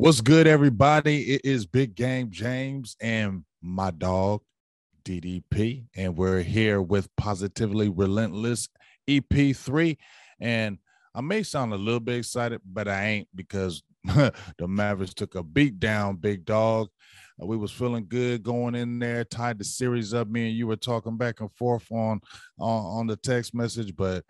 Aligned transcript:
What's 0.00 0.22
good, 0.22 0.46
everybody? 0.46 1.34
It 1.34 1.42
is 1.44 1.66
Big 1.66 1.94
Game 1.94 2.30
James 2.30 2.96
and 3.02 3.44
my 3.60 3.90
dog 3.90 4.40
DDP, 5.04 5.88
and 5.94 6.16
we're 6.16 6.40
here 6.40 6.80
with 6.80 7.14
Positively 7.16 7.90
Relentless 7.90 8.70
EP3. 9.06 9.98
And 10.40 10.78
I 11.14 11.20
may 11.20 11.42
sound 11.42 11.74
a 11.74 11.76
little 11.76 12.00
bit 12.00 12.16
excited, 12.16 12.62
but 12.64 12.88
I 12.88 13.08
ain't 13.08 13.28
because 13.34 13.82
the 14.04 14.32
Mavericks 14.66 15.12
took 15.12 15.34
a 15.34 15.42
beat 15.42 15.78
down, 15.78 16.16
big 16.16 16.46
dog. 16.46 16.88
Uh, 17.38 17.44
we 17.44 17.58
was 17.58 17.70
feeling 17.70 18.06
good 18.08 18.42
going 18.42 18.74
in 18.74 18.98
there, 19.00 19.22
tied 19.24 19.58
the 19.58 19.64
series 19.64 20.14
up. 20.14 20.28
Me 20.28 20.48
and 20.48 20.56
you 20.56 20.66
were 20.66 20.76
talking 20.76 21.18
back 21.18 21.42
and 21.42 21.52
forth 21.52 21.84
on 21.92 22.20
on, 22.58 23.00
on 23.00 23.06
the 23.06 23.16
text 23.16 23.54
message, 23.54 23.94
but 23.94 24.24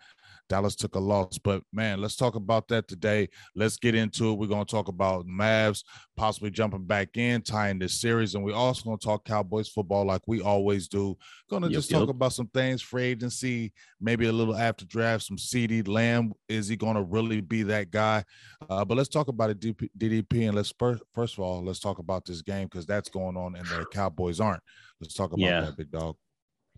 Dallas 0.51 0.75
took 0.75 0.95
a 0.95 0.99
loss, 0.99 1.37
but 1.37 1.63
man, 1.71 2.01
let's 2.01 2.17
talk 2.17 2.35
about 2.35 2.67
that 2.67 2.85
today. 2.85 3.29
Let's 3.55 3.77
get 3.77 3.95
into 3.95 4.31
it. 4.31 4.33
We're 4.33 4.47
going 4.47 4.65
to 4.65 4.69
talk 4.69 4.89
about 4.89 5.25
Mavs 5.25 5.85
possibly 6.17 6.51
jumping 6.51 6.83
back 6.83 7.15
in, 7.15 7.41
tying 7.41 7.79
this 7.79 8.01
series, 8.01 8.35
and 8.35 8.43
we're 8.43 8.53
also 8.53 8.83
going 8.83 8.97
to 8.97 9.05
talk 9.05 9.23
Cowboys 9.23 9.69
football 9.69 10.03
like 10.03 10.23
we 10.27 10.41
always 10.41 10.89
do. 10.89 11.15
Going 11.49 11.61
to 11.61 11.69
yep, 11.69 11.75
just 11.77 11.89
yep. 11.89 12.01
talk 12.01 12.09
about 12.09 12.33
some 12.33 12.47
things, 12.47 12.81
free 12.81 13.05
agency, 13.05 13.71
maybe 14.01 14.25
a 14.27 14.31
little 14.33 14.57
after 14.57 14.83
draft, 14.83 15.23
some 15.23 15.37
CeeDee 15.37 15.87
Lamb. 15.87 16.33
Is 16.49 16.67
he 16.67 16.75
going 16.75 16.97
to 16.97 17.03
really 17.03 17.39
be 17.39 17.63
that 17.63 17.89
guy? 17.89 18.25
Uh, 18.69 18.83
but 18.83 18.97
let's 18.97 19.07
talk 19.07 19.29
about 19.29 19.51
it, 19.51 19.59
DDP, 19.61 20.47
and 20.47 20.55
let's 20.55 20.73
first, 20.77 21.01
first 21.13 21.35
of 21.35 21.39
all, 21.45 21.63
let's 21.63 21.79
talk 21.79 21.99
about 21.99 22.25
this 22.25 22.41
game 22.41 22.67
because 22.67 22.85
that's 22.85 23.07
going 23.07 23.37
on, 23.37 23.55
and 23.55 23.65
the 23.67 23.85
Cowboys 23.93 24.41
aren't. 24.41 24.63
Let's 24.99 25.13
talk 25.13 25.31
about 25.31 25.39
yeah. 25.39 25.61
that, 25.61 25.77
big 25.77 25.91
dog. 25.91 26.17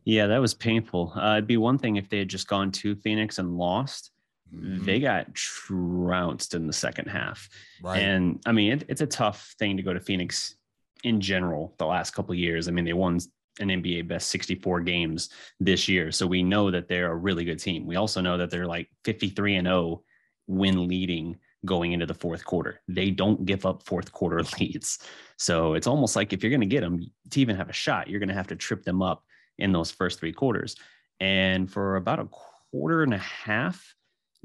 Yeah, 0.05 0.27
that 0.27 0.41
was 0.41 0.53
painful. 0.53 1.13
Uh, 1.15 1.33
it'd 1.33 1.47
be 1.47 1.57
one 1.57 1.77
thing 1.77 1.95
if 1.95 2.09
they 2.09 2.19
had 2.19 2.27
just 2.27 2.47
gone 2.47 2.71
to 2.73 2.95
Phoenix 2.95 3.39
and 3.39 3.57
lost. 3.57 4.11
Mm-hmm. 4.53 4.85
They 4.85 4.99
got 4.99 5.33
trounced 5.33 6.53
in 6.53 6.67
the 6.67 6.73
second 6.73 7.07
half. 7.07 7.49
Right. 7.81 7.99
And 7.99 8.39
I 8.45 8.51
mean, 8.51 8.73
it, 8.73 8.85
it's 8.87 9.01
a 9.01 9.07
tough 9.07 9.55
thing 9.57 9.77
to 9.77 9.83
go 9.83 9.93
to 9.93 9.99
Phoenix 9.99 10.55
in 11.03 11.21
general 11.21 11.73
the 11.77 11.85
last 11.85 12.11
couple 12.11 12.35
years. 12.35 12.67
I 12.67 12.71
mean, 12.71 12.85
they 12.85 12.93
won 12.93 13.19
an 13.59 13.69
NBA 13.69 14.07
best 14.07 14.29
64 14.29 14.81
games 14.81 15.29
this 15.59 15.87
year. 15.87 16.11
So 16.11 16.27
we 16.27 16.43
know 16.43 16.71
that 16.71 16.87
they're 16.87 17.11
a 17.11 17.15
really 17.15 17.45
good 17.45 17.59
team. 17.59 17.85
We 17.85 17.95
also 17.95 18.21
know 18.21 18.37
that 18.37 18.49
they're 18.49 18.67
like 18.67 18.89
53 19.05 19.55
and 19.55 19.67
0 19.67 20.03
win 20.47 20.87
leading 20.87 21.37
going 21.65 21.93
into 21.93 22.05
the 22.05 22.13
fourth 22.13 22.43
quarter. 22.43 22.81
They 22.87 23.09
don't 23.09 23.45
give 23.45 23.65
up 23.65 23.83
fourth 23.83 24.11
quarter 24.11 24.43
leads. 24.59 24.99
So 25.37 25.73
it's 25.73 25.87
almost 25.87 26.15
like 26.15 26.33
if 26.33 26.43
you're 26.43 26.49
going 26.49 26.61
to 26.61 26.65
get 26.65 26.81
them 26.81 26.99
to 27.31 27.39
even 27.39 27.55
have 27.55 27.69
a 27.69 27.73
shot, 27.73 28.07
you're 28.07 28.19
going 28.19 28.29
to 28.29 28.35
have 28.35 28.47
to 28.47 28.55
trip 28.55 28.83
them 28.83 29.01
up 29.01 29.23
in 29.57 29.71
those 29.71 29.91
first 29.91 30.19
three 30.19 30.33
quarters. 30.33 30.75
And 31.19 31.71
for 31.71 31.95
about 31.95 32.19
a 32.19 32.27
quarter 32.71 33.03
and 33.03 33.13
a 33.13 33.19
half, 33.19 33.95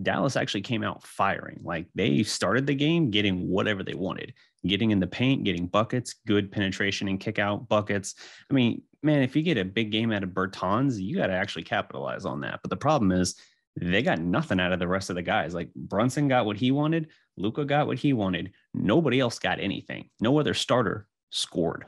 Dallas 0.01 0.37
actually 0.37 0.61
came 0.61 0.85
out 0.85 1.03
firing. 1.03 1.61
Like 1.63 1.87
they 1.95 2.23
started 2.23 2.67
the 2.67 2.75
game 2.75 3.11
getting 3.11 3.49
whatever 3.49 3.83
they 3.83 3.95
wanted, 3.95 4.35
getting 4.67 4.91
in 4.91 5.01
the 5.01 5.07
paint, 5.07 5.45
getting 5.45 5.67
buckets, 5.67 6.15
good 6.27 6.53
penetration 6.53 7.09
and 7.09 7.19
kick 7.19 7.39
out 7.39 7.69
buckets. 7.69 8.15
I 8.51 8.55
mean, 8.55 8.83
man, 9.03 9.23
if 9.23 9.35
you 9.35 9.43
get 9.43 9.59
a 9.59 9.65
big 9.65 9.91
game 9.91 10.13
out 10.13 10.23
of 10.23 10.31
Bertans, 10.31 11.01
you 11.01 11.17
got 11.17 11.29
to 11.29 11.33
actually 11.33 11.65
capitalize 11.65 12.25
on 12.25 12.41
that. 12.43 12.61
But 12.63 12.71
the 12.71 12.77
problem 12.77 13.11
is 13.11 13.35
they 13.77 14.03
got 14.03 14.21
nothing 14.21 14.61
out 14.61 14.73
of 14.73 14.79
the 14.79 14.89
rest 14.89 15.11
of 15.11 15.17
the 15.17 15.23
guys. 15.23 15.55
Like 15.55 15.73
Brunson 15.75 16.29
got 16.29 16.47
what 16.47 16.57
he 16.57 16.71
wanted, 16.71 17.09
Luka 17.37 17.65
got 17.65 17.87
what 17.87 17.99
he 17.99 18.13
wanted. 18.13 18.53
Nobody 18.75 19.21
else 19.21 19.39
got 19.39 19.61
anything. 19.61 20.11
No 20.21 20.39
other 20.39 20.55
starter 20.55 21.07
scored. 21.31 21.87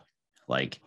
Like 0.48 0.80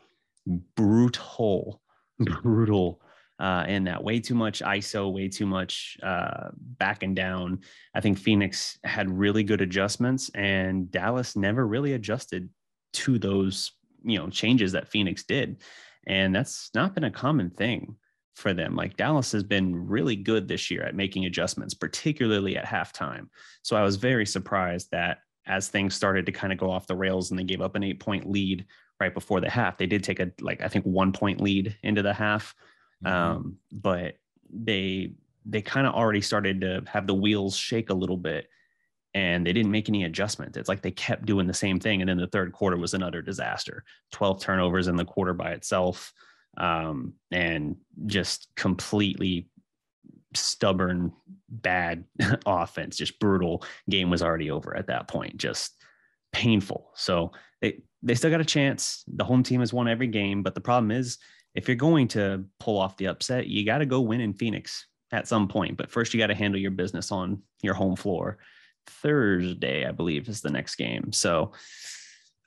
brutal 0.76 1.82
brutal 2.42 3.02
uh, 3.40 3.66
in 3.68 3.86
that. 3.86 4.04
Way 4.04 4.20
too 4.20 4.36
much 4.36 4.62
ISO, 4.62 5.12
way 5.12 5.28
too 5.28 5.46
much 5.46 5.98
uh, 6.04 6.50
backing 6.54 7.14
down. 7.14 7.60
I 7.94 8.02
think 8.02 8.18
Phoenix 8.18 8.78
had 8.84 9.10
really 9.10 9.44
good 9.44 9.62
adjustments, 9.62 10.30
and 10.36 10.92
Dallas 10.92 11.36
never 11.36 11.66
really 11.66 11.94
adjusted 11.94 12.50
to 12.94 13.18
those 13.18 13.72
you 14.04 14.18
know 14.18 14.30
changes 14.30 14.72
that 14.74 14.88
Phoenix 14.88 15.24
did, 15.24 15.62
and 16.08 16.36
that's 16.36 16.70
not 16.74 16.96
been 16.96 17.06
a 17.06 17.12
common 17.12 17.50
thing 17.50 17.96
for 18.36 18.54
them. 18.54 18.76
Like 18.76 18.98
Dallas 18.98 19.32
has 19.32 19.44
been 19.44 19.88
really 19.88 20.16
good 20.16 20.48
this 20.48 20.72
year 20.72 20.84
at 20.84 20.96
making 20.96 21.26
adjustments, 21.26 21.74
particularly 21.74 22.58
at 22.58 22.66
halftime. 22.66 23.28
So 23.62 23.76
I 23.76 23.84
was 23.84 23.96
very 23.96 24.26
surprised 24.26 24.90
that 24.92 25.20
as 25.46 25.68
things 25.68 25.94
started 25.94 26.26
to 26.26 26.32
kind 26.32 26.54
of 26.54 26.60
go 26.60 26.72
off 26.72 26.88
the 26.88 26.96
rails 26.96 27.30
and 27.30 27.40
they 27.40 27.44
gave 27.44 27.62
up 27.62 27.76
an 27.76 27.84
eight 27.84 28.00
point 28.00 28.30
lead 28.30 28.66
right 29.04 29.14
before 29.14 29.42
the 29.42 29.50
half. 29.50 29.78
They 29.78 29.86
did 29.86 30.04
take 30.04 30.20
a 30.20 30.32
like 30.40 30.62
I 30.62 30.68
think 30.68 30.86
one 30.86 31.12
point 31.12 31.42
lead 31.42 31.76
into 31.84 32.02
the 32.02 32.14
half, 32.14 32.56
mm-hmm. 33.04 33.14
um, 33.14 33.58
but 33.72 34.16
they 34.50 35.14
they 35.46 35.62
kind 35.62 35.86
of 35.86 35.94
already 35.94 36.22
started 36.22 36.62
to 36.62 36.84
have 36.88 37.06
the 37.06 37.14
wheels 37.14 37.56
shake 37.56 37.90
a 37.90 37.94
little 37.94 38.18
bit, 38.18 38.48
and 39.14 39.46
they 39.46 39.54
didn't 39.54 39.72
make 39.72 39.90
any 39.90 40.06
adjustment. 40.06 40.58
It's 40.58 40.70
like 40.70 40.82
they 40.82 40.92
kept 40.92 41.26
doing 41.26 41.48
the 41.48 41.54
same 41.54 41.80
thing, 41.80 42.02
and 42.02 42.10
then 42.10 42.18
the 42.18 42.28
third 42.28 42.54
quarter 42.54 42.78
was 42.78 42.94
another 42.94 43.22
disaster. 43.22 43.84
Twelve 44.12 44.40
turnovers 44.40 44.88
in 44.88 44.96
the 44.96 45.06
quarter 45.06 45.34
by 45.34 45.52
itself, 45.52 46.14
um, 46.58 47.14
and 47.32 47.76
just 48.06 48.48
completely 48.56 49.50
stubborn 50.36 51.14
bad 51.50 52.06
offense 52.48 52.98
just 52.98 53.20
brutal 53.20 53.64
game 53.88 54.10
was 54.10 54.24
already 54.24 54.50
over 54.50 54.76
at 54.76 54.88
that 54.88 55.08
point 55.08 55.38
just 55.38 55.76
painful 56.32 56.90
so 56.96 57.32
they 57.62 57.80
they 58.04 58.16
still 58.16 58.30
got 58.30 58.42
a 58.42 58.46
chance. 58.46 59.04
The 59.08 59.24
home 59.24 59.44
team 59.44 59.62
has 59.62 59.74
won 59.74 59.88
every 59.88 60.08
game, 60.08 60.44
but 60.44 60.54
the 60.54 60.62
problem 60.62 60.92
is 60.92 61.18
if 61.56 61.68
you're 61.68 61.76
going 61.76 62.10
to 62.10 62.44
pull 62.60 62.78
off 62.78 62.98
the 62.98 63.08
upset, 63.08 63.48
you 63.48 63.66
got 63.66 63.78
to 63.80 63.86
go 63.86 64.02
win 64.02 64.22
in 64.22 64.34
Phoenix 64.34 64.88
at 65.12 65.28
some 65.28 65.48
point. 65.48 65.78
But 65.78 65.90
first, 65.90 66.14
you 66.14 66.20
got 66.20 66.28
to 66.28 66.36
handle 66.36 66.60
your 66.60 66.72
business 66.72 67.12
on 67.12 67.42
your 67.62 67.74
home 67.74 67.96
floor. 67.96 68.40
Thursday, 68.88 69.86
I 69.86 69.92
believe, 69.92 70.28
is 70.28 70.42
the 70.42 70.50
next 70.50 70.76
game. 70.76 71.14
So 71.14 71.54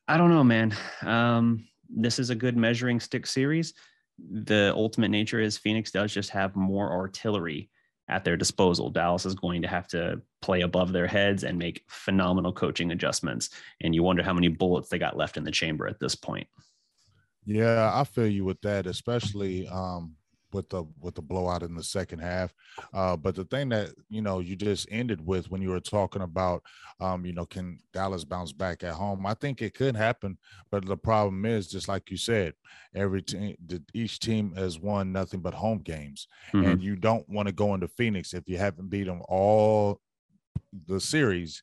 I 0.07 0.19
don't 0.19 0.31
know, 0.31 0.45
man. 0.45 0.77
Um, 1.03 1.67
this 1.89 2.19
is 2.19 2.31
a 2.31 2.35
good 2.35 2.57
measuring 2.57 3.01
stick 3.01 3.27
series. 3.27 3.73
The 4.19 4.73
ultimate 4.75 5.11
nature 5.11 5.41
is 5.41 5.57
Phoenix 5.57 5.91
does 5.91 6.13
just 6.13 6.31
have 6.31 6.57
more 6.57 6.91
artillery 6.93 7.71
at 8.09 8.25
their 8.25 8.37
disposal. 8.37 8.91
Dallas 8.91 9.27
is 9.27 9.35
going 9.35 9.63
to 9.63 9.69
have 9.69 9.89
to 9.89 10.21
play 10.43 10.61
above 10.61 10.93
their 10.93 11.07
heads 11.07 11.45
and 11.45 11.59
make 11.59 11.85
phenomenal 11.89 12.53
coaching 12.53 12.93
adjustments. 12.93 13.51
And 13.81 13.95
you 13.95 14.03
wonder 14.03 14.23
how 14.23 14.33
many 14.33 14.49
bullets 14.49 14.89
they 14.89 14.99
got 14.99 15.17
left 15.17 15.37
in 15.37 15.45
the 15.45 15.51
chamber 15.51 15.87
at 15.87 15.99
this 15.99 16.15
point. 16.15 16.47
Yeah, 17.45 17.91
I 17.93 18.05
feel 18.05 18.27
you 18.27 18.45
with 18.45 18.61
that, 18.63 18.87
especially 18.87 19.69
um, 19.69 20.15
with 20.57 20.69
the 20.71 20.85
with 21.01 21.15
the 21.15 21.23
blowout 21.23 21.63
in 21.63 21.75
the 21.75 21.83
second 21.85 22.19
half. 22.19 22.53
Uh, 22.93 23.17
but 23.17 23.35
the 23.35 23.45
thing 23.45 23.69
that 23.69 23.91
you 24.09 24.23
know 24.23 24.41
you 24.41 24.57
just 24.57 24.89
ended 24.91 25.25
with 25.25 25.51
when 25.51 25.61
you 25.63 25.69
were 25.69 25.79
talking 25.81 26.23
about, 26.23 26.63
um, 26.99 27.25
you 27.25 27.33
know, 27.33 27.45
can 27.45 27.79
Dallas 27.93 28.25
bounce 28.25 28.53
back 28.53 28.83
at 28.83 28.95
home? 28.95 29.27
I 29.27 29.35
think 29.35 29.61
it 29.61 29.75
could 29.75 29.95
happen, 29.95 30.39
but 30.71 30.87
the 30.87 30.97
problem 30.97 31.45
is 31.45 31.69
just 31.69 31.87
like 31.87 32.11
you 32.11 32.17
said, 32.17 32.55
every 32.95 33.23
team, 33.23 33.55
each 33.95 34.19
team 34.19 34.55
has 34.57 34.81
won 34.81 35.13
nothing 35.13 35.41
but 35.41 35.55
home 35.55 35.79
games, 35.79 36.27
mm-hmm. 36.53 36.67
and 36.67 36.83
you 36.83 36.97
don't 36.97 37.29
want 37.29 37.47
to 37.47 37.53
go 37.53 37.75
into 37.75 37.87
Phoenix 37.87 38.35
if 38.35 38.49
you 38.49 38.57
haven't 38.57 38.91
beat 38.91 39.05
them 39.05 39.23
all 39.29 40.01
the 40.87 41.01
series 41.01 41.63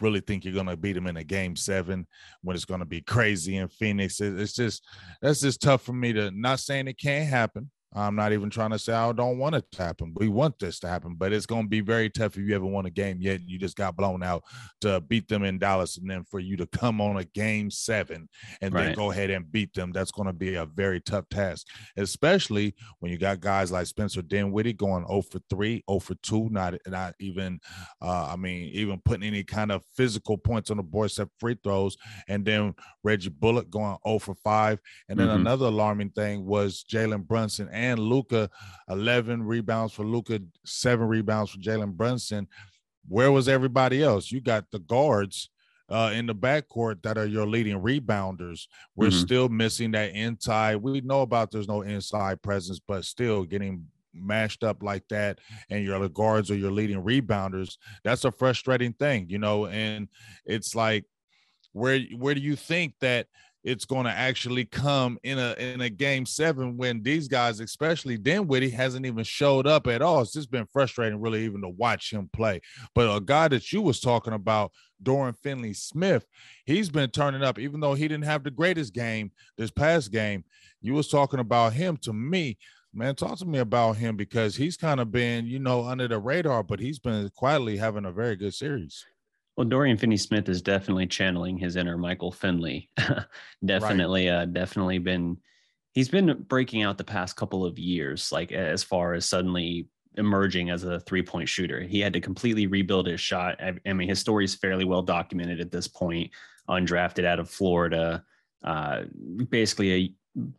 really 0.00 0.20
think 0.20 0.44
you're 0.44 0.52
going 0.52 0.66
to 0.66 0.76
beat 0.76 0.94
them 0.94 1.06
in 1.06 1.16
a 1.16 1.24
game 1.24 1.54
seven 1.54 2.06
when 2.42 2.56
it's 2.56 2.64
going 2.64 2.80
to 2.80 2.86
be 2.86 3.00
crazy 3.00 3.56
in 3.56 3.68
Phoenix. 3.68 4.20
It's 4.20 4.52
just 4.52 4.84
that's 5.22 5.40
just 5.40 5.62
tough 5.62 5.82
for 5.82 5.92
me 5.92 6.12
to 6.12 6.30
not 6.32 6.60
saying 6.60 6.88
it 6.88 6.98
can't 6.98 7.28
happen. 7.28 7.70
I'm 7.94 8.16
not 8.16 8.32
even 8.32 8.48
trying 8.48 8.70
to 8.70 8.78
say 8.78 8.92
I 8.92 9.12
don't 9.12 9.38
want 9.38 9.54
it 9.54 9.64
to 9.72 9.82
happen. 9.82 10.14
We 10.16 10.28
want 10.28 10.58
this 10.58 10.78
to 10.80 10.88
happen, 10.88 11.14
but 11.16 11.32
it's 11.32 11.46
going 11.46 11.64
to 11.64 11.68
be 11.68 11.80
very 11.80 12.08
tough 12.08 12.38
if 12.38 12.46
you 12.46 12.54
ever 12.54 12.64
won 12.64 12.86
a 12.86 12.90
game 12.90 13.18
yet. 13.20 13.40
and 13.40 13.48
You 13.48 13.58
just 13.58 13.76
got 13.76 13.96
blown 13.96 14.22
out 14.22 14.44
to 14.80 15.00
beat 15.00 15.28
them 15.28 15.44
in 15.44 15.58
Dallas, 15.58 15.98
and 15.98 16.10
then 16.10 16.24
for 16.24 16.40
you 16.40 16.56
to 16.56 16.66
come 16.66 17.00
on 17.00 17.18
a 17.18 17.24
game 17.24 17.70
seven 17.70 18.28
and 18.62 18.72
right. 18.72 18.86
then 18.86 18.94
go 18.94 19.10
ahead 19.10 19.30
and 19.30 19.50
beat 19.52 19.74
them, 19.74 19.92
that's 19.92 20.10
going 20.10 20.26
to 20.26 20.32
be 20.32 20.54
a 20.54 20.64
very 20.64 21.00
tough 21.00 21.28
task, 21.28 21.66
especially 21.96 22.74
when 23.00 23.12
you 23.12 23.18
got 23.18 23.40
guys 23.40 23.70
like 23.70 23.86
Spencer 23.86 24.22
Dinwiddie 24.22 24.72
going 24.72 25.06
0 25.06 25.22
for 25.22 25.40
3, 25.50 25.84
0 25.88 25.98
for 26.00 26.14
2, 26.22 26.48
not 26.50 26.74
not 26.86 27.14
even, 27.20 27.60
uh, 28.00 28.30
I 28.32 28.36
mean, 28.36 28.70
even 28.72 29.02
putting 29.04 29.26
any 29.26 29.44
kind 29.44 29.70
of 29.70 29.82
physical 29.94 30.38
points 30.38 30.70
on 30.70 30.78
the 30.78 30.82
board 30.82 31.10
except 31.10 31.30
free 31.38 31.58
throws, 31.62 31.96
and 32.28 32.44
then 32.44 32.74
Reggie 33.04 33.28
Bullock 33.28 33.68
going 33.68 33.96
0 34.06 34.18
for 34.18 34.34
5, 34.34 34.80
and 35.10 35.18
then 35.18 35.26
mm-hmm. 35.26 35.40
another 35.40 35.66
alarming 35.66 36.10
thing 36.10 36.46
was 36.46 36.84
Jalen 36.90 37.26
Brunson 37.26 37.68
and 37.70 37.81
Luka, 37.98 38.50
11 38.88 39.42
rebounds 39.42 39.92
for 39.92 40.04
Luka, 40.04 40.40
seven 40.64 41.06
rebounds 41.06 41.50
for 41.50 41.58
Jalen 41.58 41.92
Brunson. 41.92 42.48
Where 43.08 43.32
was 43.32 43.48
everybody 43.48 44.02
else? 44.02 44.30
You 44.30 44.40
got 44.40 44.70
the 44.70 44.78
guards 44.78 45.50
uh, 45.88 46.12
in 46.14 46.26
the 46.26 46.34
backcourt 46.34 47.02
that 47.02 47.18
are 47.18 47.26
your 47.26 47.46
leading 47.46 47.80
rebounders. 47.80 48.66
We're 48.96 49.08
mm-hmm. 49.08 49.18
still 49.18 49.48
missing 49.48 49.90
that 49.92 50.12
inside. 50.12 50.76
We 50.76 51.00
know 51.00 51.22
about 51.22 51.50
there's 51.50 51.68
no 51.68 51.82
inside 51.82 52.42
presence, 52.42 52.80
but 52.86 53.04
still 53.04 53.44
getting 53.44 53.86
mashed 54.14 54.62
up 54.62 54.82
like 54.82 55.06
that 55.08 55.38
and 55.70 55.84
your 55.84 56.06
guards 56.08 56.50
are 56.50 56.56
your 56.56 56.70
leading 56.70 57.02
rebounders 57.02 57.78
that's 58.04 58.24
a 58.24 58.30
frustrating 58.30 58.92
thing 58.92 59.26
you 59.28 59.38
know 59.38 59.66
and 59.66 60.08
it's 60.44 60.74
like 60.74 61.04
where 61.72 62.00
where 62.16 62.34
do 62.34 62.40
you 62.40 62.54
think 62.54 62.94
that 63.00 63.26
it's 63.64 63.84
going 63.84 64.04
to 64.04 64.10
actually 64.10 64.64
come 64.64 65.18
in 65.22 65.38
a 65.38 65.54
in 65.58 65.80
a 65.80 65.90
game 65.90 66.26
seven 66.26 66.76
when 66.76 67.02
these 67.02 67.28
guys, 67.28 67.60
especially 67.60 68.18
Dinwiddie, 68.18 68.70
hasn't 68.70 69.06
even 69.06 69.24
showed 69.24 69.66
up 69.66 69.86
at 69.86 70.02
all. 70.02 70.22
It's 70.22 70.32
just 70.32 70.50
been 70.50 70.66
frustrating, 70.72 71.20
really, 71.20 71.44
even 71.44 71.62
to 71.62 71.68
watch 71.68 72.12
him 72.12 72.28
play. 72.32 72.60
But 72.94 73.14
a 73.14 73.20
guy 73.20 73.48
that 73.48 73.72
you 73.72 73.80
was 73.82 74.00
talking 74.00 74.32
about, 74.32 74.72
Dorian 75.02 75.34
Finley 75.34 75.74
Smith, 75.74 76.26
he's 76.64 76.90
been 76.90 77.10
turning 77.10 77.42
up, 77.42 77.58
even 77.58 77.80
though 77.80 77.94
he 77.94 78.08
didn't 78.08 78.24
have 78.24 78.42
the 78.42 78.50
greatest 78.50 78.94
game 78.94 79.30
this 79.56 79.70
past 79.70 80.10
game. 80.10 80.44
You 80.80 80.94
was 80.94 81.08
talking 81.08 81.40
about 81.40 81.72
him 81.72 81.96
to 81.98 82.12
me. 82.12 82.58
Man, 82.94 83.14
talk 83.14 83.38
to 83.38 83.46
me 83.46 83.60
about 83.60 83.96
him 83.96 84.16
because 84.16 84.56
he's 84.56 84.76
kind 84.76 85.00
of 85.00 85.10
been, 85.10 85.46
you 85.46 85.58
know, 85.58 85.84
under 85.84 86.08
the 86.08 86.18
radar, 86.18 86.62
but 86.62 86.78
he's 86.78 86.98
been 86.98 87.30
quietly 87.30 87.78
having 87.78 88.04
a 88.04 88.12
very 88.12 88.36
good 88.36 88.52
series. 88.52 89.06
Well, 89.56 89.66
Dorian 89.66 89.98
Finney-Smith 89.98 90.48
is 90.48 90.62
definitely 90.62 91.06
channeling 91.06 91.58
his 91.58 91.76
inner 91.76 91.98
Michael 91.98 92.32
Finley. 92.32 92.90
definitely, 93.64 94.28
right. 94.28 94.34
uh, 94.34 94.46
definitely 94.46 94.98
been. 94.98 95.38
He's 95.92 96.08
been 96.08 96.44
breaking 96.48 96.82
out 96.82 96.96
the 96.96 97.04
past 97.04 97.36
couple 97.36 97.66
of 97.66 97.78
years, 97.78 98.32
like 98.32 98.50
as 98.50 98.82
far 98.82 99.12
as 99.12 99.26
suddenly 99.26 99.88
emerging 100.16 100.70
as 100.70 100.84
a 100.84 101.00
three-point 101.00 101.48
shooter. 101.48 101.82
He 101.82 102.00
had 102.00 102.14
to 102.14 102.20
completely 102.20 102.66
rebuild 102.66 103.06
his 103.06 103.20
shot. 103.20 103.62
I, 103.62 103.74
I 103.86 103.92
mean, 103.92 104.08
his 104.08 104.18
story 104.18 104.46
is 104.46 104.54
fairly 104.54 104.86
well 104.86 105.02
documented 105.02 105.60
at 105.60 105.70
this 105.70 105.88
point. 105.88 106.30
Undrafted 106.68 107.24
out 107.24 107.40
of 107.40 107.50
Florida, 107.50 108.24
uh, 108.64 109.02
basically 109.50 109.92
a 109.92 110.14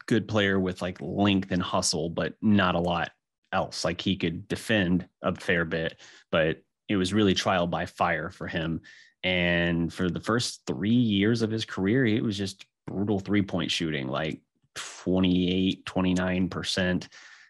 good 0.06 0.28
player 0.28 0.60
with 0.60 0.82
like 0.82 1.00
length 1.02 1.52
and 1.52 1.62
hustle, 1.62 2.10
but 2.10 2.34
not 2.42 2.76
a 2.76 2.80
lot 2.80 3.12
else. 3.52 3.86
Like 3.86 4.02
he 4.02 4.16
could 4.16 4.48
defend 4.48 5.08
a 5.22 5.34
fair 5.36 5.66
bit, 5.66 6.00
but 6.32 6.62
it 6.94 6.98
was 6.98 7.14
really 7.14 7.34
trial 7.34 7.68
by 7.68 7.86
fire 7.86 8.30
for 8.30 8.48
him. 8.48 8.82
And 9.24 9.92
for 9.92 10.10
the 10.10 10.20
first 10.20 10.62
three 10.68 10.92
years 10.92 11.42
of 11.42 11.52
his 11.52 11.66
career, 11.66 12.06
it 12.06 12.24
was 12.24 12.38
just 12.38 12.66
brutal 12.88 13.20
three 13.20 13.42
point 13.42 13.72
shooting, 13.72 14.08
like 14.08 14.42
28, 14.76 15.86
29%. 15.86 17.08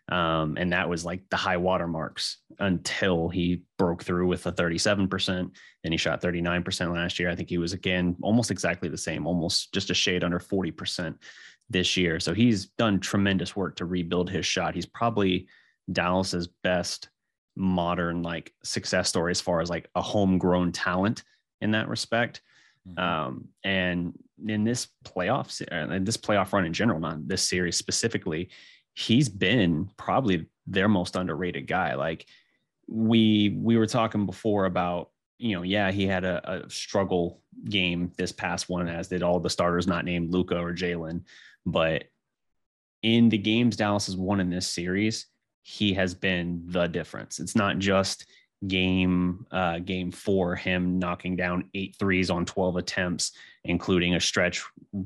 Um, 0.10 0.58
and 0.58 0.72
that 0.74 0.90
was 0.90 1.06
like 1.06 1.24
the 1.30 1.38
high 1.38 1.58
water 1.58 1.88
marks 1.88 2.38
until 2.60 3.30
he 3.30 3.64
broke 3.78 4.04
through 4.04 4.28
with 4.28 4.46
a 4.46 4.52
37%. 4.52 5.52
Then 5.84 5.92
he 5.92 5.98
shot 5.98 6.22
39% 6.22 6.94
last 6.94 7.20
year. 7.20 7.30
I 7.30 7.36
think 7.36 7.50
he 7.50 7.58
was 7.58 7.74
again 7.74 8.16
almost 8.22 8.52
exactly 8.52 8.90
the 8.90 8.98
same, 8.98 9.26
almost 9.28 9.74
just 9.74 9.90
a 9.90 9.94
shade 9.94 10.24
under 10.24 10.40
40% 10.40 11.16
this 11.70 11.98
year. 11.98 12.20
So 12.20 12.34
he's 12.34 12.68
done 12.78 13.00
tremendous 13.00 13.56
work 13.56 13.78
to 13.78 13.86
rebuild 13.86 14.30
his 14.30 14.46
shot. 14.46 14.76
He's 14.76 14.86
probably 14.86 15.48
Dallas's 15.92 16.48
best 16.48 17.10
modern 17.56 18.24
like 18.24 18.54
success 18.64 19.10
story 19.10 19.32
as 19.32 19.42
far 19.42 19.62
as 19.62 19.70
like 19.70 19.90
a 19.96 20.02
homegrown 20.02 20.72
talent 20.72 21.24
in 21.62 21.72
that 21.72 21.88
respect. 21.88 22.42
Mm-hmm. 22.88 23.00
Um, 23.00 23.48
and 23.64 24.14
in 24.46 24.64
this 24.64 24.88
playoffs, 25.04 25.62
and 25.70 26.06
this 26.06 26.18
playoff 26.18 26.52
run 26.52 26.66
in 26.66 26.74
general, 26.74 27.00
not 27.00 27.28
this 27.28 27.48
series 27.48 27.78
specifically, 27.78 28.50
he's 28.94 29.30
been 29.30 29.90
probably 29.98 30.48
their 30.68 30.88
most 30.88 31.16
underrated 31.16 31.68
guy. 31.68 31.96
Like 31.96 32.26
we 32.88 33.58
we 33.62 33.78
were 33.78 33.88
talking 33.88 34.26
before 34.26 34.66
about, 34.66 35.12
you 35.38 35.56
know, 35.56 35.64
yeah, 35.64 35.92
he 35.92 36.06
had 36.06 36.26
a, 36.26 36.66
a 36.66 36.70
struggle 36.70 37.42
game 37.70 38.12
this 38.18 38.32
past 38.32 38.70
one, 38.70 38.88
as 38.88 39.08
did 39.08 39.24
all 39.24 39.40
the 39.40 39.50
starters 39.50 39.88
not 39.88 40.06
named 40.06 40.32
Luka 40.32 40.58
or 40.58 40.74
Jalen, 40.74 41.24
but 41.66 42.06
in 43.02 43.30
the 43.30 43.38
games 43.38 43.76
Dallas 43.76 44.08
has 44.08 44.18
won 44.18 44.40
in 44.40 44.50
this 44.50 44.68
series, 44.68 45.28
he 45.64 45.94
has 45.94 46.14
been 46.14 46.62
the 46.68 46.88
difference. 46.88 47.40
It's 47.40 47.56
not 47.56 47.80
just 47.80 48.26
game 48.68 49.46
uh, 49.52 49.80
game 49.80 50.12
four, 50.12 50.56
him 50.56 51.00
knocking 51.00 51.36
down 51.36 51.70
eight 51.74 51.96
threes 51.98 52.30
on 52.30 52.46
12 52.46 52.78
attempts, 52.78 53.32
including 53.64 54.16
a 54.16 54.20
stretch 54.20 54.64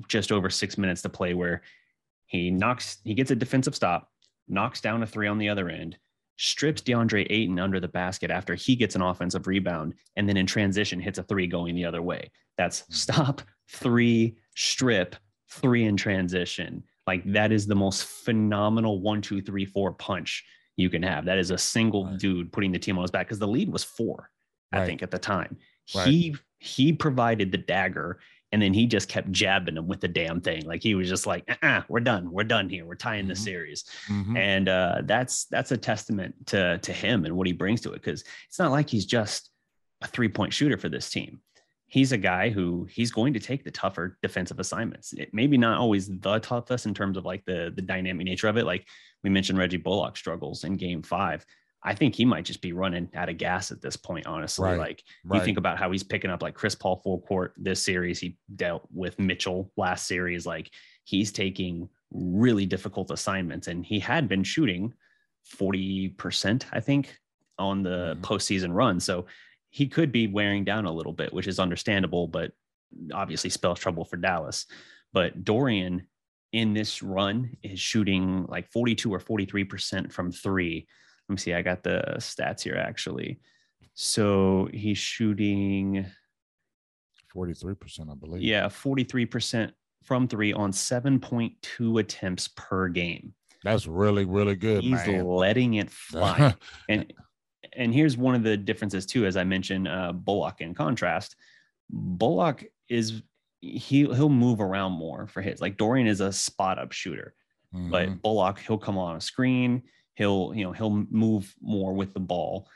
just 0.08 0.32
over 0.32 0.50
six 0.50 0.78
minutes 0.78 1.02
to 1.04 1.10
play 1.10 1.34
where 1.34 1.62
he 2.26 2.52
knocks, 2.52 2.98
he 3.04 3.14
gets 3.14 3.32
a 3.32 3.36
defensive 3.36 3.76
stop, 3.76 4.12
knocks 4.48 4.82
down 4.82 5.02
a 5.02 5.08
three 5.08 5.28
on 5.28 5.38
the 5.38 5.50
other 5.50 5.70
end, 5.70 5.98
strips 6.38 6.82
DeAndre 6.82 7.26
Ayton 7.30 7.60
under 7.60 7.80
the 7.80 7.88
basket 7.88 8.30
after 8.30 8.54
he 8.54 8.76
gets 8.76 8.96
an 8.96 9.02
offensive 9.02 9.48
rebound, 9.48 9.94
and 10.16 10.28
then 10.28 10.38
in 10.38 10.46
transition 10.46 11.00
hits 11.00 11.18
a 11.18 11.24
three 11.24 11.48
going 11.48 11.76
the 11.76 11.86
other 11.86 12.02
way. 12.02 12.30
That's 12.58 12.82
hmm. 12.82 12.94
stop, 12.94 13.42
three, 13.70 14.38
strip, 14.56 15.16
three 15.50 15.86
in 15.86 15.98
transition. 15.98 16.84
Like 17.08 17.24
that 17.32 17.52
is 17.52 17.66
the 17.66 17.76
most 17.76 18.04
phenomenal 18.04 19.02
one, 19.02 19.22
two, 19.22 19.42
three, 19.42 19.66
four 19.66 19.94
punch 19.94 20.44
you 20.76 20.90
can 20.90 21.02
have. 21.02 21.26
That 21.26 21.38
is 21.38 21.52
a 21.52 21.58
single 21.58 22.06
right. 22.06 22.20
dude 22.20 22.52
putting 22.52 22.72
the 22.72 22.80
team 22.80 22.98
on 22.98 23.04
his 23.04 23.12
back 23.12 23.28
because 23.28 23.40
the 23.40 23.48
lead 23.48 23.72
was 23.72 23.84
four, 23.84 24.30
right. 24.72 24.82
I 24.82 24.86
think, 24.86 25.02
at 25.02 25.12
the 25.12 25.20
time. 25.20 25.58
Right. 25.96 26.08
He 26.08 26.36
he 26.60 26.92
provided 26.94 27.52
the 27.52 27.58
dagger 27.58 28.20
and 28.52 28.62
then 28.62 28.74
he 28.74 28.86
just 28.86 29.10
kept 29.10 29.32
jabbing 29.32 29.76
him 29.76 29.88
with 29.88 30.00
the 30.00 30.08
damn 30.08 30.40
thing. 30.40 30.66
Like 30.66 30.82
he 30.82 30.96
was 30.96 31.10
just 31.10 31.28
like, 31.28 31.44
uh-uh, 31.50 31.84
"We're 31.90 32.00
done. 32.00 32.32
We're 32.32 32.44
done 32.44 32.70
here. 32.70 32.86
We're 32.86 32.96
tying 32.96 33.24
mm-hmm. 33.24 33.30
the 33.30 33.36
series." 33.36 33.86
Mm-hmm. 34.10 34.38
And 34.38 34.70
uh, 34.70 35.02
that's 35.04 35.46
that's 35.46 35.72
a 35.72 35.78
testament 35.78 36.36
to 36.48 36.78
to 36.80 36.94
him 36.94 37.26
and 37.26 37.36
what 37.36 37.48
he 37.48 37.54
brings 37.54 37.82
to 37.82 37.92
it 37.92 38.02
because 38.02 38.24
it's 38.48 38.60
not 38.60 38.72
like 38.72 38.90
he's 38.90 39.06
just 39.06 39.50
a 40.02 40.08
three 40.08 40.30
point 40.30 40.54
shooter 40.54 40.78
for 40.78 40.90
this 40.90 41.10
team 41.10 41.42
he's 41.88 42.12
a 42.12 42.18
guy 42.18 42.50
who 42.50 42.86
he's 42.90 43.12
going 43.12 43.34
to 43.34 43.40
take 43.40 43.64
the 43.64 43.72
tougher 43.72 44.18
defensive 44.22 44.60
assignments. 44.60 45.14
It, 45.14 45.30
maybe 45.34 45.58
not 45.58 45.80
always 45.80 46.08
the 46.08 46.40
toughest 46.40 46.86
in 46.86 46.94
terms 46.94 47.18
of 47.18 47.26
like 47.26 47.44
the 47.46 47.72
the 47.76 47.82
dynamic 47.82 48.26
nature 48.26 48.48
of 48.48 48.58
it. 48.58 48.66
Like 48.66 48.86
we 49.24 49.30
mentioned, 49.30 49.58
Reggie 49.58 49.78
Bullock 49.78 50.18
struggles 50.18 50.64
in 50.64 50.76
Game 50.76 51.02
Five. 51.02 51.46
I 51.84 51.94
think 51.94 52.16
he 52.16 52.26
might 52.26 52.44
just 52.44 52.62
be 52.62 52.74
running 52.74 53.10
out 53.16 53.30
of 53.30 53.38
gas 53.38 53.72
at 53.72 53.82
this 53.82 53.96
point. 53.96 54.28
Honestly, 54.28 54.66
right. 54.66 54.78
like 54.78 55.04
right. 55.26 55.40
you 55.40 55.46
think 55.46 55.58
about 55.58 55.78
how 55.78 55.92
he's 55.92 56.04
picking 56.04 56.30
up 56.32 56.44
like 56.44 56.56
Chris 56.56 56.76
Paul 56.76 56.98
full 56.98 57.22
court 57.22 57.54
this 57.58 57.82
series. 57.84 58.20
He 58.20 58.38
dealt 58.56 58.88
with 58.94 59.18
Mitchell 59.20 59.72
last 59.78 60.08
series. 60.08 60.46
Like 60.46 60.72
he's 61.06 61.32
taking 61.32 61.90
really 62.12 62.66
difficult 62.66 63.12
assignments, 63.12 63.68
and 63.68 63.86
he 63.86 64.00
had 64.00 64.28
been 64.28 64.44
shooting 64.44 64.94
forty 65.46 66.10
percent, 66.10 66.66
I 66.74 66.82
think, 66.82 67.18
on 67.58 67.84
the 67.84 68.16
mm-hmm. 68.16 68.22
postseason 68.24 68.74
run. 68.74 69.00
So 69.00 69.28
he 69.78 69.88
could 69.88 70.12
be 70.12 70.26
wearing 70.26 70.64
down 70.64 70.86
a 70.86 70.92
little 70.92 71.14
bit, 71.14 71.32
which 71.32 71.46
is 71.46 71.60
understandable, 71.60 72.28
but 72.28 72.52
obviously 73.14 73.52
spells 73.52 73.80
trouble 73.80 74.04
for 74.04 74.18
Dallas. 74.18 74.66
But 75.14 75.44
Dorian 75.44 76.08
in 76.52 76.74
this 76.74 77.04
run 77.04 77.56
is 77.62 77.80
shooting 77.80 78.48
like 78.48 78.72
42 78.72 79.14
or 79.14 79.20
43% 79.20 80.12
from 80.12 80.32
three. 80.32 80.88
Let 81.30 81.34
me 81.34 81.38
see, 81.38 81.54
I 81.54 81.62
got 81.62 81.84
the 81.84 82.02
stats 82.18 82.64
here 82.64 82.76
actually. 82.76 83.40
So 83.94 84.68
he's 84.74 84.98
shooting 84.98 86.08
43%, 87.36 88.12
I 88.12 88.16
believe. 88.16 88.42
Yeah, 88.42 88.66
43% 88.70 89.72
from 90.04 90.28
three 90.28 90.54
on 90.54 90.72
7.2 90.72 92.00
attempts 92.00 92.48
per 92.48 92.88
game. 92.88 93.36
That's 93.64 93.86
really, 93.86 94.26
really 94.26 94.56
good. 94.56 94.84
He's 94.84 95.06
man. 95.06 95.24
letting 95.24 95.76
it 95.76 95.92
fly. 95.92 96.56
and 96.90 97.14
and 97.78 97.94
here's 97.94 98.18
one 98.18 98.36
of 98.36 98.44
the 98.44 98.58
differences 98.58 99.06
too, 99.06 99.26
as 99.26 99.38
I 99.38 99.44
mentioned, 99.44 99.88
uh, 99.88 100.12
Bullock 100.12 100.62
in 100.62 100.74
contrast. 100.74 101.36
Bullock 101.90 102.66
is 102.90 103.22
he 103.62 104.06
he'll 104.06 104.30
move 104.30 104.60
around 104.60 104.94
more 104.94 105.28
for 105.28 105.42
his. 105.42 105.62
Like 105.62 105.78
Dorian 105.78 106.08
is 106.08 106.20
a 106.20 106.34
spot 106.34 106.80
up 106.80 106.92
shooter, 106.92 107.34
mm-hmm. 107.74 107.92
but 107.92 108.22
Bullock 108.22 108.60
he'll 108.60 108.78
come 108.78 108.98
on 108.98 109.16
a 109.16 109.22
screen. 109.22 109.84
He'll 110.16 110.52
you 110.56 110.64
know 110.64 110.72
he'll 110.72 111.06
move 111.10 111.54
more 111.62 111.94
with 111.94 112.14
the 112.14 112.20
ball. 112.20 112.68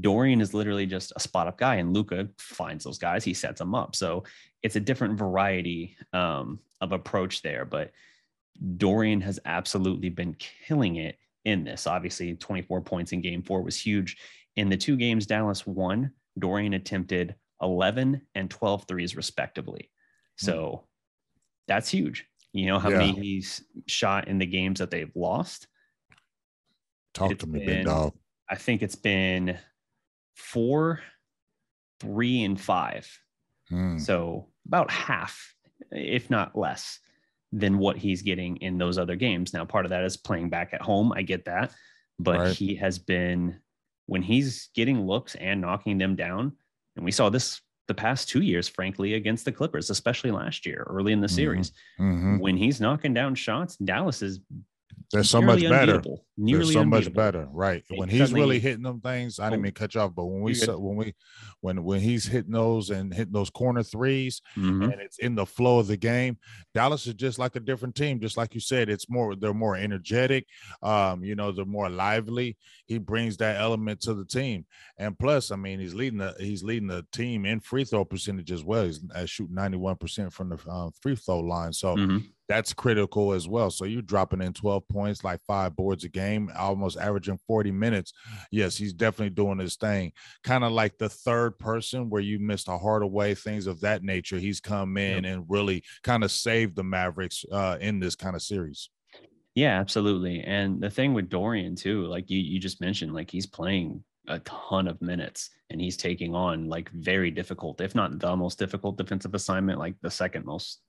Dorian 0.00 0.40
is 0.40 0.54
literally 0.54 0.86
just 0.86 1.12
a 1.16 1.20
spot 1.20 1.46
up 1.46 1.58
guy, 1.58 1.76
and 1.76 1.92
Luka 1.92 2.28
finds 2.38 2.84
those 2.84 2.98
guys. 2.98 3.24
He 3.24 3.34
sets 3.34 3.58
them 3.58 3.74
up. 3.74 3.94
So 3.94 4.24
it's 4.62 4.76
a 4.76 4.80
different 4.80 5.18
variety 5.18 5.96
um, 6.12 6.60
of 6.80 6.92
approach 6.92 7.42
there. 7.42 7.66
But 7.66 7.92
Dorian 8.78 9.20
has 9.20 9.38
absolutely 9.44 10.08
been 10.08 10.34
killing 10.34 10.96
it 10.96 11.18
in 11.44 11.62
this. 11.62 11.86
Obviously, 11.86 12.34
24 12.34 12.80
points 12.80 13.12
in 13.12 13.20
game 13.20 13.42
four 13.42 13.62
was 13.62 13.78
huge. 13.78 14.16
In 14.56 14.68
the 14.68 14.76
two 14.76 14.96
games 14.96 15.26
Dallas 15.26 15.66
won, 15.66 16.12
Dorian 16.38 16.74
attempted 16.74 17.34
11 17.62 18.22
and 18.34 18.50
12 18.50 18.84
threes 18.86 19.16
respectively. 19.16 19.90
So 20.36 20.54
mm. 20.54 20.82
that's 21.68 21.88
huge. 21.88 22.26
You 22.52 22.66
know 22.66 22.78
how 22.78 22.90
yeah. 22.90 22.98
many 22.98 23.12
he's 23.12 23.62
shot 23.86 24.28
in 24.28 24.38
the 24.38 24.46
games 24.46 24.78
that 24.78 24.90
they've 24.90 25.14
lost? 25.14 25.66
Talk 27.12 27.32
it's 27.32 27.44
to 27.44 27.50
me, 27.50 27.60
been, 27.60 27.68
big 27.68 27.84
dog. 27.86 28.14
I 28.48 28.56
think 28.56 28.82
it's 28.82 28.94
been 28.94 29.58
four, 30.34 31.00
three, 32.00 32.42
and 32.44 32.60
five. 32.60 33.10
Hmm. 33.68 33.98
So 33.98 34.48
about 34.66 34.90
half, 34.90 35.54
if 35.90 36.30
not 36.30 36.56
less 36.56 36.98
than 37.52 37.78
what 37.78 37.96
he's 37.96 38.22
getting 38.22 38.56
in 38.56 38.78
those 38.78 38.98
other 38.98 39.16
games. 39.16 39.52
Now, 39.52 39.64
part 39.64 39.86
of 39.86 39.90
that 39.90 40.04
is 40.04 40.16
playing 40.16 40.50
back 40.50 40.72
at 40.72 40.82
home. 40.82 41.12
I 41.12 41.22
get 41.22 41.44
that. 41.46 41.72
But 42.18 42.38
right. 42.38 42.56
he 42.56 42.74
has 42.76 42.98
been, 42.98 43.60
when 44.06 44.22
he's 44.22 44.70
getting 44.74 45.06
looks 45.06 45.34
and 45.34 45.60
knocking 45.60 45.98
them 45.98 46.16
down, 46.16 46.52
and 46.96 47.04
we 47.04 47.12
saw 47.12 47.28
this 47.28 47.60
the 47.88 47.94
past 47.94 48.28
two 48.28 48.42
years, 48.42 48.68
frankly, 48.68 49.14
against 49.14 49.44
the 49.44 49.52
Clippers, 49.52 49.90
especially 49.90 50.30
last 50.30 50.66
year, 50.66 50.84
early 50.88 51.12
in 51.12 51.20
the 51.20 51.26
mm-hmm. 51.26 51.36
series, 51.36 51.72
mm-hmm. 52.00 52.38
when 52.38 52.56
he's 52.56 52.80
knocking 52.80 53.14
down 53.14 53.34
shots, 53.34 53.76
Dallas 53.76 54.22
is 54.22 54.40
They're 55.12 55.24
so 55.24 55.40
much 55.40 55.62
better. 55.62 56.02
Nearly 56.36 56.74
so 56.74 56.84
much 56.84 57.12
better, 57.12 57.48
right? 57.52 57.82
When 57.94 58.08
he's 58.08 58.32
really 58.32 58.58
hitting 58.58 58.82
them 58.82 59.00
things, 59.00 59.38
I 59.38 59.48
didn't 59.48 59.60
oh. 59.60 59.62
mean 59.62 59.72
cut 59.72 59.94
you 59.94 60.00
off, 60.00 60.14
but 60.14 60.26
when 60.26 60.42
we 60.42 60.54
when 60.66 60.96
we 60.96 61.14
when 61.60 61.84
when 61.84 62.00
he's 62.00 62.26
hitting 62.26 62.52
those 62.52 62.90
and 62.90 63.14
hitting 63.14 63.32
those 63.32 63.48
corner 63.48 63.82
3s 63.82 64.40
mm-hmm. 64.56 64.82
and 64.82 65.00
it's 65.00 65.18
in 65.18 65.34
the 65.34 65.46
flow 65.46 65.78
of 65.78 65.86
the 65.86 65.96
game, 65.96 66.36
Dallas 66.74 67.06
is 67.06 67.14
just 67.14 67.38
like 67.38 67.56
a 67.56 67.60
different 67.60 67.94
team. 67.94 68.20
Just 68.20 68.36
like 68.36 68.54
you 68.54 68.60
said, 68.60 68.90
it's 68.90 69.08
more 69.08 69.36
they're 69.36 69.54
more 69.54 69.76
energetic. 69.76 70.46
Um, 70.82 71.24
you 71.24 71.36
know, 71.36 71.52
they're 71.52 71.64
more 71.64 71.88
lively. 71.88 72.56
He 72.86 72.98
brings 72.98 73.36
that 73.38 73.56
element 73.56 74.00
to 74.02 74.14
the 74.14 74.24
team, 74.24 74.66
and 74.98 75.18
plus, 75.18 75.50
I 75.50 75.56
mean, 75.56 75.78
he's 75.78 75.94
leading 75.94 76.18
the 76.18 76.34
he's 76.38 76.62
leading 76.62 76.88
the 76.88 77.06
team 77.12 77.46
in 77.46 77.60
free 77.60 77.84
throw 77.84 78.04
percentage 78.04 78.52
as 78.52 78.64
well. 78.64 78.84
He's 78.84 79.00
uh, 79.14 79.24
shooting 79.24 79.54
ninety 79.54 79.78
one 79.78 79.96
percent 79.96 80.32
from 80.32 80.50
the 80.50 80.58
uh, 80.68 80.90
free 81.00 81.16
throw 81.16 81.40
line, 81.40 81.72
so. 81.72 81.94
Mm-hmm 81.96 82.18
that's 82.48 82.72
critical 82.72 83.32
as 83.32 83.48
well. 83.48 83.70
So 83.70 83.84
you're 83.84 84.02
dropping 84.02 84.42
in 84.42 84.52
12 84.52 84.88
points, 84.88 85.24
like 85.24 85.40
five 85.46 85.74
boards 85.74 86.04
a 86.04 86.08
game, 86.08 86.50
almost 86.56 86.98
averaging 86.98 87.38
40 87.46 87.70
minutes. 87.72 88.12
Yes, 88.50 88.76
he's 88.76 88.92
definitely 88.92 89.30
doing 89.30 89.58
his 89.58 89.76
thing. 89.76 90.12
Kind 90.44 90.64
of 90.64 90.72
like 90.72 90.98
the 90.98 91.08
third 91.08 91.58
person 91.58 92.08
where 92.08 92.22
you 92.22 92.38
missed 92.38 92.68
a 92.68 92.78
Hardaway, 92.78 93.34
things 93.34 93.66
of 93.66 93.80
that 93.80 94.02
nature. 94.02 94.38
He's 94.38 94.60
come 94.60 94.96
in 94.96 95.24
yep. 95.24 95.32
and 95.32 95.44
really 95.48 95.82
kind 96.02 96.24
of 96.24 96.30
saved 96.30 96.76
the 96.76 96.84
Mavericks 96.84 97.44
uh, 97.50 97.78
in 97.80 97.98
this 98.00 98.14
kind 98.14 98.36
of 98.36 98.42
series. 98.42 98.90
Yeah, 99.54 99.80
absolutely. 99.80 100.42
And 100.42 100.82
the 100.82 100.90
thing 100.90 101.14
with 101.14 101.30
Dorian 101.30 101.76
too, 101.76 102.06
like 102.06 102.30
you 102.30 102.38
you 102.38 102.60
just 102.60 102.80
mentioned, 102.80 103.14
like 103.14 103.30
he's 103.30 103.46
playing 103.46 104.04
a 104.28 104.38
ton 104.40 104.88
of 104.88 105.00
minutes 105.00 105.50
and 105.70 105.80
he's 105.80 105.96
taking 105.96 106.34
on 106.34 106.68
like 106.68 106.90
very 106.90 107.30
difficult, 107.30 107.80
if 107.80 107.94
not 107.94 108.18
the 108.18 108.36
most 108.36 108.58
difficult 108.58 108.96
defensive 108.96 109.34
assignment, 109.34 109.78
like 109.78 109.94
the 110.00 110.10
second 110.10 110.44
most 110.44 110.80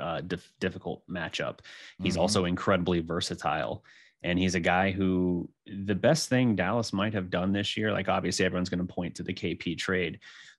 uh, 0.00 0.20
dif- 0.20 0.52
difficult 0.60 1.02
matchup. 1.08 1.60
He's 2.02 2.14
mm-hmm. 2.14 2.22
also 2.22 2.44
incredibly 2.44 3.00
versatile. 3.00 3.84
And 4.22 4.38
he's 4.38 4.54
a 4.54 4.60
guy 4.60 4.90
who 4.90 5.48
the 5.66 5.94
best 5.94 6.28
thing 6.28 6.56
Dallas 6.56 6.92
might 6.92 7.14
have 7.14 7.30
done 7.30 7.52
this 7.52 7.76
year, 7.76 7.92
like 7.92 8.08
obviously 8.08 8.44
everyone's 8.44 8.70
going 8.70 8.86
to 8.86 8.92
point 8.92 9.14
to 9.16 9.22
the 9.22 9.34
KP 9.34 9.78
trade, 9.78 10.18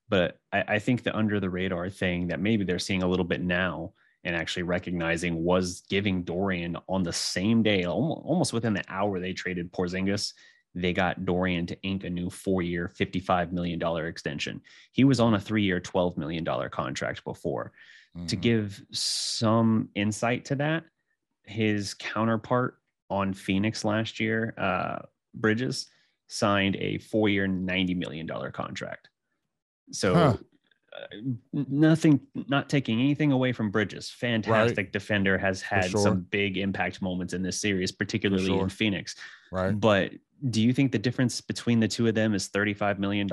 but 0.09 0.39
I, 0.51 0.63
I 0.67 0.79
think 0.79 1.03
the 1.03 1.15
under 1.15 1.39
the 1.39 1.49
radar 1.49 1.89
thing 1.89 2.27
that 2.27 2.39
maybe 2.39 2.63
they're 2.63 2.79
seeing 2.79 3.03
a 3.03 3.07
little 3.07 3.25
bit 3.25 3.41
now 3.41 3.93
and 4.23 4.35
actually 4.35 4.63
recognizing 4.63 5.43
was 5.43 5.83
giving 5.89 6.23
Dorian 6.23 6.77
on 6.87 7.03
the 7.03 7.13
same 7.13 7.63
day, 7.63 7.85
almost 7.85 8.53
within 8.53 8.73
the 8.73 8.83
hour 8.89 9.19
they 9.19 9.33
traded 9.33 9.71
Porzingis, 9.71 10.33
they 10.81 10.93
got 10.93 11.25
Dorian 11.25 11.65
to 11.67 11.81
ink 11.81 12.03
a 12.03 12.09
new 12.09 12.29
four 12.29 12.61
year, 12.61 12.91
$55 12.97 13.51
million 13.51 13.81
extension. 14.05 14.61
He 14.91 15.03
was 15.03 15.19
on 15.19 15.33
a 15.33 15.39
three 15.39 15.63
year, 15.63 15.79
$12 15.81 16.17
million 16.17 16.45
contract 16.69 17.23
before. 17.23 17.71
Mm-hmm. 18.15 18.27
To 18.27 18.35
give 18.35 18.81
some 18.91 19.89
insight 19.95 20.45
to 20.45 20.55
that, 20.55 20.83
his 21.43 21.93
counterpart 21.93 22.77
on 23.09 23.33
Phoenix 23.33 23.83
last 23.83 24.19
year, 24.19 24.53
uh, 24.57 24.99
Bridges, 25.33 25.87
signed 26.27 26.75
a 26.77 26.97
four 26.99 27.29
year, 27.29 27.47
$90 27.47 27.97
million 27.97 28.27
contract. 28.51 29.09
So, 29.91 30.13
huh. 30.13 30.37
Nothing, 31.53 32.19
not 32.33 32.69
taking 32.69 32.99
anything 32.99 33.31
away 33.31 33.51
from 33.51 33.71
Bridges. 33.71 34.09
Fantastic 34.09 34.77
right. 34.77 34.91
defender, 34.91 35.37
has 35.37 35.61
had 35.61 35.91
sure. 35.91 36.01
some 36.01 36.21
big 36.29 36.57
impact 36.57 37.01
moments 37.01 37.33
in 37.33 37.41
this 37.41 37.59
series, 37.59 37.91
particularly 37.91 38.45
sure. 38.45 38.63
in 38.63 38.69
Phoenix. 38.69 39.15
Right. 39.51 39.77
But 39.77 40.13
do 40.49 40.61
you 40.61 40.73
think 40.73 40.91
the 40.91 40.99
difference 40.99 41.41
between 41.41 41.79
the 41.79 41.87
two 41.87 42.07
of 42.07 42.15
them 42.15 42.33
is 42.33 42.49
$35 42.49 42.99
million? 42.99 43.27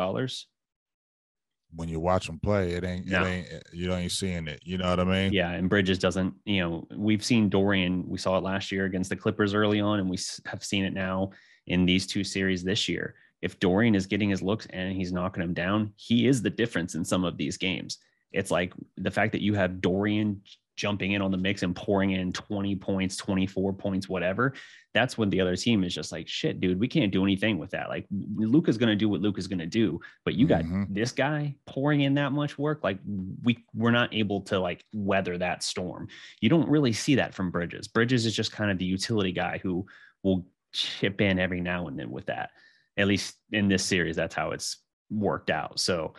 When 1.77 1.89
you 1.89 1.99
watch 1.99 2.27
them 2.27 2.39
play, 2.39 2.73
it 2.73 2.85
ain't, 2.85 3.07
no. 3.07 3.25
it 3.25 3.29
ain't, 3.29 3.47
you 3.73 3.93
ain't 3.93 4.13
seeing 4.13 4.47
it. 4.47 4.61
You 4.65 4.79
know 4.79 4.91
what 4.91 5.01
I 5.01 5.05
mean? 5.05 5.33
Yeah. 5.33 5.51
And 5.51 5.69
Bridges 5.69 5.99
doesn't, 5.99 6.35
you 6.45 6.61
know, 6.61 6.87
we've 6.97 7.25
seen 7.25 7.49
Dorian, 7.49 8.09
we 8.09 8.19
saw 8.19 8.39
it 8.39 8.45
last 8.45 8.71
year 8.71 8.85
against 8.85 9.11
the 9.11 9.17
Clippers 9.17 9.55
early 9.55 9.81
on, 9.81 9.99
and 9.99 10.09
we 10.09 10.19
have 10.47 10.65
seen 10.65 10.85
it 10.85 10.93
now 10.93 11.31
in 11.67 11.85
these 11.85 12.07
two 12.07 12.25
series 12.25 12.63
this 12.63 12.89
year. 12.89 13.15
If 13.45 13.61
Dorian 13.61 13.95
is 13.95 14.07
getting 14.07 14.31
his 14.31 14.41
looks 14.41 14.67
and 14.71 14.97
he's 14.97 15.13
knocking 15.13 15.43
them 15.43 15.53
down, 15.53 15.93
he 15.97 16.27
is 16.27 16.41
the 16.41 16.49
difference 16.49 16.95
in 16.95 17.05
some 17.05 17.25
of 17.25 17.37
these 17.37 17.59
games. 17.59 17.99
It's 18.33 18.51
like 18.51 18.73
the 18.97 19.11
fact 19.11 19.33
that 19.33 19.43
you 19.43 19.53
have 19.53 19.83
Dorian 19.83 20.41
jumping 20.77 21.13
in 21.13 21.21
on 21.21 21.31
the 21.31 21.37
mix 21.37 21.63
and 21.63 21.77
pouring 21.77 22.13
in 22.13 22.33
20 22.33 22.75
points, 22.77 23.19
24 23.19 23.75
points, 23.75 24.09
whatever, 24.09 24.55
that's 24.95 25.19
when 25.19 25.29
the 25.29 25.43
other 25.43 25.57
team 25.57 25.85
is 25.85 25.95
just 25.95 26.11
like, 26.11 26.27
shit, 26.27 26.59
dude, 26.59 26.81
we 26.81 26.89
can't 26.89 27.13
do 27.13 27.23
anything 27.23 27.59
with 27.59 27.71
that. 27.73 27.91
Like 27.91 28.07
Luka's 28.11 28.79
going 28.79 28.89
to 28.89 28.97
do 28.97 29.11
what 29.11 29.21
Luka's 29.21 29.47
going 29.47 29.59
to 29.59 29.67
do, 29.67 30.01
but 30.25 30.35
you 30.35 30.47
got 30.47 30.63
mm-hmm. 30.63 30.85
this 30.89 31.13
guy 31.13 31.55
pouring 31.67 32.01
in 32.01 32.15
that 32.15 32.33
much 32.33 32.57
work. 32.57 32.81
Like 32.83 32.99
we, 33.43 33.63
we're 33.75 33.91
not 33.91 34.15
able 34.15 34.41
to 34.43 34.59
like 34.59 34.85
weather 34.95 35.37
that 35.37 35.63
storm. 35.63 36.09
You 36.41 36.49
don't 36.49 36.69
really 36.69 36.95
see 36.95 37.17
that 37.17 37.35
from 37.35 37.51
Bridges. 37.51 37.89
Bridges 37.89 38.25
is 38.25 38.35
just 38.35 38.53
kind 38.53 38.71
of 38.71 38.79
the 38.79 38.87
utility 38.87 39.33
guy 39.33 39.61
who 39.63 39.87
will 40.23 40.47
chip 40.73 41.21
in 41.21 41.39
every 41.39 41.61
now 41.61 41.89
and 41.89 41.99
then 41.99 42.11
with 42.11 42.27
that. 42.27 42.51
At 42.97 43.09
least 43.09 43.37
in 43.53 43.69
this 43.69 43.85
series, 43.85 44.17
that's 44.17 44.35
how 44.35 44.51
it's 44.51 44.79
worked 45.11 45.51
out. 45.51 45.81
So 45.81 46.15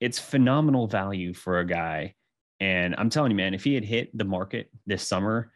it's 0.00 0.18
phenomenal 0.18 0.86
value 0.86 1.34
for 1.34 1.58
a 1.58 1.66
guy 1.66 2.14
and 2.60 2.94
I'm 2.98 3.08
telling 3.08 3.30
you, 3.30 3.36
man, 3.36 3.54
if 3.54 3.64
he 3.64 3.74
had 3.74 3.84
hit 3.84 4.16
the 4.16 4.24
market 4.24 4.70
this 4.86 5.06
summer, 5.06 5.50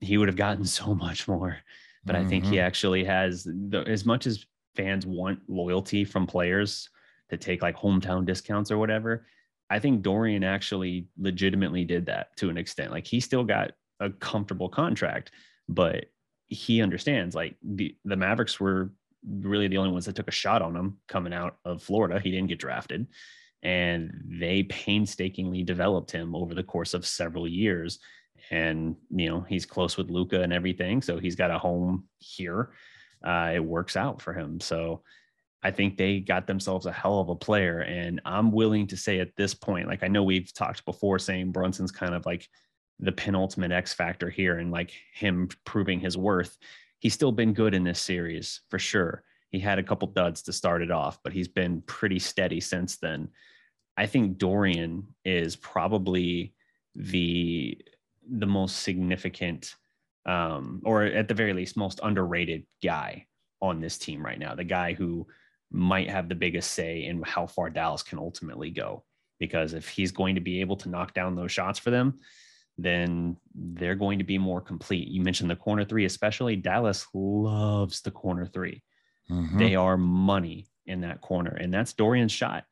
he 0.00 0.18
would 0.18 0.28
have 0.28 0.36
gotten 0.36 0.64
so 0.64 0.94
much 0.94 1.28
more. 1.28 1.58
But 2.04 2.16
mm-hmm. 2.16 2.26
I 2.26 2.28
think 2.28 2.44
he 2.44 2.56
mm-hmm. 2.56 2.66
actually 2.66 3.04
has 3.04 3.44
the, 3.44 3.84
as 3.86 4.04
much 4.04 4.26
as 4.26 4.44
fans 4.74 5.06
want 5.06 5.40
loyalty 5.48 6.04
from 6.04 6.26
players 6.26 6.88
to 7.30 7.36
take 7.36 7.62
like 7.62 7.76
hometown 7.76 8.24
discounts 8.24 8.70
or 8.70 8.78
whatever. 8.78 9.26
I 9.70 9.78
think 9.78 10.02
Dorian 10.02 10.44
actually 10.44 11.08
legitimately 11.18 11.84
did 11.84 12.06
that 12.06 12.34
to 12.38 12.48
an 12.48 12.56
extent. 12.56 12.90
Like 12.90 13.06
he 13.06 13.20
still 13.20 13.44
got 13.44 13.72
a 14.00 14.08
comfortable 14.08 14.68
contract, 14.68 15.30
but 15.68 16.06
he 16.46 16.80
understands 16.80 17.34
like 17.34 17.56
the, 17.62 17.94
the 18.04 18.16
Mavericks 18.16 18.58
were 18.58 18.92
really 19.26 19.68
the 19.68 19.78
only 19.78 19.90
ones 19.90 20.06
that 20.06 20.16
took 20.16 20.28
a 20.28 20.32
shot 20.32 20.62
on 20.62 20.76
him 20.76 20.98
coming 21.08 21.32
out 21.32 21.56
of 21.64 21.82
Florida. 21.82 22.20
He 22.20 22.30
didn't 22.30 22.48
get 22.48 22.58
drafted. 22.58 23.06
And 23.62 24.22
they 24.24 24.62
painstakingly 24.64 25.64
developed 25.64 26.12
him 26.12 26.34
over 26.34 26.54
the 26.54 26.62
course 26.62 26.94
of 26.94 27.06
several 27.06 27.48
years. 27.48 27.98
And 28.50 28.96
you 29.10 29.28
know 29.28 29.40
he's 29.40 29.66
close 29.66 29.96
with 29.96 30.10
Luka 30.10 30.42
and 30.42 30.52
everything. 30.52 31.02
So 31.02 31.18
he's 31.18 31.34
got 31.34 31.50
a 31.50 31.58
home 31.58 32.04
here. 32.18 32.70
Uh, 33.22 33.52
it 33.54 33.64
works 33.64 33.96
out 33.96 34.22
for 34.22 34.32
him. 34.32 34.60
So 34.60 35.02
I 35.60 35.72
think 35.72 35.96
they 35.96 36.20
got 36.20 36.46
themselves 36.46 36.86
a 36.86 36.92
hell 36.92 37.18
of 37.18 37.30
a 37.30 37.34
player. 37.34 37.80
And 37.80 38.20
I'm 38.24 38.52
willing 38.52 38.86
to 38.88 38.96
say 38.96 39.18
at 39.18 39.34
this 39.36 39.54
point 39.54 39.88
like 39.88 40.04
I 40.04 40.08
know 40.08 40.22
we've 40.22 40.54
talked 40.54 40.84
before 40.84 41.18
saying 41.18 41.50
Brunson's 41.50 41.90
kind 41.90 42.14
of 42.14 42.24
like 42.26 42.48
the 43.00 43.12
penultimate 43.12 43.72
X 43.72 43.92
factor 43.92 44.30
here 44.30 44.58
and 44.58 44.70
like 44.70 44.92
him 45.12 45.48
proving 45.64 46.00
his 46.00 46.16
worth 46.16 46.56
he's 46.98 47.14
still 47.14 47.32
been 47.32 47.52
good 47.52 47.74
in 47.74 47.84
this 47.84 48.00
series 48.00 48.60
for 48.68 48.78
sure 48.78 49.24
he 49.50 49.58
had 49.58 49.78
a 49.78 49.82
couple 49.82 50.08
duds 50.08 50.42
to 50.42 50.52
start 50.52 50.82
it 50.82 50.90
off, 50.90 51.18
but 51.22 51.32
he's 51.32 51.48
been 51.48 51.82
pretty 51.82 52.18
steady 52.18 52.60
since 52.60 52.96
then. 52.96 53.28
I 53.96 54.06
think 54.06 54.38
Dorian 54.38 55.14
is 55.24 55.56
probably 55.56 56.54
the 56.94 57.78
the 58.30 58.46
most 58.46 58.82
significant 58.82 59.74
um, 60.26 60.82
or 60.84 61.04
at 61.04 61.28
the 61.28 61.34
very 61.34 61.54
least 61.54 61.76
most 61.76 62.00
underrated 62.02 62.66
guy 62.82 63.26
on 63.62 63.80
this 63.80 63.96
team 63.96 64.24
right 64.24 64.38
now. 64.38 64.54
The 64.54 64.64
guy 64.64 64.92
who 64.92 65.26
might 65.70 66.10
have 66.10 66.28
the 66.28 66.34
biggest 66.34 66.72
say 66.72 67.04
in 67.04 67.22
how 67.22 67.46
far 67.46 67.70
Dallas 67.70 68.02
can 68.02 68.18
ultimately 68.18 68.70
go. 68.70 69.04
Because 69.38 69.72
if 69.72 69.88
he's 69.88 70.10
going 70.10 70.34
to 70.34 70.40
be 70.40 70.60
able 70.60 70.76
to 70.76 70.88
knock 70.88 71.14
down 71.14 71.36
those 71.36 71.52
shots 71.52 71.78
for 71.78 71.90
them, 71.90 72.18
then 72.78 73.36
they're 73.54 73.96
going 73.96 74.18
to 74.18 74.24
be 74.24 74.38
more 74.38 74.60
complete. 74.60 75.08
You 75.08 75.22
mentioned 75.22 75.50
the 75.50 75.56
corner 75.56 75.84
three, 75.84 76.04
especially 76.04 76.56
Dallas 76.56 77.06
loves 77.12 78.00
the 78.00 78.12
corner 78.12 78.46
three. 78.46 78.82
Mm-hmm. 79.30 79.58
They 79.58 79.74
are 79.74 79.96
money 79.96 80.68
in 80.86 81.00
that 81.02 81.20
corner, 81.20 81.50
and 81.50 81.74
that's 81.74 81.92
Dorian's 81.92 82.32
shot. 82.32 82.64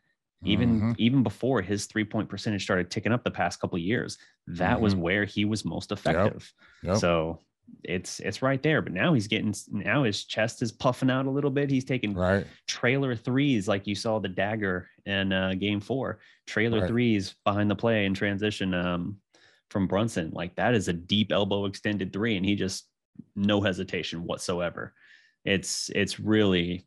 Even 0.44 0.76
mm-hmm. 0.76 0.92
even 0.98 1.22
before 1.22 1.60
his 1.60 1.86
three 1.86 2.04
point 2.04 2.28
percentage 2.28 2.62
started 2.62 2.90
ticking 2.90 3.12
up 3.12 3.24
the 3.24 3.30
past 3.30 3.60
couple 3.60 3.78
years, 3.78 4.16
that 4.46 4.74
mm-hmm. 4.74 4.82
was 4.82 4.94
where 4.94 5.24
he 5.24 5.44
was 5.44 5.64
most 5.64 5.90
effective. 5.90 6.52
Yep. 6.82 6.92
Yep. 6.92 7.00
So 7.00 7.40
it's 7.82 8.20
it's 8.20 8.42
right 8.42 8.62
there. 8.62 8.82
But 8.82 8.92
now 8.92 9.14
he's 9.14 9.26
getting 9.26 9.54
now 9.70 10.04
his 10.04 10.24
chest 10.24 10.62
is 10.62 10.72
puffing 10.72 11.10
out 11.10 11.26
a 11.26 11.30
little 11.30 11.50
bit. 11.50 11.70
He's 11.70 11.84
taking 11.84 12.14
right. 12.14 12.46
trailer 12.66 13.16
threes 13.16 13.66
like 13.66 13.86
you 13.86 13.94
saw 13.94 14.18
the 14.18 14.28
dagger 14.28 14.88
in 15.04 15.32
uh, 15.32 15.54
game 15.54 15.80
four. 15.80 16.20
Trailer 16.46 16.80
right. 16.80 16.88
threes 16.88 17.34
behind 17.44 17.70
the 17.70 17.76
play 17.76 18.04
in 18.04 18.14
transition 18.14 18.74
um, 18.74 19.16
from 19.70 19.86
Brunson. 19.86 20.30
Like 20.32 20.56
that 20.56 20.74
is 20.74 20.88
a 20.88 20.92
deep 20.92 21.32
elbow 21.32 21.66
extended 21.66 22.12
three, 22.12 22.36
and 22.36 22.44
he 22.44 22.54
just 22.54 22.86
no 23.34 23.60
hesitation 23.60 24.24
whatsoever 24.24 24.94
it's 25.46 25.90
it's 25.94 26.20
really 26.20 26.86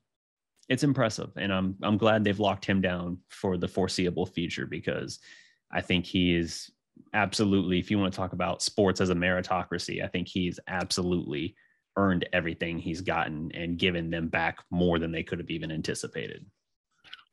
it's 0.68 0.84
impressive 0.84 1.32
and 1.38 1.52
i'm 1.52 1.76
i'm 1.82 1.98
glad 1.98 2.24
they've 2.24 2.40
locked 2.40 2.66
him 2.66 2.82
down 2.82 3.18
for 3.30 3.58
the 3.58 3.68
foreseeable 3.68 4.26
future 4.26 4.66
because 4.66 5.20
i 5.72 5.82
think 5.82 6.06
he 6.06 6.36
is 6.36 6.70
absolutely 7.14 7.80
if 7.80 7.90
you 7.90 7.98
want 7.98 8.12
to 8.12 8.18
talk 8.18 8.34
about 8.34 8.62
sports 8.62 9.00
as 9.00 9.10
a 9.10 9.16
meritocracy 9.16 10.04
i 10.04 10.08
think 10.08 10.28
he's 10.28 10.60
absolutely 10.68 11.56
earned 11.96 12.28
everything 12.34 12.78
he's 12.78 13.02
gotten 13.02 13.50
and 13.54 13.80
given 13.80 14.10
them 14.10 14.28
back 14.28 14.58
more 14.70 15.00
than 15.00 15.12
they 15.12 15.24
could 15.24 15.40
have 15.40 15.50
even 15.50 15.72
anticipated 15.72 16.46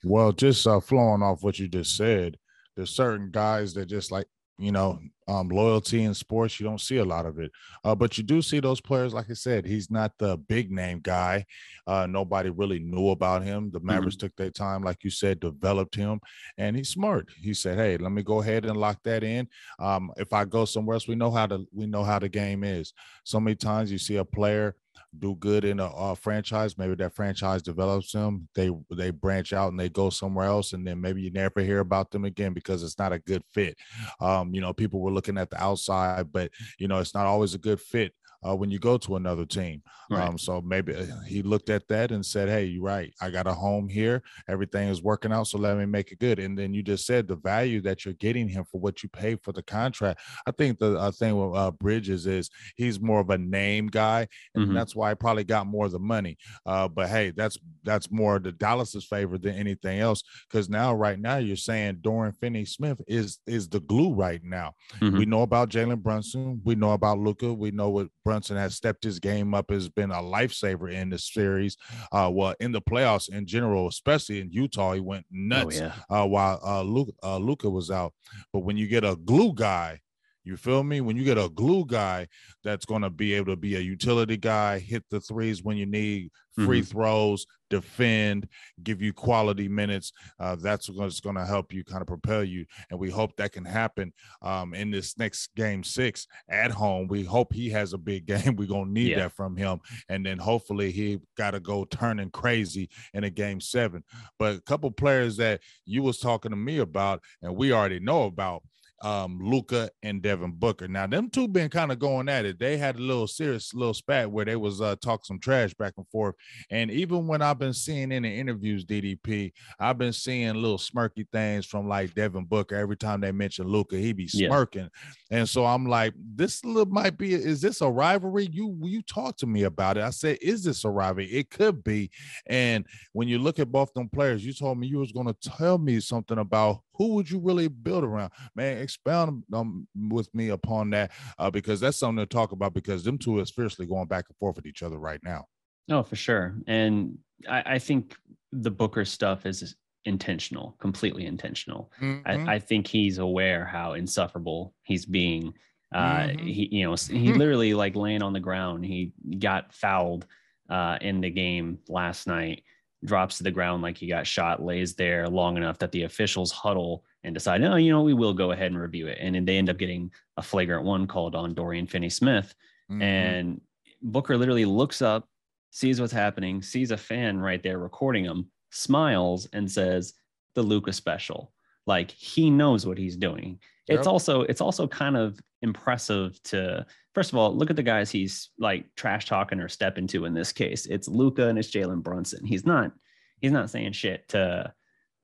well 0.05 0.33
just 0.33 0.67
uh, 0.67 0.81
flowing 0.81 1.23
off 1.23 1.43
what 1.43 1.59
you 1.59 1.67
just 1.67 1.97
said 1.97 2.38
there's 2.76 2.91
certain 2.91 3.31
guys 3.33 3.75
that 3.75 3.87
just 3.87 4.12
like 4.12 4.26
you 4.59 4.73
know, 4.73 4.99
um, 5.29 5.49
loyalty 5.49 6.05
in 6.05 6.15
sports. 6.15 6.59
You 6.59 6.67
don't 6.67 6.81
see 6.81 6.99
a 6.99 7.05
lot 7.05 7.27
of 7.27 7.39
it, 7.39 7.51
uh, 7.85 7.95
but 7.95 8.17
you 8.17 8.25
do 8.25 8.41
see 8.41 8.61
those 8.61 8.81
players. 8.81 9.13
Like 9.13 9.31
I 9.31 9.35
said, 9.35 9.67
he's 9.67 9.91
not 9.91 10.13
the 10.19 10.37
big 10.37 10.71
name 10.71 11.01
guy. 11.01 11.45
Uh, 11.87 12.07
nobody 12.07 12.51
really 12.51 12.79
knew 12.79 13.11
about 13.11 13.43
him. 13.43 13.71
The 13.71 13.81
Mavericks 13.81 14.17
mm-hmm. 14.17 14.27
took 14.27 14.37
their 14.37 14.51
time, 14.51 14.83
like 14.83 15.03
you 15.03 15.11
said, 15.11 15.41
developed 15.41 15.95
him, 15.95 16.21
and 16.59 16.77
he's 16.77 16.91
smart. 16.91 17.29
He 17.43 17.55
said, 17.55 17.79
"Hey, 17.79 17.97
let 17.97 18.13
me 18.13 18.23
go 18.23 18.41
ahead 18.41 18.65
and 18.65 18.77
lock 18.77 19.03
that 19.05 19.25
in. 19.25 19.49
Um, 19.79 20.11
if 20.17 20.33
I 20.33 20.45
go 20.45 20.65
somewhere 20.65 20.95
else, 20.95 21.09
we 21.09 21.17
know 21.17 21.31
how 21.31 21.47
to 21.47 21.67
we 21.73 21.87
know 21.87 22.05
how 22.05 22.19
the 22.19 22.29
game 22.29 22.65
is. 22.65 22.93
So 23.25 23.41
many 23.41 23.57
times 23.57 23.91
you 23.91 23.99
see 23.99 24.17
a 24.17 24.25
player." 24.25 24.77
Do 25.19 25.35
good 25.37 25.65
in 25.65 25.81
a, 25.81 25.87
a, 25.87 26.17
franchise, 26.17 26.76
maybe 26.79 26.95
that 26.97 27.15
franchise 27.15 27.62
develops 27.62 28.12
them. 28.12 28.49
They 28.55 28.71
they 28.91 29.11
branch 29.11 29.53
out 29.53 29.71
and 29.71 29.81
they 29.81 29.88
go 29.88 30.11
somewhere 30.11 30.47
else, 30.47 30.73
and 30.73 30.87
then 30.87 31.00
maybe 31.00 31.23
you 31.23 31.31
never 31.31 31.61
hear 31.61 31.81
about 31.81 32.11
them 32.11 32.25
again 32.25 32.53
because 32.53 32.83
it's 32.83 32.99
not 32.99 33.12
a 33.12 33.19
good 33.19 33.43
fit. 33.53 33.76
Um, 34.21 34.55
you 34.55 34.61
know, 34.61 34.73
people 34.73 35.00
were 35.00 35.12
looking 35.12 35.38
at 35.38 35.50
the 35.50 35.62
outside, 35.62 36.33
but 36.33 36.50
you 36.79 36.88
know, 36.88 36.99
it's 36.99 37.15
not 37.15 37.26
always 37.26 37.55
a 37.55 37.59
good 37.59 37.81
fit 37.81 38.12
uh, 38.47 38.55
when 38.55 38.71
you 38.71 38.78
go 38.78 38.97
to 38.99 39.16
another 39.16 39.45
team. 39.45 39.83
Right. 40.11 40.28
Um, 40.28 40.38
so 40.38 40.61
maybe 40.61 40.95
uh, 40.95 41.07
he 41.26 41.43
looked 41.43 41.71
at 41.71 41.88
that 41.88 42.12
and 42.12 42.25
said, 42.25 42.49
"Hey, 42.49 42.64
you're 42.64 42.83
right. 42.83 43.12
I 43.21 43.31
got 43.31 43.47
a 43.47 43.52
home 43.52 43.88
here. 43.88 44.23
Everything 44.49 44.88
is 44.88 45.02
working 45.02 45.33
out. 45.33 45.49
So 45.49 45.59
let 45.59 45.76
me 45.76 45.87
make 45.87 46.12
it 46.12 46.19
good." 46.19 46.38
And 46.38 46.57
then 46.57 46.73
you 46.75 46.83
just 46.83 47.07
said 47.07 47.26
the 47.26 47.37
value 47.37 47.81
that 47.83 48.05
you're 48.05 48.14
getting 48.14 48.49
him 48.49 48.64
for 48.71 48.81
what 48.81 49.02
you 49.02 49.09
pay 49.09 49.37
for 49.37 49.52
the 49.52 49.62
contract. 49.62 50.21
I 50.47 50.52
think 50.52 50.78
the 50.78 50.99
uh, 50.99 51.11
thing 51.11 51.37
with 51.37 51.59
uh, 51.59 51.71
Bridges 51.73 52.26
is 52.26 52.50
he's 52.76 53.00
more 53.00 53.21
of 53.21 53.31
a 53.31 53.38
name 53.38 53.88
guy, 53.88 54.28
and 54.55 54.66
mm-hmm. 54.66 54.75
that's 54.75 54.95
why 54.95 55.11
he 55.11 55.14
probably 55.16 55.45
got 55.45 55.66
more 55.66 55.87
of 55.87 55.93
the 55.93 55.99
money. 55.99 56.38
Uh, 56.64 56.88
but 56.88 57.09
hey, 57.09 57.31
that's 57.31 57.59
that's 57.83 58.11
more 58.11 58.38
the 58.38 58.52
Dallas's 58.52 59.05
favor 59.05 59.38
than 59.38 59.55
anything 59.55 60.00
else 60.00 60.23
because 60.49 60.69
now, 60.69 60.95
right 60.95 61.19
now, 61.19 61.37
you're 61.37 61.57
saying 61.57 61.99
Dorian 62.00 62.33
Finney-Smith 62.35 63.00
is 63.07 63.38
is 63.47 63.69
the 63.69 63.81
glue 63.81 64.14
right 64.14 64.43
now. 64.45 64.75
Mm-hmm. 65.00 65.19
We 65.19 65.26
know 65.26 65.43
about 65.43 65.71
Jalen 65.71 66.02
Brunson. 66.02 66.61
We 66.64 66.75
know 66.75 66.93
about 66.93 67.19
Luka. 67.19 67.52
We 67.52 67.71
know 67.71 67.90
what 67.90 68.09
Brunson 68.26 68.56
has 68.56 68.75
stepped 68.75 69.04
his 69.04 69.21
game 69.21 69.54
up, 69.54 69.71
has 69.71 69.88
been 69.88 70.11
a 70.11 70.16
lifesaver 70.16 70.92
in 70.92 71.11
this 71.11 71.33
series. 71.33 71.76
Uh, 72.11 72.28
well, 72.33 72.56
in 72.59 72.73
the 72.73 72.83
playoffs 72.83 73.28
in 73.28 73.47
general, 73.47 73.87
especially 73.87 74.40
in 74.40 74.50
Utah, 74.50 74.95
he 74.95 75.00
went 75.00 75.25
oh, 75.26 75.30
nuts 75.30 75.80
oh, 75.80 75.85
yeah. 75.85 75.92
uh, 76.11 76.26
while 76.26 76.61
uh, 76.66 76.83
Luka, 76.83 77.12
uh, 77.23 77.38
Luka 77.38 77.71
was 77.71 77.88
out. 77.88 78.12
But 78.52 78.64
when 78.64 78.76
you 78.76 78.88
get 78.88 79.04
a 79.04 79.14
glue 79.14 79.54
guy 79.54 80.00
you 80.47 80.57
feel 80.57 80.85
me? 80.85 81.00
When 81.00 81.17
you 81.17 81.25
get 81.25 81.38
a 81.38 81.49
glue 81.49 81.85
guy 81.85 82.29
that's 82.62 82.87
going 82.87 83.03
to 83.03 83.11
be 83.11 83.35
able 83.35 83.53
to 83.53 83.57
be 83.57 83.76
a 83.76 83.81
utility 83.81 84.37
guy, 84.37 84.79
hit 84.79 85.05
the 85.11 85.21
threes 85.21 85.62
when 85.62 85.76
you 85.76 85.87
need, 85.87 86.31
free 86.55 86.81
mm-hmm. 86.81 86.91
throws, 86.91 87.47
defend, 87.69 88.49
give 88.83 89.03
you 89.03 89.12
quality 89.12 89.69
minutes, 89.69 90.12
uh, 90.41 90.57
that's 90.57 90.88
what's 90.88 91.21
going 91.21 91.37
to 91.37 91.45
help 91.45 91.73
you 91.73 91.85
kind 91.85 92.00
of 92.00 92.07
propel 92.07 92.45
you. 92.45 92.65
And 92.91 92.99
we 92.99 93.11
hope 93.11 93.37
that 93.37 93.53
can 93.53 93.65
happen 93.65 94.12
um, 94.43 94.73
in 94.73 94.91
this 94.91 95.19
next 95.19 95.55
game 95.55 95.83
six 95.83 96.26
at 96.49 96.71
home. 96.71 97.09
We 97.09 97.25
hope 97.25 97.53
he 97.53 97.69
has 97.71 97.93
a 97.93 97.99
big 97.99 98.26
game. 98.26 98.57
We're 98.57 98.69
going 98.69 98.87
to 98.87 98.93
need 98.93 99.11
yeah. 99.11 99.25
that 99.25 99.33
from 99.33 99.57
him. 99.57 99.81
And 100.09 100.25
then 100.25 100.38
hopefully 100.38 100.93
he 100.93 101.19
got 101.37 101.53
to 101.53 101.61
go 101.61 101.85
turning 101.85 102.31
crazy 102.31 102.88
in 103.15 103.25
a 103.25 103.31
game 103.31 103.61
seven. 103.61 104.05
But 104.38 104.57
a 104.57 104.62
couple 104.62 104.91
players 104.91 105.37
that 105.38 105.61
you 105.85 106.03
was 106.03 106.19
talking 106.19 106.50
to 106.50 106.57
me 106.57 106.79
about 106.79 107.23
and 107.43 107.57
we 107.57 107.73
already 107.73 108.00
know 108.00 108.25
about 108.25 108.62
um, 109.03 109.38
Luka 109.41 109.91
and 110.03 110.23
Devin 110.23 110.53
Booker. 110.53 110.88
Now, 110.88 111.07
them 111.07 111.29
two 111.29 111.49
been 111.49 111.69
kind 111.69 111.93
of 111.93 111.99
going 111.99 112.29
at 112.29 112.45
it. 112.45 112.59
They 112.59 112.76
had 112.76 112.97
a 112.97 113.03
little 113.03 113.26
serious 113.26 113.75
little 113.75 113.95
spat 113.95 114.31
where 114.31 114.45
they 114.45 114.57
was 114.57 114.81
uh, 114.81 114.97
talking 114.97 115.25
some 115.25 115.38
trash 115.38 115.75
back 115.75 115.95
and 115.97 116.09
forth. 116.09 116.35
And 116.71 116.91
even 116.91 117.26
when 117.26 117.43
I've 117.43 117.59
been 117.59 117.75
seeing 117.75 118.12
in 118.12 118.23
the 118.23 118.29
interviews, 118.29 118.85
DDP, 118.85 119.53
I've 119.79 119.99
been 119.99 120.12
seeing 120.12 120.55
little 120.55 120.79
smirky 120.79 121.26
things 121.33 121.67
from 121.67 121.88
like 121.88 122.15
Devin 122.15 122.45
Booker. 122.45 122.76
Every 122.76 122.97
time 122.97 123.21
they 123.21 123.33
mention 123.33 123.67
Luka, 123.67 123.97
he 123.97 124.12
be 124.12 124.29
smirking. 124.29 124.88
Yeah. 125.31 125.38
And 125.38 125.49
so 125.49 125.67
I'm 125.67 125.87
like, 125.87 126.15
this 126.17 126.65
little 126.65 126.87
might 126.87 127.19
be. 127.19 127.35
Is 127.35 127.61
this 127.61 127.81
a 127.81 127.91
rivalry? 127.91 128.49
You 128.50 128.79
you 128.83 129.03
talk 129.03 129.37
to 129.38 129.47
me 129.47 129.65
about 129.65 129.97
it. 129.97 130.05
I 130.05 130.11
said, 130.11 130.38
is 130.41 130.65
this 130.65 130.85
a 130.85 130.91
rivalry? 130.91 131.26
It 131.26 131.50
could 131.50 131.85
be. 131.85 132.11
And 132.47 132.87
when 133.12 133.29
you 133.29 133.38
look 133.38 133.59
at 133.59 133.73
both 133.73 133.93
them 133.93 134.09
players, 134.09 134.45
you 134.45 134.53
told 134.53 134.79
me 134.79 134.87
you 134.87 134.99
was 134.99 135.12
going 135.12 135.26
to 135.26 135.35
tell 135.35 135.79
me 135.79 136.00
something 136.00 136.38
about 136.38 136.81
who 136.97 137.15
would 137.15 137.31
you 137.31 137.38
really 137.38 137.69
build 137.69 138.05
around? 138.05 138.33
Man, 138.55 138.79
expound 138.79 139.45
um, 139.53 139.87
with 140.09 140.33
me 140.35 140.49
upon 140.49 140.91
that 140.91 141.12
uh, 141.38 141.50
because 141.50 141.81
that's 141.81 141.99
something 141.99 142.23
to 142.23 142.26
talk 142.26 142.53
about 142.53 142.75
because 142.75 143.05
them 143.05 143.19
two 143.19 143.41
is 143.41 143.50
fiercely 143.50 143.87
going 143.87 144.07
back 144.07 144.26
and 144.29 144.37
forth 144.38 144.57
with 144.57 144.67
each 144.67 144.83
other 144.83 144.99
right 144.99 145.21
now. 145.23 145.47
Oh, 145.91 146.03
for 146.03 146.17
sure. 146.17 146.57
And 146.67 147.19
I, 147.49 147.62
I 147.75 147.79
think 147.79 148.17
the 148.53 148.71
Booker 148.71 149.05
stuff 149.05 149.47
is 149.47 149.76
intentional, 150.05 150.76
completely 150.81 151.26
intentional. 151.26 151.91
Mm-hmm. 152.00 152.49
I, 152.49 152.55
I, 152.55 152.59
think 152.59 152.87
he's 152.87 153.19
aware 153.19 153.65
how 153.65 153.95
insufferable 153.95 154.73
he's 154.83 155.05
being. 155.05 155.53
Uh, 155.95 156.19
mm-hmm. 156.19 156.47
He, 156.47 156.69
you 156.73 156.85
know, 156.85 156.95
he 156.95 157.33
literally 157.33 157.75
like 157.75 157.97
laying 157.97 158.23
on 158.23 158.33
the 158.33 158.41
ground. 158.41 158.85
He 158.85 159.12
got 159.38 159.75
fouled 159.75 160.27
uh, 160.70 160.99
in 161.01 161.20
the 161.20 161.31
game 161.31 161.79
last 161.88 162.27
night 162.27 162.62
drops 163.07 163.38
to 163.38 163.45
the 163.45 163.51
ground 163.51 163.83
like 163.83 163.97
he 163.97 164.07
got 164.07 164.27
shot, 164.27 164.62
lays 164.62 164.95
there 164.95 165.29
long 165.29 165.57
enough 165.57 165.79
that 165.79 165.92
the 165.92 166.03
officials 166.03 166.53
huddle 166.53 167.05
and 167.25 167.35
decide, 167.35 167.62
oh, 167.62 167.77
you 167.77 167.90
know, 167.90 168.03
we 168.03 168.14
will 168.14 168.35
go 168.35 168.51
ahead 168.51 168.73
and 168.73 168.81
review 168.81 169.07
it. 169.07 169.19
And 169.21 169.35
then 169.35 169.45
they 169.45 169.57
end 169.57 169.71
up 169.71 169.79
getting 169.79 170.11
a 170.37 170.42
flagrant 170.42 170.85
one 170.85 171.07
called 171.07 171.35
on 171.35 171.55
Dorian 171.55 171.87
Finney 171.87 172.11
Smith. 172.11 172.55
Mm-hmm. 172.90 173.03
And 173.03 173.61
Booker 174.03 174.37
literally 174.37 174.64
looks 174.64 175.01
up, 175.01 175.29
sees 175.71 176.01
what's 176.01 176.12
happening, 176.12 176.62
sees 176.62 176.90
a 176.90 176.97
fan 176.97 177.38
right 177.38 177.62
there 177.62 177.79
recording 177.79 178.25
him, 178.25 178.51
smiles, 178.71 179.49
and 179.53 179.71
says, 179.71 180.14
the 180.55 180.62
Luka 180.62 180.92
special. 180.92 181.53
Like 181.87 182.11
he 182.11 182.51
knows 182.51 182.87
what 182.87 182.99
he's 182.99 183.16
doing. 183.16 183.59
Yep. 183.88 183.99
It's 183.99 184.07
also 184.07 184.42
it's 184.42 184.61
also 184.61 184.87
kind 184.87 185.16
of 185.16 185.38
impressive 185.62 186.40
to 186.42 186.85
first 187.14 187.33
of 187.33 187.38
all 187.38 187.57
look 187.57 187.70
at 187.70 187.77
the 187.77 187.83
guys 187.83 188.11
he's 188.11 188.51
like 188.59 188.85
trash 188.94 189.27
talking 189.27 189.61
or 189.61 189.68
stepping 189.68 190.07
to 190.09 190.25
in 190.25 190.35
this 190.35 190.53
case. 190.53 190.87
It's 190.87 191.09
Luka 191.09 191.49
and 191.49 191.59
it's 191.59 191.70
Jalen 191.70 192.03
Brunson. 192.03 192.44
He's 192.44 192.66
not 192.66 192.92
he's 193.40 193.53
not 193.53 193.70
saying 193.70 193.92
shit 193.92 194.29
to 194.31 194.72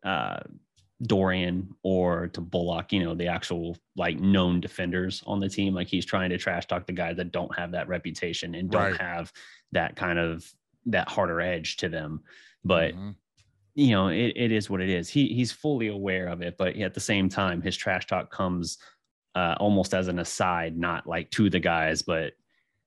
uh, 0.05 0.41
Dorian 1.03 1.75
or 1.83 2.29
to 2.29 2.41
Bullock, 2.41 2.93
you 2.93 3.03
know, 3.03 3.15
the 3.15 3.27
actual 3.27 3.77
like 3.97 4.21
known 4.21 4.61
defenders 4.61 5.23
on 5.27 5.41
the 5.41 5.49
team. 5.49 5.75
Like 5.75 5.89
he's 5.89 6.07
trying 6.07 6.31
to 6.31 6.39
trash 6.39 6.67
talk 6.67 6.87
the 6.87 6.93
guys 6.93 7.17
that 7.17 7.33
don't 7.33 7.55
have 7.57 7.73
that 7.73 7.89
reputation 7.89 8.55
and 8.55 8.71
don't 8.71 8.93
right. 8.93 9.01
have 9.01 9.33
that 9.73 9.97
kind 9.97 10.19
of 10.19 10.45
that 10.87 11.09
harder 11.09 11.41
edge 11.41 11.79
to 11.79 11.89
them. 11.89 12.23
But 12.65 12.95
mm-hmm 12.95 13.11
you 13.75 13.93
know, 13.93 14.09
it, 14.09 14.33
it 14.37 14.53
is 14.53 14.69
what 14.69 14.81
it 14.81 14.91
is. 14.91 15.09
He 15.09 15.29
he's 15.29 15.53
fully 15.53 15.89
aware 15.89 16.29
of 16.29 16.43
it, 16.43 16.57
but 16.59 16.77
at 16.77 16.95
the 16.95 17.01
same 17.01 17.29
time, 17.29 17.63
his 17.63 17.77
trash 17.77 18.07
talk 18.07 18.31
comes 18.31 18.79
uh, 19.35 19.55
almost 19.59 19.95
as 19.95 20.09
an 20.09 20.19
aside, 20.19 20.77
not 20.77 21.07
like 21.07 21.31
to 21.31 21.49
the 21.49 21.61
guys, 21.61 22.03
but 22.03 22.35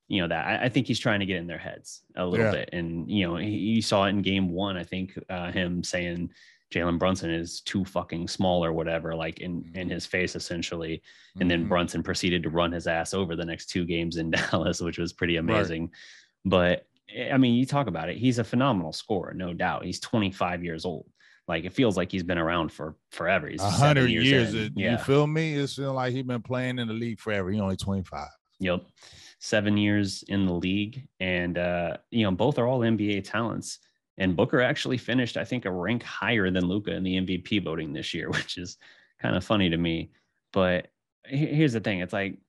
you 0.07 0.21
know 0.21 0.27
that 0.27 0.45
I, 0.45 0.65
I 0.65 0.69
think 0.69 0.85
he's 0.85 0.99
trying 0.99 1.19
to 1.21 1.25
get 1.25 1.37
in 1.37 1.47
their 1.47 1.57
heads 1.57 2.01
a 2.15 2.25
little 2.25 2.45
yeah. 2.45 2.51
bit. 2.51 2.69
And 2.73 3.09
you 3.09 3.27
know, 3.27 3.37
he, 3.37 3.49
you 3.49 3.81
saw 3.81 4.05
it 4.05 4.09
in 4.09 4.21
game 4.21 4.49
one. 4.49 4.77
I 4.77 4.83
think 4.83 5.17
uh, 5.29 5.51
him 5.51 5.83
saying 5.83 6.29
Jalen 6.71 6.99
Brunson 6.99 7.31
is 7.31 7.61
too 7.61 7.83
fucking 7.85 8.27
small 8.27 8.63
or 8.63 8.73
whatever, 8.73 9.15
like 9.15 9.39
in 9.39 9.71
in 9.73 9.87
mm-hmm. 9.87 9.89
his 9.89 10.05
face 10.05 10.35
essentially. 10.35 11.01
And 11.33 11.41
mm-hmm. 11.41 11.49
then 11.49 11.67
Brunson 11.67 12.03
proceeded 12.03 12.43
to 12.43 12.49
run 12.49 12.71
his 12.71 12.85
ass 12.85 13.15
over 13.15 13.35
the 13.35 13.45
next 13.45 13.67
two 13.67 13.85
games 13.85 14.17
in 14.17 14.29
Dallas, 14.51 14.81
which 14.81 14.99
was 14.99 15.13
pretty 15.13 15.37
amazing. 15.37 15.83
Right. 15.83 15.91
But 16.45 16.87
I 17.31 17.37
mean, 17.37 17.55
you 17.55 17.65
talk 17.65 17.87
about 17.87 18.09
it. 18.09 18.17
He's 18.17 18.39
a 18.39 18.43
phenomenal 18.43 18.93
scorer, 18.93 19.33
no 19.33 19.53
doubt. 19.53 19.85
He's 19.85 19.99
25 19.99 20.63
years 20.63 20.85
old. 20.85 21.05
Like 21.47 21.63
it 21.63 21.73
feels 21.73 21.95
like 21.95 22.11
he's 22.11 22.23
been 22.23 22.37
around 22.37 22.71
for 22.71 22.95
forever. 23.11 23.47
He's 23.47 23.61
hundred 23.61 24.09
years. 24.09 24.25
years 24.25 24.53
it, 24.53 24.73
yeah. 24.75 24.93
You 24.93 24.97
feel 24.97 25.27
me? 25.27 25.53
It's 25.53 25.75
feeling 25.75 25.95
like 25.95 26.13
he's 26.13 26.23
been 26.23 26.41
playing 26.41 26.79
in 26.79 26.87
the 26.87 26.93
league 26.93 27.19
forever. 27.19 27.51
He's 27.51 27.61
only 27.61 27.77
25. 27.77 28.27
Yep. 28.59 28.83
Seven 29.39 29.77
years 29.77 30.23
in 30.27 30.47
the 30.47 30.53
league. 30.53 31.07
And 31.19 31.57
uh, 31.57 31.97
you 32.09 32.23
know, 32.23 32.31
both 32.31 32.57
are 32.57 32.67
all 32.67 32.79
NBA 32.79 33.29
talents. 33.29 33.79
And 34.17 34.35
Booker 34.35 34.61
actually 34.61 34.97
finished, 34.97 35.37
I 35.37 35.43
think, 35.43 35.65
a 35.65 35.71
rank 35.71 36.01
higher 36.01 36.49
than 36.49 36.65
Luka 36.65 36.93
in 36.93 37.03
the 37.03 37.17
MVP 37.17 37.63
voting 37.63 37.93
this 37.93 38.13
year, 38.13 38.29
which 38.31 38.57
is 38.57 38.77
kind 39.21 39.35
of 39.35 39.43
funny 39.43 39.69
to 39.69 39.77
me. 39.77 40.11
But 40.51 40.87
here's 41.25 41.73
the 41.73 41.79
thing: 41.79 41.99
it's 41.99 42.13
like, 42.13 42.39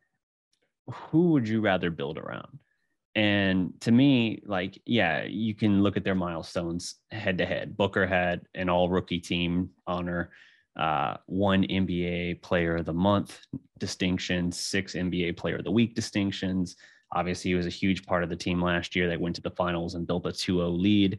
who 0.91 1.33
would 1.33 1.47
you 1.47 1.61
rather 1.61 1.91
build 1.91 2.17
around? 2.17 2.61
And 3.17 3.73
to 3.81 3.91
me, 3.91 4.43
like, 4.45 4.79
yeah, 4.85 5.25
you 5.25 5.55
can 5.55 5.83
look 5.83 5.97
at 5.97 6.05
their 6.05 6.15
milestones 6.15 6.97
head 7.11 7.39
to 7.39 7.47
head. 7.47 7.75
Booker 7.75 8.07
had 8.07 8.43
an 8.55 8.69
all 8.69 8.91
rookie 8.91 9.21
team 9.21 9.71
honor, 9.87 10.31
uh, 10.79 11.17
one 11.25 11.63
NBA 11.63 12.43
player 12.43 12.77
of 12.77 12.85
the 12.85 12.93
month 12.93 13.41
distinction, 13.79 14.53
six 14.53 14.93
NBA 14.93 15.39
player 15.39 15.57
of 15.57 15.65
the 15.65 15.71
week 15.71 15.95
distinctions. 15.95 16.77
Obviously, 17.15 17.53
he 17.53 17.55
was 17.55 17.65
a 17.65 17.71
huge 17.71 18.05
part 18.05 18.23
of 18.23 18.29
the 18.29 18.37
team 18.37 18.61
last 18.61 18.95
year. 18.95 19.09
They 19.09 19.17
went 19.17 19.37
to 19.37 19.43
the 19.43 19.51
finals 19.51 19.95
and 19.95 20.07
built 20.07 20.27
a 20.27 20.33
2 20.33 20.59
0 20.59 20.69
lead. 20.69 21.19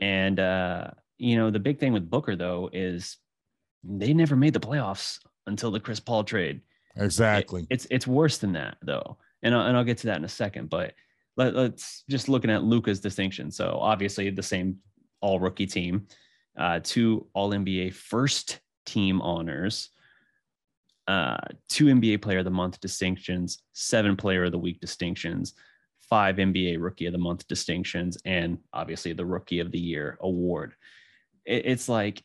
And, 0.00 0.40
uh, 0.40 0.90
you 1.18 1.36
know, 1.36 1.48
the 1.52 1.60
big 1.60 1.78
thing 1.78 1.92
with 1.92 2.10
Booker, 2.10 2.34
though, 2.34 2.70
is 2.72 3.18
they 3.84 4.12
never 4.12 4.34
made 4.34 4.54
the 4.54 4.58
playoffs 4.58 5.20
until 5.46 5.70
the 5.70 5.78
Chris 5.78 6.00
Paul 6.00 6.24
trade. 6.24 6.60
Exactly. 6.96 7.62
It, 7.62 7.66
it's 7.70 7.86
it's 7.88 8.06
worse 8.08 8.38
than 8.38 8.52
that, 8.54 8.78
though. 8.82 9.16
And 9.44 9.54
I'll, 9.54 9.66
and 9.66 9.76
I'll 9.76 9.84
get 9.84 9.98
to 9.98 10.08
that 10.08 10.16
in 10.16 10.24
a 10.24 10.28
second. 10.28 10.70
But 10.70 10.94
let, 11.48 11.74
us 11.74 12.04
just 12.08 12.28
looking 12.28 12.50
at 12.50 12.64
Luka's 12.64 13.00
distinction. 13.00 13.50
So 13.50 13.78
obviously 13.80 14.30
the 14.30 14.42
same 14.42 14.76
all 15.20 15.40
rookie 15.40 15.66
team, 15.66 16.06
uh, 16.58 16.80
two 16.82 17.26
all 17.34 17.50
NBA 17.50 17.94
first 17.94 18.60
team 18.86 19.20
honors, 19.22 19.90
uh, 21.06 21.38
two 21.68 21.86
NBA 21.86 22.22
Player 22.22 22.38
of 22.38 22.44
the 22.44 22.50
Month 22.50 22.80
distinctions, 22.80 23.62
seven 23.72 24.16
Player 24.16 24.44
of 24.44 24.52
the 24.52 24.58
Week 24.58 24.80
distinctions, 24.80 25.54
five 26.08 26.36
NBA 26.36 26.76
Rookie 26.80 27.06
of 27.06 27.12
the 27.12 27.18
Month 27.18 27.46
distinctions, 27.48 28.18
and 28.24 28.58
obviously 28.72 29.12
the 29.12 29.26
Rookie 29.26 29.60
of 29.60 29.70
the 29.70 29.78
Year 29.78 30.18
award. 30.20 30.74
It, 31.44 31.66
it's 31.66 31.88
like 31.88 32.22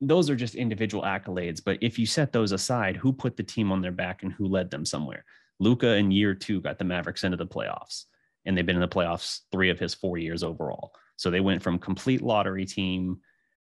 those 0.00 0.28
are 0.28 0.36
just 0.36 0.56
individual 0.56 1.04
accolades. 1.04 1.62
But 1.64 1.78
if 1.80 1.98
you 1.98 2.06
set 2.06 2.32
those 2.32 2.52
aside, 2.52 2.96
who 2.96 3.12
put 3.12 3.36
the 3.36 3.42
team 3.42 3.70
on 3.70 3.80
their 3.80 3.92
back 3.92 4.22
and 4.22 4.32
who 4.32 4.46
led 4.46 4.70
them 4.70 4.84
somewhere? 4.84 5.24
Luka 5.60 5.94
in 5.94 6.10
year 6.10 6.34
two 6.34 6.60
got 6.60 6.78
the 6.78 6.84
Mavericks 6.84 7.22
into 7.22 7.36
the 7.36 7.46
playoffs, 7.46 8.06
and 8.44 8.56
they've 8.56 8.66
been 8.66 8.76
in 8.76 8.82
the 8.82 8.88
playoffs 8.88 9.40
three 9.50 9.70
of 9.70 9.78
his 9.78 9.94
four 9.94 10.18
years 10.18 10.42
overall. 10.42 10.92
So 11.16 11.30
they 11.30 11.40
went 11.40 11.62
from 11.62 11.78
complete 11.78 12.22
lottery 12.22 12.64
team. 12.64 13.18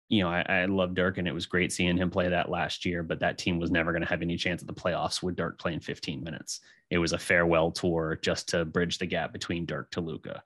You 0.10 0.24
know, 0.24 0.30
I, 0.30 0.46
I 0.48 0.65
love 0.65 0.94
Dirk, 0.94 1.17
and 1.17 1.28
it 1.28 1.34
was 1.34 1.46
great 1.46 1.72
seeing 1.72 1.98
him 1.98 2.10
play 2.10 2.28
that 2.28 2.50
last 2.50 2.86
year. 2.86 3.04
But 3.04 3.20
that 3.20 3.38
team 3.38 3.60
was 3.60 3.72
never 3.72 3.91
going 3.91 4.02
to 4.02 4.10
have 4.10 4.22
any 4.22 4.36
chance 4.36 4.62
at 4.62 4.67
the 4.67 4.74
playoffs 4.74 5.24
with 5.24 5.36
Dirk 5.36 5.60
playing 5.60 5.80
15 5.80 6.24
minutes. 6.24 6.60
It 6.89 6.98
was 6.98 7.13
a 7.13 7.17
farewell 7.17 7.72
tour 7.72 8.20
just 8.22 8.50
to 8.50 8.65
bridge 8.65 8.98
the 8.98 9.06
gap 9.06 9.32
between 9.32 9.65
Dirk 9.65 9.91
to 9.91 10.02
Luka. 10.02 10.44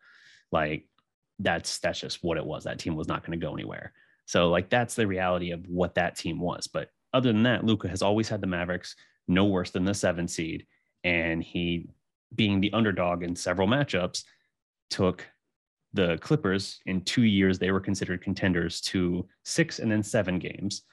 Like 0.51 0.87
that's 1.39 1.79
that's 1.79 1.99
just 1.99 2.23
what 2.23 2.37
it 2.37 2.45
was. 2.45 2.63
That 2.63 2.79
team 2.79 2.95
was 2.95 3.07
not 3.07 3.25
going 3.25 3.39
to 3.39 3.45
go 3.45 3.53
anywhere. 3.53 3.93
So 4.25 4.49
like 4.49 4.69
that's 4.69 4.95
the 4.95 5.07
reality 5.07 5.51
of 5.51 5.65
what 5.67 5.95
that 5.95 6.15
team 6.15 6.39
was. 6.39 6.67
But 6.67 6.89
other 7.13 7.31
than 7.31 7.43
that, 7.43 7.63
Luka 7.63 7.87
has 7.87 8.01
always 8.01 8.27
had 8.27 8.41
the 8.41 8.47
Mavericks 8.47 8.95
no 9.27 9.45
worse 9.45 9.71
than 9.71 9.85
the 9.85 9.93
seven 9.93 10.27
seed, 10.27 10.67
and 11.03 11.41
he, 11.41 11.87
being 12.35 12.61
the 12.61 12.73
underdog 12.73 13.23
in 13.23 13.35
several 13.35 13.67
matchups, 13.67 14.23
took 14.89 15.25
the 15.93 16.17
Clippers 16.17 16.79
in 16.85 17.01
two 17.01 17.23
years 17.23 17.57
they 17.57 17.71
were 17.71 17.79
considered 17.79 18.21
contenders 18.21 18.81
to 18.81 19.25
six 19.43 19.79
and 19.79 19.91
then 19.91 20.03
seven 20.03 20.39
games. 20.39 20.83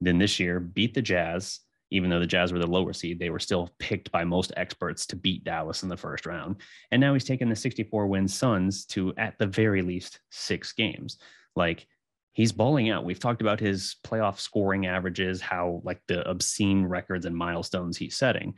Then 0.00 0.18
this 0.18 0.40
year 0.40 0.60
beat 0.60 0.94
the 0.94 1.02
Jazz, 1.02 1.60
even 1.90 2.10
though 2.10 2.20
the 2.20 2.26
Jazz 2.26 2.52
were 2.52 2.58
the 2.58 2.66
lower 2.66 2.92
seed, 2.92 3.18
they 3.18 3.30
were 3.30 3.38
still 3.38 3.70
picked 3.78 4.10
by 4.10 4.24
most 4.24 4.52
experts 4.56 5.06
to 5.06 5.16
beat 5.16 5.44
Dallas 5.44 5.82
in 5.82 5.88
the 5.88 5.96
first 5.96 6.26
round. 6.26 6.56
And 6.90 7.00
now 7.00 7.12
he's 7.12 7.24
taken 7.24 7.48
the 7.48 7.56
64 7.56 8.06
win 8.06 8.26
Suns 8.26 8.86
to, 8.86 9.14
at 9.16 9.38
the 9.38 9.46
very 9.46 9.82
least, 9.82 10.20
six 10.30 10.72
games. 10.72 11.18
Like 11.54 11.86
he's 12.32 12.52
balling 12.52 12.90
out. 12.90 13.04
We've 13.04 13.20
talked 13.20 13.40
about 13.40 13.60
his 13.60 13.96
playoff 14.04 14.38
scoring 14.38 14.86
averages, 14.86 15.40
how 15.40 15.80
like 15.84 16.00
the 16.08 16.28
obscene 16.28 16.84
records 16.84 17.26
and 17.26 17.36
milestones 17.36 17.96
he's 17.96 18.16
setting. 18.16 18.54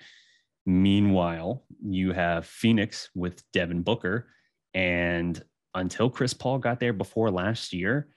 Meanwhile, 0.68 1.64
you 1.82 2.12
have 2.12 2.46
Phoenix 2.46 3.08
with 3.14 3.42
Devin 3.52 3.82
Booker. 3.82 4.28
And 4.74 5.42
until 5.74 6.10
Chris 6.10 6.34
Paul 6.34 6.58
got 6.58 6.78
there 6.78 6.92
before 6.92 7.30
last 7.30 7.72
year, 7.72 8.08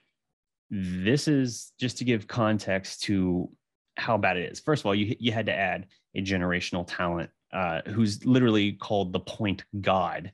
this 0.70 1.28
is 1.28 1.72
just 1.80 1.98
to 1.98 2.04
give 2.04 2.28
context 2.28 3.02
to 3.04 3.50
how 3.96 4.18
bad 4.18 4.36
it 4.36 4.52
is. 4.52 4.60
First 4.60 4.82
of 4.82 4.86
all, 4.86 4.94
you, 4.94 5.16
you 5.18 5.32
had 5.32 5.46
to 5.46 5.54
add 5.54 5.86
a 6.14 6.20
generational 6.20 6.84
talent 6.86 7.30
uh, 7.52 7.80
who's 7.86 8.24
literally 8.24 8.72
called 8.72 9.12
the 9.12 9.20
point 9.20 9.64
god 9.80 10.30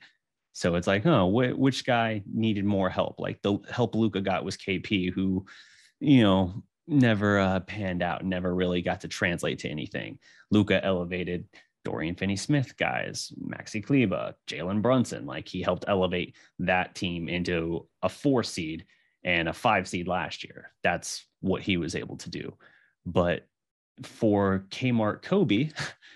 so 0.58 0.74
it's 0.74 0.88
like, 0.88 1.06
oh, 1.06 1.30
wh- 1.30 1.56
which 1.56 1.86
guy 1.86 2.20
needed 2.26 2.64
more 2.64 2.90
help? 2.90 3.20
Like 3.20 3.40
the 3.42 3.58
help 3.70 3.94
Luka 3.94 4.20
got 4.20 4.44
was 4.44 4.56
KP, 4.56 5.12
who, 5.12 5.46
you 6.00 6.24
know, 6.24 6.64
never 6.88 7.38
uh, 7.38 7.60
panned 7.60 8.02
out, 8.02 8.24
never 8.24 8.52
really 8.52 8.82
got 8.82 9.02
to 9.02 9.08
translate 9.08 9.60
to 9.60 9.68
anything. 9.68 10.18
Luka 10.50 10.84
elevated 10.84 11.44
Dorian 11.84 12.14
Finney-Smith 12.14 12.76
guys, 12.76 13.32
Maxi 13.40 13.84
Kleber, 13.84 14.34
Jalen 14.46 14.82
Brunson. 14.82 15.26
Like 15.26 15.48
he 15.48 15.62
helped 15.62 15.84
elevate 15.88 16.36
that 16.58 16.94
team 16.94 17.28
into 17.28 17.86
a 18.02 18.08
four 18.08 18.42
seed 18.42 18.84
and 19.24 19.48
a 19.48 19.52
five 19.52 19.88
seed 19.88 20.08
last 20.08 20.44
year. 20.44 20.72
That's 20.82 21.26
what 21.40 21.62
he 21.62 21.76
was 21.76 21.94
able 21.94 22.16
to 22.18 22.30
do. 22.30 22.54
But 23.06 23.46
for 24.02 24.66
Kmart 24.70 25.22
Kobe, 25.22 25.70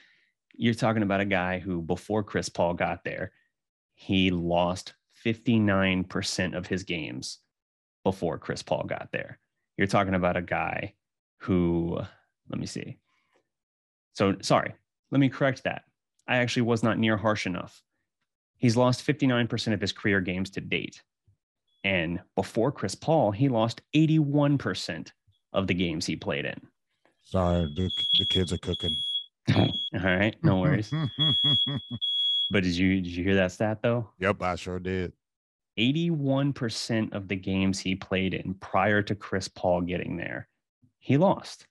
you're 0.55 0.75
talking 0.75 1.03
about 1.03 1.21
a 1.21 1.27
guy 1.27 1.59
who 1.59 1.81
before 1.81 2.23
Chris 2.23 2.49
Paul 2.49 2.75
got 2.75 3.05
there 3.05 3.33
he 4.03 4.31
lost 4.31 4.95
59% 5.25 6.57
of 6.57 6.67
his 6.67 6.83
games 6.83 7.39
before 8.03 8.37
Chris 8.37 8.63
Paul 8.63 8.83
got 8.85 9.11
there. 9.13 9.39
You're 9.77 9.87
talking 9.87 10.15
about 10.15 10.37
a 10.37 10.43
guy 10.43 10.95
who, 11.39 12.01
let 12.49 12.59
me 12.59 12.67
see. 12.67 12.99
So, 14.15 14.35
sorry, 14.43 14.75
let 15.13 15.21
me 15.21 15.29
correct 15.29 15.63
that. 15.63 15.85
I 16.27 16.39
actually 16.39 16.63
was 16.63 16.83
not 16.83 16.99
near 16.99 17.17
harsh 17.17 17.47
enough. 17.47 17.81
He's 18.59 18.77
lost 18.77 19.07
59% 19.07 19.73
of 19.73 19.81
his 19.81 19.93
career 19.93 20.21
games 20.21 20.51
to 20.51 20.61
date. 20.61 21.03
And 21.85 22.21
before 22.35 22.73
Chris 22.73 22.97
Paul, 22.97 23.31
he 23.31 23.49
lost 23.49 23.83
81% 23.95 25.11
of 25.53 25.69
the 25.69 25.75
games 25.75 26.07
he 26.07 26.17
played 26.17 26.45
in. 26.45 26.61
Sorry, 27.23 27.73
the, 27.77 27.91
the 28.19 28.25
kids 28.25 28.53
are 28.53 28.59
cooking. 28.59 28.97
All 29.55 29.71
right, 29.95 30.37
no 30.43 30.59
worries. 30.59 30.93
But 32.53 32.65
did 32.65 32.77
you 32.77 32.97
did 33.01 33.07
you 33.07 33.25
hear 33.25 33.37
that 33.37 33.53
stat 33.53 33.81
though? 33.83 34.11
Yep, 34.19 34.43
I 34.43 34.57
sure 34.57 34.79
did. 34.79 35.15
81% 35.79 37.15
of 37.15 37.29
the 37.29 37.37
games 37.37 37.79
he 37.79 37.95
played 37.95 38.35
in 38.35 38.53
prior 38.55 39.01
to 39.01 39.15
Chris 39.15 39.49
Paul 39.49 39.81
getting 39.81 40.19
there, 40.19 40.49
he 40.99 41.17
lost. 41.17 41.67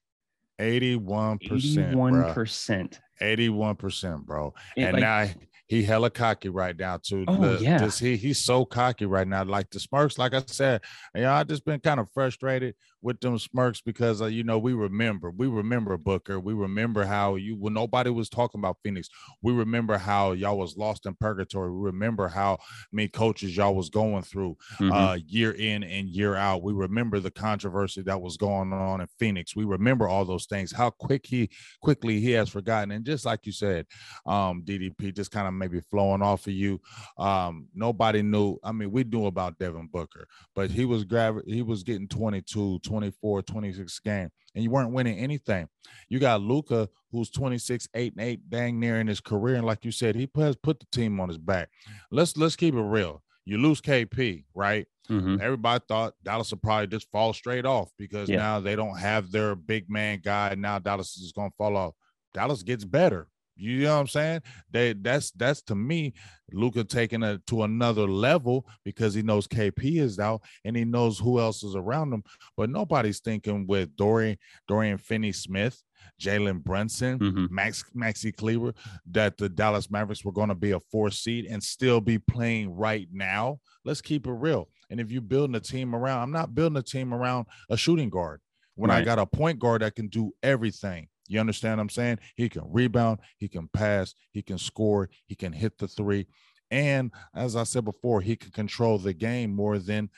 81%. 0.60 1.40
81%. 1.40 3.00
81%, 3.22 4.26
bro. 4.26 4.54
It, 4.76 4.84
and 4.84 4.94
like, 4.94 5.02
now 5.02 5.28
he 5.68 5.84
hella 5.84 6.10
cocky 6.10 6.50
right 6.50 6.78
now 6.78 7.00
too. 7.02 7.24
Oh, 7.28 7.38
the, 7.38 7.64
yeah. 7.64 7.90
He 7.90 8.18
he's 8.18 8.44
so 8.44 8.66
cocky 8.66 9.06
right 9.06 9.28
now. 9.28 9.44
Like 9.44 9.70
the 9.70 9.80
Smirks, 9.80 10.18
like 10.18 10.34
I 10.34 10.44
said, 10.46 10.82
you 11.16 11.22
know, 11.22 11.32
I 11.32 11.44
just 11.44 11.64
been 11.64 11.80
kind 11.80 12.00
of 12.00 12.10
frustrated 12.14 12.76
with 13.02 13.20
them 13.20 13.38
Smirks 13.38 13.82
because 13.82 14.22
uh, 14.22 14.26
you 14.26 14.44
know 14.44 14.58
we 14.58 14.74
remember 14.74 15.32
we 15.32 15.48
remember 15.48 15.98
Booker. 15.98 16.40
We 16.40 16.54
remember 16.54 17.06
how 17.06 17.36
you 17.36 17.56
when 17.56 17.74
nobody 17.74 18.10
was 18.10 18.30
talking 18.30 18.60
about 18.60 18.78
Phoenix. 18.84 19.10
We 19.42 19.54
remember 19.54 19.98
how 19.98 20.34
y'all 20.34 20.58
was 20.58 20.78
lost 20.78 21.06
in 21.06 21.16
purgatory. 21.16 21.72
We 21.72 21.86
remember 21.86 22.28
how 22.28 22.60
many 22.92 23.08
coaches 23.08 23.56
y'all 23.56 23.76
was 23.76 23.90
going 23.90 24.24
through 24.24 24.58
mm-hmm. 24.80 24.92
uh, 24.92 25.18
year 25.28 25.52
in 25.52 25.84
and 25.84 26.10
year 26.10 26.36
out. 26.36 26.64
We 26.64 26.74
remember 26.74 27.20
the 27.20 27.32
controversy 27.32 28.02
that 28.04 28.22
was 28.22 28.38
going 28.38 28.74
on 28.74 29.02
in 29.02 29.08
Phoenix. 29.20 29.56
We 29.56 29.66
remember 29.66 30.08
all 30.08 30.26
those 30.26 30.46
things. 30.46 30.72
How 30.72 30.90
quick 30.90 31.26
he 31.26 31.50
quickly 31.82 32.20
he 32.20 32.32
has 32.32 32.50
forgotten. 32.50 32.92
And 32.92 33.06
just 33.06 33.26
like 33.26 33.46
you 33.46 33.52
said, 33.52 33.86
um, 34.26 34.64
DDP 34.64 35.16
just 35.16 35.32
kind 35.32 35.48
of 35.48 35.54
maybe 35.54 35.82
flowing 35.90 36.22
off 36.22 36.48
of 36.48 36.54
you. 36.54 36.80
Um, 37.18 37.68
nobody 37.74 38.22
knew. 38.22 38.58
I 38.64 38.72
mean, 38.72 38.92
we 38.92 39.04
knew 39.04 39.26
about 39.26 39.58
Devin 39.60 39.90
Booker, 39.92 40.28
but 40.56 40.70
he 40.70 40.86
was 40.86 41.04
grabbing. 41.04 41.44
He 41.48 41.62
was 41.62 41.84
getting 41.84 42.08
22, 42.08 42.80
24, 42.92 43.42
26 43.44 44.00
game, 44.00 44.30
and 44.54 44.64
you 44.64 44.70
weren't 44.70 44.92
winning 44.92 45.18
anything. 45.18 45.68
You 46.10 46.20
got 46.20 46.42
Luka, 46.42 46.90
who's 47.12 47.30
26, 47.30 47.88
8 47.96 48.14
and 48.18 48.22
8, 48.22 48.50
dang 48.50 48.80
near 48.80 49.00
in 49.00 49.08
his 49.08 49.22
career. 49.22 49.56
And 49.56 49.66
like 49.66 49.86
you 49.86 49.92
said, 49.92 50.16
he 50.16 50.30
has 50.36 50.58
put 50.58 50.82
the 50.82 50.86
team 50.92 51.20
on 51.22 51.30
his 51.30 51.38
back. 51.38 51.70
Let's 52.12 52.36
let's 52.36 52.58
keep 52.58 52.76
it 52.76 52.82
real. 52.82 53.24
You 53.46 53.60
lose 53.60 53.80
KP, 53.80 54.44
right? 54.54 54.86
Mm-hmm. 55.10 55.38
Everybody 55.42 55.84
thought 55.88 56.14
Dallas 56.22 56.52
would 56.52 56.62
probably 56.62 56.88
just 56.88 57.10
fall 57.12 57.32
straight 57.32 57.66
off 57.66 57.92
because 57.98 58.30
yeah. 58.30 58.38
now 58.38 58.60
they 58.60 58.76
don't 58.76 58.98
have 58.98 59.32
their 59.32 59.56
big 59.56 59.90
man 59.90 60.20
guy. 60.24 60.54
Now 60.56 60.78
Dallas 60.80 61.16
is 61.18 61.32
going 61.32 61.50
to 61.50 61.56
fall 61.58 61.78
off. 61.78 61.94
Dallas 62.34 62.62
gets 62.62 62.84
better. 62.84 63.28
You 63.62 63.84
know 63.84 63.96
what 63.96 64.02
I'm 64.02 64.08
saying? 64.08 64.42
They 64.72 64.94
that's 64.94 65.32
that's 65.32 65.62
to 65.64 65.76
me, 65.76 66.14
Luka 66.52 66.84
taking 66.84 67.22
it 67.22 67.46
to 67.48 67.64
another 67.64 68.08
level 68.08 68.66
because 68.84 69.14
he 69.14 69.22
knows 69.22 69.48
KP 69.48 70.00
is 70.00 70.20
out 70.20 70.42
and 70.66 70.76
he 70.76 70.84
knows 70.84 71.20
who 71.20 71.40
else 71.40 71.64
is 71.64 71.76
around 71.76 72.12
him. 72.12 72.24
But 72.58 72.70
nobody's 72.70 73.20
thinking 73.20 73.68
with 73.68 73.96
Dorian 73.96 74.38
Dorian 74.68 74.98
Finney 74.98 75.32
Smith, 75.32 75.82
Jalen 76.20 76.64
Brunson, 76.64 77.20
mm-hmm. 77.20 77.46
Max 77.54 77.84
Maxi 77.96 78.36
Kleber, 78.36 78.74
that 79.12 79.38
the 79.38 79.48
Dallas 79.48 79.92
Mavericks 79.92 80.26
were 80.26 80.32
going 80.32 80.50
to 80.50 80.56
be 80.56 80.72
a 80.72 80.80
four 80.92 81.12
seed 81.12 81.46
and 81.46 81.62
still 81.62 82.02
be 82.02 82.18
playing 82.18 82.74
right 82.74 83.08
now. 83.12 83.60
Let's 83.86 84.02
keep 84.02 84.26
it 84.26 84.32
real. 84.32 84.70
And 84.90 85.00
if 85.00 85.12
you're 85.12 85.22
building 85.22 85.56
a 85.56 85.60
team 85.60 85.96
around, 85.96 86.24
I'm 86.24 86.32
not 86.32 86.56
building 86.56 86.78
a 86.78 86.84
team 86.84 87.14
around 87.14 87.46
a 87.70 87.78
shooting 87.78 88.10
guard. 88.10 88.42
When 88.76 88.90
right. 88.90 89.02
I 89.02 89.06
got 89.06 89.20
a 89.20 89.26
point 89.26 89.60
guard 89.60 89.82
that 89.82 89.96
can 89.96 90.08
do 90.08 90.32
everything, 90.42 91.08
you 91.32 91.40
understand 91.40 91.78
what 91.78 91.84
I'm 91.84 91.90
saying? 91.90 92.20
He 92.36 92.50
can 92.50 92.64
rebound, 92.66 93.20
he 93.38 93.48
can 93.48 93.68
pass, 93.70 94.14
he 94.32 94.42
can 94.42 94.58
score, 94.58 95.10
he 95.26 95.36
can 95.36 95.54
hit 95.54 95.78
the 95.78 95.88
three. 95.88 96.28
And 96.70 97.12
as 97.36 97.56
I 97.56 97.64
said 97.64 97.86
before, 97.86 98.22
he 98.22 98.36
can 98.36 98.52
control 98.52 98.98
the 98.98 99.14
game 99.14 99.56
more 99.56 99.78
than 99.78 100.10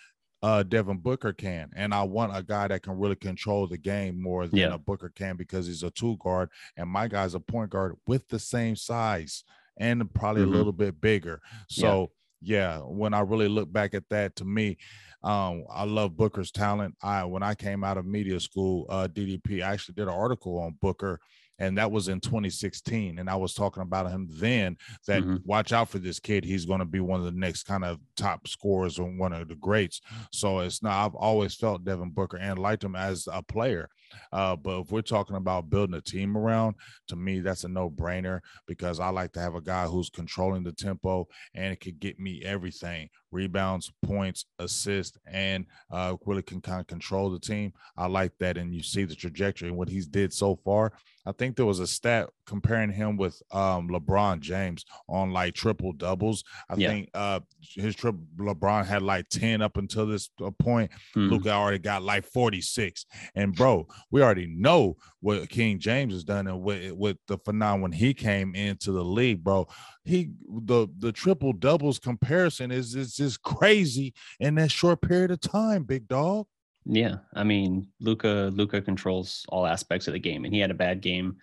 uh, 0.42 0.64
Devin 0.64 0.98
Booker 0.98 1.34
can. 1.34 1.72
And 1.76 1.94
I 1.94 2.04
want 2.04 2.36
a 2.36 2.44
guy 2.44 2.68
that 2.68 2.84
can 2.84 3.00
really 3.00 3.16
control 3.16 3.66
the 3.66 3.78
game 3.78 4.22
more 4.22 4.48
than 4.48 4.60
yeah. 4.60 4.74
a 4.74 4.78
Booker 4.78 5.12
can 5.16 5.36
because 5.36 5.68
he's 5.68 5.84
a 5.84 5.90
two 5.92 6.18
guard. 6.18 6.50
And 6.78 6.90
my 6.90 7.08
guy's 7.08 7.34
a 7.34 7.40
point 7.40 7.70
guard 7.70 7.96
with 8.06 8.28
the 8.28 8.40
same 8.40 8.76
size 8.76 9.44
and 9.78 10.14
probably 10.14 10.44
mm-hmm. 10.44 10.54
a 10.54 10.58
little 10.58 10.74
bit 10.74 11.00
bigger. 11.00 11.42
So, 11.70 12.12
yeah. 12.44 12.80
when 12.80 13.14
I 13.14 13.22
really 13.22 13.48
look 13.48 13.72
back 13.72 13.94
at 13.94 14.08
that, 14.10 14.36
to 14.38 14.46
me, 14.46 14.78
um, 15.24 15.64
I 15.74 15.86
love 15.86 16.18
Booker's 16.18 16.52
talent. 16.52 16.96
I 17.02 17.24
when 17.24 17.44
I 17.44 17.56
came 17.56 17.84
out 17.84 17.98
of 17.98 18.06
media 18.06 18.40
school, 18.40 18.86
uh, 18.90 19.08
DDP, 19.08 19.64
I 19.64 19.72
actually 19.72 19.96
did 19.96 20.08
an 20.08 20.14
article 20.14 20.60
on 20.60 20.78
Booker 20.82 21.20
and 21.60 21.78
that 21.78 21.92
was 21.92 22.08
in 22.08 22.20
2016. 22.20 23.20
And 23.20 23.30
I 23.30 23.36
was 23.36 23.54
talking 23.54 23.84
about 23.84 24.10
him 24.10 24.28
then 24.30 24.78
that 25.08 25.22
mm-hmm. 25.22 25.38
watch 25.46 25.72
out 25.72 25.90
for 25.90 26.00
this 26.00 26.20
kid. 26.20 26.44
He's 26.44 26.66
going 26.66 26.80
to 26.80 26.86
be 26.86 27.00
one 27.00 27.20
of 27.20 27.26
the 27.26 27.40
next 27.40 27.64
kind 27.64 27.86
of 27.86 28.00
top 28.18 28.48
scorers 28.48 28.98
and 28.98 29.20
one 29.20 29.34
of 29.34 29.48
the 29.48 29.56
greats. 29.56 30.02
So 30.32 30.60
it's 30.60 30.82
not, 30.82 31.06
I've 31.06 31.16
always 31.16 31.56
felt 31.56 31.86
Devin 31.86 32.12
Booker 32.12 32.38
and 32.38 32.60
liked 32.60 32.84
him 32.84 32.96
as 32.96 33.28
a 33.32 33.42
player. 33.42 33.90
Uh, 34.32 34.56
but 34.56 34.82
if 34.82 34.92
we're 34.92 35.02
talking 35.02 35.36
about 35.36 35.70
building 35.70 35.96
a 35.96 36.02
team 36.02 36.38
around, 36.38 36.76
to 37.08 37.16
me, 37.16 37.40
that's 37.40 37.64
a 37.64 37.68
no 37.68 37.90
brainer 37.90 38.40
because 38.68 39.00
I 39.00 39.10
like 39.10 39.34
to 39.34 39.40
have 39.40 39.56
a 39.56 39.62
guy 39.62 39.86
who's 39.86 40.10
controlling 40.10 40.64
the 40.64 40.72
tempo 40.72 41.28
and 41.54 41.74
it 41.74 41.80
could 41.80 42.00
get 42.00 42.20
me 42.20 42.42
everything 42.44 43.10
rebounds, 43.34 43.92
points, 44.06 44.46
assists, 44.60 45.18
and 45.26 45.66
uh, 45.92 46.16
really 46.26 46.44
can 46.44 46.62
kind 46.62 46.80
of 46.80 46.88
control 46.88 47.30
the 47.30 47.40
team. 47.40 47.74
I 47.98 48.06
like 48.06 48.32
that. 48.40 48.58
And 48.58 48.74
you 48.74 48.84
see 48.84 49.04
the 49.04 49.16
trajectory 49.16 49.68
and 49.70 49.78
what 49.78 49.90
he's 49.90 50.08
did 50.08 50.32
so 50.32 50.56
far. 50.64 50.94
I 51.26 51.32
think 51.32 51.56
there 51.56 51.66
was 51.66 51.80
a 51.80 51.88
stat 51.88 52.30
comparing 52.46 52.92
him 52.92 53.16
with 53.16 53.42
um, 53.52 53.88
LeBron 53.90 54.42
James 54.42 54.86
on 55.08 55.32
like 55.32 55.54
triple 55.54 55.94
doubles. 55.94 56.44
I 56.70 56.76
yeah. 56.76 56.90
think 56.90 57.10
uh, 57.14 57.40
his 57.62 57.96
triple 57.96 58.24
LeBron 58.38 58.86
had 58.86 59.02
like 59.02 59.30
10 59.30 59.62
up 59.62 59.78
until 59.78 60.06
this 60.06 60.30
uh, 60.44 60.52
point. 60.52 60.92
Mm. 61.16 61.32
Luka 61.32 61.52
already 61.52 61.80
got 61.80 62.04
like 62.04 62.26
46. 62.26 63.06
And 63.36 63.56
bro, 63.56 63.88
we 64.12 64.22
already 64.22 64.48
know 64.48 64.98
what 65.20 65.50
King 65.50 65.80
James 65.80 66.14
has 66.14 66.24
done 66.24 66.48
and 66.48 66.62
with, 66.62 66.92
with 66.94 67.18
the 67.28 67.38
phenomenon 67.40 67.82
when 67.82 67.92
he 67.92 68.14
came 68.14 68.56
into 68.56 68.92
the 68.92 69.04
league, 69.04 69.44
bro. 69.44 69.68
He 70.04 70.32
the 70.48 70.88
the 70.98 71.12
triple 71.12 71.54
doubles 71.54 72.00
comparison 72.00 72.72
is 72.72 72.96
is 72.96 73.16
just 73.16 73.42
crazy 73.42 74.14
in 74.40 74.56
that 74.56 74.72
short 74.72 75.02
period 75.02 75.32
of 75.32 75.42
time, 75.42 75.84
big 75.84 76.08
dog. 76.08 76.48
Yeah, 76.86 77.18
I 77.34 77.44
mean, 77.44 77.88
Luka 78.00 78.52
Luka 78.54 78.82
controls 78.82 79.46
all 79.50 79.66
aspects 79.66 80.08
of 80.08 80.14
the 80.14 80.20
game, 80.20 80.46
and 80.46 80.54
he 80.54 80.60
had 80.60 80.72
a 80.72 80.76
bad 80.76 81.02
game 81.02 81.38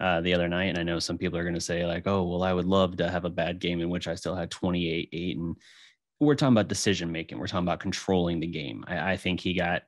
uh, 0.00 0.20
the 0.20 0.34
other 0.34 0.48
night. 0.48 0.68
And 0.68 0.78
I 0.78 0.82
know 0.82 0.98
some 0.98 1.18
people 1.18 1.38
are 1.38 1.42
going 1.42 1.54
to 1.54 1.60
say 1.60 1.84
like, 1.84 2.06
"Oh, 2.06 2.22
well, 2.22 2.42
I 2.42 2.52
would 2.52 2.66
love 2.66 2.96
to 2.98 3.10
have 3.10 3.24
a 3.24 3.30
bad 3.30 3.58
game 3.58 3.80
in 3.80 3.90
which 3.90 4.06
I 4.06 4.14
still 4.14 4.36
had 4.36 4.50
28, 4.50 5.08
eight." 5.12 5.36
And 5.36 5.56
we're 6.20 6.36
talking 6.36 6.54
about 6.54 6.68
decision 6.68 7.10
making. 7.10 7.38
We're 7.38 7.48
talking 7.48 7.66
about 7.66 7.80
controlling 7.80 8.40
the 8.40 8.46
game. 8.46 8.84
I, 8.86 9.12
I 9.12 9.16
think 9.16 9.40
he 9.40 9.54
got 9.54 9.82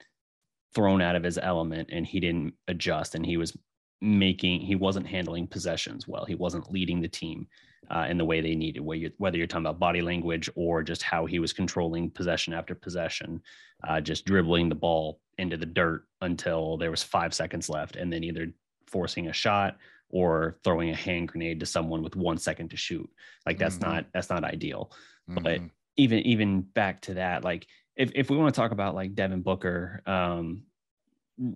thrown 0.75 1.01
out 1.01 1.17
of 1.17 1.23
his 1.23 1.39
element, 1.39 1.89
and 1.93 2.07
he 2.07 2.21
didn't 2.21 2.55
adjust, 2.69 3.15
and 3.15 3.25
he 3.25 3.37
was 3.37 3.57
making 4.01 4.61
he 4.61 4.75
wasn't 4.75 5.07
handling 5.07 5.47
possessions 5.47 6.07
well. 6.07 6.25
He 6.25 6.35
wasn't 6.35 6.71
leading 6.71 7.01
the 7.01 7.09
team 7.09 7.47
uh, 7.91 8.07
in 8.09 8.19
the 8.19 8.25
way 8.25 8.41
they 8.41 8.55
needed, 8.55 8.81
whether 8.81 8.99
you're, 8.99 9.11
whether 9.19 9.39
you're 9.39 9.47
talking 9.47 9.67
about 9.67 9.79
body 9.79 10.03
language 10.03 10.51
or 10.55 10.83
just 10.83 11.03
how 11.03 11.27
he 11.27 11.39
was 11.39 11.53
controlling 11.53 12.11
possession 12.11 12.53
after 12.53 12.75
possession, 12.75 13.41
uh, 13.87 14.01
just 14.01 14.25
dribbling 14.27 14.69
the 14.69 14.75
ball 14.75 15.21
into 15.39 15.57
the 15.57 15.67
dirt 15.67 16.05
until 16.21 16.77
there 16.77 16.91
was 16.91 17.03
five 17.03 17.33
seconds 17.33 17.69
left, 17.69 17.97
and 17.97 18.13
then 18.13 18.25
either 18.25 18.49
forcing 18.87 19.29
a 19.29 19.33
shot 19.33 19.77
or 20.11 20.59
throwing 20.63 20.91
a 20.91 20.95
hand 20.95 21.29
grenade 21.29 21.61
to 21.61 21.67
someone 21.67 22.03
with 22.03 22.17
one 22.17 22.39
second 22.39 22.71
to 22.71 22.77
shoot. 22.77 23.09
Like 23.45 23.59
that's 23.59 23.77
mm-hmm. 23.77 23.91
not 23.91 24.07
that's 24.13 24.31
not 24.31 24.45
ideal. 24.45 24.93
Mm-hmm. 25.29 25.43
But 25.43 25.61
even 25.97 26.21
even 26.21 26.61
back 26.63 27.03
to 27.03 27.15
that, 27.15 27.45
like 27.45 27.67
if 27.97 28.13
if 28.15 28.31
we 28.31 28.37
want 28.37 28.55
to 28.55 28.61
talk 28.61 28.73
about 28.73 28.95
like 28.95 29.15
Devin 29.15 29.43
Booker, 29.43 30.03
um, 30.07 30.63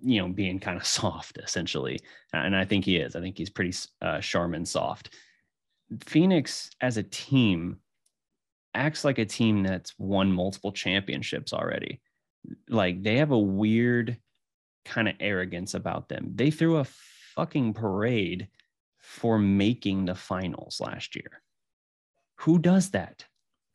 you 0.03 0.21
know, 0.21 0.27
being 0.27 0.59
kind 0.59 0.77
of 0.77 0.85
soft 0.99 1.37
essentially, 1.37 1.99
and 2.33 2.55
I 2.55 2.65
think 2.65 2.85
he 2.85 2.97
is. 2.97 3.15
I 3.15 3.21
think 3.21 3.37
he's 3.37 3.49
pretty 3.49 3.77
uh, 4.01 4.19
Charmin 4.21 4.65
soft. 4.65 5.15
Phoenix 6.05 6.69
as 6.79 6.97
a 6.97 7.03
team 7.03 7.79
acts 8.73 9.03
like 9.03 9.19
a 9.19 9.25
team 9.25 9.63
that's 9.63 9.93
won 9.97 10.31
multiple 10.31 10.71
championships 10.71 11.53
already. 11.53 12.01
Like 12.69 13.03
they 13.03 13.17
have 13.17 13.31
a 13.31 13.39
weird 13.39 14.17
kind 14.85 15.07
of 15.07 15.15
arrogance 15.19 15.73
about 15.73 16.09
them. 16.09 16.31
They 16.35 16.51
threw 16.51 16.77
a 16.77 16.87
fucking 17.35 17.73
parade 17.73 18.47
for 18.99 19.37
making 19.37 20.05
the 20.05 20.15
finals 20.15 20.79
last 20.79 21.15
year. 21.15 21.41
Who 22.37 22.59
does 22.59 22.91
that? 22.91 23.25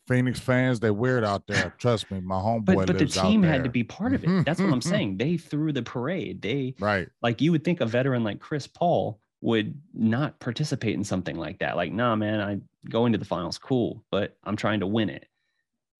Phoenix 0.06 0.38
fans, 0.38 0.80
they're 0.80 0.92
weird 0.92 1.24
out 1.24 1.46
there. 1.46 1.74
Trust 1.78 2.10
me, 2.10 2.20
my 2.20 2.36
homeboy. 2.36 2.64
But, 2.64 2.86
but 2.86 2.98
the 2.98 3.06
team 3.06 3.42
had 3.42 3.64
to 3.64 3.70
be 3.70 3.82
part 3.82 4.14
of 4.14 4.24
it. 4.24 4.44
That's 4.44 4.60
what 4.60 4.72
I'm 4.72 4.80
saying. 4.80 5.16
They 5.16 5.36
threw 5.36 5.72
the 5.72 5.82
parade. 5.82 6.42
They 6.42 6.74
right. 6.78 7.08
Like 7.22 7.40
you 7.40 7.52
would 7.52 7.64
think 7.64 7.80
a 7.80 7.86
veteran 7.86 8.22
like 8.24 8.40
Chris 8.40 8.66
Paul 8.66 9.20
would 9.40 9.80
not 9.94 10.38
participate 10.40 10.94
in 10.94 11.04
something 11.04 11.36
like 11.36 11.58
that. 11.58 11.76
Like, 11.76 11.92
nah, 11.92 12.16
man, 12.16 12.40
I 12.40 12.60
go 12.88 13.06
into 13.06 13.18
the 13.18 13.24
finals, 13.24 13.58
cool, 13.58 14.04
but 14.10 14.36
I'm 14.44 14.56
trying 14.56 14.80
to 14.80 14.86
win 14.86 15.10
it. 15.10 15.26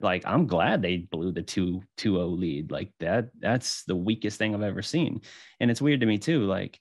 Like, 0.00 0.24
I'm 0.26 0.46
glad 0.46 0.82
they 0.82 0.98
blew 0.98 1.32
the 1.32 1.42
2 1.42 1.82
2 1.96 2.18
lead. 2.18 2.70
Like, 2.70 2.92
that, 3.00 3.30
that's 3.38 3.84
the 3.84 3.96
weakest 3.96 4.38
thing 4.38 4.54
I've 4.54 4.62
ever 4.62 4.82
seen. 4.82 5.22
And 5.60 5.70
it's 5.70 5.80
weird 5.80 6.00
to 6.00 6.06
me, 6.06 6.18
too. 6.18 6.44
Like, 6.44 6.80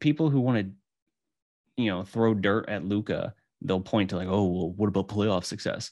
people 0.00 0.30
who 0.30 0.40
want 0.40 0.58
to, 0.66 1.82
you 1.82 1.90
know, 1.90 2.02
throw 2.02 2.34
dirt 2.34 2.68
at 2.68 2.84
Luka, 2.84 3.34
they'll 3.62 3.80
point 3.80 4.10
to, 4.10 4.16
like, 4.16 4.28
oh, 4.28 4.44
well, 4.44 4.70
what 4.70 4.88
about 4.88 5.08
playoff 5.08 5.44
success? 5.44 5.90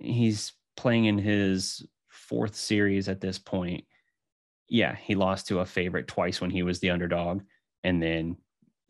He's 0.00 0.52
playing 0.76 1.06
in 1.06 1.18
his 1.18 1.86
fourth 2.08 2.54
series 2.54 3.08
at 3.08 3.20
this 3.20 3.38
point. 3.38 3.84
Yeah, 4.68 4.94
he 4.94 5.14
lost 5.14 5.48
to 5.48 5.60
a 5.60 5.66
favorite 5.66 6.08
twice 6.08 6.40
when 6.40 6.50
he 6.50 6.62
was 6.62 6.80
the 6.80 6.90
underdog. 6.90 7.42
And 7.84 8.02
then 8.02 8.36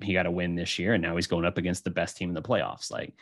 he 0.00 0.12
got 0.12 0.26
a 0.26 0.30
win 0.30 0.54
this 0.54 0.78
year 0.78 0.94
and 0.94 1.02
now 1.02 1.16
he's 1.16 1.26
going 1.26 1.44
up 1.44 1.58
against 1.58 1.84
the 1.84 1.90
best 1.90 2.16
team 2.16 2.28
in 2.28 2.34
the 2.34 2.42
playoffs 2.42 2.90
like 2.90 3.14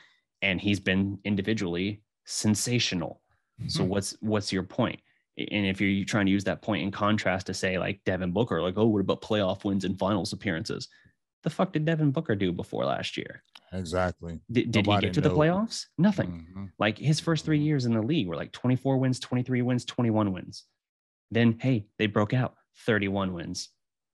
and 0.42 0.60
he's 0.60 0.80
been 0.80 1.18
individually 1.24 2.02
sensational 2.24 3.20
mm-hmm. 3.60 3.68
so 3.68 3.84
what's 3.84 4.16
what's 4.20 4.52
your 4.52 4.62
point? 4.62 5.00
point 5.36 5.50
and 5.50 5.66
if 5.66 5.80
you're 5.80 6.04
trying 6.04 6.26
to 6.26 6.32
use 6.32 6.44
that 6.44 6.62
point 6.62 6.82
in 6.82 6.90
contrast 6.90 7.46
to 7.46 7.54
say 7.54 7.78
like 7.78 8.00
Devin 8.04 8.32
Booker 8.32 8.60
like 8.60 8.76
oh 8.76 8.86
what 8.86 9.00
about 9.00 9.22
playoff 9.22 9.64
wins 9.64 9.84
and 9.84 9.98
finals 9.98 10.32
appearances 10.32 10.88
the 11.44 11.50
fuck 11.50 11.72
did 11.72 11.84
Devin 11.84 12.10
Booker 12.10 12.34
do 12.34 12.50
before 12.50 12.84
last 12.86 13.16
year? 13.16 13.42
Exactly. 13.72 14.40
Did, 14.50 14.74
he 14.74 14.82
get 14.82 15.12
to 15.14 15.20
the 15.20 15.30
playoffs? 15.30 15.86
Nothing. 15.98 16.46
Mm-hmm. 16.50 16.64
like 16.78 16.98
his 16.98 17.20
first 17.20 17.44
3 17.44 17.58
years 17.58 17.84
in 17.84 17.94
the 17.94 18.02
league 18.02 18.26
were 18.26 18.36
like 18.36 18.52
24 18.52 18.98
wins 18.98 19.20
23 19.20 19.62
wins 19.62 19.84
21 19.84 20.32
wins. 20.32 20.64
Then 21.30 21.58
hey 21.60 21.86
they 21.98 22.06
broke 22.06 22.32
out 22.34 22.54
31 22.86 23.34
wins. 23.34 23.68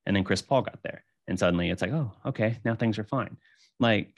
And 0.05 0.17
then 0.17 0.25
Chris 0.25 0.43
Paul 0.43 0.63
got 0.63 0.83
there. 0.83 1.05
And 1.29 1.39
suddenly 1.39 1.71
it's 1.71 1.83
like 1.83 1.93
oh 1.93 2.13
okay 2.27 2.59
now 2.65 2.75
things 2.75 2.99
are 2.99 3.05
fine. 3.05 3.37
Like 3.79 4.13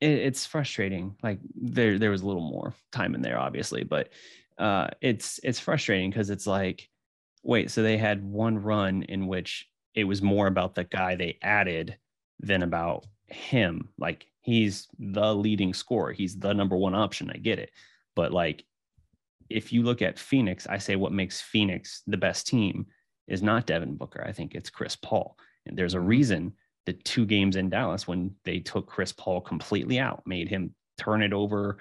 it, 0.00 0.10
it's 0.10 0.46
frustrating. 0.46 1.16
Like 1.22 1.38
there 1.54 1.98
there 1.98 2.10
was 2.10 2.22
a 2.22 2.26
little 2.26 2.48
more 2.48 2.74
time 2.90 3.14
in 3.14 3.22
there 3.22 3.38
obviously 3.38 3.84
but 3.84 4.08
uh 4.58 4.88
it's 5.00 5.40
it's 5.42 5.60
frustrating 5.60 6.10
because 6.10 6.30
it's 6.30 6.46
like 6.46 6.88
wait 7.42 7.70
so 7.70 7.82
they 7.82 7.98
had 7.98 8.24
one 8.24 8.62
run 8.62 9.02
in 9.02 9.26
which 9.26 9.68
it 9.94 10.04
was 10.04 10.22
more 10.22 10.46
about 10.46 10.74
the 10.74 10.84
guy 10.84 11.16
they 11.16 11.38
added 11.42 11.96
than 12.40 12.62
about 12.62 13.06
him. 13.26 13.88
Like 13.98 14.26
he's 14.40 14.88
the 14.98 15.34
leading 15.34 15.74
scorer. 15.74 16.12
He's 16.12 16.38
the 16.38 16.52
number 16.52 16.76
one 16.76 16.94
option. 16.94 17.30
I 17.32 17.38
get 17.38 17.58
it. 17.58 17.70
But 18.16 18.32
like 18.32 18.64
if 19.48 19.72
you 19.72 19.82
look 19.82 20.00
at 20.00 20.16
phoenix 20.16 20.68
i 20.68 20.78
say 20.78 20.94
what 20.94 21.10
makes 21.10 21.40
phoenix 21.40 22.02
the 22.06 22.16
best 22.16 22.46
team 22.46 22.86
is 23.26 23.42
not 23.42 23.66
devin 23.66 23.96
booker. 23.96 24.24
I 24.24 24.30
think 24.30 24.54
it's 24.54 24.70
chris 24.70 24.94
paul. 24.94 25.36
And 25.66 25.76
there's 25.76 25.94
a 25.94 25.98
mm-hmm. 25.98 26.06
reason 26.06 26.52
the 26.86 26.92
two 26.92 27.26
games 27.26 27.56
in 27.56 27.68
Dallas 27.68 28.08
when 28.08 28.34
they 28.44 28.58
took 28.58 28.86
Chris 28.86 29.12
Paul 29.12 29.40
completely 29.40 29.98
out, 29.98 30.22
made 30.26 30.48
him 30.48 30.74
turn 30.98 31.22
it 31.22 31.32
over 31.32 31.78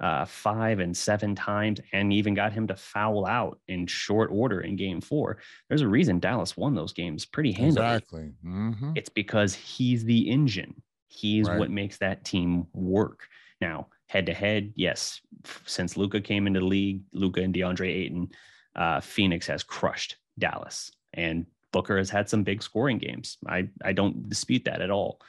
uh, 0.00 0.24
five 0.24 0.78
and 0.78 0.96
seven 0.96 1.34
times, 1.34 1.80
and 1.92 2.12
even 2.12 2.34
got 2.34 2.52
him 2.52 2.66
to 2.66 2.76
foul 2.76 3.26
out 3.26 3.60
in 3.68 3.86
short 3.86 4.30
order 4.32 4.62
in 4.62 4.76
game 4.76 5.00
four. 5.00 5.38
There's 5.68 5.82
a 5.82 5.88
reason 5.88 6.18
Dallas 6.18 6.56
won 6.56 6.74
those 6.74 6.92
games 6.92 7.24
pretty 7.26 7.52
handily. 7.52 7.86
Exactly. 7.86 8.32
Mm-hmm. 8.44 8.92
It's 8.96 9.10
because 9.10 9.54
he's 9.54 10.04
the 10.04 10.30
engine. 10.30 10.82
He's 11.08 11.48
right. 11.48 11.58
what 11.58 11.70
makes 11.70 11.98
that 11.98 12.24
team 12.24 12.66
work. 12.72 13.28
Now, 13.60 13.88
head 14.06 14.26
to 14.26 14.34
head, 14.34 14.72
yes, 14.74 15.20
since 15.66 15.96
Luka 15.96 16.20
came 16.20 16.46
into 16.46 16.60
the 16.60 16.66
league, 16.66 17.02
Luka 17.12 17.42
and 17.42 17.54
DeAndre 17.54 17.88
Ayton, 17.88 18.30
uh, 18.74 19.00
Phoenix 19.00 19.46
has 19.46 19.62
crushed 19.62 20.16
Dallas. 20.38 20.92
And 21.12 21.46
Booker 21.72 21.98
has 21.98 22.10
had 22.10 22.28
some 22.28 22.42
big 22.42 22.62
scoring 22.62 22.98
games. 22.98 23.38
I 23.46 23.68
I 23.84 23.92
don't 23.92 24.28
dispute 24.28 24.64
that 24.64 24.80
at 24.80 24.90
all. 24.90 25.20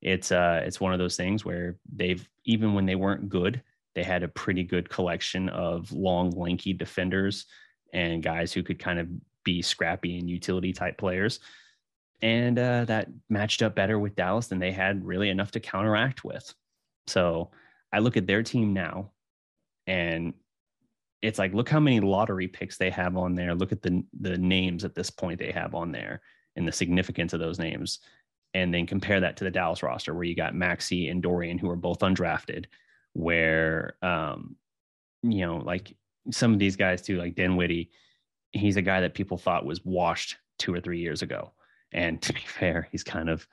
It's 0.00 0.30
uh 0.30 0.62
it's 0.64 0.80
one 0.80 0.92
of 0.92 0.98
those 0.98 1.16
things 1.16 1.44
where 1.44 1.76
they've 1.92 2.28
even 2.44 2.74
when 2.74 2.86
they 2.86 2.94
weren't 2.94 3.28
good, 3.28 3.62
they 3.98 4.04
had 4.04 4.22
a 4.22 4.28
pretty 4.28 4.62
good 4.62 4.88
collection 4.88 5.48
of 5.48 5.90
long, 5.90 6.30
lanky 6.30 6.72
defenders 6.72 7.46
and 7.92 8.22
guys 8.22 8.52
who 8.52 8.62
could 8.62 8.78
kind 8.78 9.00
of 9.00 9.08
be 9.42 9.60
scrappy 9.60 10.20
and 10.20 10.30
utility 10.30 10.72
type 10.72 10.96
players. 10.96 11.40
And 12.22 12.56
uh, 12.60 12.84
that 12.84 13.08
matched 13.28 13.60
up 13.60 13.74
better 13.74 13.98
with 13.98 14.14
Dallas 14.14 14.46
than 14.46 14.60
they 14.60 14.70
had 14.70 15.04
really 15.04 15.30
enough 15.30 15.50
to 15.50 15.58
counteract 15.58 16.22
with. 16.22 16.54
So 17.08 17.50
I 17.92 17.98
look 17.98 18.16
at 18.16 18.28
their 18.28 18.44
team 18.44 18.72
now, 18.72 19.10
and 19.88 20.32
it's 21.20 21.40
like 21.40 21.52
look 21.52 21.68
how 21.68 21.80
many 21.80 21.98
lottery 21.98 22.46
picks 22.46 22.78
they 22.78 22.90
have 22.90 23.16
on 23.16 23.34
there. 23.34 23.56
Look 23.56 23.72
at 23.72 23.82
the 23.82 24.04
the 24.20 24.38
names 24.38 24.84
at 24.84 24.94
this 24.94 25.10
point 25.10 25.40
they 25.40 25.50
have 25.50 25.74
on 25.74 25.90
there 25.90 26.20
and 26.54 26.68
the 26.68 26.72
significance 26.72 27.32
of 27.32 27.40
those 27.40 27.58
names. 27.58 27.98
And 28.54 28.72
then 28.72 28.86
compare 28.86 29.18
that 29.18 29.36
to 29.38 29.44
the 29.44 29.50
Dallas 29.50 29.82
roster 29.82 30.14
where 30.14 30.22
you 30.22 30.36
got 30.36 30.54
Maxi 30.54 31.10
and 31.10 31.20
Dorian 31.20 31.58
who 31.58 31.68
are 31.68 31.76
both 31.76 31.98
undrafted, 31.98 32.66
where 33.12 33.96
um, 34.02 34.56
you 35.22 35.44
know, 35.44 35.58
like 35.58 35.94
some 36.30 36.52
of 36.52 36.58
these 36.58 36.76
guys 36.76 37.02
too, 37.02 37.18
like 37.18 37.34
Dinwiddie, 37.34 37.90
he's 38.52 38.76
a 38.76 38.82
guy 38.82 39.00
that 39.00 39.14
people 39.14 39.38
thought 39.38 39.64
was 39.64 39.84
washed 39.84 40.36
two 40.58 40.74
or 40.74 40.80
three 40.80 41.00
years 41.00 41.22
ago. 41.22 41.52
And 41.92 42.20
to 42.22 42.32
be 42.32 42.40
fair, 42.40 42.88
he's 42.90 43.04
kind 43.04 43.28
of 43.28 43.46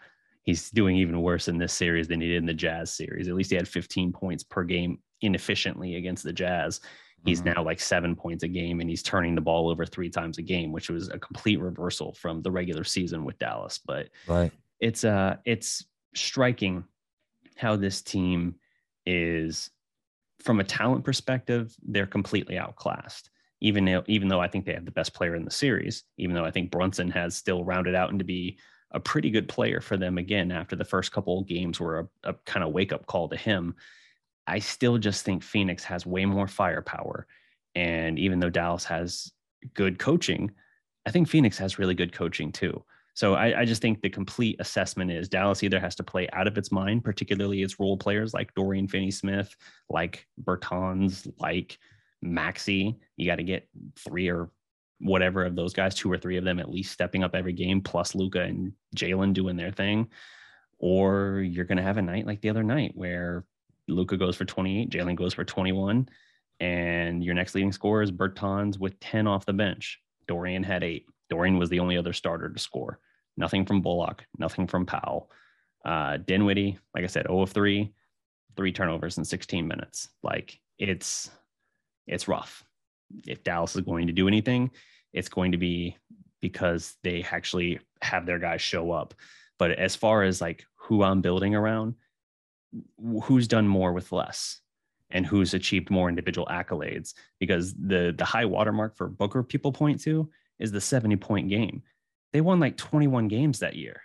he's 0.44 0.70
doing 0.70 0.96
even 0.98 1.22
worse 1.22 1.48
in 1.48 1.58
this 1.58 1.74
series 1.74 2.08
than 2.08 2.22
he 2.22 2.28
did 2.28 2.38
in 2.38 2.46
the 2.46 2.54
Jazz 2.54 2.92
series. 2.92 3.28
At 3.28 3.36
least 3.36 3.50
he 3.50 3.56
had 3.56 3.68
15 3.68 4.12
points 4.12 4.44
per 4.44 4.64
game 4.64 5.00
inefficiently 5.22 5.96
against 5.96 6.24
the 6.24 6.34
Jazz. 6.34 6.82
He's 7.26 7.42
mm-hmm. 7.42 7.54
now 7.56 7.64
like 7.64 7.80
seven 7.80 8.16
points 8.16 8.44
a 8.44 8.48
game 8.48 8.82
and 8.82 8.90
he's 8.90 9.02
turning 9.02 9.34
the 9.34 9.42
ball 9.42 9.70
over 9.70 9.86
three 9.86 10.10
times 10.10 10.38
a 10.38 10.44
game, 10.44 10.72
which 10.72 10.90
was 10.90 11.10
a 11.10 11.18
complete 11.18 11.60
reversal 11.60 12.14
from 12.14 12.44
the 12.44 12.52
regular 12.52 12.84
season 12.84 13.26
with 13.26 13.40
Dallas. 13.40 13.80
But 13.84 14.10
right. 14.28 14.52
it's 14.80 15.04
uh 15.04 15.38
it's 15.46 15.86
striking 16.14 16.84
how 17.56 17.76
this 17.76 18.02
team 18.04 18.56
is 19.06 19.70
from 20.40 20.60
a 20.60 20.64
talent 20.64 21.04
perspective, 21.04 21.76
they're 21.84 22.06
completely 22.06 22.58
outclassed. 22.58 23.30
Even 23.62 23.86
though, 23.86 24.04
even 24.08 24.28
though 24.28 24.42
I 24.42 24.48
think 24.48 24.66
they 24.66 24.74
have 24.74 24.86
the 24.86 24.92
best 24.92 25.14
player 25.14 25.36
in 25.36 25.46
the 25.46 25.52
series, 25.52 26.04
even 26.18 26.36
though 26.36 26.46
I 26.46 26.52
think 26.52 26.72
Brunson 26.72 27.10
has 27.12 27.36
still 27.36 27.64
rounded 27.64 27.96
out 27.96 28.12
into 28.12 28.26
be 28.26 28.58
a 28.92 29.00
pretty 29.00 29.30
good 29.30 29.48
player 29.48 29.82
for 29.82 29.98
them 29.98 30.18
again 30.18 30.52
after 30.52 30.76
the 30.76 30.86
first 30.86 31.12
couple 31.12 31.40
of 31.40 31.48
games 31.48 31.80
were 31.80 32.00
a, 32.00 32.30
a 32.30 32.34
kind 32.46 32.64
of 32.64 32.74
wake 32.74 32.94
up 32.94 33.06
call 33.08 33.28
to 33.30 33.38
him. 33.38 33.76
I 34.46 34.60
still 34.60 34.98
just 34.98 35.26
think 35.26 35.42
Phoenix 35.42 35.84
has 35.86 36.06
way 36.06 36.26
more 36.26 36.48
firepower. 36.48 37.28
And 37.74 38.20
even 38.20 38.40
though 38.40 38.50
Dallas 38.50 38.86
has 38.86 39.32
good 39.74 40.00
coaching, 40.00 40.52
I 41.06 41.12
think 41.12 41.28
Phoenix 41.28 41.58
has 41.58 41.80
really 41.80 41.96
good 41.96 42.14
coaching 42.14 42.52
too. 42.52 42.84
So 43.16 43.34
I, 43.34 43.62
I, 43.62 43.66
just 43.66 43.82
think 43.82 44.02
the 44.02 44.10
complete 44.10 44.58
assessment 44.60 45.10
is 45.10 45.30
Dallas 45.30 45.64
either 45.64 45.80
has 45.80 45.96
to 45.96 46.04
play 46.04 46.28
out 46.34 46.48
of 46.48 46.58
its 46.58 46.70
mind, 46.70 47.06
particularly 47.06 47.62
its 47.62 47.80
role 47.80 47.96
players 47.96 48.34
like 48.34 48.54
Dorian 48.56 48.90
Finney 48.90 49.10
Smith, 49.10 49.56
like 49.90 50.28
Bertans, 50.44 51.32
like 51.40 51.80
Maxi. 52.24 52.98
You 53.16 53.26
got 53.26 53.38
to 53.38 53.44
get 53.44 53.70
three 53.98 54.30
or 54.30 54.50
whatever 55.00 55.46
of 55.46 55.56
those 55.56 55.74
guys, 55.74 55.96
two 55.96 56.12
or 56.12 56.18
three 56.18 56.36
of 56.36 56.44
them 56.44 56.60
at 56.60 56.70
least 56.70 56.92
stepping 56.92 57.24
up 57.24 57.36
every 57.36 57.54
game, 57.54 57.80
plus 57.80 58.16
Luka 58.16 58.42
and 58.42 58.74
Jalen 58.98 59.34
doing 59.34 59.56
their 59.56 59.72
thing. 59.72 60.10
Or 60.78 61.40
you're 61.40 61.64
going 61.64 61.78
to 61.78 61.84
have 61.84 61.98
a 61.98 62.02
night 62.02 62.28
like 62.28 62.42
the 62.42 62.50
other 62.50 62.64
night 62.64 62.92
where 62.96 63.46
Luka 63.88 64.18
goes 64.18 64.36
for 64.36 64.44
28, 64.44 64.90
Jalen 64.90 65.16
goes 65.16 65.34
for 65.34 65.46
21, 65.46 66.10
and 66.60 67.24
your 67.24 67.34
next 67.34 67.56
leading 67.56 67.72
scorer 67.72 68.02
is 68.02 68.12
Bertans 68.12 68.78
with 68.78 69.00
10 69.00 69.26
off 69.26 69.46
the 69.46 69.54
bench. 69.54 70.02
Dorian 70.28 70.64
had 70.64 70.84
eight. 70.84 71.06
Dorian 71.30 71.58
was 71.58 71.70
the 71.70 71.80
only 71.80 71.98
other 71.98 72.12
starter 72.12 72.50
to 72.50 72.60
score. 72.60 73.00
Nothing 73.38 73.66
from 73.66 73.82
Bullock, 73.82 74.26
nothing 74.38 74.68
from 74.68 74.86
Powell. 74.86 75.30
Uh, 75.84 76.18
Dinwiddie, 76.18 76.80
like 76.94 77.04
I 77.04 77.08
said, 77.08 77.28
0 77.28 77.42
of 77.42 77.52
3, 77.52 77.94
three 78.56 78.72
turnovers 78.72 79.18
in 79.18 79.26
16 79.26 79.68
minutes. 79.68 80.10
Like 80.24 80.60
it's 80.80 81.30
it's 82.08 82.28
rough. 82.28 82.64
If 83.28 83.44
Dallas 83.44 83.76
is 83.76 83.82
going 83.82 84.08
to 84.08 84.14
do 84.14 84.28
anything, 84.28 84.72
it's 85.14 85.30
going 85.30 85.52
to 85.52 85.58
be 85.58 85.98
because 86.42 86.96
they 87.04 87.24
actually 87.24 87.80
have 88.02 88.26
their 88.26 88.40
guys 88.40 88.62
show 88.62 88.92
up. 88.92 89.14
But 89.58 89.72
as 89.72 89.96
far 89.96 90.24
as 90.24 90.42
like 90.42 90.66
who 90.76 91.04
I'm 91.04 91.22
building 91.22 91.56
around, 91.56 91.96
who's 93.24 93.48
done 93.48 93.68
more 93.68 93.94
with 93.94 94.12
less 94.12 94.60
and 95.12 95.26
who's 95.26 95.54
achieved 95.54 95.90
more 95.90 96.10
individual 96.10 96.48
accolades 96.48 97.14
because 97.40 97.74
the 97.74 98.14
the 98.18 98.26
high 98.26 98.46
watermark 98.46 98.96
for 98.96 99.08
Booker 99.08 99.44
people 99.44 99.72
point 99.72 100.02
to 100.02 100.30
is 100.60 100.72
the 100.72 100.82
70 100.82 101.16
point 101.18 101.50
game. 101.50 101.84
They 102.36 102.42
won 102.42 102.60
like 102.60 102.76
21 102.76 103.30
games 103.30 103.60
that 103.60 103.78
year. 103.78 104.02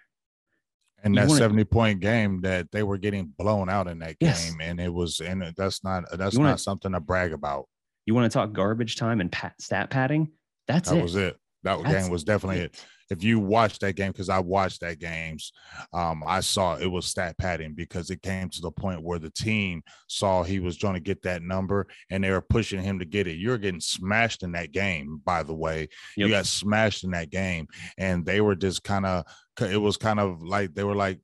And 1.02 1.16
that 1.16 1.28
70 1.28 1.64
point 1.64 1.98
game 1.98 2.42
that 2.42 2.70
they 2.70 2.84
were 2.84 2.96
getting 2.96 3.34
blown 3.36 3.68
out 3.68 3.88
in 3.88 3.98
that 3.98 4.18
yes. 4.20 4.48
game. 4.48 4.60
And 4.60 4.80
it 4.80 4.94
was, 4.94 5.18
and 5.18 5.52
that's 5.56 5.82
not, 5.82 6.04
that's 6.16 6.36
wanna, 6.36 6.50
not 6.50 6.60
something 6.60 6.92
to 6.92 7.00
brag 7.00 7.32
about. 7.32 7.66
You 8.06 8.14
want 8.14 8.30
to 8.30 8.38
talk 8.38 8.52
garbage 8.52 8.94
time 8.94 9.20
and 9.20 9.32
pat, 9.32 9.60
stat 9.60 9.90
padding? 9.90 10.30
That's 10.68 10.90
that 10.90 10.98
it. 10.98 11.02
was 11.02 11.16
it. 11.16 11.36
That 11.62 11.82
That's 11.82 12.04
game 12.04 12.10
was 12.10 12.24
definitely 12.24 12.60
it. 12.60 12.84
If 13.10 13.24
you 13.24 13.40
watch 13.40 13.80
that 13.80 13.96
game, 13.96 14.12
because 14.12 14.28
I 14.28 14.38
watched 14.38 14.82
that 14.82 15.00
games, 15.00 15.52
um, 15.92 16.22
I 16.24 16.40
saw 16.40 16.76
it 16.76 16.86
was 16.86 17.06
stat 17.06 17.36
padding 17.38 17.74
because 17.74 18.08
it 18.10 18.22
came 18.22 18.48
to 18.50 18.60
the 18.60 18.70
point 18.70 19.02
where 19.02 19.18
the 19.18 19.30
team 19.30 19.82
saw 20.06 20.44
he 20.44 20.60
was 20.60 20.76
trying 20.76 20.94
to 20.94 21.00
get 21.00 21.22
that 21.22 21.42
number 21.42 21.88
and 22.10 22.22
they 22.22 22.30
were 22.30 22.40
pushing 22.40 22.80
him 22.80 23.00
to 23.00 23.04
get 23.04 23.26
it. 23.26 23.36
You're 23.36 23.58
getting 23.58 23.80
smashed 23.80 24.44
in 24.44 24.52
that 24.52 24.70
game, 24.70 25.20
by 25.24 25.42
the 25.42 25.54
way. 25.54 25.88
Yep. 26.16 26.28
You 26.28 26.28
got 26.28 26.46
smashed 26.46 27.02
in 27.02 27.10
that 27.10 27.30
game, 27.30 27.66
and 27.98 28.24
they 28.24 28.40
were 28.40 28.54
just 28.54 28.84
kind 28.84 29.04
of. 29.04 29.24
It 29.60 29.76
was 29.76 29.98
kind 29.98 30.20
of 30.20 30.42
like 30.42 30.74
they 30.74 30.84
were 30.84 30.94
like 30.94 31.18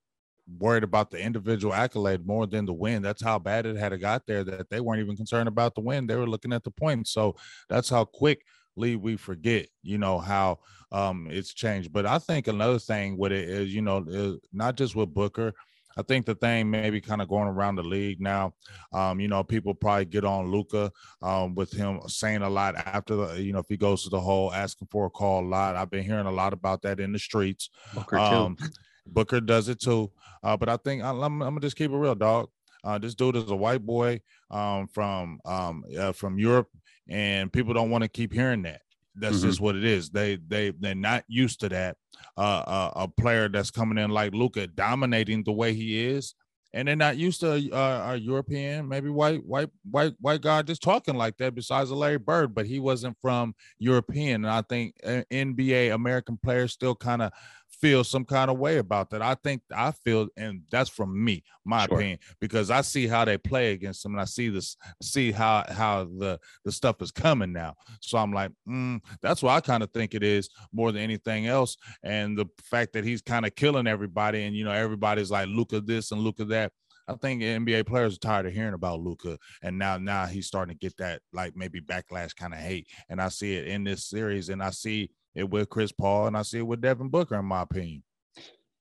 worried 0.58 0.84
about 0.84 1.10
the 1.10 1.18
individual 1.18 1.74
accolade 1.74 2.26
more 2.26 2.46
than 2.46 2.66
the 2.66 2.72
win. 2.72 3.02
That's 3.02 3.22
how 3.22 3.38
bad 3.38 3.66
it 3.66 3.76
had 3.76 3.98
got 4.00 4.26
there 4.26 4.44
that 4.44 4.70
they 4.70 4.80
weren't 4.80 5.00
even 5.00 5.16
concerned 5.16 5.48
about 5.48 5.74
the 5.74 5.80
win. 5.80 6.06
They 6.06 6.16
were 6.16 6.28
looking 6.28 6.52
at 6.52 6.64
the 6.64 6.70
points. 6.70 7.12
So 7.12 7.36
that's 7.68 7.88
how 7.88 8.04
quick 8.04 8.42
Lee, 8.76 8.96
we 8.96 9.16
forget, 9.16 9.66
you 9.82 9.98
know, 9.98 10.18
how 10.18 10.60
um 10.92 11.28
it's 11.30 11.52
changed. 11.52 11.92
But 11.92 12.06
I 12.06 12.18
think 12.18 12.46
another 12.48 12.78
thing 12.78 13.16
with 13.16 13.32
it 13.32 13.48
is, 13.48 13.74
you 13.74 13.82
know, 13.82 14.04
is 14.06 14.38
not 14.52 14.76
just 14.76 14.94
with 14.94 15.12
Booker. 15.12 15.54
I 15.98 16.02
think 16.02 16.26
the 16.26 16.34
thing 16.34 16.70
maybe 16.70 17.00
kind 17.00 17.22
of 17.22 17.28
going 17.28 17.48
around 17.48 17.76
the 17.76 17.82
league 17.82 18.20
now, 18.20 18.52
um, 18.92 19.18
you 19.18 19.28
know, 19.28 19.42
people 19.42 19.72
probably 19.72 20.04
get 20.04 20.24
on 20.24 20.50
Luka 20.50 20.92
um, 21.22 21.54
with 21.54 21.72
him 21.72 22.00
saying 22.06 22.42
a 22.42 22.50
lot 22.50 22.76
after 22.76 23.16
the, 23.16 23.42
you 23.42 23.54
know, 23.54 23.60
if 23.60 23.66
he 23.68 23.78
goes 23.78 24.04
to 24.04 24.10
the 24.10 24.20
hole, 24.20 24.52
asking 24.52 24.88
for 24.90 25.06
a 25.06 25.10
call 25.10 25.42
a 25.42 25.48
lot. 25.48 25.74
I've 25.74 25.90
been 25.90 26.04
hearing 26.04 26.26
a 26.26 26.30
lot 26.30 26.52
about 26.52 26.82
that 26.82 27.00
in 27.00 27.12
the 27.12 27.18
streets. 27.18 27.70
Booker 27.94 28.18
um, 28.18 28.58
Booker 29.06 29.40
does 29.40 29.68
it 29.68 29.80
too. 29.80 30.12
Uh, 30.42 30.56
but 30.56 30.68
I 30.68 30.76
think 30.76 31.02
I'm, 31.02 31.22
I'm, 31.22 31.38
gonna 31.38 31.60
just 31.60 31.76
keep 31.76 31.90
it 31.90 31.96
real, 31.96 32.14
dog. 32.14 32.48
Uh, 32.84 32.98
this 32.98 33.14
dude 33.14 33.36
is 33.36 33.50
a 33.50 33.56
white 33.56 33.84
boy 33.84 34.20
um, 34.50 34.86
from 34.88 35.40
um, 35.44 35.82
uh, 35.98 36.12
from 36.12 36.38
Europe 36.38 36.68
and 37.08 37.52
people 37.52 37.74
don't 37.74 37.90
want 37.90 38.02
to 38.02 38.08
keep 38.08 38.32
hearing 38.32 38.62
that. 38.62 38.82
That's 39.14 39.38
mm-hmm. 39.38 39.48
just 39.48 39.60
what 39.60 39.76
it 39.76 39.84
is. 39.84 40.10
They 40.10 40.36
they 40.36 40.70
they're 40.70 40.94
not 40.94 41.24
used 41.28 41.60
to 41.60 41.68
that. 41.70 41.96
Uh, 42.36 42.62
uh, 42.66 42.90
a 42.96 43.08
player 43.08 43.48
that's 43.48 43.70
coming 43.70 43.98
in 43.98 44.10
like 44.10 44.34
Luka 44.34 44.66
dominating 44.66 45.42
the 45.42 45.52
way 45.52 45.72
he 45.72 46.06
is, 46.06 46.34
and 46.74 46.86
they're 46.86 46.96
not 46.96 47.16
used 47.16 47.40
to 47.40 47.52
uh, 47.72 48.12
a 48.12 48.16
European, 48.16 48.86
maybe 48.86 49.08
white 49.08 49.44
white 49.44 49.70
white 49.90 50.14
white 50.20 50.42
guy 50.42 50.60
just 50.60 50.82
talking 50.82 51.14
like 51.14 51.36
that. 51.38 51.54
Besides 51.54 51.90
Larry 51.90 52.18
Bird, 52.18 52.54
but 52.54 52.66
he 52.66 52.78
wasn't 52.78 53.16
from 53.22 53.54
European, 53.78 54.44
and 54.44 54.52
I 54.52 54.62
think 54.62 54.94
uh, 55.02 55.22
NBA 55.30 55.94
American 55.94 56.36
players 56.36 56.72
still 56.72 56.94
kind 56.94 57.22
of 57.22 57.32
feel 57.80 58.04
some 58.04 58.24
kind 58.24 58.50
of 58.50 58.58
way 58.58 58.78
about 58.78 59.10
that. 59.10 59.22
I 59.22 59.34
think 59.34 59.62
I 59.74 59.92
feel, 59.92 60.28
and 60.36 60.62
that's 60.70 60.90
from 60.90 61.22
me, 61.22 61.42
my 61.64 61.86
sure. 61.86 61.96
opinion, 61.96 62.18
because 62.40 62.70
I 62.70 62.80
see 62.80 63.06
how 63.06 63.24
they 63.24 63.38
play 63.38 63.72
against 63.72 64.02
them, 64.02 64.12
and 64.12 64.20
I 64.20 64.24
see 64.24 64.48
this, 64.48 64.76
see 65.02 65.32
how 65.32 65.64
how 65.68 66.04
the 66.04 66.38
the 66.64 66.72
stuff 66.72 67.02
is 67.02 67.10
coming 67.10 67.52
now. 67.52 67.74
So 68.00 68.18
I'm 68.18 68.32
like, 68.32 68.52
mm, 68.68 69.00
that's 69.20 69.42
what 69.42 69.52
I 69.52 69.60
kind 69.60 69.82
of 69.82 69.90
think 69.92 70.14
it 70.14 70.22
is 70.22 70.48
more 70.72 70.92
than 70.92 71.02
anything 71.02 71.46
else, 71.46 71.76
and 72.02 72.36
the 72.36 72.46
fact 72.62 72.92
that 72.94 73.04
he's 73.04 73.22
kind 73.22 73.46
of 73.46 73.54
killing 73.54 73.86
everybody, 73.86 74.44
and 74.44 74.56
you 74.56 74.64
know 74.64 74.72
everybody's 74.72 75.30
like, 75.30 75.48
look 75.48 75.72
at 75.72 75.86
this 75.86 76.12
and 76.12 76.20
look 76.20 76.40
at 76.40 76.48
that. 76.48 76.72
I 77.08 77.14
think 77.14 77.40
NBA 77.40 77.86
players 77.86 78.16
are 78.16 78.20
tired 78.20 78.46
of 78.46 78.52
hearing 78.52 78.74
about 78.74 79.00
Luka, 79.00 79.38
and 79.62 79.78
now 79.78 79.96
now 79.98 80.26
he's 80.26 80.46
starting 80.46 80.74
to 80.74 80.78
get 80.78 80.96
that 80.96 81.22
like 81.32 81.54
maybe 81.54 81.80
backlash 81.80 82.34
kind 82.34 82.54
of 82.54 82.60
hate, 82.60 82.88
and 83.08 83.20
I 83.20 83.28
see 83.28 83.54
it 83.54 83.66
in 83.66 83.84
this 83.84 84.06
series, 84.06 84.48
and 84.48 84.62
I 84.62 84.70
see 84.70 85.10
it 85.36 85.48
with 85.48 85.68
Chris 85.68 85.92
Paul, 85.92 86.26
and 86.26 86.36
I 86.36 86.42
see 86.42 86.58
it 86.58 86.66
with 86.66 86.80
Devin 86.80 87.08
Booker, 87.08 87.36
in 87.36 87.44
my 87.44 87.62
opinion. 87.62 88.02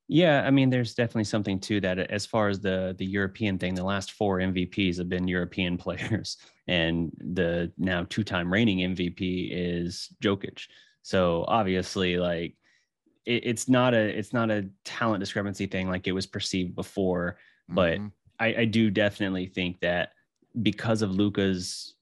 Yeah, 0.07 0.43
I 0.45 0.51
mean, 0.51 0.69
there's 0.69 0.93
definitely 0.93 1.23
something 1.23 1.59
to 1.61 1.81
that. 1.81 1.97
As 1.97 2.25
far 2.25 2.47
as 2.47 2.59
the 2.59 2.95
the 2.97 3.05
European 3.05 3.57
thing, 3.57 3.73
the 3.73 3.83
last 3.83 4.11
four 4.13 4.37
MVPs 4.37 4.97
have 4.97 5.09
been 5.09 5.27
European 5.27 5.77
players, 5.85 6.37
and 6.67 7.11
the 7.17 7.71
now 7.77 8.05
two 8.09 8.23
time 8.23 8.51
reigning 8.51 8.95
MVP 8.95 9.49
is 9.51 10.09
Jokic. 10.23 10.67
So 11.01 11.45
obviously, 11.47 12.17
like 12.17 12.55
it, 13.25 13.45
it's 13.45 13.67
not 13.67 13.93
a 13.93 14.17
it's 14.17 14.33
not 14.33 14.51
a 14.51 14.69
talent 14.83 15.21
discrepancy 15.21 15.65
thing 15.65 15.89
like 15.89 16.07
it 16.07 16.11
was 16.11 16.27
perceived 16.27 16.75
before, 16.75 17.37
but 17.67 17.95
mm-hmm. 17.95 18.07
I, 18.39 18.55
I 18.61 18.65
do 18.65 18.91
definitely 18.91 19.47
think 19.47 19.79
that 19.79 20.09
because 20.61 21.01
of 21.01 21.11
Luka's 21.11 21.94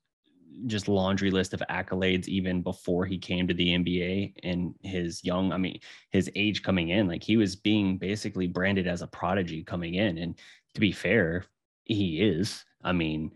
just 0.67 0.87
laundry 0.87 1.31
list 1.31 1.53
of 1.53 1.63
accolades 1.69 2.27
even 2.27 2.61
before 2.61 3.05
he 3.05 3.17
came 3.17 3.47
to 3.47 3.53
the 3.53 3.69
NBA 3.69 4.33
and 4.43 4.75
his 4.81 5.23
young, 5.23 5.51
I 5.51 5.57
mean, 5.57 5.79
his 6.11 6.29
age 6.35 6.63
coming 6.63 6.89
in, 6.89 7.07
like 7.07 7.23
he 7.23 7.37
was 7.37 7.55
being 7.55 7.97
basically 7.97 8.47
branded 8.47 8.87
as 8.87 9.01
a 9.01 9.07
prodigy 9.07 9.63
coming 9.63 9.95
in. 9.95 10.17
And 10.17 10.39
to 10.75 10.79
be 10.79 10.91
fair, 10.91 11.45
he 11.85 12.21
is. 12.21 12.63
I 12.83 12.91
mean, 12.91 13.31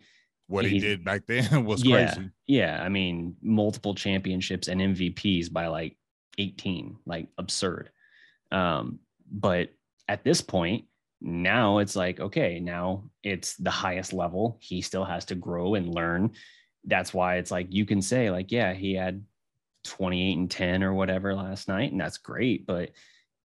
what 0.47 0.65
he 0.65 0.79
did 0.79 1.03
back 1.03 1.25
then 1.27 1.65
was 1.65 1.83
yeah, 1.83 2.13
crazy. 2.13 2.29
Yeah. 2.47 2.81
I 2.81 2.89
mean, 2.89 3.35
multiple 3.41 3.95
championships 3.95 4.67
and 4.67 4.79
MVPs 4.79 5.51
by 5.51 5.67
like 5.67 5.97
18, 6.37 6.97
like 7.05 7.27
absurd. 7.37 7.91
Um, 8.51 8.99
but 9.29 9.69
at 10.07 10.23
this 10.23 10.41
point, 10.41 10.85
now 11.19 11.79
it's 11.79 11.95
like, 11.95 12.19
okay, 12.19 12.59
now 12.59 13.09
it's 13.23 13.55
the 13.55 13.71
highest 13.71 14.13
level. 14.13 14.57
He 14.61 14.81
still 14.81 15.03
has 15.03 15.25
to 15.25 15.35
grow 15.35 15.75
and 15.75 15.93
learn 15.93 16.31
that's 16.87 17.13
why 17.13 17.35
it's 17.35 17.51
like 17.51 17.67
you 17.69 17.85
can 17.85 18.01
say 18.01 18.31
like 18.31 18.51
yeah 18.51 18.73
he 18.73 18.93
had 18.93 19.23
28 19.83 20.37
and 20.37 20.51
10 20.51 20.83
or 20.83 20.93
whatever 20.93 21.33
last 21.33 21.67
night 21.67 21.91
and 21.91 22.01
that's 22.01 22.17
great 22.17 22.65
but 22.65 22.91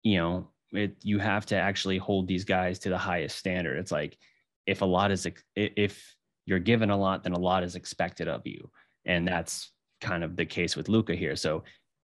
you 0.03 0.17
know 0.17 0.49
it 0.73 0.97
you 1.03 1.19
have 1.19 1.47
to 1.47 1.57
actually 1.57 1.99
hold 1.99 2.27
these 2.27 2.45
guys 2.45 2.79
to 2.81 2.89
the 2.89 2.99
highest 2.99 3.37
standard 3.37 3.79
it's 3.79 3.93
like 3.93 4.19
if 4.67 4.83
a 4.83 4.85
lot 4.85 5.11
is 5.11 5.27
if 5.55 6.15
you're 6.45 6.59
given 6.59 6.91
a 6.91 6.97
lot 6.97 7.23
then 7.23 7.33
a 7.33 7.39
lot 7.39 7.63
is 7.63 7.77
expected 7.77 8.29
of 8.29 8.43
you 8.45 8.71
and 9.05 9.27
that's 9.27 9.73
kind 10.01 10.25
of 10.25 10.37
the 10.37 10.45
case 10.45 10.77
with 10.77 10.89
Luka 10.89 11.15
here 11.15 11.37
so 11.37 11.63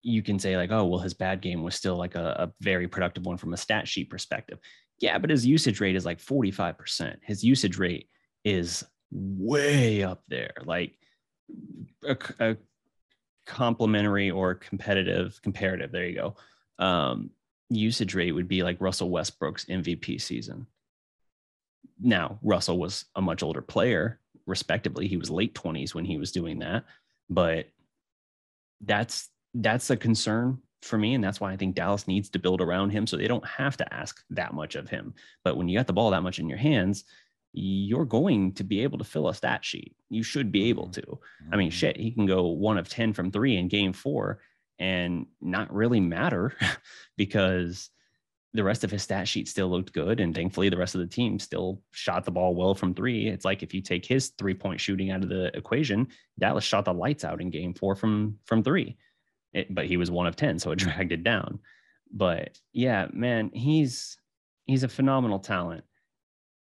you 0.02 0.24
can 0.24 0.40
say 0.40 0.58
like 0.58 0.72
oh 0.72 0.86
well 0.86 1.00
his 1.00 1.14
bad 1.14 1.42
game 1.42 1.62
was 1.62 1.76
still 1.76 1.96
like 1.96 2.16
a, 2.16 2.36
a 2.40 2.54
very 2.62 2.88
productive 2.88 3.26
one 3.26 3.38
from 3.38 3.54
a 3.54 3.58
stat 3.58 3.88
sheet 3.88 4.10
perspective 4.10 4.60
Yeah, 5.00 5.18
but 5.18 5.30
his 5.30 5.46
usage 5.46 5.80
rate 5.80 5.96
is 5.96 6.06
like 6.06 6.20
45%. 6.20 7.18
His 7.24 7.44
usage 7.44 7.78
rate 7.78 8.10
is 8.44 8.84
way 9.12 10.04
up 10.04 10.24
there. 10.28 10.54
Like 10.66 10.99
a, 12.04 12.18
a 12.40 12.58
complementary 13.46 14.32
or 14.32 14.56
competitive 14.56 15.40
comparative, 15.42 15.92
there 15.92 16.08
you 16.08 16.16
go. 16.16 16.36
Um, 16.84 17.32
usage 17.70 18.16
rate 18.16 18.32
would 18.32 18.48
be 18.48 18.64
like 18.64 18.82
Russell 18.82 19.10
Westbrook's 19.10 19.66
MVP 19.66 20.22
season. 20.22 20.68
Now, 22.00 22.40
Russell 22.42 22.80
was 22.80 23.06
a 23.16 23.22
much 23.22 23.44
older 23.44 23.62
player, 23.62 24.20
respectively. 24.46 25.08
He 25.08 25.18
was 25.18 25.30
late 25.30 25.54
20s 25.54 25.94
when 25.94 26.06
he 26.06 26.18
was 26.18 26.32
doing 26.32 26.60
that, 26.60 26.86
but 27.30 27.68
that's 28.82 29.30
that's 29.54 29.90
a 29.90 29.98
concern 29.98 30.60
for 30.82 30.98
me 30.98 31.14
and 31.14 31.24
that's 31.24 31.42
why 31.42 31.52
I 31.52 31.58
think 31.58 31.76
Dallas 31.76 32.08
needs 32.08 32.30
to 32.30 32.40
build 32.40 32.62
around 32.62 32.92
him 32.92 33.06
so 33.06 33.18
they 33.18 33.28
don't 33.28 33.46
have 33.46 33.76
to 33.78 33.94
ask 33.94 34.24
that 34.30 34.54
much 34.54 34.76
of 34.76 34.90
him. 34.90 35.14
But 35.44 35.58
when 35.58 35.68
you 35.68 35.78
got 35.78 35.88
the 35.88 35.94
ball 35.94 36.12
that 36.12 36.24
much 36.24 36.40
in 36.40 36.48
your 36.48 36.58
hands, 36.58 37.04
you're 37.54 38.06
going 38.06 38.54
to 38.54 38.64
be 38.64 38.84
able 38.84 38.98
to 38.98 39.04
fill 39.04 39.28
a 39.28 39.34
stat 39.34 39.66
sheet. 39.66 39.96
You 40.10 40.24
should 40.24 40.52
be 40.52 40.70
able 40.70 40.88
mm-hmm. 40.88 41.02
to. 41.02 41.20
I 41.52 41.58
mean, 41.58 41.70
mm-hmm. 41.70 41.76
shit, 41.76 41.98
he 41.98 42.12
can 42.12 42.26
go 42.26 42.48
1 42.48 42.78
of 42.78 42.90
10 42.90 43.14
from 43.14 43.32
3 43.32 43.58
in 43.58 43.68
game 43.68 43.94
4 43.94 44.40
and 44.78 45.26
not 45.42 45.74
really 45.74 46.00
matter 46.00 46.54
because 47.18 47.90
the 48.54 48.64
rest 48.64 48.84
of 48.84 48.90
his 48.90 49.04
stat 49.04 49.28
sheet 49.28 49.48
still 49.48 49.68
looked 49.68 49.94
good. 49.94 50.20
And 50.20 50.34
thankfully, 50.34 50.70
the 50.70 50.78
rest 50.78 50.96
of 50.96 51.02
the 51.02 51.08
team 51.08 51.38
still 51.38 51.82
shot 51.92 52.26
the 52.26 52.32
ball 52.32 52.56
well 52.56 52.74
from 52.74 52.96
three. 52.96 53.28
It's 53.28 53.46
like 53.46 53.62
if 53.62 53.74
you 53.74 53.82
take 53.82 54.06
his 54.06 54.30
three 54.38 54.56
point 54.56 54.80
shooting 54.80 55.12
out 55.12 55.24
of 55.24 55.30
the 55.30 55.56
equation, 55.56 56.08
Dallas 56.40 56.64
shot 56.64 56.86
the 56.86 56.94
lights 56.94 57.24
out 57.24 57.42
in 57.42 57.52
game 57.52 57.74
four 57.74 57.96
from 57.96 58.40
from 58.46 58.64
three. 58.64 58.98
It, 59.54 59.74
but 59.74 59.86
he 59.86 59.98
was 59.98 60.12
one 60.12 60.28
of 60.28 60.36
10, 60.36 60.60
so 60.60 60.72
it 60.72 60.76
dragged 60.80 61.12
it 61.12 61.24
down. 61.24 61.60
But 62.12 62.58
yeah, 62.74 63.08
man, 63.14 63.52
he's 63.54 64.18
he's 64.66 64.84
a 64.84 64.90
phenomenal 64.90 65.40
talent. 65.40 65.84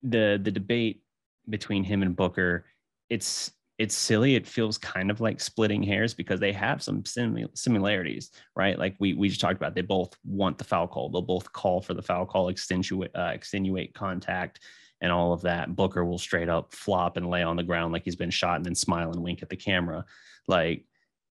The 0.04 0.40
the 0.42 0.50
debate 0.50 1.02
between 1.48 1.84
him 1.84 2.02
and 2.02 2.14
Booker, 2.14 2.66
it's 3.10 3.50
it's 3.78 3.94
silly. 3.94 4.36
It 4.36 4.46
feels 4.46 4.78
kind 4.78 5.10
of 5.10 5.20
like 5.20 5.40
splitting 5.40 5.82
hairs 5.82 6.14
because 6.14 6.38
they 6.38 6.52
have 6.52 6.82
some 6.82 7.02
similarities, 7.04 8.30
right? 8.54 8.78
Like 8.78 8.94
we 9.00 9.14
we 9.14 9.28
just 9.28 9.40
talked 9.40 9.56
about, 9.56 9.74
they 9.74 9.80
both 9.80 10.16
want 10.24 10.58
the 10.58 10.64
foul 10.64 10.86
call. 10.86 11.08
They'll 11.08 11.22
both 11.22 11.52
call 11.52 11.80
for 11.80 11.94
the 11.94 12.02
foul 12.02 12.26
call, 12.26 12.48
extenuate 12.48 13.10
uh, 13.16 13.32
extenuate 13.34 13.94
contact, 13.94 14.60
and 15.00 15.10
all 15.10 15.32
of 15.32 15.42
that. 15.42 15.74
Booker 15.74 16.04
will 16.04 16.18
straight 16.18 16.48
up 16.48 16.72
flop 16.72 17.16
and 17.16 17.28
lay 17.28 17.42
on 17.42 17.56
the 17.56 17.64
ground 17.64 17.92
like 17.92 18.04
he's 18.04 18.16
been 18.16 18.30
shot, 18.30 18.56
and 18.56 18.64
then 18.64 18.76
smile 18.76 19.10
and 19.10 19.22
wink 19.22 19.42
at 19.42 19.48
the 19.48 19.56
camera. 19.56 20.04
Like 20.46 20.84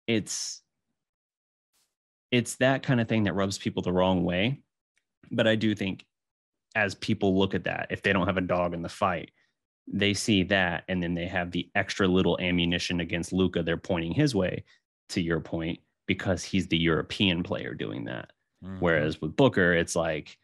it's 0.07 0.61
it's 2.31 2.55
that 2.55 2.81
kind 2.81 2.99
of 2.99 3.07
thing 3.07 3.25
that 3.25 3.35
rubs 3.35 3.57
people 3.59 3.83
the 3.83 3.93
wrong 3.93 4.23
way. 4.23 4.63
But 5.29 5.47
I 5.47 5.55
do 5.55 5.75
think 5.75 6.05
as 6.75 6.95
people 6.95 7.37
look 7.37 7.53
at 7.53 7.65
that, 7.65 7.87
if 7.89 8.01
they 8.01 8.13
don't 8.13 8.27
have 8.27 8.37
a 8.37 8.41
dog 8.41 8.73
in 8.73 8.81
the 8.81 8.89
fight, 8.89 9.31
they 9.87 10.13
see 10.13 10.43
that 10.43 10.83
and 10.87 11.01
then 11.01 11.13
they 11.13 11.27
have 11.27 11.51
the 11.51 11.69
extra 11.75 12.07
little 12.07 12.39
ammunition 12.39 12.99
against 12.99 13.33
Luka. 13.33 13.63
they're 13.63 13.77
pointing 13.77 14.13
his 14.13 14.33
way 14.35 14.63
to 15.09 15.21
your 15.21 15.39
point 15.39 15.79
because 16.07 16.43
he's 16.43 16.67
the 16.67 16.77
European 16.77 17.43
player 17.43 17.73
doing 17.73 18.05
that. 18.05 18.31
Mm-hmm. 18.63 18.77
Whereas 18.79 19.21
with 19.21 19.35
Booker, 19.35 19.73
it's 19.73 19.95
like, 19.95 20.37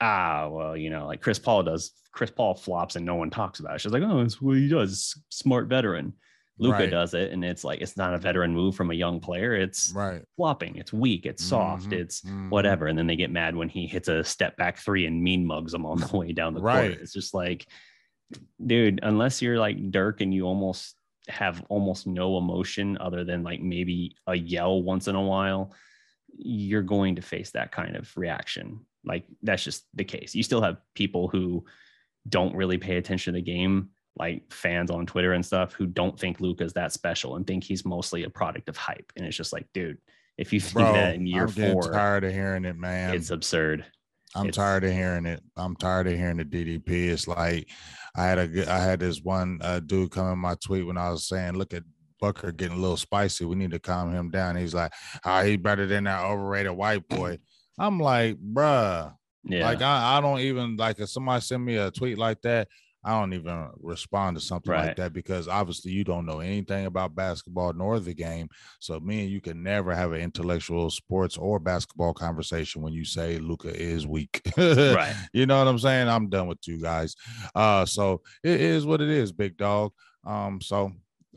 ah, 0.00 0.48
well, 0.48 0.76
you 0.76 0.90
know, 0.90 1.06
like 1.06 1.22
Chris 1.22 1.38
Paul 1.38 1.62
does. 1.62 1.92
Chris 2.12 2.30
Paul 2.30 2.54
flops 2.54 2.96
and 2.96 3.06
no 3.06 3.14
one 3.14 3.30
talks 3.30 3.60
about 3.60 3.76
it. 3.76 3.80
She's 3.80 3.92
like, 3.92 4.02
oh, 4.02 4.20
it's 4.20 4.40
what 4.40 4.56
he 4.56 4.68
does. 4.68 5.20
Smart 5.28 5.68
veteran. 5.68 6.14
Luka 6.58 6.78
right. 6.78 6.90
does 6.90 7.14
it, 7.14 7.32
and 7.32 7.44
it's 7.44 7.64
like 7.64 7.80
it's 7.80 7.96
not 7.96 8.14
a 8.14 8.18
veteran 8.18 8.52
move 8.52 8.74
from 8.74 8.90
a 8.90 8.94
young 8.94 9.20
player. 9.20 9.54
It's 9.54 9.92
right. 9.94 10.22
flopping. 10.36 10.76
It's 10.76 10.92
weak. 10.92 11.24
It's 11.24 11.44
soft. 11.44 11.84
Mm-hmm. 11.84 12.00
It's 12.00 12.22
mm-hmm. 12.22 12.50
whatever. 12.50 12.86
And 12.86 12.98
then 12.98 13.06
they 13.06 13.16
get 13.16 13.30
mad 13.30 13.54
when 13.54 13.68
he 13.68 13.86
hits 13.86 14.08
a 14.08 14.24
step 14.24 14.56
back 14.56 14.78
three 14.78 15.06
and 15.06 15.22
mean 15.22 15.46
mugs 15.46 15.72
them 15.72 15.86
on 15.86 16.00
the 16.00 16.08
way 16.16 16.32
down 16.32 16.54
the 16.54 16.60
right. 16.60 16.90
court. 16.90 17.02
It's 17.02 17.12
just 17.12 17.34
like 17.34 17.66
dude, 18.64 19.00
unless 19.02 19.40
you're 19.40 19.58
like 19.58 19.90
Dirk 19.90 20.20
and 20.20 20.32
you 20.32 20.44
almost 20.44 20.94
have 21.28 21.64
almost 21.68 22.06
no 22.06 22.38
emotion 22.38 22.96
other 23.00 23.24
than 23.24 23.42
like 23.42 23.60
maybe 23.60 24.16
a 24.26 24.34
yell 24.34 24.82
once 24.82 25.08
in 25.08 25.14
a 25.14 25.22
while, 25.22 25.74
you're 26.36 26.82
going 26.82 27.16
to 27.16 27.22
face 27.22 27.50
that 27.52 27.72
kind 27.72 27.96
of 27.96 28.10
reaction. 28.16 28.80
Like 29.04 29.24
that's 29.42 29.64
just 29.64 29.84
the 29.94 30.04
case. 30.04 30.34
You 30.34 30.42
still 30.42 30.62
have 30.62 30.78
people 30.94 31.28
who 31.28 31.64
don't 32.28 32.54
really 32.54 32.78
pay 32.78 32.96
attention 32.96 33.34
to 33.34 33.38
the 33.38 33.44
game, 33.44 33.90
like 34.18 34.52
fans 34.52 34.90
on 34.90 35.06
Twitter 35.06 35.32
and 35.32 35.44
stuff, 35.44 35.72
who 35.72 35.86
don't 35.86 36.18
think 36.18 36.40
Luka's 36.40 36.72
that 36.74 36.92
special 36.92 37.36
and 37.36 37.46
think 37.46 37.64
he's 37.64 37.84
mostly 37.84 38.24
a 38.24 38.30
product 38.30 38.68
of 38.68 38.76
hype. 38.76 39.12
And 39.16 39.24
it's 39.24 39.36
just 39.36 39.52
like, 39.52 39.66
dude, 39.72 39.98
if 40.36 40.52
you 40.52 40.60
think 40.60 40.86
Bro, 40.86 40.92
that 40.92 41.14
in 41.14 41.26
year 41.26 41.44
I'm 41.44 41.48
four, 41.48 41.92
tired 41.92 42.24
of 42.24 42.32
hearing 42.32 42.64
it, 42.64 42.76
man. 42.76 43.14
It's 43.14 43.30
absurd. 43.30 43.84
I'm 44.34 44.48
it's, 44.48 44.56
tired 44.56 44.84
of 44.84 44.92
hearing 44.92 45.26
it. 45.26 45.42
I'm 45.56 45.74
tired 45.76 46.06
of 46.06 46.14
hearing 46.14 46.36
the 46.36 46.44
DDP. 46.44 47.08
It's 47.08 47.26
like 47.26 47.68
I 48.16 48.24
had 48.24 48.38
a 48.38 48.70
I 48.70 48.78
had 48.78 49.00
this 49.00 49.20
one 49.22 49.58
uh, 49.62 49.80
dude 49.80 50.10
come 50.10 50.32
in 50.32 50.38
my 50.38 50.54
tweet 50.54 50.86
when 50.86 50.98
I 50.98 51.10
was 51.10 51.26
saying, 51.26 51.54
"Look 51.54 51.72
at 51.72 51.82
Booker 52.20 52.52
getting 52.52 52.76
a 52.76 52.80
little 52.80 52.96
spicy. 52.96 53.46
We 53.46 53.56
need 53.56 53.70
to 53.70 53.78
calm 53.78 54.12
him 54.12 54.30
down." 54.30 54.56
He's 54.56 54.74
like, 54.74 54.92
"Ah, 55.24 55.40
oh, 55.40 55.44
he's 55.44 55.56
better 55.56 55.86
than 55.86 56.04
that 56.04 56.24
overrated 56.24 56.72
white 56.72 57.08
boy." 57.08 57.38
I'm 57.78 58.00
like, 58.00 58.36
bruh. 58.36 59.14
Yeah. 59.44 59.64
Like 59.64 59.82
I, 59.82 60.18
I 60.18 60.20
don't 60.20 60.40
even 60.40 60.76
like 60.76 60.98
if 60.98 61.08
somebody 61.08 61.40
send 61.40 61.64
me 61.64 61.76
a 61.76 61.90
tweet 61.90 62.18
like 62.18 62.42
that, 62.42 62.68
I 63.04 63.18
don't 63.18 63.32
even 63.32 63.70
respond 63.80 64.36
to 64.36 64.40
something 64.40 64.72
right. 64.72 64.88
like 64.88 64.96
that 64.96 65.12
because 65.12 65.46
obviously 65.46 65.92
you 65.92 66.04
don't 66.04 66.26
know 66.26 66.40
anything 66.40 66.86
about 66.86 67.14
basketball 67.14 67.72
nor 67.72 68.00
the 68.00 68.14
game. 68.14 68.48
So 68.80 68.98
me 68.98 69.22
and 69.22 69.30
you 69.30 69.40
can 69.40 69.62
never 69.62 69.94
have 69.94 70.12
an 70.12 70.20
intellectual 70.20 70.90
sports 70.90 71.36
or 71.36 71.60
basketball 71.60 72.12
conversation 72.12 72.82
when 72.82 72.92
you 72.92 73.04
say 73.04 73.38
Luka 73.38 73.68
is 73.74 74.06
weak. 74.06 74.42
right. 74.56 75.14
You 75.32 75.46
know 75.46 75.58
what 75.58 75.68
I'm 75.68 75.78
saying? 75.78 76.08
I'm 76.08 76.28
done 76.28 76.48
with 76.48 76.66
you 76.66 76.80
guys. 76.80 77.14
Uh 77.54 77.84
so 77.84 78.22
it 78.42 78.60
is 78.60 78.84
what 78.84 79.00
it 79.00 79.08
is, 79.08 79.30
big 79.32 79.56
dog. 79.56 79.92
Um 80.26 80.60
so 80.60 80.92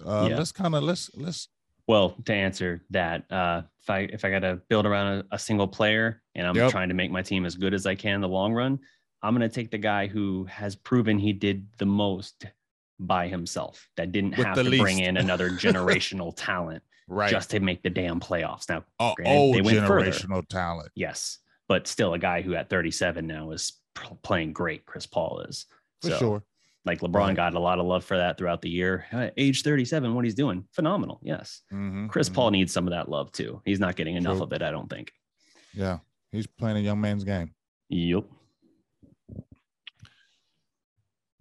uh 0.05 0.27
yeah. 0.29 0.37
let's 0.37 0.51
kind 0.51 0.75
of 0.75 0.83
let's 0.83 1.11
let's 1.15 1.49
well 1.87 2.15
to 2.25 2.33
answer 2.33 2.83
that 2.89 3.29
uh 3.31 3.61
if 3.81 3.89
i 3.89 3.99
if 3.99 4.23
i 4.23 4.29
gotta 4.29 4.61
build 4.69 4.85
around 4.85 5.07
a, 5.31 5.35
a 5.35 5.39
single 5.39 5.67
player 5.67 6.21
and 6.35 6.47
i'm 6.47 6.55
yep. 6.55 6.71
trying 6.71 6.87
to 6.87 6.95
make 6.95 7.11
my 7.11 7.21
team 7.21 7.45
as 7.45 7.55
good 7.55 7.73
as 7.73 7.85
i 7.85 7.95
can 7.95 8.15
in 8.15 8.21
the 8.21 8.27
long 8.29 8.53
run 8.53 8.79
I'm 9.23 9.35
going 9.35 9.47
to 9.47 9.53
take 9.53 9.71
the 9.71 9.77
guy 9.77 10.07
who 10.07 10.45
has 10.45 10.75
proven 10.75 11.19
he 11.19 11.33
did 11.33 11.67
the 11.77 11.85
most 11.85 12.45
by 12.99 13.27
himself, 13.27 13.89
that 13.97 14.11
didn't 14.11 14.37
With 14.37 14.45
have 14.45 14.55
to 14.55 14.63
least. 14.63 14.81
bring 14.81 14.99
in 14.99 15.17
another 15.17 15.49
generational 15.51 16.33
talent 16.35 16.83
right. 17.07 17.31
just 17.31 17.49
to 17.51 17.59
make 17.59 17.83
the 17.83 17.89
damn 17.89 18.19
playoffs. 18.19 18.69
Now, 18.69 18.83
oh, 18.99 19.13
granted, 19.15 19.55
they 19.55 19.61
went 19.61 19.77
generational 19.77 20.27
further. 20.27 20.45
talent. 20.49 20.91
Yes, 20.95 21.39
but 21.67 21.87
still 21.87 22.13
a 22.13 22.19
guy 22.19 22.41
who 22.41 22.55
at 22.55 22.69
37 22.69 23.25
now 23.25 23.51
is 23.51 23.73
playing 24.23 24.53
great. 24.53 24.85
Chris 24.85 25.05
Paul 25.05 25.41
is 25.47 25.65
for 26.01 26.09
so, 26.09 26.17
sure. 26.17 26.43
Like 26.83 27.01
LeBron 27.01 27.13
right. 27.13 27.35
got 27.35 27.53
a 27.53 27.59
lot 27.59 27.79
of 27.79 27.85
love 27.85 28.03
for 28.03 28.17
that 28.17 28.37
throughout 28.37 28.61
the 28.61 28.69
year. 28.69 29.05
age 29.37 29.61
37, 29.61 30.15
what 30.15 30.25
he's 30.25 30.33
doing, 30.33 30.65
phenomenal. 30.71 31.19
Yes. 31.21 31.61
Mm-hmm, 31.71 32.07
Chris 32.07 32.27
mm-hmm. 32.27 32.35
Paul 32.35 32.51
needs 32.51 32.73
some 32.73 32.87
of 32.87 32.91
that 32.91 33.07
love 33.07 33.31
too. 33.31 33.61
He's 33.65 33.79
not 33.79 33.95
getting 33.95 34.15
enough 34.15 34.37
True. 34.37 34.45
of 34.45 34.53
it, 34.53 34.63
I 34.63 34.71
don't 34.71 34.89
think. 34.89 35.11
Yeah. 35.73 35.99
He's 36.31 36.47
playing 36.47 36.77
a 36.77 36.79
young 36.79 36.99
man's 36.99 37.23
game. 37.23 37.53
Yep. 37.89 38.25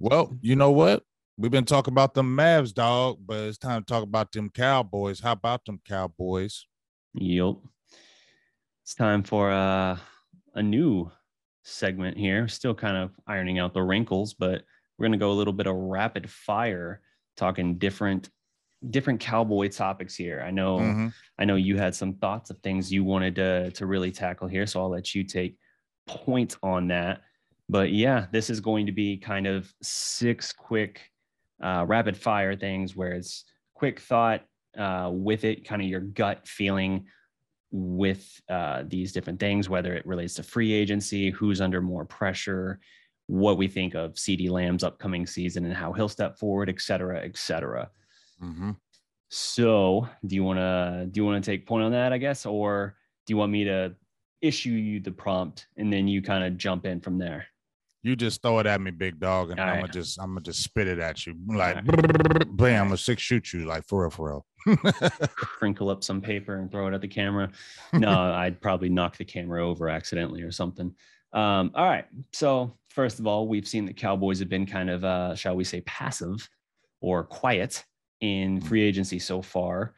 Well, 0.02 0.34
you 0.40 0.56
know 0.56 0.70
what? 0.70 1.02
We've 1.36 1.50
been 1.50 1.66
talking 1.66 1.92
about 1.92 2.14
the 2.14 2.22
Mavs, 2.22 2.72
dog, 2.72 3.18
but 3.24 3.36
it's 3.40 3.58
time 3.58 3.82
to 3.82 3.86
talk 3.86 4.02
about 4.02 4.32
them 4.32 4.48
Cowboys. 4.48 5.20
How 5.20 5.32
about 5.32 5.66
them 5.66 5.78
Cowboys? 5.86 6.64
Yep. 7.14 7.56
It's 8.82 8.94
time 8.94 9.22
for 9.22 9.50
uh, 9.50 9.98
a 10.54 10.62
new 10.62 11.10
segment 11.64 12.16
here. 12.16 12.48
Still 12.48 12.74
kind 12.74 12.96
of 12.96 13.10
ironing 13.26 13.58
out 13.58 13.74
the 13.74 13.82
wrinkles, 13.82 14.32
but 14.32 14.62
we're 14.96 15.04
going 15.04 15.12
to 15.12 15.18
go 15.18 15.32
a 15.32 15.34
little 15.34 15.52
bit 15.52 15.66
of 15.66 15.76
rapid 15.76 16.30
fire, 16.30 17.02
talking 17.36 17.76
different 17.76 18.30
different 18.88 19.20
cowboy 19.20 19.68
topics 19.68 20.14
here. 20.14 20.42
I 20.42 20.50
know 20.50 20.78
mm-hmm. 20.78 21.08
I 21.38 21.44
know 21.44 21.56
you 21.56 21.76
had 21.76 21.94
some 21.94 22.14
thoughts 22.14 22.48
of 22.48 22.58
things 22.60 22.90
you 22.90 23.04
wanted 23.04 23.34
to 23.34 23.70
to 23.72 23.84
really 23.84 24.12
tackle 24.12 24.48
here, 24.48 24.66
so 24.66 24.80
I'll 24.80 24.88
let 24.88 25.14
you 25.14 25.24
take 25.24 25.58
point 26.06 26.56
on 26.62 26.88
that. 26.88 27.20
But 27.70 27.92
yeah, 27.92 28.26
this 28.32 28.50
is 28.50 28.58
going 28.58 28.86
to 28.86 28.92
be 28.92 29.16
kind 29.16 29.46
of 29.46 29.72
six 29.80 30.52
quick 30.52 31.02
uh, 31.62 31.84
rapid 31.86 32.16
fire 32.16 32.56
things 32.56 32.96
where 32.96 33.12
it's 33.12 33.44
quick 33.74 34.00
thought 34.00 34.42
uh, 34.76 35.08
with 35.12 35.44
it, 35.44 35.64
kind 35.64 35.80
of 35.80 35.86
your 35.86 36.00
gut 36.00 36.48
feeling 36.48 37.06
with 37.70 38.28
uh, 38.48 38.82
these 38.88 39.12
different 39.12 39.38
things, 39.38 39.68
whether 39.68 39.94
it 39.94 40.04
relates 40.04 40.34
to 40.34 40.42
free 40.42 40.72
agency, 40.72 41.30
who's 41.30 41.60
under 41.60 41.80
more 41.80 42.04
pressure, 42.04 42.80
what 43.28 43.56
we 43.56 43.68
think 43.68 43.94
of 43.94 44.14
CeeDee 44.14 44.50
Lamb's 44.50 44.82
upcoming 44.82 45.24
season 45.24 45.64
and 45.64 45.74
how 45.74 45.92
he'll 45.92 46.08
step 46.08 46.36
forward, 46.40 46.68
et 46.68 46.80
cetera, 46.80 47.24
et 47.24 47.36
cetera. 47.36 47.88
Mm-hmm. 48.42 48.72
So, 49.28 50.08
do 50.26 50.34
you 50.34 50.42
want 50.42 50.58
to 50.58 51.06
do 51.08 51.20
you 51.20 51.24
want 51.24 51.44
to 51.44 51.48
take 51.48 51.68
point 51.68 51.84
on 51.84 51.92
that? 51.92 52.12
I 52.12 52.18
guess, 52.18 52.46
or 52.46 52.96
do 53.26 53.32
you 53.32 53.36
want 53.36 53.52
me 53.52 53.62
to 53.62 53.94
issue 54.40 54.70
you 54.70 54.98
the 54.98 55.12
prompt 55.12 55.68
and 55.76 55.92
then 55.92 56.08
you 56.08 56.20
kind 56.20 56.42
of 56.42 56.56
jump 56.56 56.84
in 56.84 57.00
from 57.00 57.16
there? 57.16 57.46
You 58.02 58.16
just 58.16 58.40
throw 58.40 58.58
it 58.60 58.66
at 58.66 58.80
me, 58.80 58.90
big 58.90 59.20
dog, 59.20 59.50
and 59.50 59.60
All 59.60 59.66
I'm 59.66 59.72
right. 59.74 59.80
gonna 59.82 59.92
just 59.92 60.18
I'm 60.20 60.30
gonna 60.30 60.40
just 60.40 60.62
spit 60.62 60.88
it 60.88 60.98
at 60.98 61.26
you 61.26 61.34
like 61.48 61.76
right. 61.76 61.86
bam. 62.56 62.82
I'm 62.82 62.86
gonna 62.88 62.96
six 62.96 63.20
shoot 63.22 63.52
you 63.52 63.66
like 63.66 63.86
for 63.86 64.02
real, 64.02 64.10
for 64.10 64.44
real. 64.66 64.82
Crinkle 65.36 65.90
up 65.90 66.02
some 66.02 66.20
paper 66.20 66.56
and 66.56 66.70
throw 66.70 66.86
it 66.86 66.94
at 66.94 67.02
the 67.02 67.08
camera. 67.08 67.50
No, 67.92 68.10
I'd 68.10 68.60
probably 68.60 68.88
knock 68.88 69.16
the 69.16 69.24
camera 69.24 69.66
over 69.66 69.88
accidentally 69.88 70.42
or 70.42 70.50
something. 70.50 70.94
Um, 71.32 71.70
all 71.74 71.86
right. 71.86 72.06
So 72.32 72.76
first 72.88 73.18
of 73.20 73.26
all, 73.26 73.46
we've 73.46 73.68
seen 73.68 73.86
the 73.86 73.92
Cowboys 73.92 74.38
have 74.40 74.48
been 74.48 74.66
kind 74.66 74.90
of, 74.90 75.04
uh, 75.04 75.34
shall 75.34 75.54
we 75.56 75.64
say, 75.64 75.80
passive 75.82 76.48
or 77.00 77.22
quiet 77.24 77.84
in 78.20 78.60
free 78.60 78.82
agency 78.82 79.18
so 79.18 79.40
far. 79.42 79.94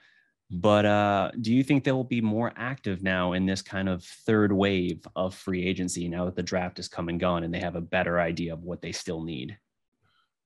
But 0.52 0.84
uh, 0.84 1.30
do 1.40 1.52
you 1.52 1.64
think 1.64 1.82
they'll 1.82 2.04
be 2.04 2.20
more 2.20 2.52
active 2.56 3.02
now 3.02 3.32
in 3.32 3.46
this 3.46 3.62
kind 3.62 3.88
of 3.88 4.04
third 4.04 4.52
wave 4.52 5.06
of 5.16 5.34
free 5.34 5.66
agency 5.66 6.08
now 6.08 6.26
that 6.26 6.36
the 6.36 6.42
draft 6.42 6.78
is 6.78 6.88
come 6.88 7.08
and 7.08 7.18
gone 7.18 7.42
and 7.42 7.54
they 7.54 7.60
have 7.60 7.74
a 7.74 7.80
better 7.80 8.20
idea 8.20 8.52
of 8.52 8.62
what 8.62 8.82
they 8.82 8.92
still 8.92 9.22
need? 9.22 9.56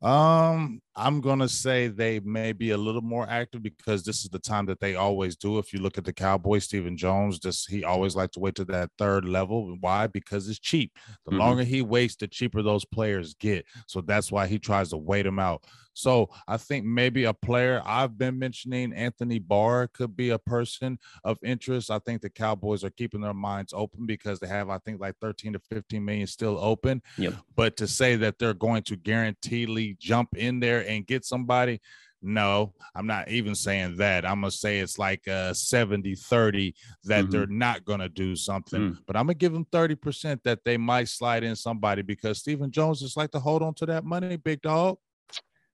Um, 0.03 0.81
I'm 0.95 1.21
gonna 1.21 1.49
say 1.49 1.89
they 1.89 2.21
may 2.21 2.53
be 2.53 2.71
a 2.71 2.77
little 2.77 3.01
more 3.01 3.27
active 3.29 3.63
because 3.63 4.05
this 4.05 4.23
is 4.23 4.29
the 4.29 4.39
time 4.39 4.67
that 4.67 4.79
they 4.79 4.95
always 4.95 5.37
do. 5.37 5.59
If 5.59 5.73
you 5.73 5.81
look 5.81 5.97
at 5.97 6.05
the 6.05 6.13
Cowboys, 6.13 6.65
Stephen 6.65 6.97
Jones, 6.99 7.39
just 7.39 7.69
he 7.69 7.83
always 7.83 8.15
like 8.15 8.31
to 8.33 8.41
wait 8.41 8.55
to 8.57 8.65
that 8.67 8.91
third 8.99 9.25
level. 9.25 9.75
Why? 9.81 10.07
Because 10.07 10.49
it's 10.49 10.59
cheap. 10.59 10.93
The 11.25 11.31
mm-hmm. 11.31 11.41
longer 11.41 11.65
he 11.65 11.81
waits, 11.81 12.15
the 12.15 12.29
cheaper 12.29 12.63
those 12.63 12.85
players 12.85 13.35
get. 13.35 13.65
So 13.87 14.03
that's 14.03 14.31
why 14.31 14.47
he 14.47 14.59
tries 14.59 14.91
to 14.91 14.99
wait 14.99 15.23
them 15.23 15.39
out. 15.39 15.65
So 15.97 16.28
I 16.47 16.59
think 16.59 16.84
maybe 16.84 17.24
a 17.24 17.32
player 17.32 17.80
I've 17.84 18.18
been 18.18 18.38
mentioning, 18.38 18.92
Anthony 18.92 19.38
Barr, 19.38 19.88
could 19.88 20.14
be 20.14 20.28
a 20.28 20.38
person 20.38 20.99
of 21.24 21.38
interest. 21.42 21.90
I 21.90 21.99
think 22.01 22.20
the 22.20 22.28
Cowboys 22.28 22.84
are 22.84 22.90
keeping 22.90 23.22
their 23.22 23.32
minds 23.32 23.72
open 23.74 24.05
because 24.05 24.38
they 24.38 24.47
have, 24.47 24.68
I 24.68 24.76
think, 24.76 25.01
like 25.01 25.14
13 25.22 25.55
to 25.55 25.59
15 25.59 26.05
million 26.05 26.26
still 26.26 26.59
open. 26.61 27.01
Yep. 27.16 27.34
But 27.55 27.78
to 27.78 27.86
say 27.86 28.14
that 28.16 28.38
they're 28.38 28.53
going 28.53 28.82
to 28.84 28.97
guaranteedly 28.97 29.97
jump 29.99 30.36
in 30.36 30.61
there 30.61 30.86
and 30.86 31.07
get 31.07 31.24
somebody, 31.24 31.80
no, 32.20 32.74
I'm 32.94 33.07
not 33.07 33.30
even 33.30 33.55
saying 33.55 33.97
that. 33.97 34.26
I'm 34.26 34.42
going 34.42 34.51
to 34.51 34.57
say 34.57 34.80
it's 34.80 34.99
like 34.99 35.26
a 35.26 35.55
70 35.55 36.14
30 36.14 36.74
that 37.05 37.22
mm-hmm. 37.22 37.30
they're 37.30 37.47
not 37.47 37.86
going 37.86 38.01
to 38.01 38.11
do 38.11 38.36
something, 38.36 38.80
mm. 38.80 38.99
but 39.07 39.16
I'm 39.16 39.24
going 39.26 39.34
to 39.34 39.38
give 39.38 39.55
them 39.55 39.66
30% 39.72 40.42
that 40.42 40.62
they 40.62 40.76
might 40.76 41.09
slide 41.09 41.42
in 41.42 41.57
somebody 41.57 42.03
because 42.03 42.38
Stephen 42.38 42.70
Jones 42.70 43.01
just 43.01 43.16
like 43.16 43.30
to 43.30 43.40
hold 43.40 43.62
on 43.62 43.72
to 43.74 43.86
that 43.86 44.05
money, 44.05 44.36
big 44.36 44.61
dog. 44.61 44.99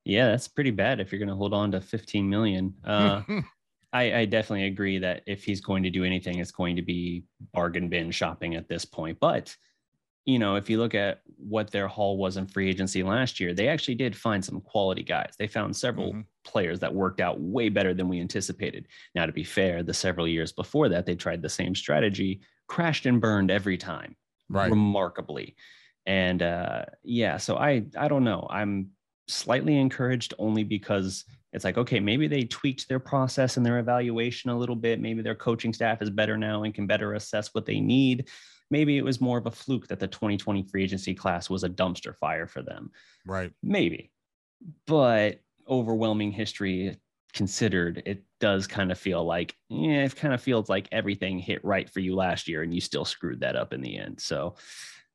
Yeah, 0.04 0.28
that's 0.28 0.48
pretty 0.48 0.70
bad 0.70 1.00
if 1.00 1.12
you're 1.12 1.18
going 1.18 1.28
to 1.28 1.34
hold 1.34 1.54
on 1.54 1.72
to 1.72 1.80
15 1.80 2.28
million. 2.28 2.74
Uh, 2.84 3.22
I, 3.92 4.20
I, 4.20 4.24
definitely 4.24 4.66
agree 4.66 4.98
that 4.98 5.22
if 5.26 5.44
he's 5.44 5.60
going 5.60 5.82
to 5.82 5.90
do 5.90 6.02
anything, 6.02 6.38
it's 6.38 6.50
going 6.50 6.76
to 6.76 6.82
be 6.82 7.24
bargain 7.52 7.88
bin 7.88 8.10
shopping 8.10 8.54
at 8.54 8.68
this 8.68 8.84
point. 8.84 9.18
But, 9.20 9.54
you 10.24 10.38
know, 10.38 10.56
if 10.56 10.70
you 10.70 10.78
look 10.78 10.94
at 10.94 11.20
what 11.36 11.70
their 11.70 11.88
haul 11.88 12.16
was 12.16 12.36
in 12.36 12.46
free 12.46 12.68
agency 12.68 13.02
last 13.02 13.38
year, 13.38 13.52
they 13.52 13.68
actually 13.68 13.96
did 13.96 14.16
find 14.16 14.42
some 14.42 14.60
quality 14.62 15.02
guys. 15.02 15.34
They 15.38 15.46
found 15.46 15.76
several 15.76 16.12
mm-hmm. 16.12 16.20
players 16.42 16.80
that 16.80 16.94
worked 16.94 17.20
out 17.20 17.40
way 17.40 17.68
better 17.68 17.92
than 17.92 18.08
we 18.08 18.20
anticipated. 18.20 18.88
Now, 19.14 19.26
to 19.26 19.32
be 19.32 19.44
fair, 19.44 19.82
the 19.82 19.94
several 19.94 20.26
years 20.26 20.52
before 20.52 20.88
that, 20.88 21.04
they 21.04 21.14
tried 21.14 21.42
the 21.42 21.48
same 21.48 21.74
strategy, 21.74 22.40
crashed 22.66 23.04
and 23.04 23.20
burned 23.20 23.50
every 23.50 23.76
time, 23.76 24.16
right. 24.48 24.70
remarkably. 24.70 25.54
And 26.06 26.42
uh, 26.42 26.86
yeah, 27.04 27.36
so 27.36 27.56
I 27.56 27.84
I 27.96 28.08
don't 28.08 28.24
know. 28.24 28.46
I'm 28.50 28.90
slightly 29.32 29.76
encouraged 29.78 30.34
only 30.38 30.64
because 30.64 31.24
it's 31.52 31.64
like 31.64 31.76
okay 31.76 32.00
maybe 32.00 32.26
they 32.26 32.44
tweaked 32.44 32.88
their 32.88 32.98
process 32.98 33.56
and 33.56 33.66
their 33.66 33.78
evaluation 33.78 34.50
a 34.50 34.58
little 34.58 34.76
bit. 34.76 35.00
Maybe 35.00 35.22
their 35.22 35.34
coaching 35.34 35.72
staff 35.72 36.02
is 36.02 36.10
better 36.10 36.36
now 36.36 36.64
and 36.64 36.74
can 36.74 36.86
better 36.86 37.14
assess 37.14 37.54
what 37.54 37.66
they 37.66 37.80
need. 37.80 38.28
Maybe 38.70 38.96
it 38.96 39.04
was 39.04 39.20
more 39.20 39.38
of 39.38 39.46
a 39.46 39.50
fluke 39.50 39.88
that 39.88 40.00
the 40.00 40.06
2020 40.06 40.62
free 40.62 40.84
agency 40.84 41.14
class 41.14 41.50
was 41.50 41.62
a 41.62 41.68
dumpster 41.68 42.16
fire 42.16 42.46
for 42.46 42.62
them. 42.62 42.90
Right. 43.26 43.52
Maybe. 43.62 44.10
But 44.86 45.40
overwhelming 45.68 46.32
history 46.32 46.96
considered 47.32 48.02
it 48.04 48.22
does 48.40 48.66
kind 48.66 48.92
of 48.92 48.98
feel 48.98 49.24
like 49.24 49.54
yeah 49.70 50.04
it 50.04 50.14
kind 50.14 50.34
of 50.34 50.42
feels 50.42 50.68
like 50.68 50.86
everything 50.92 51.38
hit 51.38 51.64
right 51.64 51.88
for 51.88 52.00
you 52.00 52.14
last 52.14 52.46
year 52.46 52.62
and 52.62 52.74
you 52.74 52.80
still 52.80 53.06
screwed 53.06 53.40
that 53.40 53.56
up 53.56 53.72
in 53.72 53.80
the 53.80 53.96
end. 53.96 54.20
So 54.20 54.56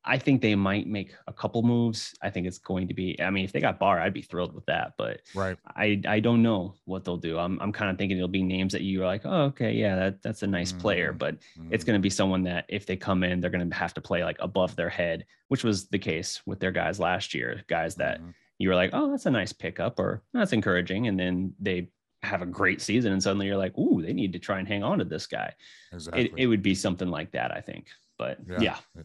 I 0.08 0.18
think 0.18 0.42
they 0.42 0.56
might 0.56 0.88
make 0.88 1.14
a 1.28 1.34
couple 1.34 1.62
moves. 1.64 2.16
I 2.22 2.30
think 2.30 2.48
it's 2.48 2.58
going 2.58 2.88
to 2.88 2.94
be. 2.94 3.22
I 3.22 3.30
mean, 3.30 3.44
if 3.44 3.52
they 3.52 3.60
got 3.60 3.78
Barr, 3.78 4.00
I'd 4.00 4.14
be 4.14 4.22
thrilled 4.22 4.56
with 4.56 4.66
that. 4.68 4.94
But 4.98 5.20
right, 5.36 5.58
I 5.76 6.02
I 6.08 6.22
don't 6.22 6.42
know 6.42 6.76
what 6.86 7.04
they'll 7.04 7.18
do. 7.18 7.38
I'm 7.38 7.60
I'm 7.60 7.74
kind 7.74 7.92
of 7.92 7.98
thinking 7.98 8.18
it'll 8.18 8.30
be 8.30 8.42
names 8.42 8.72
that 8.72 8.84
you're 8.84 9.06
like, 9.06 9.24
oh, 9.26 9.44
okay, 9.44 9.74
yeah, 9.74 9.96
that 9.98 10.22
that's 10.24 10.44
a 10.44 10.48
nice 10.48 10.72
mm-hmm. 10.72 10.82
player. 10.82 11.12
But 11.12 11.36
mm-hmm. 11.60 11.74
it's 11.74 11.84
going 11.84 12.00
to 12.00 12.02
be 12.02 12.10
someone 12.10 12.44
that 12.44 12.66
if 12.70 12.86
they 12.86 12.96
come 12.96 13.24
in, 13.24 13.42
they're 13.42 13.50
going 13.50 13.70
to 13.70 13.76
have 13.76 13.94
to 13.96 14.02
play 14.02 14.24
like 14.24 14.38
above 14.40 14.78
their 14.78 14.90
head, 14.90 15.26
which 15.50 15.66
was 15.66 15.90
the 15.90 16.00
case 16.00 16.42
with 16.46 16.62
their 16.62 16.72
guys 16.72 17.00
last 17.02 17.34
year. 17.34 17.64
Guys 17.68 17.96
that 17.96 18.20
mm-hmm. 18.20 18.30
you 18.60 18.70
were 18.70 18.76
like, 18.76 18.92
oh, 18.94 19.12
that's 19.12 19.26
a 19.26 19.32
nice 19.32 19.52
pickup 19.52 20.00
or 20.00 20.24
that's 20.34 20.54
encouraging, 20.54 21.08
and 21.08 21.20
then 21.20 21.54
they 21.60 21.90
have 22.24 22.42
a 22.42 22.46
great 22.46 22.82
season, 22.82 23.12
and 23.12 23.22
suddenly 23.22 23.46
you're 23.46 23.58
like, 23.58 23.78
ooh, 23.78 24.02
they 24.02 24.14
need 24.14 24.32
to 24.34 24.40
try 24.40 24.60
and 24.60 24.68
hang 24.70 24.84
on 24.84 25.00
to 25.00 25.06
this 25.06 25.28
guy. 25.28 25.54
Exactly. 25.92 26.26
It, 26.26 26.32
it 26.38 26.48
would 26.48 26.62
be 26.62 26.76
something 26.76 27.10
like 27.10 27.32
that, 27.32 27.52
I 27.52 27.60
think. 27.60 27.88
But 28.18 28.40
yeah. 28.48 28.78
yeah. 28.96 29.04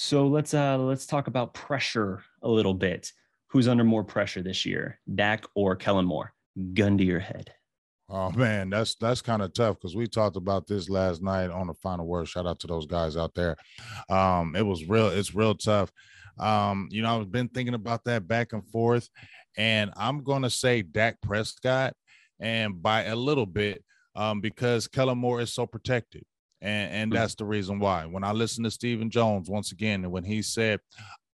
So 0.00 0.28
let's 0.28 0.54
uh 0.54 0.78
let's 0.78 1.06
talk 1.06 1.26
about 1.26 1.54
pressure 1.54 2.22
a 2.40 2.48
little 2.48 2.72
bit. 2.72 3.12
Who's 3.48 3.66
under 3.66 3.82
more 3.82 4.04
pressure 4.04 4.44
this 4.44 4.64
year, 4.64 5.00
Dak 5.12 5.44
or 5.56 5.74
Kellen 5.74 6.04
Moore? 6.04 6.32
Gun 6.72 6.96
to 6.98 7.04
your 7.04 7.18
head. 7.18 7.52
Oh 8.08 8.30
man, 8.30 8.70
that's 8.70 8.94
that's 8.94 9.20
kind 9.22 9.42
of 9.42 9.52
tough 9.54 9.74
because 9.74 9.96
we 9.96 10.06
talked 10.06 10.36
about 10.36 10.68
this 10.68 10.88
last 10.88 11.20
night 11.20 11.50
on 11.50 11.66
the 11.66 11.74
final 11.74 12.06
word. 12.06 12.28
Shout 12.28 12.46
out 12.46 12.60
to 12.60 12.68
those 12.68 12.86
guys 12.86 13.16
out 13.16 13.34
there. 13.34 13.56
Um, 14.08 14.54
it 14.54 14.64
was 14.64 14.88
real, 14.88 15.08
it's 15.08 15.34
real 15.34 15.56
tough. 15.56 15.90
Um, 16.38 16.86
you 16.92 17.02
know, 17.02 17.20
I've 17.20 17.32
been 17.32 17.48
thinking 17.48 17.74
about 17.74 18.04
that 18.04 18.28
back 18.28 18.52
and 18.52 18.64
forth, 18.68 19.08
and 19.56 19.90
I'm 19.96 20.22
gonna 20.22 20.48
say 20.48 20.82
Dak 20.82 21.20
Prescott, 21.22 21.92
and 22.38 22.80
by 22.80 23.06
a 23.06 23.16
little 23.16 23.46
bit, 23.46 23.82
um, 24.14 24.42
because 24.42 24.86
Kellen 24.86 25.18
Moore 25.18 25.40
is 25.40 25.52
so 25.52 25.66
protected. 25.66 26.24
And, 26.60 26.92
and 26.92 27.12
that's 27.12 27.34
the 27.34 27.44
reason 27.44 27.78
why. 27.78 28.06
When 28.06 28.24
I 28.24 28.32
listen 28.32 28.64
to 28.64 28.70
Stephen 28.70 29.10
Jones 29.10 29.48
once 29.48 29.72
again, 29.72 30.04
and 30.04 30.12
when 30.12 30.24
he 30.24 30.42
said, 30.42 30.80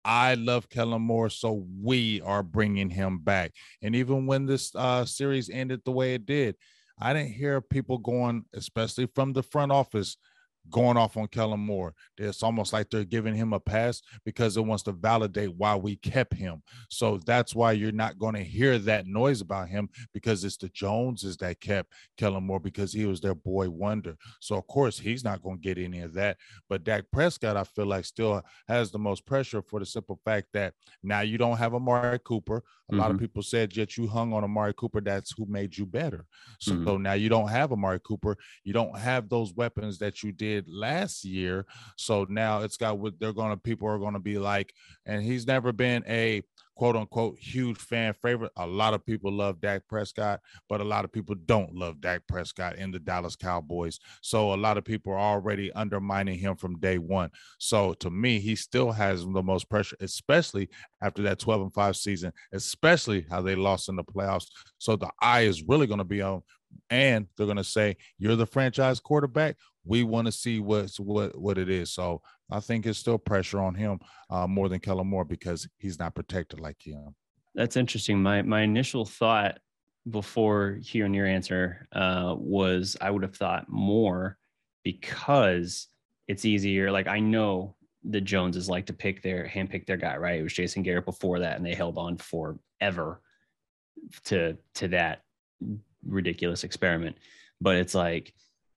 I 0.04 0.34
love 0.34 0.70
Kellen 0.70 1.04
Moore, 1.04 1.30
so 1.30 1.66
we 1.82 2.22
are 2.22 2.42
bringing 2.42 2.90
him 2.90 3.20
back. 3.20 3.54
And 3.84 3.96
even 3.96 4.26
when 4.26 4.48
this 4.48 4.74
uh, 4.76 5.06
series 5.06 5.50
ended 5.50 5.82
the 5.86 5.92
way 5.92 6.16
it 6.16 6.26
did, 6.26 6.56
I 7.00 7.14
didn't 7.14 7.34
hear 7.34 7.62
people 7.62 7.98
going, 7.98 8.46
especially 8.54 9.08
from 9.14 9.34
the 9.34 9.44
front 9.44 9.72
office, 9.72 10.18
going 10.70 10.98
off 10.98 11.18
on 11.18 11.28
Kellen 11.28 11.60
Moore. 11.60 11.94
It's 12.18 12.44
almost 12.44 12.74
like 12.74 12.90
they're 12.90 13.04
giving 13.04 13.36
him 13.36 13.54
a 13.54 13.60
pass 13.60 14.02
because 14.26 14.58
it 14.58 14.66
wants 14.66 14.84
to 14.84 14.92
validate 14.92 15.56
why 15.56 15.76
we 15.76 15.96
kept 15.98 16.34
him. 16.34 16.62
So 16.90 17.20
that's 17.26 17.56
why 17.56 17.72
you're 17.72 17.92
not 17.92 18.20
going 18.20 18.36
to 18.36 18.44
hear 18.44 18.78
that 18.80 19.08
noise 19.08 19.42
about 19.42 19.70
him 19.70 19.90
because 20.14 20.44
it's 20.44 20.58
the 20.58 20.70
Joneses 20.70 21.38
that 21.38 21.60
kept 21.60 21.94
Kellen 22.18 22.44
Moore 22.44 22.60
because 22.60 22.94
he 22.94 23.06
was 23.06 23.22
their 23.22 23.36
boy 23.36 23.70
wonder. 23.70 24.16
So 24.40 24.56
of 24.56 24.68
course 24.68 25.00
he's 25.00 25.24
not 25.24 25.42
going 25.42 25.58
to 25.58 25.62
get 25.64 25.78
any 25.78 26.00
of 26.02 26.14
that. 26.14 26.38
But 26.70 26.84
Dak 26.84 27.06
Prescott, 27.12 27.58
I 27.58 27.64
feel 27.64 27.88
like 27.88 28.06
still 28.06 28.42
has 28.68 28.92
the 28.92 29.00
most 29.00 29.26
pressure 29.26 29.62
for 29.62 29.80
the 29.80 29.86
simple 29.86 30.20
fact 30.24 30.48
that 30.54 30.74
now 31.04 31.22
you 31.22 31.38
don't 31.38 31.58
have 31.58 31.74
Amari 31.74 32.20
Cooper. 32.20 32.58
A 32.58 32.60
mm-hmm. 32.60 33.00
lot 33.00 33.10
of 33.10 33.18
mm-hmm. 33.18 33.26
people 33.26 33.44
said 33.44 33.76
yet 33.76 33.98
you 33.98 34.08
hung 34.08 34.34
on 34.34 34.44
Amari 34.44 34.74
Cooper. 34.74 35.02
That's 35.02 35.34
who 35.36 35.46
made 35.46 35.78
you 35.78 35.86
better. 35.86 36.26
So, 36.60 36.74
mm-hmm. 36.74 36.86
so 36.86 36.98
now 36.98 37.14
you 37.14 37.30
don't 37.30 37.48
have 37.48 37.72
Amari 37.72 38.00
Cooper. 38.00 38.38
You 38.64 38.74
don't 38.74 38.98
have 38.98 39.30
those 39.30 39.54
weapons 39.54 39.98
that 40.00 40.24
you 40.24 40.32
did 40.32 40.51
did 40.52 40.68
last 40.68 41.24
year. 41.24 41.66
So 41.98 42.26
now 42.30 42.62
it's 42.62 42.78
got 42.78 43.00
what 43.00 43.20
they're 43.20 43.34
going 43.34 43.52
to, 43.52 43.58
people 43.58 43.88
are 43.88 44.00
going 44.00 44.14
to 44.14 44.20
be 44.20 44.38
like, 44.38 44.74
and 45.06 45.24
he's 45.24 45.48
never 45.48 45.72
been 45.72 46.04
a 46.08 46.44
quote 46.76 46.96
unquote 46.96 47.38
huge 47.38 47.78
fan 47.78 48.14
favorite. 48.14 48.52
A 48.58 48.66
lot 48.66 48.94
of 48.94 49.06
people 49.06 49.32
love 49.32 49.62
Dak 49.62 49.84
Prescott, 49.88 50.40
but 50.68 50.82
a 50.82 50.84
lot 50.84 51.06
of 51.06 51.12
people 51.12 51.36
don't 51.46 51.76
love 51.76 52.02
Dak 52.02 52.22
Prescott 52.28 52.76
in 52.78 52.92
the 52.92 53.00
Dallas 53.00 53.36
Cowboys. 53.36 54.00
So 54.22 54.54
a 54.54 54.56
lot 54.56 54.78
of 54.78 54.84
people 54.84 55.14
are 55.14 55.20
already 55.20 55.72
undermining 55.74 56.40
him 56.40 56.56
from 56.56 56.80
day 56.80 56.98
one. 56.98 57.30
So 57.60 57.94
to 57.96 58.10
me, 58.10 58.40
he 58.40 58.56
still 58.56 58.92
has 58.92 59.24
the 59.24 59.44
most 59.44 59.70
pressure, 59.70 59.98
especially 60.02 60.70
after 61.02 61.22
that 61.24 61.40
12 61.40 61.62
and 61.62 61.74
5 61.74 61.96
season, 61.96 62.32
especially 62.52 63.26
how 63.30 63.42
they 63.42 63.56
lost 63.56 63.90
in 63.90 63.96
the 63.96 64.04
playoffs. 64.04 64.48
So 64.78 64.96
the 64.96 65.12
eye 65.22 65.42
is 65.42 65.64
really 65.64 65.88
going 65.88 66.00
to 66.00 66.04
be 66.04 66.22
on 66.22 66.42
and 66.90 67.28
they're 67.36 67.46
going 67.46 67.58
to 67.58 67.64
say 67.64 67.96
you're 68.18 68.36
the 68.36 68.46
franchise 68.46 69.00
quarterback 69.00 69.56
we 69.84 70.04
want 70.04 70.28
to 70.28 70.32
see 70.32 70.60
what's 70.60 71.00
what 71.00 71.38
what 71.40 71.58
it 71.58 71.70
is. 71.70 71.92
So 71.92 72.22
I 72.50 72.60
think 72.60 72.86
it's 72.86 73.00
still 73.00 73.18
pressure 73.18 73.60
on 73.60 73.76
him 73.76 74.00
uh, 74.30 74.48
more 74.48 74.70
than 74.70 74.80
Kellen 74.80 75.08
Moore 75.08 75.26
because 75.26 75.68
he's 75.78 76.00
not 76.00 76.16
protected 76.16 76.60
like 76.60 76.82
him. 76.82 77.16
That's 77.56 77.78
interesting. 77.78 78.22
My 78.22 78.42
my 78.42 78.62
initial 78.62 79.06
thought 79.06 79.60
before 80.10 80.80
hearing 80.82 81.14
your 81.14 81.28
answer 81.28 81.88
uh, 81.94 82.36
was 82.38 82.98
I 83.02 83.12
would 83.12 83.24
have 83.24 83.36
thought 83.36 83.70
more 83.70 84.38
because 84.84 85.88
it's 86.28 86.46
easier. 86.46 86.92
Like 86.92 87.08
I 87.08 87.20
know 87.20 87.76
the 88.04 88.22
Joneses 88.22 88.70
like 88.70 88.88
to 88.88 88.94
pick 88.94 89.22
their 89.22 89.46
hand 89.48 89.70
pick 89.70 89.86
their 89.86 89.98
guy, 89.98 90.18
right? 90.18 90.40
It 90.40 90.44
was 90.44 90.54
Jason 90.54 90.84
Garrett 90.84 91.06
before 91.06 91.40
that, 91.40 91.58
and 91.58 91.66
they 91.66 91.76
held 91.76 91.98
on 91.98 92.18
forever 92.18 93.22
to 94.26 94.58
to 94.76 94.88
that 94.90 95.24
ridiculous 96.06 96.64
experiment. 96.64 97.18
But 97.60 97.76
it's 97.78 97.96
like 97.96 98.34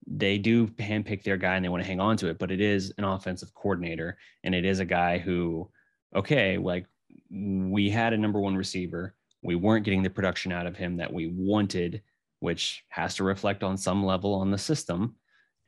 they 0.07 0.39
do 0.39 0.67
handpick 0.67 1.23
their 1.23 1.37
guy 1.37 1.57
and 1.57 1.65
they 1.65 1.69
want 1.69 1.83
to 1.83 1.89
hang 1.89 2.01
on 2.01 2.17
to 2.19 2.29
it, 2.29 2.39
but 2.39 2.51
it 2.51 2.61
is 2.61 2.93
an 2.99 3.05
offensive 3.05 3.55
coordinator 3.55 4.19
and 4.43 4.55
it 4.55 4.65
is 4.65 4.81
a 4.81 4.85
guy 4.85 5.19
who, 5.19 5.71
okay, 6.15 6.59
like 6.59 6.87
we 7.31 7.91
had 7.91 8.13
a 8.13 8.19
number 8.19 8.41
one 8.41 8.57
receiver. 8.57 9.15
We 9.43 9.55
weren't 9.55 9.85
getting 9.85 10.03
the 10.03 10.11
production 10.11 10.53
out 10.53 10.67
of 10.67 10.77
him 10.77 10.97
that 10.99 11.13
we 11.13 11.29
wanted, 11.29 12.03
which 12.41 12.85
has 12.89 13.15
to 13.17 13.25
reflect 13.25 13.63
on 13.63 13.77
some 13.77 14.05
level 14.05 14.35
on 14.35 14.51
the 14.51 14.59
system. 14.59 15.17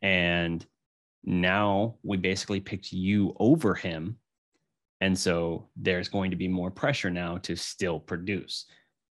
And 0.02 0.64
now 1.24 1.96
we 2.02 2.16
basically 2.16 2.60
picked 2.60 2.92
you 2.92 3.34
over 3.38 3.74
him. 3.74 4.18
And 5.00 5.18
so 5.18 5.68
there's 5.76 6.08
going 6.08 6.30
to 6.30 6.36
be 6.36 6.48
more 6.48 6.70
pressure 6.70 7.10
now 7.10 7.38
to 7.38 7.56
still 7.56 8.00
produce. 8.00 8.66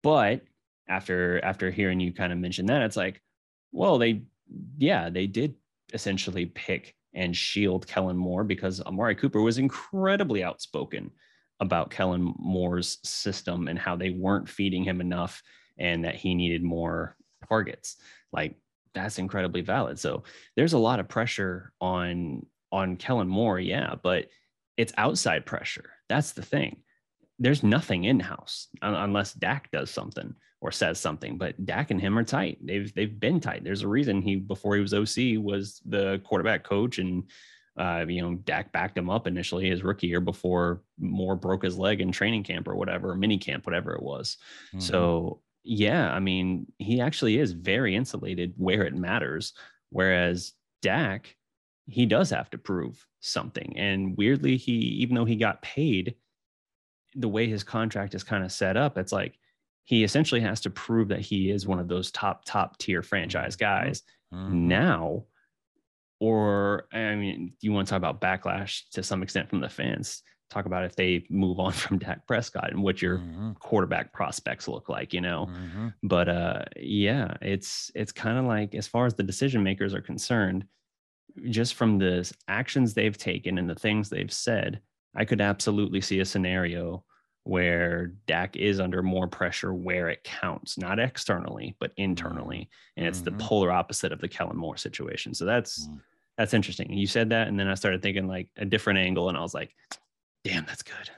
But 0.03 0.41
after 0.89 1.43
after 1.43 1.71
hearing 1.71 1.99
you 1.99 2.11
kind 2.11 2.33
of 2.33 2.39
mention 2.39 2.65
that, 2.65 2.81
it's 2.81 2.97
like, 2.97 3.21
well, 3.71 3.97
they 3.97 4.23
yeah, 4.77 5.09
they 5.09 5.27
did 5.27 5.55
essentially 5.93 6.47
pick 6.47 6.95
and 7.13 7.35
shield 7.35 7.87
Kellen 7.87 8.17
Moore 8.17 8.43
because 8.43 8.81
Amari 8.81 9.15
Cooper 9.15 9.41
was 9.41 9.57
incredibly 9.57 10.43
outspoken 10.43 11.11
about 11.59 11.89
Kellen 11.89 12.33
Moore's 12.37 12.99
system 13.03 13.67
and 13.67 13.77
how 13.77 13.95
they 13.95 14.11
weren't 14.11 14.49
feeding 14.49 14.83
him 14.83 15.01
enough 15.01 15.41
and 15.77 16.05
that 16.05 16.15
he 16.15 16.35
needed 16.35 16.63
more 16.63 17.15
targets. 17.47 17.97
Like 18.31 18.55
that's 18.93 19.19
incredibly 19.19 19.61
valid. 19.61 19.99
So 19.99 20.23
there's 20.55 20.73
a 20.73 20.79
lot 20.79 20.99
of 20.99 21.07
pressure 21.07 21.71
on 21.79 22.45
on 22.71 22.97
Kellen 22.97 23.27
Moore, 23.27 23.59
yeah, 23.59 23.95
but 24.01 24.27
it's 24.77 24.93
outside 24.97 25.45
pressure. 25.45 25.91
That's 26.07 26.33
the 26.33 26.43
thing. 26.43 26.83
There's 27.39 27.63
nothing 27.63 28.03
in 28.03 28.19
house 28.19 28.67
unless 28.81 29.33
Dak 29.33 29.71
does 29.71 29.89
something 29.89 30.35
or 30.61 30.71
says 30.71 30.99
something. 30.99 31.37
But 31.37 31.65
Dak 31.65 31.91
and 31.91 32.01
him 32.01 32.17
are 32.17 32.23
tight. 32.23 32.59
They've 32.61 32.93
they've 32.93 33.19
been 33.19 33.39
tight. 33.39 33.63
There's 33.63 33.83
a 33.83 33.87
reason 33.87 34.21
he 34.21 34.35
before 34.35 34.75
he 34.75 34.81
was 34.81 34.93
OC 34.93 35.43
was 35.43 35.81
the 35.85 36.21
quarterback 36.25 36.63
coach 36.63 36.99
and 36.99 37.23
uh, 37.77 38.05
you 38.09 38.21
know, 38.21 38.35
Dak 38.35 38.73
backed 38.73 38.97
him 38.97 39.09
up 39.09 39.25
initially 39.25 39.69
his 39.69 39.83
rookie 39.83 40.07
year 40.07 40.19
before 40.19 40.81
Moore 40.99 41.37
broke 41.37 41.63
his 41.63 41.77
leg 41.77 42.01
in 42.01 42.11
training 42.11 42.43
camp 42.43 42.67
or 42.67 42.75
whatever, 42.75 43.15
mini 43.15 43.37
camp, 43.37 43.65
whatever 43.65 43.93
it 43.95 44.03
was. 44.03 44.35
Mm-hmm. 44.67 44.79
So 44.81 45.41
yeah, 45.63 46.11
I 46.11 46.19
mean, 46.19 46.67
he 46.77 46.99
actually 46.99 47.37
is 47.37 47.53
very 47.53 47.95
insulated 47.95 48.53
where 48.57 48.83
it 48.83 48.95
matters. 48.95 49.53
Whereas 49.91 50.53
Dak, 50.81 51.35
he 51.87 52.05
does 52.05 52.29
have 52.31 52.49
to 52.49 52.57
prove 52.57 53.05
something. 53.21 53.77
And 53.77 54.17
weirdly, 54.17 54.57
he, 54.57 54.73
even 54.73 55.15
though 55.15 55.25
he 55.25 55.35
got 55.35 55.61
paid, 55.61 56.15
the 57.15 57.29
way 57.29 57.47
his 57.47 57.63
contract 57.63 58.13
is 58.13 58.23
kind 58.23 58.43
of 58.43 58.51
set 58.51 58.77
up, 58.77 58.97
it's 58.97 59.11
like 59.11 59.39
he 59.89 60.03
essentially 60.03 60.39
has 60.39 60.61
to 60.61 60.69
prove 60.69 61.07
that 61.07 61.19
he 61.19 61.49
is 61.49 61.65
one 61.65 61.79
of 61.79 61.87
those 61.87 62.11
top, 62.11 62.45
top 62.45 62.77
tier 62.77 63.01
franchise 63.01 63.55
mm-hmm. 63.55 63.87
guys 63.87 64.03
mm-hmm. 64.31 64.67
now. 64.67 65.23
Or, 66.19 66.85
I 66.93 67.15
mean, 67.15 67.53
you 67.59 67.73
want 67.73 67.87
to 67.87 67.89
talk 67.89 67.97
about 67.97 68.21
backlash 68.21 68.83
to 68.91 69.01
some 69.01 69.23
extent 69.23 69.49
from 69.49 69.61
the 69.61 69.69
fans? 69.69 70.21
talk 70.51 70.65
about 70.65 70.83
if 70.83 70.95
they 70.95 71.23
move 71.29 71.59
on 71.59 71.71
from 71.83 71.99
Dak 71.99 72.25
Prescott 72.27 72.71
and 72.71 72.83
what 72.83 73.01
your 73.01 73.17
mm-hmm. 73.17 73.51
quarterback 73.59 74.13
prospects 74.13 74.67
look 74.67 74.89
like, 74.89 75.13
you 75.13 75.21
know. 75.21 75.47
Mm-hmm. 75.47 75.87
But 76.01 76.27
uh 76.27 76.65
yeah, 76.75 77.35
it's 77.39 77.91
it's 77.93 78.11
kind 78.11 78.39
of 78.39 78.45
like 78.45 78.73
as 78.73 78.87
far 78.87 79.05
as 79.05 79.13
the 79.13 79.21
decision 79.21 79.61
makers 79.61 79.93
are 79.93 80.01
concerned, 80.01 80.65
just 81.49 81.75
from 81.75 81.99
the 81.99 82.31
actions 82.47 82.95
they've 82.95 83.15
taken 83.15 83.59
and 83.59 83.69
the 83.69 83.75
things 83.75 84.09
they've 84.09 84.33
said, 84.33 84.81
I 85.15 85.23
could 85.23 85.39
absolutely 85.39 86.01
see 86.01 86.19
a 86.19 86.25
scenario 86.25 87.03
where 87.49 88.13
Dak 88.27 88.55
is 88.55 88.79
under 88.79 89.01
more 89.01 89.27
pressure 89.27 89.73
where 89.73 90.07
it 90.07 90.23
counts, 90.23 90.77
not 90.77 90.99
externally, 90.99 91.75
but 91.79 91.91
internally. 91.97 92.69
And 92.95 93.07
it's 93.07 93.21
mm-hmm. 93.21 93.35
the 93.35 93.43
polar 93.43 93.71
opposite 93.71 94.11
of 94.11 94.21
the 94.21 94.27
Kellen 94.27 94.55
Moore 94.55 94.77
situation. 94.77 95.33
So 95.33 95.45
that's 95.45 95.87
mm. 95.87 95.99
that's 96.37 96.53
interesting. 96.53 96.93
You 96.93 97.07
said 97.07 97.29
that, 97.29 97.47
and 97.47 97.59
then 97.59 97.67
I 97.67 97.73
started 97.73 98.03
thinking 98.03 98.27
like 98.27 98.49
a 98.57 98.65
different 98.65 98.99
angle, 98.99 99.29
and 99.29 99.37
I 99.37 99.41
was 99.41 99.55
like, 99.55 99.75
Damn, 100.43 100.65
that's 100.65 100.83
good. 100.83 101.09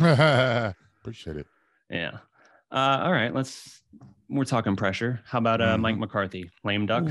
Appreciate 1.02 1.36
it. 1.36 1.46
Yeah. 1.90 2.18
Uh, 2.70 3.02
all 3.02 3.12
right, 3.12 3.34
let's. 3.34 3.82
We're 4.30 4.44
talking 4.44 4.74
pressure. 4.74 5.20
How 5.24 5.38
about 5.38 5.60
uh, 5.60 5.74
mm-hmm. 5.74 5.82
Mike 5.82 5.98
McCarthy, 5.98 6.50
lame 6.64 6.86
duck? 6.86 7.04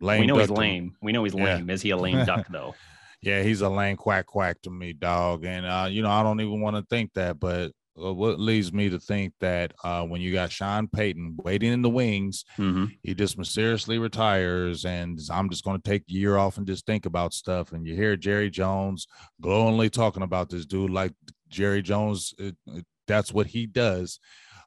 lame. 0.00 0.20
We 0.20 0.26
know 0.26 0.38
he's 0.38 0.50
lame. 0.50 0.96
We 1.02 1.12
know 1.12 1.24
he's 1.24 1.34
lame. 1.34 1.68
Yeah. 1.68 1.74
Is 1.74 1.82
he 1.82 1.90
a 1.90 1.96
lame 1.96 2.24
duck 2.26 2.46
though? 2.50 2.74
Yeah, 3.22 3.42
he's 3.42 3.60
a 3.60 3.68
lame 3.68 3.96
quack 3.96 4.26
quack 4.26 4.60
to 4.62 4.70
me, 4.70 4.92
dog. 4.92 5.44
And 5.44 5.66
uh, 5.66 5.88
you 5.90 6.02
know, 6.02 6.10
I 6.10 6.22
don't 6.22 6.40
even 6.40 6.60
want 6.60 6.76
to 6.76 6.82
think 6.88 7.12
that, 7.14 7.38
but 7.38 7.72
uh, 8.02 8.12
what 8.12 8.40
leads 8.40 8.72
me 8.72 8.88
to 8.88 8.98
think 8.98 9.34
that 9.40 9.72
uh, 9.84 10.04
when 10.04 10.20
you 10.20 10.32
got 10.32 10.52
Sean 10.52 10.88
Payton 10.88 11.36
waiting 11.42 11.72
in 11.72 11.82
the 11.82 11.90
wings, 11.90 12.44
mm-hmm. 12.56 12.86
he 13.02 13.14
just 13.14 13.36
mysteriously 13.36 13.98
retires, 13.98 14.84
and 14.84 15.18
I'm 15.30 15.50
just 15.50 15.64
going 15.64 15.80
to 15.80 15.88
take 15.88 16.06
the 16.06 16.14
year 16.14 16.36
off 16.36 16.56
and 16.56 16.66
just 16.66 16.86
think 16.86 17.04
about 17.04 17.34
stuff. 17.34 17.72
And 17.72 17.86
you 17.86 17.94
hear 17.94 18.16
Jerry 18.16 18.50
Jones 18.50 19.06
glowingly 19.40 19.90
talking 19.90 20.22
about 20.22 20.48
this 20.48 20.66
dude 20.66 20.90
like 20.90 21.12
Jerry 21.48 21.82
Jones. 21.82 22.32
It, 22.38 22.56
it, 22.68 22.84
that's 23.06 23.32
what 23.32 23.48
he 23.48 23.66
does. 23.66 24.18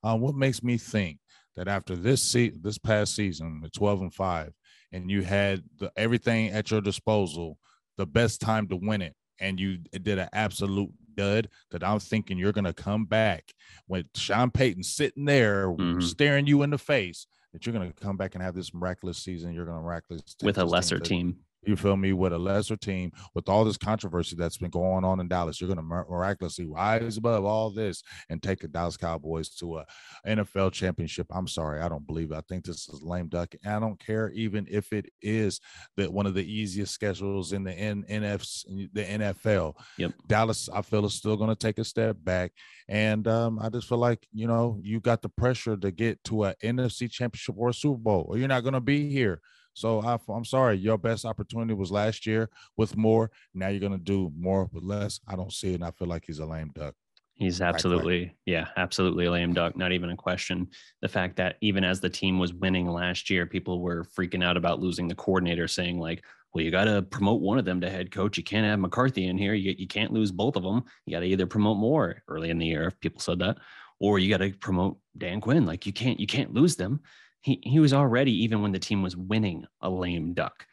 Uh, 0.04 0.18
what 0.18 0.36
makes 0.36 0.62
me 0.62 0.78
think 0.78 1.18
that 1.56 1.68
after 1.68 1.95
this 1.95 2.22
se- 2.22 2.60
this 2.62 2.78
past 2.78 3.16
season, 3.16 3.62
the 3.64 3.70
12 3.70 4.01
and 4.01 4.14
five, 4.14 4.54
and 4.91 5.10
you 5.10 5.24
had 5.24 5.64
the, 5.80 5.91
everything 5.95 6.49
at 6.49 6.70
your 6.70 6.82
disposal, 6.82 7.58
the 7.98 8.06
best 8.06 8.41
time 8.41 8.68
to 8.70 8.76
win 8.76 9.02
it, 9.02 9.16
and 9.39 9.60
you 9.60 9.78
did 9.78 10.20
an 10.20 10.30
absolute 10.34 10.91
dud 11.16 11.50
that 11.72 11.84
I'm 11.84 12.00
thinking 12.00 12.38
you're 12.38 12.52
going 12.52 12.64
to 12.66 12.74
come 12.74 13.06
back 13.06 13.54
with 13.88 14.06
Sean 14.16 14.52
Payton 14.52 14.84
sitting 14.84 15.26
there 15.26 15.68
mm-hmm. 15.68 16.00
staring 16.02 16.48
you 16.48 16.64
in 16.64 16.70
the 16.70 16.78
face 16.78 17.28
that 17.54 17.66
you're 17.66 17.74
going 17.74 17.91
to 17.91 18.04
come 18.04 18.18
back 18.18 18.36
and 18.36 18.44
have 18.44 18.56
this 18.56 18.74
miraculous 18.74 19.20
season. 19.20 19.54
You're 19.54 19.66
going 19.66 19.78
to 19.78 19.84
miraculous 19.84 20.36
with 20.41 20.58
a 20.58 20.66
lesser 20.66 21.00
team. 21.00 21.38
You 21.66 21.76
feel 21.76 21.97
me? 21.97 22.14
With 22.14 22.34
a 22.34 22.38
lesser 22.38 22.76
team, 22.76 23.11
with 23.34 23.49
all 23.49 23.66
this 23.66 23.78
controversy 23.78 24.36
that's 24.36 24.57
been 24.57 24.70
going 24.70 25.03
on 25.03 25.20
in 25.20 25.28
Dallas, 25.28 25.59
you're 25.59 25.74
going 25.74 25.78
to 25.78 26.05
miraculously 26.09 26.66
rise 26.66 27.18
above 27.18 27.45
all 27.45 27.70
this 27.70 28.03
and 28.30 28.41
take 28.41 28.59
the 28.59 28.68
Dallas 28.68 28.97
Cowboys 28.97 29.49
to 29.55 29.78
a 29.78 29.86
NFL 30.28 30.72
championship. 30.72 31.28
I'm 31.32 31.47
sorry, 31.47 31.82
I 31.82 31.89
don't 31.89 32.05
believe 32.05 32.32
it. 32.32 32.36
I 32.36 32.41
think 32.47 32.66
this 32.66 32.88
is 32.89 33.01
lame 33.01 33.28
duck. 33.28 33.53
And 33.64 33.74
I 33.74 33.80
don't 33.80 33.99
care 33.99 34.30
even 34.32 34.68
if 34.70 34.91
it 34.93 35.07
is 35.22 35.59
that 35.97 36.11
one 36.11 36.26
of 36.26 36.34
the 36.34 36.43
easiest 36.43 36.93
schedules 36.93 37.53
in 37.53 37.64
the 37.64 37.74
N- 37.74 38.05
NF, 38.09 38.89
the 38.93 39.03
NFL. 39.03 39.76
Yep. 39.97 40.14
Dallas, 40.28 40.70
I 40.74 40.82
feel 40.82 41.05
is 41.05 41.14
still 41.14 41.38
going 41.38 41.49
to 41.49 41.55
take 41.55 41.80
a 41.80 41.84
step 41.84 42.18
back, 42.24 42.51
and 42.88 43.28
um, 43.28 43.59
I 43.59 43.70
just 43.70 43.88
feel 43.88 43.97
like 43.97 44.28
you 44.32 44.47
know 44.47 44.80
you 44.82 44.99
got 44.99 45.22
the 45.22 45.30
pressure 45.30 45.78
to 45.78 45.91
get 45.91 46.24
to 46.26 46.45
a 46.45 46.55
NFC 46.64 47.09
championship 47.09 47.55
or 47.57 47.70
a 47.70 47.74
Super 47.74 47.99
Bowl, 47.99 48.26
or 48.30 48.38
you're 48.38 48.47
not 48.47 48.64
going 48.64 48.74
to 48.74 48.82
be 48.82 49.09
here. 49.09 49.41
So 49.74 50.02
I, 50.02 50.18
am 50.30 50.46
sorry, 50.46 50.78
your 50.78 50.98
best 50.98 51.26
opportunity 51.26 51.74
was 51.74 51.92
last 51.92 52.26
year 52.26 52.50
with 52.78 52.96
more. 52.96 53.32
Now 53.54 53.70
you're 53.70 53.80
going 53.80 53.92
to 53.92 53.98
do 53.98 54.32
more 54.38 54.70
with 54.72 54.84
less. 54.84 55.20
I 55.28 55.36
don't 55.36 55.52
see 55.52 55.72
it, 55.72 55.76
and 55.76 55.86
I 55.86 55.92
feel 55.92 56.08
like 56.08 56.24
he's 56.26 56.40
a 56.40 56.46
lame 56.46 56.72
duck. 56.74 56.96
He's 57.36 57.62
absolutely, 57.62 58.26
right, 58.26 58.36
yeah, 58.46 58.68
absolutely 58.78 59.26
a 59.26 59.32
lame 59.32 59.54
duck. 59.54 59.76
Not 59.76 59.92
even 59.92 60.12
a 60.12 60.16
question. 60.16 60.68
The 61.02 61.10
fact 61.10 61.36
that 61.38 61.58
even 61.62 61.84
as 61.84 62.00
the 62.00 62.10
team 62.10 62.38
was 62.38 62.54
winning 62.54 62.88
last 62.88 63.30
year, 63.30 63.48
people 63.48 63.82
were 63.82 64.06
freaking 64.18 64.44
out 64.44 64.56
about 64.56 64.80
losing 64.80 65.08
the 65.08 65.16
coordinator, 65.16 65.68
saying 65.68 66.00
like, 66.00 66.24
"Well, 66.54 66.64
you 66.64 66.70
got 66.70 66.86
to 66.86 67.02
promote 67.02 67.42
one 67.42 67.58
of 67.58 67.66
them 67.66 67.82
to 67.82 67.90
head 67.90 68.12
coach. 68.12 68.38
You 68.38 68.44
can't 68.44 68.68
have 68.68 68.80
McCarthy 68.80 69.28
in 69.28 69.38
here. 69.38 69.56
You 69.56 69.74
you 69.76 69.88
can't 69.88 70.14
lose 70.14 70.32
both 70.32 70.56
of 70.56 70.64
them. 70.64 70.84
You 71.08 71.16
got 71.16 71.22
to 71.22 71.26
either 71.26 71.48
promote 71.48 71.78
Moore 71.78 72.22
early 72.28 72.52
in 72.52 72.60
the 72.60 72.68
year, 72.68 72.88
if 72.88 73.00
people 73.00 73.20
said 73.20 73.40
that, 73.40 73.58
or 74.00 74.20
you 74.20 74.30
got 74.30 74.38
to 74.38 74.52
promote 74.52 75.00
Dan 75.18 75.42
Quinn. 75.42 75.66
Like 75.66 75.88
you 75.88 75.94
can't 75.94 76.20
you 76.20 76.28
can't 76.28 76.54
lose 76.54 76.76
them 76.76 77.02
he 77.44 77.60
he 77.62 77.80
was 77.80 77.94
already 77.94 78.32
even 78.44 78.62
when 78.62 78.72
the 78.72 78.80
team 78.80 79.04
was 79.04 79.16
winning 79.16 79.66
a 79.82 79.89
lame 79.89 80.34
duck. 80.34 80.66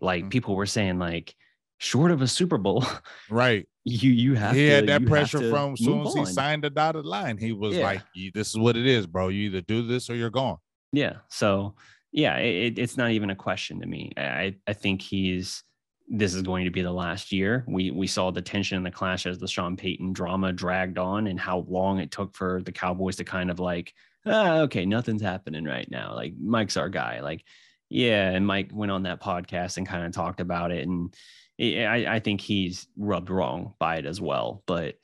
Like 0.00 0.22
mm-hmm. 0.22 0.30
people 0.30 0.56
were 0.56 0.66
saying, 0.66 0.98
like 0.98 1.34
short 1.78 2.10
of 2.10 2.22
a 2.22 2.26
Super 2.26 2.58
Bowl, 2.58 2.84
right? 3.30 3.68
You 3.84 4.10
you 4.10 4.34
have 4.34 4.56
he 4.56 4.66
to, 4.66 4.70
had 4.70 4.86
that 4.88 5.06
pressure 5.06 5.50
from 5.50 5.74
as 5.74 5.80
soon 5.80 6.06
as 6.06 6.14
he 6.14 6.24
signed 6.24 6.64
the 6.64 6.70
dotted 6.70 7.04
line. 7.04 7.36
He 7.36 7.52
was 7.52 7.76
yeah. 7.76 7.84
like, 7.84 8.02
"This 8.32 8.48
is 8.48 8.58
what 8.58 8.76
it 8.76 8.86
is, 8.86 9.06
bro. 9.06 9.28
You 9.28 9.50
either 9.50 9.60
do 9.60 9.86
this 9.86 10.08
or 10.08 10.14
you're 10.14 10.30
gone." 10.30 10.56
Yeah. 10.92 11.16
So 11.28 11.74
yeah, 12.10 12.36
it, 12.38 12.78
it's 12.78 12.96
not 12.96 13.10
even 13.10 13.28
a 13.28 13.36
question 13.36 13.80
to 13.80 13.86
me. 13.86 14.12
I 14.16 14.56
I 14.66 14.72
think 14.72 15.02
he's 15.02 15.62
this 16.08 16.34
is 16.34 16.42
going 16.42 16.64
to 16.64 16.70
be 16.70 16.80
the 16.80 16.92
last 16.92 17.32
year. 17.32 17.66
We 17.68 17.90
we 17.90 18.06
saw 18.06 18.30
the 18.30 18.40
tension 18.40 18.78
in 18.78 18.82
the 18.82 18.90
clash 18.90 19.26
as 19.26 19.38
the 19.38 19.48
Sean 19.48 19.76
Payton 19.76 20.14
drama 20.14 20.54
dragged 20.54 20.96
on, 20.96 21.26
and 21.26 21.38
how 21.38 21.66
long 21.68 21.98
it 21.98 22.10
took 22.10 22.34
for 22.34 22.62
the 22.64 22.72
Cowboys 22.72 23.16
to 23.16 23.24
kind 23.24 23.50
of 23.50 23.60
like 23.60 23.92
ah, 24.26 24.58
okay, 24.60 24.86
nothing's 24.86 25.22
happening 25.22 25.64
right 25.64 25.90
now. 25.90 26.14
Like 26.14 26.34
Mike's 26.38 26.76
our 26.76 26.88
guy. 26.88 27.20
Like, 27.20 27.44
yeah. 27.88 28.30
And 28.30 28.46
Mike 28.46 28.70
went 28.72 28.92
on 28.92 29.04
that 29.04 29.22
podcast 29.22 29.76
and 29.76 29.86
kind 29.86 30.04
of 30.04 30.12
talked 30.12 30.40
about 30.40 30.72
it. 30.72 30.86
And 30.86 31.14
I, 31.60 32.06
I 32.08 32.20
think 32.20 32.40
he's 32.40 32.86
rubbed 32.96 33.30
wrong 33.30 33.74
by 33.78 33.96
it 33.96 34.06
as 34.06 34.20
well. 34.20 34.62
But 34.66 34.96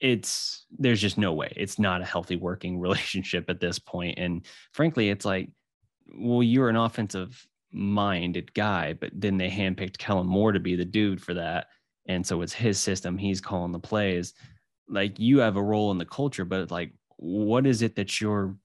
it's, 0.00 0.66
there's 0.78 1.00
just 1.00 1.18
no 1.18 1.32
way. 1.32 1.52
It's 1.56 1.78
not 1.78 2.02
a 2.02 2.06
healthy 2.06 2.36
working 2.36 2.80
relationship 2.80 3.48
at 3.48 3.60
this 3.60 3.78
point. 3.78 4.18
And 4.18 4.44
frankly, 4.72 5.10
it's 5.10 5.24
like, 5.24 5.50
well, 6.14 6.42
you're 6.42 6.70
an 6.70 6.76
offensive 6.76 7.46
minded 7.70 8.54
guy, 8.54 8.94
but 8.94 9.10
then 9.14 9.36
they 9.36 9.50
handpicked 9.50 9.98
Kellen 9.98 10.26
Moore 10.26 10.52
to 10.52 10.60
be 10.60 10.74
the 10.74 10.84
dude 10.84 11.22
for 11.22 11.34
that. 11.34 11.66
And 12.06 12.26
so 12.26 12.40
it's 12.40 12.54
his 12.54 12.78
system. 12.78 13.18
He's 13.18 13.40
calling 13.40 13.72
the 13.72 13.78
plays. 13.78 14.32
Like 14.88 15.18
you 15.18 15.40
have 15.40 15.56
a 15.56 15.62
role 15.62 15.90
in 15.90 15.98
the 15.98 16.06
culture, 16.06 16.46
but 16.46 16.70
like 16.70 16.92
what 17.18 17.66
is 17.66 17.82
it 17.82 17.96
that 17.96 18.20
you're 18.20 18.56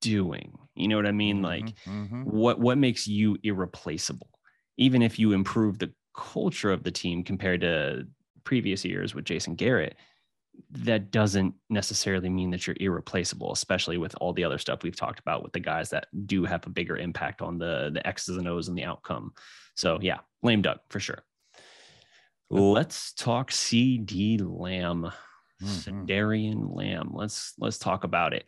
doing? 0.00 0.56
You 0.74 0.88
know 0.88 0.96
what 0.96 1.06
I 1.06 1.12
mean? 1.12 1.36
Mm-hmm, 1.36 1.44
like 1.44 1.74
mm-hmm. 1.84 2.22
what 2.22 2.60
what 2.60 2.78
makes 2.78 3.06
you 3.06 3.38
irreplaceable? 3.42 4.30
Even 4.76 5.02
if 5.02 5.18
you 5.18 5.32
improve 5.32 5.78
the 5.78 5.92
culture 6.16 6.72
of 6.72 6.84
the 6.84 6.90
team 6.90 7.24
compared 7.24 7.62
to 7.62 8.06
previous 8.44 8.84
years 8.84 9.14
with 9.14 9.24
Jason 9.24 9.54
Garrett, 9.54 9.96
that 10.70 11.10
doesn't 11.10 11.54
necessarily 11.70 12.28
mean 12.28 12.50
that 12.50 12.66
you're 12.66 12.76
irreplaceable, 12.78 13.52
especially 13.52 13.98
with 13.98 14.14
all 14.20 14.32
the 14.32 14.44
other 14.44 14.58
stuff 14.58 14.82
we've 14.82 14.96
talked 14.96 15.20
about 15.20 15.42
with 15.42 15.52
the 15.52 15.60
guys 15.60 15.90
that 15.90 16.06
do 16.26 16.44
have 16.44 16.66
a 16.66 16.70
bigger 16.70 16.96
impact 16.96 17.42
on 17.42 17.58
the 17.58 17.90
the 17.92 18.06
X's 18.06 18.36
and 18.36 18.48
O's 18.48 18.68
and 18.68 18.76
the 18.76 18.84
outcome. 18.84 19.32
So 19.74 19.98
yeah, 20.00 20.18
lame 20.42 20.62
duck 20.62 20.80
for 20.90 21.00
sure. 21.00 21.22
let's 22.50 23.12
talk 23.14 23.50
CeeDee 23.50 24.40
Lamb, 24.42 25.10
mm-hmm. 25.64 26.74
Lamb. 26.74 27.10
Let's 27.12 27.54
let's 27.58 27.78
talk 27.78 28.04
about 28.04 28.32
it. 28.32 28.44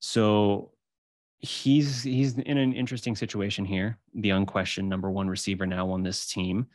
So 0.00 0.72
he's 1.38 2.02
he's 2.02 2.36
in 2.38 2.58
an 2.58 2.72
interesting 2.72 3.16
situation 3.16 3.64
here. 3.64 3.98
The 4.14 4.30
unquestioned 4.30 4.88
number 4.88 5.10
one 5.10 5.28
receiver 5.28 5.66
now 5.66 5.90
on 5.90 6.02
this 6.02 6.26
team. 6.26 6.66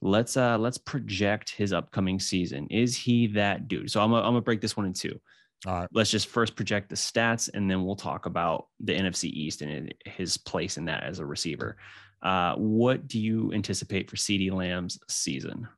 Let's 0.00 0.36
uh 0.36 0.58
let's 0.58 0.78
project 0.78 1.50
his 1.50 1.72
upcoming 1.72 2.20
season. 2.20 2.66
Is 2.70 2.96
he 2.96 3.26
that 3.28 3.68
dude? 3.68 3.90
So 3.90 4.00
I'm 4.00 4.10
gonna, 4.10 4.22
I'm 4.22 4.32
gonna 4.32 4.40
break 4.40 4.60
this 4.60 4.76
one 4.76 4.86
in 4.86 4.92
two. 4.92 5.18
All 5.66 5.80
right. 5.80 5.88
Let's 5.92 6.10
just 6.10 6.28
first 6.28 6.54
project 6.54 6.88
the 6.88 6.94
stats, 6.94 7.50
and 7.52 7.68
then 7.68 7.84
we'll 7.84 7.96
talk 7.96 8.26
about 8.26 8.68
the 8.80 8.94
NFC 8.94 9.24
East 9.24 9.60
and 9.60 9.92
his 10.04 10.36
place 10.36 10.76
in 10.76 10.84
that 10.84 11.02
as 11.02 11.18
a 11.18 11.26
receiver. 11.26 11.76
Uh, 12.22 12.54
what 12.54 13.08
do 13.08 13.18
you 13.18 13.52
anticipate 13.52 14.08
for 14.08 14.16
CeeDee 14.16 14.52
Lamb's 14.52 15.00
season? 15.08 15.68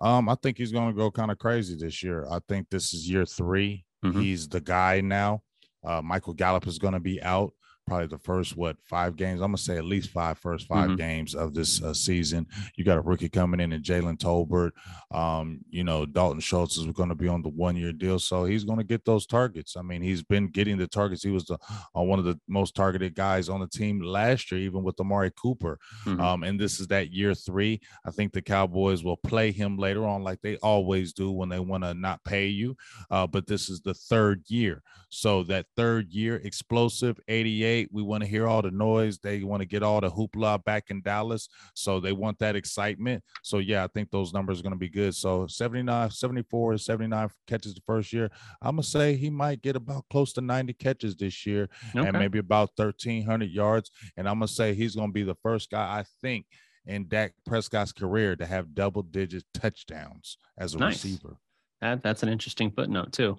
Um, 0.00 0.28
I 0.28 0.34
think 0.36 0.58
he's 0.58 0.72
going 0.72 0.88
to 0.88 0.96
go 0.96 1.10
kind 1.10 1.30
of 1.30 1.38
crazy 1.38 1.76
this 1.76 2.02
year. 2.02 2.26
I 2.30 2.40
think 2.48 2.68
this 2.70 2.92
is 2.92 3.08
year 3.08 3.24
3 3.24 3.84
mm-hmm. 4.04 4.20
He's 4.20 4.48
the 4.48 4.60
guy 4.60 5.00
now. 5.00 5.42
Uh, 5.84 6.02
Michael 6.02 6.34
Gallup 6.34 6.66
is 6.66 6.78
going 6.78 6.94
to 6.94 7.00
be 7.00 7.22
out 7.22 7.52
probably 7.86 8.06
the 8.06 8.18
first 8.18 8.56
what 8.56 8.76
five 8.84 9.16
games. 9.16 9.40
I'm 9.40 9.48
gonna 9.48 9.58
say 9.58 9.76
at 9.76 9.84
least 9.84 10.10
five 10.10 10.38
first 10.38 10.66
5 10.66 10.88
mm-hmm. 10.88 10.96
games 10.96 11.34
of 11.34 11.54
this 11.54 11.82
uh, 11.82 11.94
season. 11.94 12.46
You 12.76 12.84
got 12.84 12.98
a 12.98 13.02
rookie 13.02 13.28
coming 13.28 13.60
in, 13.60 13.72
and 13.72 13.84
Jalen 13.84 14.18
Tolbert. 14.18 14.70
Um, 15.16 15.60
you 15.70 15.84
know 15.84 16.06
Dalton 16.06 16.40
Schultz 16.40 16.76
is 16.76 16.86
going 16.86 17.08
to 17.08 17.14
be 17.14 17.28
on 17.28 17.42
the 17.42 17.48
one 17.48 17.76
year 17.76 17.92
deal, 17.92 18.18
so 18.18 18.44
he's 18.44 18.64
going 18.64 18.78
to 18.78 18.84
get 18.84 19.04
those 19.04 19.26
targets. 19.26 19.76
I 19.76 19.82
mean, 19.82 20.02
he's 20.02 20.22
been 20.22 20.48
getting 20.48 20.78
the 20.78 20.86
targets. 20.86 21.22
He 21.22 21.30
was 21.30 21.44
the 21.44 21.58
uh, 21.96 22.02
one 22.02 22.18
of 22.18 22.24
the 22.24 22.38
most 22.48 22.74
targeted 22.74 23.14
guys 23.14 23.48
on 23.48 23.60
the 23.60 23.66
team 23.66 24.00
last 24.00 24.50
year, 24.50 24.60
even 24.60 24.82
with 24.82 24.98
Amari 25.00 25.32
Cooper. 25.36 25.78
Mm-hmm. 26.04 26.20
Um, 26.20 26.42
and 26.42 26.58
this 26.58 26.80
is 26.80 26.86
that 26.88 27.12
year 27.12 27.34
three. 27.34 27.80
I 28.06 28.10
think 28.10 28.32
the 28.32 28.42
Cowboys 28.42 29.04
will 29.04 29.16
play 29.16 29.52
him 29.52 29.76
later 29.76 30.06
on, 30.06 30.22
like 30.22 30.40
they 30.42 30.56
always 30.56 31.12
do 31.12 31.30
when 31.32 31.48
they 31.48 31.60
want 31.60 31.84
to 31.84 31.94
not 31.94 32.22
pay 32.24 32.46
you. 32.46 32.76
Uh, 33.10 33.26
but 33.26 33.46
this 33.46 33.68
is 33.68 33.80
the 33.80 33.94
third 33.94 34.44
year, 34.48 34.82
so 35.10 35.42
that 35.44 35.66
third 35.76 36.12
year 36.12 36.36
explosive 36.44 37.18
88 37.28 37.73
we 37.90 38.02
want 38.02 38.22
to 38.22 38.28
hear 38.28 38.46
all 38.46 38.62
the 38.62 38.70
noise. 38.70 39.18
They 39.18 39.42
want 39.42 39.60
to 39.60 39.66
get 39.66 39.82
all 39.82 40.00
the 40.00 40.10
hoopla 40.10 40.64
back 40.64 40.84
in 40.90 41.02
Dallas. 41.02 41.48
So 41.74 42.00
they 42.00 42.12
want 42.12 42.38
that 42.38 42.56
excitement. 42.56 43.22
So 43.42 43.58
yeah, 43.58 43.84
I 43.84 43.88
think 43.88 44.10
those 44.10 44.32
numbers 44.32 44.60
are 44.60 44.62
going 44.62 44.74
to 44.74 44.78
be 44.78 44.88
good. 44.88 45.14
So 45.14 45.46
79, 45.46 46.10
74, 46.10 46.78
79 46.78 47.28
catches 47.46 47.74
the 47.74 47.82
first 47.86 48.12
year. 48.12 48.30
I'm 48.62 48.76
going 48.76 48.82
to 48.82 48.88
say 48.88 49.16
he 49.16 49.30
might 49.30 49.62
get 49.62 49.76
about 49.76 50.04
close 50.10 50.32
to 50.34 50.40
90 50.40 50.72
catches 50.74 51.16
this 51.16 51.46
year 51.46 51.68
okay. 51.94 52.06
and 52.06 52.18
maybe 52.18 52.38
about 52.38 52.70
1,300 52.76 53.50
yards. 53.50 53.90
And 54.16 54.28
I'm 54.28 54.38
going 54.38 54.48
to 54.48 54.54
say 54.54 54.74
he's 54.74 54.94
going 54.94 55.08
to 55.08 55.14
be 55.14 55.22
the 55.24 55.36
first 55.42 55.70
guy, 55.70 55.98
I 55.98 56.04
think, 56.20 56.46
in 56.86 57.08
Dak 57.08 57.34
Prescott's 57.46 57.92
career 57.92 58.36
to 58.36 58.46
have 58.46 58.74
double 58.74 59.02
digit 59.02 59.44
touchdowns 59.54 60.38
as 60.58 60.74
a 60.74 60.78
nice. 60.78 61.04
receiver. 61.04 61.38
That, 61.80 62.02
that's 62.02 62.22
an 62.22 62.28
interesting 62.28 62.70
footnote, 62.70 63.12
too. 63.12 63.38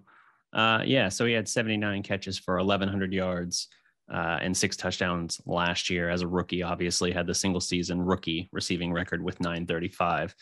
Uh, 0.54 0.82
yeah, 0.86 1.10
so 1.10 1.26
he 1.26 1.34
had 1.34 1.50
79 1.50 2.02
catches 2.04 2.40
for 2.40 2.56
1,100 2.58 3.14
yards 3.14 3.68
uh, 4.12 4.38
and 4.42 4.56
six 4.56 4.78
touchdowns 4.78 5.42
last 5.46 5.90
year 5.90 6.10
as 6.10 6.22
a 6.22 6.28
rookie. 6.28 6.64
Obviously, 6.64 7.12
had 7.12 7.28
the 7.28 7.34
single 7.34 7.62
season 7.62 8.02
rookie 8.02 8.50
receiving 8.52 8.94
record 8.94 9.24
with 9.24 9.40
935. 9.40 10.36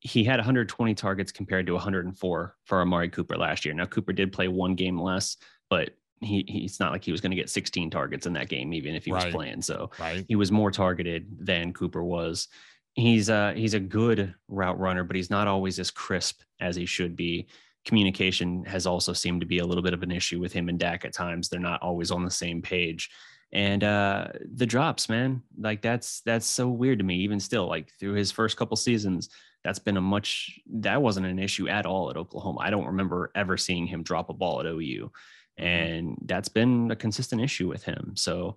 He 0.00 0.24
had 0.24 0.38
120 0.38 0.94
targets 0.94 1.32
compared 1.32 1.66
to 1.66 1.72
104 1.72 2.56
for 2.64 2.80
Amari 2.80 3.08
Cooper 3.08 3.36
last 3.36 3.64
year. 3.64 3.74
Now, 3.74 3.86
Cooper 3.86 4.12
did 4.12 4.32
play 4.32 4.48
one 4.48 4.74
game 4.74 4.98
less, 5.00 5.36
but 5.70 5.90
he 6.20 6.44
he's 6.48 6.80
not 6.80 6.92
like 6.92 7.04
he 7.04 7.12
was 7.12 7.20
going 7.20 7.30
to 7.30 7.36
get 7.36 7.50
16 7.50 7.90
targets 7.90 8.26
in 8.26 8.32
that 8.34 8.48
game, 8.48 8.72
even 8.72 8.94
if 8.94 9.04
he 9.04 9.12
right. 9.12 9.26
was 9.26 9.34
playing. 9.34 9.62
So 9.62 9.90
right. 9.98 10.24
he 10.28 10.36
was 10.36 10.50
more 10.50 10.70
targeted 10.70 11.26
than 11.38 11.72
Cooper 11.72 12.04
was. 12.04 12.48
He's 12.94 13.28
a 13.28 13.52
he's 13.54 13.74
a 13.74 13.80
good 13.80 14.34
route 14.48 14.78
runner, 14.78 15.04
but 15.04 15.16
he's 15.16 15.30
not 15.30 15.48
always 15.48 15.78
as 15.78 15.90
crisp 15.90 16.40
as 16.60 16.76
he 16.76 16.86
should 16.86 17.16
be 17.16 17.48
communication 17.84 18.64
has 18.64 18.86
also 18.86 19.12
seemed 19.12 19.40
to 19.40 19.46
be 19.46 19.58
a 19.58 19.66
little 19.66 19.82
bit 19.82 19.94
of 19.94 20.02
an 20.02 20.10
issue 20.10 20.40
with 20.40 20.52
him 20.52 20.68
and 20.68 20.78
Dak 20.78 21.04
at 21.04 21.12
times. 21.12 21.48
They're 21.48 21.60
not 21.60 21.82
always 21.82 22.10
on 22.10 22.24
the 22.24 22.30
same 22.30 22.62
page. 22.62 23.10
And 23.52 23.84
uh 23.84 24.28
the 24.54 24.66
drops, 24.66 25.08
man, 25.08 25.42
like 25.58 25.80
that's 25.80 26.22
that's 26.22 26.46
so 26.46 26.68
weird 26.68 26.98
to 26.98 27.04
me. 27.04 27.16
Even 27.16 27.38
still, 27.38 27.68
like 27.68 27.92
through 28.00 28.14
his 28.14 28.32
first 28.32 28.56
couple 28.56 28.76
seasons, 28.76 29.28
that's 29.62 29.78
been 29.78 29.96
a 29.96 30.00
much 30.00 30.58
that 30.70 31.00
wasn't 31.00 31.26
an 31.26 31.38
issue 31.38 31.68
at 31.68 31.86
all 31.86 32.10
at 32.10 32.16
Oklahoma. 32.16 32.60
I 32.60 32.70
don't 32.70 32.86
remember 32.86 33.30
ever 33.34 33.56
seeing 33.56 33.86
him 33.86 34.02
drop 34.02 34.28
a 34.28 34.34
ball 34.34 34.60
at 34.60 34.66
OU. 34.66 35.10
Mm-hmm. 35.58 35.64
And 35.64 36.18
that's 36.26 36.48
been 36.48 36.90
a 36.90 36.96
consistent 36.96 37.40
issue 37.40 37.68
with 37.68 37.84
him. 37.84 38.12
So 38.16 38.56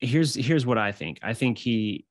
here's 0.00 0.34
here's 0.34 0.66
what 0.66 0.78
I 0.78 0.92
think. 0.92 1.20
I 1.22 1.34
think 1.34 1.58
he 1.58 2.06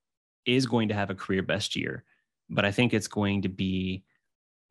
is 0.46 0.66
going 0.66 0.88
to 0.90 0.96
have 0.96 1.10
a 1.10 1.16
career 1.16 1.44
best 1.44 1.76
year, 1.76 2.04
but 2.50 2.66
I 2.66 2.72
think 2.72 2.94
it's 2.94 3.08
going 3.08 3.44
to 3.44 3.50
be 3.50 4.04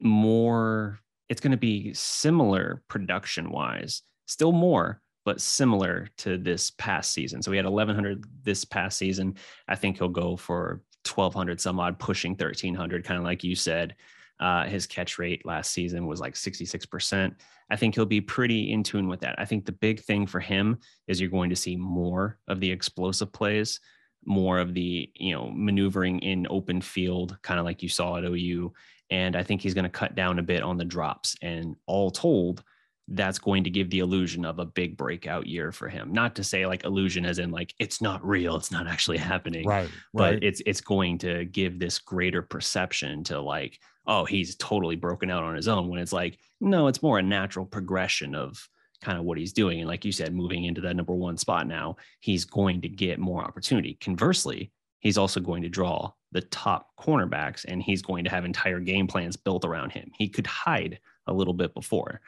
more 0.01 0.99
it's 1.29 1.41
going 1.41 1.53
to 1.53 1.57
be 1.57 1.93
similar 1.95 2.83
production 2.89 3.51
wise, 3.51 4.03
still 4.27 4.53
more, 4.53 5.01
but 5.25 5.41
similar 5.41 6.09
to 6.19 6.39
this 6.39 6.71
past 6.71 7.13
season. 7.13 7.43
So 7.43 7.51
we 7.51 7.57
had 7.57 7.67
1100 7.67 8.25
this 8.43 8.65
past 8.65 8.97
season. 8.97 9.37
I 9.69 9.75
think 9.75 9.99
he'll 9.99 10.09
go 10.09 10.37
for 10.37 10.83
1200 11.07 11.61
some 11.61 11.81
odd, 11.81 11.99
pushing 11.99 12.33
1300, 12.33 13.05
kind 13.05 13.19
of 13.19 13.25
like 13.25 13.45
you 13.45 13.55
said. 13.55 13.95
Uh, 14.41 14.65
his 14.65 14.87
catch 14.87 15.19
rate 15.19 15.45
last 15.45 15.73
season 15.73 16.07
was 16.07 16.21
like 16.21 16.35
66%. 16.35 17.35
I 17.71 17.77
think 17.77 17.95
he'll 17.95 18.07
be 18.07 18.21
pretty 18.21 18.73
in 18.73 18.83
tune 18.83 19.09
with 19.09 19.21
that. 19.21 19.35
I 19.39 19.45
think 19.45 19.67
the 19.67 19.73
big 19.73 20.01
thing 20.01 20.27
for 20.27 20.41
him 20.41 20.79
is 21.09 21.21
you're 21.21 21.29
going 21.29 21.51
to 21.51 21.57
see 21.57 21.77
more 21.77 22.39
of 22.47 22.61
the 22.61 22.71
explosive 22.71 23.33
plays, 23.33 23.81
more 24.25 24.59
of 24.59 24.75
the, 24.75 25.11
you 25.15 25.35
know, 25.35 25.51
maneuvering 25.53 26.21
in 26.21 26.47
open 26.49 26.81
field, 26.81 27.37
kind 27.43 27.59
of 27.59 27.67
like 27.67 27.83
you 27.83 27.89
saw 27.89 28.17
at 28.17 28.25
OU. 28.25 28.73
And 29.11 29.37
I 29.37 29.43
think 29.43 29.63
he's 29.63 29.75
going 29.75 29.85
to 29.85 29.91
cut 29.91 30.15
down 30.15 30.39
a 30.39 30.43
bit 30.43 30.63
on 30.63 30.77
the 30.77 30.85
drops. 30.85 31.37
And 31.43 31.77
all 31.87 32.11
told, 32.11 32.63
that's 33.09 33.39
going 33.39 33.65
to 33.65 33.71
give 33.71 33.89
the 33.89 34.01
illusion 34.01 34.45
of 34.45 34.59
a 34.59 34.67
big 34.67 34.97
breakout 34.97 35.47
year 35.47 35.73
for 35.73 35.89
him. 35.89 36.13
Not 36.13 36.37
to 36.37 36.45
say 36.45 36.67
like 36.67 36.85
illusion 36.85 37.25
as 37.25 37.39
in 37.39 37.51
like 37.51 37.75
it's 37.79 38.03
not 38.03 38.25
real, 38.27 38.57
it's 38.57 38.71
not 38.71 38.87
actually 38.87 39.17
happening. 39.17 39.67
Right. 39.67 39.89
But 40.13 40.35
right. 40.35 40.43
it's 40.43 40.61
it's 40.67 40.83
going 40.83 41.19
to 41.19 41.47
give 41.47 41.79
this 41.79 41.99
greater 41.99 42.43
perception 42.43 43.25
to 43.25 43.41
like, 43.41 43.79
oh, 44.07 44.25
he's 44.25 44.57
totally 44.57 44.97
broken 44.97 45.31
out 45.31 45.43
on 45.43 45.57
his 45.57 45.69
own 45.69 45.89
when 45.89 46.01
it's 46.01 46.13
like, 46.13 46.39
no, 46.61 46.87
it's 46.87 47.03
more 47.03 47.19
a 47.19 47.23
natural 47.23 47.65
progression 47.65 48.35
of 48.35 48.69
kind 49.01 49.19
of 49.19 49.25
what 49.25 49.39
he's 49.39 49.53
doing. 49.53 49.81
And 49.81 49.89
like 49.89 50.05
you 50.05 50.13
said, 50.13 50.35
moving 50.35 50.65
into 50.65 50.81
that 50.83 50.97
number 50.97 51.15
one 51.15 51.37
spot 51.37 51.67
now, 51.67 51.97
he's 52.21 52.45
going 52.45 52.83
to 52.83 52.89
get 52.89 53.19
more 53.19 53.43
opportunity. 53.43 53.97
Conversely, 54.01 54.73
he's 55.01 55.19
also 55.19 55.41
going 55.41 55.63
to 55.63 55.69
draw 55.69 56.13
the 56.33 56.43
top 56.43 56.91
cornerbacks 56.99 57.65
and 57.67 57.83
he's 57.83 58.03
going 58.03 58.25
to 58.25 58.31
have 58.31 58.45
entire 58.45 58.81
game 58.81 59.07
plans 59.07 59.37
built 59.37 59.65
around 59.65 59.91
him. 59.91 60.11
He 60.17 60.29
could 60.29 60.47
hide 60.47 60.99
a 61.27 61.33
little 61.33 61.55
bit 61.55 61.75
before. 61.75 62.21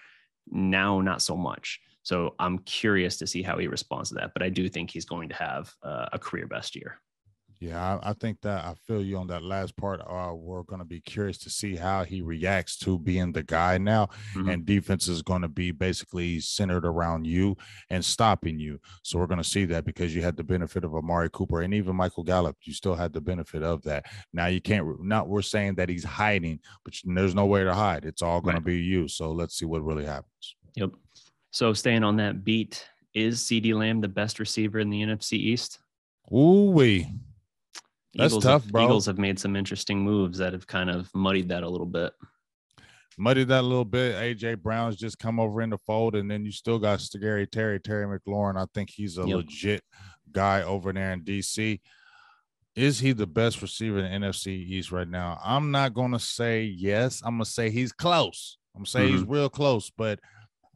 Now, 0.50 1.00
not 1.00 1.22
so 1.22 1.36
much. 1.36 1.80
So 2.02 2.34
I'm 2.38 2.58
curious 2.60 3.18
to 3.18 3.26
see 3.26 3.42
how 3.42 3.58
he 3.58 3.66
responds 3.66 4.08
to 4.08 4.14
that. 4.16 4.32
But 4.32 4.42
I 4.42 4.48
do 4.48 4.68
think 4.68 4.90
he's 4.90 5.04
going 5.04 5.28
to 5.28 5.34
have 5.34 5.74
uh, 5.82 6.06
a 6.12 6.18
career 6.18 6.46
best 6.46 6.74
year. 6.74 6.98
Yeah, 7.60 7.98
I, 8.02 8.10
I, 8.10 8.12
think 8.14 8.40
that 8.40 8.64
I 8.64 8.72
feel 8.86 9.02
you 9.02 9.18
on 9.18 9.26
that 9.26 9.42
last 9.42 9.76
part. 9.76 10.00
Uh, 10.00 10.32
we're 10.34 10.62
going 10.62 10.78
to 10.78 10.86
be 10.86 11.02
curious 11.02 11.36
to 11.40 11.50
see 11.50 11.76
how 11.76 12.04
he 12.04 12.22
reacts 12.22 12.78
to 12.78 12.98
being 12.98 13.32
the 13.32 13.42
guy 13.42 13.76
now, 13.76 14.06
mm-hmm. 14.34 14.48
and 14.48 14.64
defense 14.64 15.08
is 15.08 15.20
going 15.20 15.42
to 15.42 15.48
be 15.48 15.70
basically 15.70 16.40
centered 16.40 16.86
around 16.86 17.26
you 17.26 17.58
and 17.90 18.02
stopping 18.02 18.58
you. 18.58 18.80
So 19.02 19.18
we're 19.18 19.26
going 19.26 19.42
to 19.42 19.48
see 19.48 19.66
that 19.66 19.84
because 19.84 20.14
you 20.14 20.22
had 20.22 20.38
the 20.38 20.42
benefit 20.42 20.84
of 20.84 20.94
Amari 20.94 21.28
Cooper 21.28 21.60
and 21.60 21.74
even 21.74 21.96
Michael 21.96 22.24
Gallup. 22.24 22.56
You 22.62 22.72
still 22.72 22.94
had 22.94 23.12
the 23.12 23.20
benefit 23.20 23.62
of 23.62 23.82
that. 23.82 24.06
Now 24.32 24.46
you 24.46 24.62
can't. 24.62 25.04
Not 25.04 25.28
we're 25.28 25.42
saying 25.42 25.74
that 25.74 25.90
he's 25.90 26.04
hiding, 26.04 26.60
but 26.82 26.94
there's 27.04 27.34
nowhere 27.34 27.64
to 27.64 27.74
hide. 27.74 28.06
It's 28.06 28.22
all 28.22 28.40
going 28.40 28.54
right. 28.54 28.60
to 28.60 28.64
be 28.64 28.78
you. 28.78 29.06
So 29.06 29.32
let's 29.32 29.58
see 29.58 29.66
what 29.66 29.84
really 29.84 30.06
happens. 30.06 30.56
Yep. 30.76 30.92
So 31.50 31.74
staying 31.74 32.04
on 32.04 32.16
that 32.16 32.42
beat, 32.42 32.88
is 33.12 33.40
CeeDee 33.40 33.74
Lamb 33.74 34.00
the 34.00 34.08
best 34.08 34.38
receiver 34.38 34.78
in 34.78 34.88
the 34.88 35.02
NFC 35.02 35.34
East? 35.34 35.80
Ooh 36.32 36.70
wee. 36.70 37.06
That's 38.14 38.32
Eagles 38.32 38.44
tough, 38.44 38.64
have, 38.64 38.72
bro. 38.72 38.84
Eagles 38.84 39.06
have 39.06 39.18
made 39.18 39.38
some 39.38 39.54
interesting 39.56 40.00
moves 40.00 40.38
that 40.38 40.52
have 40.52 40.66
kind 40.66 40.90
of 40.90 41.08
muddied 41.14 41.48
that 41.48 41.62
a 41.62 41.68
little 41.68 41.86
bit. 41.86 42.12
Muddied 43.18 43.48
that 43.48 43.60
a 43.60 43.66
little 43.66 43.84
bit. 43.84 44.16
AJ 44.16 44.62
Brown's 44.62 44.96
just 44.96 45.18
come 45.18 45.38
over 45.38 45.62
in 45.62 45.70
the 45.70 45.78
fold, 45.78 46.16
and 46.16 46.30
then 46.30 46.44
you 46.44 46.52
still 46.52 46.78
got 46.78 47.00
Scary 47.00 47.46
Terry, 47.46 47.78
Terry 47.78 48.06
McLaurin. 48.06 48.56
I 48.56 48.66
think 48.74 48.90
he's 48.90 49.18
a 49.18 49.26
yep. 49.26 49.36
legit 49.36 49.82
guy 50.32 50.62
over 50.62 50.92
there 50.92 51.12
in 51.12 51.22
DC. 51.22 51.80
Is 52.76 52.98
he 52.98 53.12
the 53.12 53.26
best 53.26 53.60
receiver 53.62 53.98
in 53.98 54.22
NFC 54.22 54.48
East 54.48 54.90
right 54.90 55.08
now? 55.08 55.38
I'm 55.44 55.70
not 55.70 55.92
gonna 55.92 56.18
say 56.18 56.64
yes. 56.64 57.20
I'm 57.24 57.34
gonna 57.34 57.44
say 57.44 57.70
he's 57.70 57.92
close. 57.92 58.58
I'm 58.74 58.80
gonna 58.80 58.86
say 58.86 59.00
mm-hmm. 59.00 59.18
he's 59.18 59.26
real 59.26 59.48
close, 59.48 59.90
but 59.96 60.18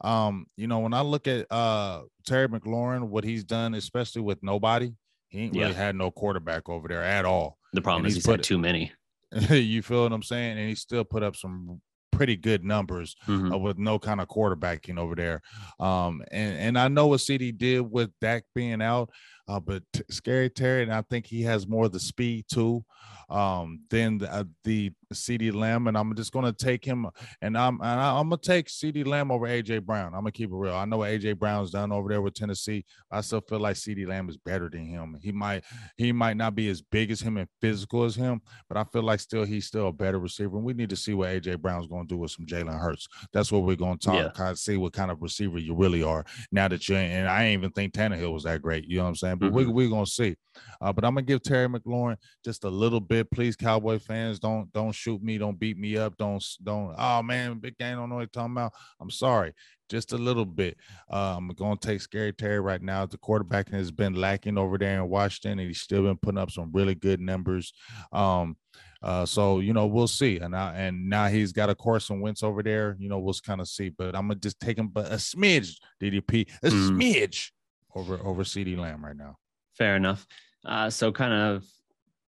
um, 0.00 0.46
you 0.56 0.66
know, 0.66 0.80
when 0.80 0.92
I 0.92 1.00
look 1.00 1.26
at 1.26 1.50
uh 1.50 2.02
Terry 2.26 2.48
McLaurin, 2.48 3.08
what 3.08 3.24
he's 3.24 3.44
done, 3.44 3.74
especially 3.74 4.22
with 4.22 4.42
nobody, 4.42 4.92
he 5.34 5.40
ain't 5.42 5.56
really 5.56 5.72
had 5.72 5.96
no 5.96 6.12
quarterback 6.12 6.68
over 6.68 6.86
there 6.86 7.02
at 7.02 7.24
all. 7.24 7.58
The 7.72 7.82
problem 7.82 8.04
and 8.04 8.10
is 8.10 8.14
he's, 8.14 8.24
he's 8.24 8.30
had 8.30 8.42
too 8.44 8.58
many. 8.58 8.92
you 9.50 9.82
feel 9.82 10.04
what 10.04 10.12
I'm 10.12 10.22
saying? 10.22 10.58
And 10.58 10.68
he 10.68 10.76
still 10.76 11.02
put 11.02 11.24
up 11.24 11.34
some 11.34 11.80
pretty 12.12 12.36
good 12.36 12.64
numbers 12.64 13.16
mm-hmm. 13.26 13.52
uh, 13.52 13.56
with 13.56 13.76
no 13.76 13.98
kind 13.98 14.20
of 14.20 14.28
quarterbacking 14.28 14.96
over 14.96 15.16
there. 15.16 15.42
Um, 15.80 16.22
and 16.30 16.56
and 16.56 16.78
I 16.78 16.86
know 16.86 17.08
what 17.08 17.18
CeeDee 17.18 17.58
did 17.58 17.80
with 17.80 18.10
Dak 18.20 18.44
being 18.54 18.80
out, 18.80 19.10
uh, 19.46 19.60
but 19.60 19.82
t- 19.92 20.02
Scary 20.10 20.50
Terry, 20.50 20.82
and 20.82 20.92
I 20.92 21.02
think 21.02 21.26
he 21.26 21.42
has 21.42 21.66
more 21.66 21.86
of 21.86 21.92
the 21.92 22.00
speed 22.00 22.46
too 22.48 22.84
um, 23.28 23.80
than 23.90 24.18
the, 24.18 24.32
uh, 24.32 24.44
the 24.64 24.92
CeeDee 25.12 25.54
Lamb, 25.54 25.86
and 25.86 25.96
I'm 25.96 26.14
just 26.14 26.32
gonna 26.32 26.52
take 26.52 26.84
him, 26.84 27.06
and 27.40 27.56
I'm 27.56 27.80
and 27.80 28.00
I, 28.00 28.18
am 28.18 28.28
gonna 28.28 28.40
take 28.40 28.68
CeeDee 28.68 29.06
Lamb 29.06 29.30
over 29.30 29.46
AJ 29.46 29.84
Brown. 29.84 30.08
I'm 30.08 30.20
gonna 30.20 30.32
keep 30.32 30.50
it 30.50 30.56
real. 30.56 30.74
I 30.74 30.84
know 30.84 30.98
AJ 30.98 31.38
Brown's 31.38 31.70
done 31.70 31.92
over 31.92 32.08
there 32.08 32.22
with 32.22 32.34
Tennessee. 32.34 32.84
I 33.10 33.20
still 33.20 33.40
feel 33.40 33.60
like 33.60 33.76
CeeDee 33.76 34.06
Lamb 34.06 34.28
is 34.28 34.36
better 34.36 34.68
than 34.68 34.86
him. 34.86 35.16
He 35.22 35.32
might 35.32 35.64
he 35.96 36.12
might 36.12 36.36
not 36.36 36.54
be 36.54 36.68
as 36.68 36.82
big 36.82 37.10
as 37.10 37.20
him 37.20 37.36
and 37.36 37.48
physical 37.60 38.04
as 38.04 38.14
him, 38.14 38.40
but 38.68 38.76
I 38.76 38.84
feel 38.84 39.02
like 39.02 39.20
still 39.20 39.44
he's 39.44 39.66
still 39.66 39.88
a 39.88 39.92
better 39.92 40.18
receiver. 40.18 40.56
And 40.56 40.64
we 40.64 40.74
need 40.74 40.90
to 40.90 40.96
see 40.96 41.14
what 41.14 41.30
AJ 41.30 41.60
Brown's 41.60 41.86
gonna 41.86 42.06
do 42.06 42.18
with 42.18 42.30
some 42.30 42.46
Jalen 42.46 42.80
Hurts. 42.80 43.08
That's 43.32 43.52
what 43.52 43.62
we're 43.62 43.76
gonna 43.76 43.96
talk. 43.96 44.14
Yeah. 44.14 44.30
Kind 44.34 44.50
of 44.50 44.58
see 44.58 44.76
what 44.76 44.92
kind 44.92 45.10
of 45.10 45.22
receiver 45.22 45.58
you 45.58 45.74
really 45.74 46.02
are 46.02 46.24
now 46.50 46.68
that 46.68 46.88
you're. 46.88 46.98
And 46.98 47.28
I 47.28 47.44
ain't 47.44 47.60
even 47.60 47.70
think 47.70 47.92
Tannehill 47.94 48.32
was 48.32 48.44
that 48.44 48.62
great. 48.62 48.84
You 48.86 48.98
know 48.98 49.04
what 49.04 49.10
I'm 49.10 49.16
saying? 49.16 49.33
But 49.38 49.46
mm-hmm. 49.46 49.56
we, 49.56 49.66
we're 49.66 49.90
gonna 49.90 50.06
see. 50.06 50.36
Uh, 50.80 50.92
but 50.92 51.04
I'm 51.04 51.14
gonna 51.14 51.26
give 51.26 51.42
Terry 51.42 51.68
McLaurin 51.68 52.16
just 52.44 52.64
a 52.64 52.68
little 52.68 53.00
bit, 53.00 53.30
please, 53.30 53.56
Cowboy 53.56 53.98
fans. 53.98 54.38
Don't 54.38 54.72
don't 54.72 54.94
shoot 54.94 55.22
me. 55.22 55.38
Don't 55.38 55.58
beat 55.58 55.78
me 55.78 55.96
up. 55.96 56.16
Don't 56.16 56.44
don't. 56.62 56.94
Oh 56.96 57.22
man, 57.22 57.58
big 57.58 57.76
game. 57.78 57.96
Don't 57.96 58.08
know 58.08 58.16
what 58.16 58.22
you're 58.22 58.28
talking 58.28 58.52
about. 58.52 58.72
I'm 59.00 59.10
sorry, 59.10 59.52
just 59.88 60.12
a 60.12 60.18
little 60.18 60.44
bit. 60.44 60.76
Uh, 61.10 61.36
I'm 61.36 61.48
gonna 61.48 61.76
take 61.76 62.00
Scary 62.00 62.32
Terry 62.32 62.60
right 62.60 62.82
now. 62.82 63.06
The 63.06 63.18
quarterback 63.18 63.70
has 63.70 63.90
been 63.90 64.14
lacking 64.14 64.58
over 64.58 64.78
there 64.78 65.02
in 65.02 65.08
Washington, 65.08 65.58
and 65.58 65.68
he's 65.68 65.80
still 65.80 66.02
been 66.02 66.18
putting 66.18 66.38
up 66.38 66.50
some 66.50 66.70
really 66.72 66.94
good 66.94 67.20
numbers. 67.20 67.72
Um, 68.12 68.56
uh, 69.02 69.26
so 69.26 69.60
you 69.60 69.72
know 69.74 69.86
we'll 69.86 70.08
see, 70.08 70.38
and 70.38 70.56
I, 70.56 70.74
and 70.76 71.08
now 71.10 71.26
he's 71.26 71.52
got 71.52 71.68
a 71.68 71.74
Carson 71.74 72.20
Wentz 72.20 72.42
over 72.42 72.62
there. 72.62 72.96
You 72.98 73.08
know 73.08 73.18
we'll 73.18 73.34
kind 73.44 73.60
of 73.60 73.68
see, 73.68 73.90
but 73.90 74.16
I'm 74.16 74.28
gonna 74.28 74.36
just 74.36 74.58
take 74.60 74.78
him, 74.78 74.88
but 74.88 75.12
a 75.12 75.16
smidge 75.16 75.76
DDP, 76.02 76.48
a 76.62 76.68
mm. 76.68 76.90
smidge 76.90 77.50
over 77.94 78.18
over 78.24 78.42
CeeDee 78.42 78.78
Lamb 78.78 79.04
right 79.04 79.16
now. 79.16 79.38
Fair 79.76 79.96
enough. 79.96 80.26
Uh, 80.64 80.90
so 80.90 81.12
kind 81.12 81.32
of 81.32 81.64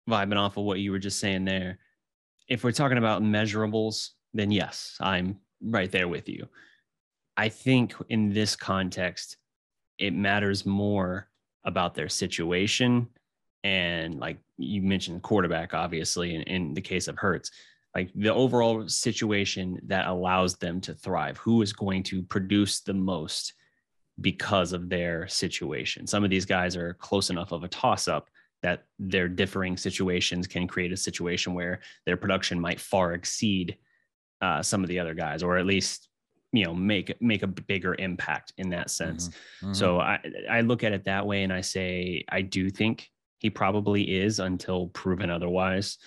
vibing 0.09 0.36
off 0.36 0.56
of 0.56 0.64
what 0.64 0.80
you 0.80 0.90
were 0.90 0.98
just 0.98 1.20
saying 1.20 1.44
there. 1.44 1.78
If 2.48 2.64
we're 2.64 2.72
talking 2.72 2.98
about 2.98 3.22
measurables, 3.22 4.11
then 4.34 4.50
yes, 4.50 4.96
I'm 5.00 5.38
right 5.62 5.90
there 5.90 6.09
with 6.09 6.28
you. 6.28 6.48
I 7.36 7.48
think 7.48 7.94
in 8.09 8.32
this 8.32 8.56
context, 8.56 9.36
it 9.98 10.14
matters 10.14 10.64
more 10.64 11.28
about 11.64 11.94
their 11.94 12.09
situation 12.09 13.09
and 13.64 14.18
like 14.20 14.38
you 14.56 14.80
mentioned 14.80 15.22
quarterback 15.22 15.74
obviously 15.74 16.34
in, 16.34 16.42
in 16.42 16.74
the 16.74 16.80
case 16.80 17.09
of 17.09 17.16
Hurts 17.16 17.50
like 17.94 18.11
the 18.14 18.32
overall 18.32 18.88
situation 18.88 19.80
that 19.86 20.06
allows 20.06 20.56
them 20.56 20.80
to 20.82 20.94
thrive 20.94 21.36
who 21.38 21.62
is 21.62 21.72
going 21.72 22.02
to 22.04 22.22
produce 22.22 22.80
the 22.80 22.94
most 22.94 23.54
because 24.21 24.73
of 24.73 24.89
their 24.89 25.27
situation 25.29 26.07
some 26.07 26.25
of 26.25 26.31
these 26.31 26.45
guys 26.45 26.77
are 26.77 26.95
close 26.95 27.31
enough 27.31 27.53
of 27.53 27.64
a 27.64 27.69
toss 27.69 28.09
up 28.09 28.29
that 28.62 28.85
their 28.99 29.29
differing 29.29 29.77
situations 29.77 30.47
can 30.47 30.66
create 30.66 30.93
a 30.93 30.97
situation 30.97 31.55
where 31.55 31.81
their 32.07 32.16
production 32.16 32.59
might 32.59 32.81
far 32.81 33.12
exceed 33.12 33.77
uh, 34.41 34.62
some 34.62 34.83
of 34.83 34.89
the 34.89 34.99
other 34.99 35.14
guys, 35.14 35.43
or 35.43 35.59
at 35.59 35.66
least 35.66 36.09
you 36.53 36.64
know 36.64 36.75
make 36.75 37.21
make 37.21 37.43
a 37.43 37.47
bigger 37.47 37.95
impact 37.99 38.53
in 38.57 38.71
that 38.71 38.91
sense. 38.91 39.29
Mm-hmm. 39.29 39.66
Mm-hmm. 39.66 39.75
So 39.75 40.01
I 40.01 40.21
I 40.51 40.61
look 40.62 40.85
at 40.85 40.93
it 40.93 41.05
that 41.05 41.27
way, 41.27 41.43
and 41.43 41.53
I 41.53 41.61
say 41.61 42.25
I 42.29 42.43
do 42.43 42.71
think 42.71 43.09
he 43.39 43.51
probably 43.51 44.03
is 44.03 44.41
until 44.41 44.89
proven 44.89 45.31
otherwise. 45.31 45.99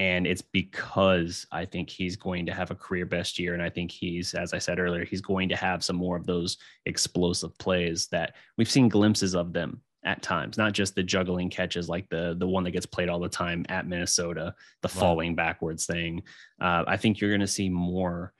And 0.00 0.26
it's 0.26 0.40
because 0.40 1.46
I 1.52 1.66
think 1.66 1.90
he's 1.90 2.16
going 2.16 2.46
to 2.46 2.54
have 2.54 2.70
a 2.70 2.74
career 2.74 3.04
best 3.04 3.38
year. 3.38 3.52
And 3.52 3.62
I 3.62 3.68
think 3.68 3.90
he's, 3.90 4.32
as 4.32 4.54
I 4.54 4.58
said 4.58 4.78
earlier, 4.78 5.04
he's 5.04 5.20
going 5.20 5.50
to 5.50 5.56
have 5.56 5.84
some 5.84 5.96
more 5.96 6.16
of 6.16 6.24
those 6.24 6.56
explosive 6.86 7.56
plays 7.58 8.06
that 8.06 8.36
we've 8.56 8.70
seen 8.70 8.88
glimpses 8.88 9.34
of 9.34 9.52
them 9.52 9.82
at 10.02 10.22
times, 10.22 10.56
not 10.56 10.72
just 10.72 10.94
the 10.94 11.02
juggling 11.02 11.50
catches 11.50 11.86
like 11.86 12.08
the 12.08 12.34
the 12.38 12.48
one 12.48 12.64
that 12.64 12.70
gets 12.70 12.86
played 12.86 13.10
all 13.10 13.20
the 13.20 13.28
time 13.28 13.66
at 13.68 13.86
Minnesota, 13.86 14.54
the 14.80 14.88
wow. 14.88 15.00
falling 15.00 15.34
backwards 15.34 15.84
thing. 15.84 16.22
Uh, 16.58 16.82
I 16.86 16.96
think 16.96 17.20
you're 17.20 17.28
going 17.28 17.42
to 17.42 17.46
see 17.46 17.68
more 17.68 18.32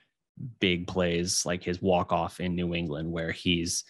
big 0.59 0.87
plays 0.87 1.45
like 1.45 1.63
his 1.63 1.79
walk 1.79 2.11
off 2.11 2.39
in 2.39 2.55
New 2.55 2.73
England, 2.73 3.11
where 3.11 3.31
he's 3.31 3.83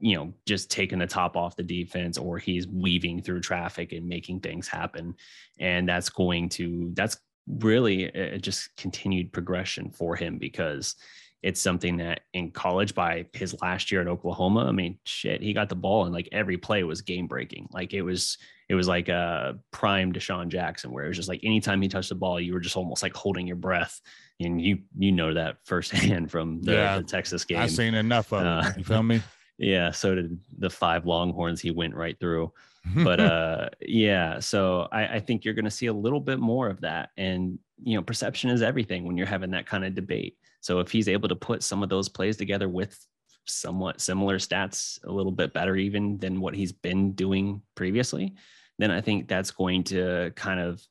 you 0.00 0.16
know 0.16 0.32
just 0.46 0.70
taking 0.70 0.98
the 0.98 1.06
top 1.06 1.36
off 1.36 1.56
the 1.56 1.62
defense 1.62 2.18
or 2.18 2.38
he's 2.38 2.68
weaving 2.68 3.22
through 3.22 3.40
traffic 3.40 3.92
and 3.92 4.06
making 4.06 4.38
things 4.40 4.68
happen 4.68 5.14
and 5.58 5.88
that's 5.88 6.08
going 6.08 6.48
to 6.48 6.90
that's 6.94 7.18
really 7.46 8.04
a, 8.04 8.38
just 8.38 8.76
continued 8.76 9.32
progression 9.32 9.90
for 9.90 10.14
him 10.14 10.38
because 10.38 10.94
it's 11.42 11.60
something 11.60 11.98
that 11.98 12.22
in 12.32 12.50
college 12.50 12.94
by 12.94 13.26
his 13.32 13.60
last 13.62 13.92
year 13.92 14.00
at 14.00 14.08
Oklahoma, 14.08 14.66
I 14.66 14.72
mean, 14.72 14.98
shit, 15.04 15.40
he 15.40 15.52
got 15.52 15.68
the 15.68 15.76
ball 15.76 16.04
and 16.04 16.12
like 16.12 16.28
every 16.32 16.56
play 16.56 16.82
was 16.82 17.00
game 17.00 17.28
breaking. 17.28 17.68
Like 17.70 17.94
it 17.94 18.02
was, 18.02 18.38
it 18.68 18.74
was 18.74 18.88
like 18.88 19.08
a 19.08 19.56
prime 19.70 20.12
DeSean 20.12 20.48
Jackson, 20.48 20.90
where 20.90 21.04
it 21.04 21.08
was 21.08 21.16
just 21.16 21.28
like 21.28 21.40
anytime 21.44 21.80
he 21.80 21.88
touched 21.88 22.08
the 22.08 22.16
ball, 22.16 22.40
you 22.40 22.52
were 22.52 22.60
just 22.60 22.76
almost 22.76 23.04
like 23.04 23.14
holding 23.14 23.46
your 23.46 23.56
breath. 23.56 24.00
And 24.40 24.60
you 24.60 24.80
you 24.96 25.10
know 25.10 25.34
that 25.34 25.56
firsthand 25.64 26.30
from 26.32 26.60
the, 26.62 26.72
yeah, 26.72 26.98
the 26.98 27.04
Texas 27.04 27.44
game. 27.44 27.58
I've 27.58 27.70
seen 27.70 27.94
enough 27.94 28.32
of 28.32 28.44
uh, 28.44 28.68
it. 28.68 28.78
You 28.78 28.84
feel 28.84 29.02
me? 29.02 29.22
Yeah. 29.58 29.90
So 29.90 30.14
did 30.14 30.38
the 30.56 30.70
five 30.70 31.04
Longhorns 31.04 31.60
he 31.60 31.70
went 31.70 31.94
right 31.94 32.18
through. 32.18 32.52
But 32.94 33.20
uh 33.20 33.68
yeah, 33.82 34.38
so 34.38 34.88
I, 34.90 35.16
I 35.16 35.20
think 35.20 35.44
you're 35.44 35.52
gonna 35.52 35.70
see 35.70 35.86
a 35.86 35.92
little 35.92 36.20
bit 36.20 36.38
more 36.38 36.70
of 36.70 36.80
that. 36.80 37.10
And 37.18 37.58
you 37.82 37.96
know, 37.96 38.02
perception 38.02 38.48
is 38.48 38.62
everything 38.62 39.04
when 39.04 39.18
you're 39.18 39.26
having 39.26 39.50
that 39.50 39.66
kind 39.66 39.84
of 39.84 39.94
debate. 39.94 40.38
So 40.60 40.80
if 40.80 40.90
he's 40.90 41.08
able 41.08 41.28
to 41.28 41.36
put 41.36 41.62
some 41.62 41.82
of 41.82 41.90
those 41.90 42.08
plays 42.08 42.36
together 42.36 42.68
with 42.68 42.98
somewhat 43.46 44.00
similar 44.00 44.38
stats, 44.38 45.02
a 45.04 45.12
little 45.12 45.32
bit 45.32 45.52
better 45.52 45.76
even 45.76 46.18
than 46.18 46.40
what 46.40 46.54
he's 46.54 46.72
been 46.72 47.12
doing 47.12 47.62
previously, 47.74 48.34
then 48.78 48.90
I 48.90 49.00
think 49.00 49.28
that's 49.28 49.50
going 49.50 49.84
to 49.84 50.32
kind 50.34 50.60
of 50.60 50.82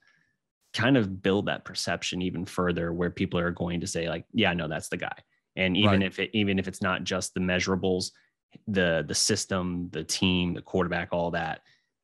kind 0.74 0.98
of 0.98 1.24
build 1.24 1.48
that 1.48 1.66
perception 1.66 2.22
even 2.22 2.46
further 2.46 2.94
where 2.94 3.10
people 3.10 3.40
are 3.40 3.52
going 3.52 3.82
to 3.82 3.88
say 3.88 4.10
like, 4.10 4.26
yeah, 4.34 4.54
no, 4.54 4.68
that's 4.68 4.90
the 4.90 4.98
guy. 4.98 5.18
And 5.56 5.76
even 5.76 6.02
right. 6.02 6.04
if 6.04 6.20
it 6.20 6.30
even 6.34 6.60
if 6.60 6.68
it's 6.68 6.82
not 6.82 7.04
just 7.04 7.34
the 7.34 7.40
measurables, 7.40 8.12
the 8.68 9.04
the 9.08 9.16
system, 9.16 9.90
the 9.92 10.04
team, 10.04 10.54
the 10.54 10.62
quarterback, 10.62 11.10
all 11.12 11.32
that 11.32 11.62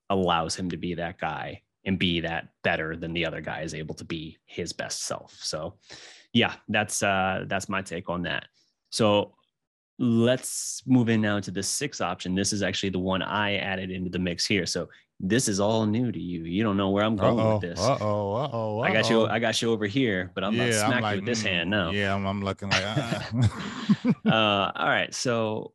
allows 0.10 0.56
him 0.56 0.70
to 0.70 0.78
be 0.78 0.94
that 0.96 1.20
guy 1.20 1.62
and 1.86 2.00
be 2.00 2.22
that 2.22 2.50
better 2.64 2.96
than 2.96 3.14
the 3.14 3.26
other 3.26 3.42
guy 3.42 3.62
is 3.62 3.74
able 3.74 3.96
to 3.96 4.06
be 4.06 4.38
his 4.46 4.74
best 4.74 5.04
self. 5.04 5.38
So 5.42 5.76
yeah, 6.32 6.56
that's 6.70 7.04
uh 7.04 7.46
that's 7.48 7.70
my 7.70 7.82
take 7.82 8.10
on 8.10 8.24
that. 8.24 8.46
So 8.90 9.36
let's 10.00 10.82
move 10.86 11.10
in 11.10 11.22
now 11.22 11.40
to 11.40 11.52
the 11.52 11.64
sixth 11.64 12.02
option. 12.02 12.36
This 12.36 12.54
is 12.54 12.64
actually 12.64 12.90
the 12.90 13.00
one 13.00 13.22
I 13.22 13.58
added 13.58 13.92
into 13.92 14.10
the 14.10 14.20
mix 14.20 14.46
here. 14.46 14.66
So 14.66 14.90
this 15.20 15.48
is 15.48 15.60
all 15.60 15.86
new 15.86 16.12
to 16.12 16.20
you. 16.20 16.44
You 16.44 16.64
don't 16.64 16.78
know 16.78 16.90
where 16.90 17.04
I'm 17.04 17.16
going 17.16 17.40
uh-oh, 17.40 17.54
with 17.54 17.62
this. 17.62 17.80
Uh 17.80 17.98
oh. 18.02 18.34
Uh 18.34 18.50
oh. 18.52 18.82
I 18.82 18.92
got 18.92 19.10
you. 19.10 19.26
I 19.26 19.40
got 19.40 19.62
you 19.62 19.72
over 19.72 19.86
here, 19.86 20.32
but 20.34 20.44
I'm 20.44 20.54
yeah, 20.54 20.64
about 20.64 20.72
to 20.72 20.80
smack 20.80 21.02
like, 21.02 21.16
you 21.16 21.22
with 21.22 21.26
this 21.28 21.44
mm, 21.44 21.48
hand 21.48 21.70
now. 21.70 21.92
Yeah, 21.92 22.14
I'm, 22.14 22.26
I'm 22.26 22.44
looking 22.44 22.70
like. 22.70 22.84
Uh. 22.84 23.20
uh, 24.30 24.72
all 24.76 24.90
right. 24.90 25.14
So 25.14 25.74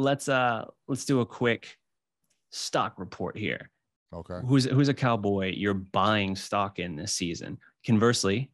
let's 0.00 0.28
uh 0.28 0.64
let's 0.88 1.04
do 1.04 1.20
a 1.20 1.26
quick 1.26 1.76
stock 2.50 2.98
report 2.98 3.36
here. 3.36 3.70
Okay. 4.12 4.40
Who's 4.46 4.64
who's 4.64 4.88
a 4.88 4.94
cowboy 4.94 5.52
you're 5.54 5.74
buying 5.74 6.34
stock 6.34 6.78
in 6.78 6.96
this 6.96 7.12
season? 7.12 7.58
Conversely, 7.86 8.50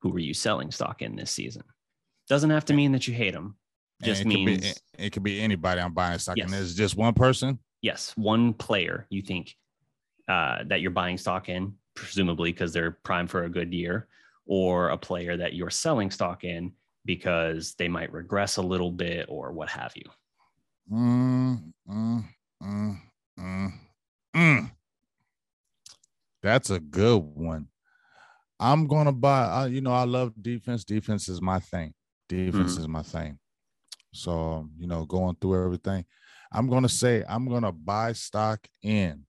who 0.00 0.10
were 0.10 0.18
you 0.18 0.34
selling 0.34 0.70
stock 0.70 1.02
in 1.02 1.14
this 1.14 1.30
season? 1.30 1.62
Doesn't 2.28 2.50
have 2.50 2.64
to 2.66 2.74
mean 2.74 2.92
that 2.92 3.06
you 3.06 3.14
hate 3.14 3.34
them. 3.34 3.56
Just 4.02 4.22
it 4.22 4.26
means 4.26 4.50
could 4.50 4.80
be, 4.96 5.04
it 5.04 5.10
could 5.10 5.22
be 5.22 5.40
anybody 5.40 5.80
I'm 5.80 5.92
buying 5.92 6.18
stock 6.18 6.36
yes. 6.36 6.48
in. 6.48 6.54
Is 6.54 6.74
just 6.74 6.96
one 6.96 7.14
person? 7.14 7.58
Yes, 7.80 8.12
one 8.16 8.52
player 8.52 9.06
you 9.08 9.22
think 9.22 9.56
uh, 10.28 10.58
that 10.66 10.80
you're 10.80 10.90
buying 10.90 11.18
stock 11.18 11.48
in, 11.48 11.74
presumably 11.94 12.52
because 12.52 12.72
they're 12.72 12.92
primed 13.02 13.30
for 13.30 13.44
a 13.44 13.48
good 13.48 13.72
year, 13.72 14.08
or 14.46 14.90
a 14.90 14.98
player 14.98 15.36
that 15.36 15.54
you're 15.54 15.70
selling 15.70 16.10
stock 16.10 16.44
in 16.44 16.72
because 17.04 17.74
they 17.74 17.88
might 17.88 18.12
regress 18.12 18.56
a 18.56 18.62
little 18.62 18.92
bit 18.92 19.26
or 19.28 19.52
what 19.52 19.68
have 19.68 19.92
you. 19.96 20.04
Mm, 20.90 21.72
mm, 21.88 22.24
mm, 22.62 23.00
mm, 23.38 23.72
mm. 24.34 24.70
That's 26.42 26.70
a 26.70 26.80
good 26.80 27.18
one. 27.18 27.68
I'm 28.58 28.86
gonna 28.86 29.12
buy. 29.12 29.46
I, 29.46 29.66
you 29.66 29.80
know, 29.80 29.92
I 29.92 30.04
love 30.04 30.32
defense. 30.40 30.84
Defense 30.84 31.28
is 31.28 31.42
my 31.42 31.58
thing. 31.60 31.92
Defense 32.28 32.72
mm-hmm. 32.72 32.80
is 32.80 32.88
my 32.88 33.02
thing. 33.02 33.38
So 34.12 34.68
you 34.78 34.86
know, 34.86 35.04
going 35.04 35.36
through 35.40 35.62
everything, 35.64 36.04
I'm 36.50 36.68
gonna 36.68 36.88
say 36.88 37.22
I'm 37.28 37.48
gonna 37.48 37.72
buy 37.72 38.12
stock 38.14 38.66
in 38.82 39.24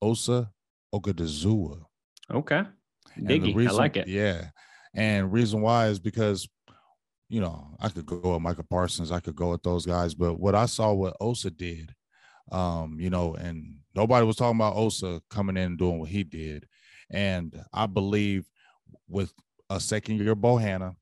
Osa 0.00 0.50
Odighizuwa. 0.94 1.82
Okay, 2.30 2.62
Biggie, 3.18 3.54
reason, 3.54 3.74
I 3.74 3.78
like 3.78 3.96
it. 3.96 4.06
Yeah, 4.06 4.48
and 4.94 5.32
reason 5.32 5.60
why 5.60 5.88
is 5.88 5.98
because 5.98 6.48
you 7.28 7.40
know 7.40 7.76
I 7.80 7.88
could 7.88 8.06
go 8.06 8.34
with 8.34 8.42
Micah 8.42 8.62
Parsons, 8.62 9.12
I 9.12 9.20
could 9.20 9.36
go 9.36 9.50
with 9.50 9.62
those 9.62 9.86
guys, 9.86 10.14
but 10.14 10.38
what 10.38 10.54
I 10.54 10.66
saw 10.66 10.92
what 10.92 11.16
Osa 11.20 11.50
did, 11.50 11.94
um, 12.52 12.96
you 12.98 13.10
know, 13.10 13.34
and 13.34 13.76
nobody 13.94 14.24
was 14.24 14.36
talking 14.36 14.58
about 14.58 14.76
Osa 14.76 15.20
coming 15.30 15.56
in 15.56 15.62
and 15.62 15.78
doing 15.78 15.98
what 15.98 16.08
he 16.08 16.24
did 16.24 16.66
and 17.10 17.60
I 17.72 17.86
believe 17.86 18.46
with 19.08 19.32
a 19.70 19.80
second 19.80 20.18
year 20.18 20.36
Bohanna, 20.36 20.94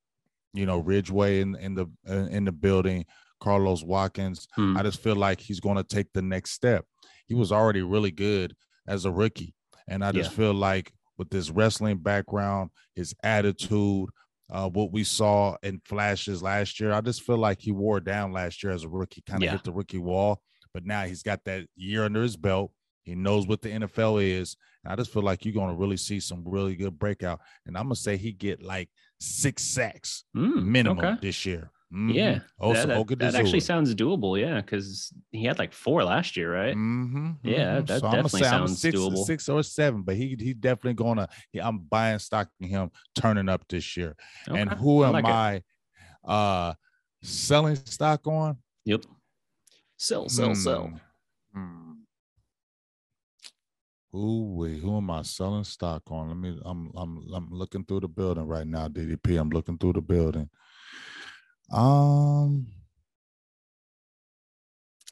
you 0.52 0.66
know, 0.66 0.78
Ridgeway 0.78 1.40
in, 1.40 1.56
in 1.56 1.74
the 1.74 1.86
in 2.06 2.44
the 2.44 2.52
building, 2.52 3.04
Carlos 3.40 3.82
Watkins, 3.82 4.48
hmm. 4.54 4.76
I 4.76 4.82
just 4.82 5.02
feel 5.02 5.16
like 5.16 5.40
he's 5.40 5.60
going 5.60 5.76
to 5.76 5.84
take 5.84 6.12
the 6.12 6.22
next 6.22 6.52
step. 6.52 6.84
He 7.26 7.34
was 7.34 7.52
already 7.52 7.82
really 7.82 8.10
good 8.10 8.54
as 8.86 9.04
a 9.04 9.10
rookie, 9.10 9.54
and 9.88 10.04
I 10.04 10.12
just 10.12 10.30
yeah. 10.30 10.36
feel 10.36 10.54
like 10.54 10.92
with 11.18 11.30
this 11.30 11.50
wrestling 11.50 11.98
background, 11.98 12.70
his 12.94 13.14
attitude, 13.22 14.08
uh, 14.51 14.68
what 14.68 14.92
we 14.92 15.05
saw 15.05 15.57
in 15.62 15.80
flashes 15.84 16.42
last 16.42 16.78
year. 16.80 16.92
I 16.92 17.01
just 17.01 17.22
feel 17.22 17.38
like 17.38 17.61
he 17.61 17.72
wore 17.72 18.01
down 18.01 18.32
last 18.32 18.62
year 18.62 18.72
as 18.72 18.84
a 18.84 18.88
rookie, 18.88 19.22
kind 19.26 19.42
of 19.42 19.44
yeah. 19.44 19.53
hit 19.53 19.64
the 19.64 19.72
rookie 19.72 19.99
wall. 19.99 20.40
But 20.72 20.84
now 20.84 21.05
he's 21.05 21.22
got 21.22 21.40
that 21.44 21.66
year 21.74 22.05
under 22.05 22.22
his 22.22 22.36
belt. 22.36 22.70
He 23.03 23.14
knows 23.14 23.47
what 23.47 23.62
the 23.62 23.70
NFL 23.70 24.22
is. 24.22 24.57
And 24.84 24.92
I 24.92 24.97
just 24.97 25.12
feel 25.12 25.22
like 25.22 25.44
you're 25.44 25.55
going 25.55 25.70
to 25.70 25.80
really 25.80 25.97
see 25.97 26.20
some 26.20 26.42
really 26.44 26.76
good 26.76 26.99
breakout. 26.99 27.40
And 27.64 27.76
I'm 27.76 27.84
going 27.84 27.94
to 27.94 28.01
say 28.01 28.16
he 28.16 28.32
get 28.32 28.62
like 28.62 28.90
six 29.20 29.62
sacks 29.62 30.24
mm, 30.36 30.64
minimum 30.64 31.05
okay. 31.05 31.18
this 31.22 31.47
year. 31.47 31.70
Mm-hmm. 31.93 32.11
Yeah. 32.11 32.41
Also, 32.59 32.87
that, 32.87 33.07
that, 33.07 33.18
that 33.18 33.34
actually 33.37 33.61
sounds 33.61 33.95
doable. 33.95 34.41
Yeah. 34.41 34.61
Cause 34.61 35.12
he 35.30 35.45
had 35.45 35.59
like 35.59 35.72
four 35.72 36.03
last 36.03 36.37
year, 36.37 36.53
right? 36.53 36.74
Mm-hmm, 36.74 37.30
yeah. 37.45 37.76
Mm-hmm. 37.76 37.84
That 37.87 38.01
so 38.01 38.11
definitely 38.11 38.43
sounds 38.43 38.80
six, 38.80 38.99
doable. 38.99 39.24
Six 39.24 39.49
or 39.49 39.62
seven, 39.62 40.03
but 40.03 40.16
he 40.16 40.37
he 40.39 40.53
definitely 40.53 40.95
going 40.95 41.18
to, 41.18 41.28
I'm 41.62 41.78
buying 41.78 42.18
stock 42.18 42.49
in 42.61 42.68
him 42.68 42.91
turning 43.14 43.49
up 43.49 43.64
this 43.68 43.97
year. 43.97 44.16
Okay. 44.49 44.61
And 44.61 44.72
who 44.72 45.05
am 45.05 45.14
I, 45.14 45.20
like 45.20 45.24
I 45.26 45.62
uh 46.24 46.74
selling 47.22 47.76
stock 47.76 48.26
on? 48.26 48.59
Yep. 48.84 49.05
Sell, 49.97 50.28
sell, 50.28 50.49
hmm. 50.49 50.55
sell. 50.55 51.01
Hmm. 51.55 51.93
Ooh, 54.14 54.55
wait, 54.57 54.78
who 54.78 54.97
am 54.97 55.11
I 55.11 55.22
selling 55.22 55.64
stock 55.64 56.03
on? 56.11 56.28
Let 56.28 56.37
me. 56.37 56.59
I'm 56.64 56.91
I'm 56.97 57.24
I'm 57.32 57.49
looking 57.51 57.84
through 57.84 58.01
the 58.01 58.09
building 58.09 58.47
right 58.47 58.66
now, 58.66 58.89
DDP. 58.89 59.39
I'm 59.39 59.51
looking 59.51 59.78
through 59.78 59.95
the 59.95 60.01
building. 60.01 60.49
Um, 61.72 62.66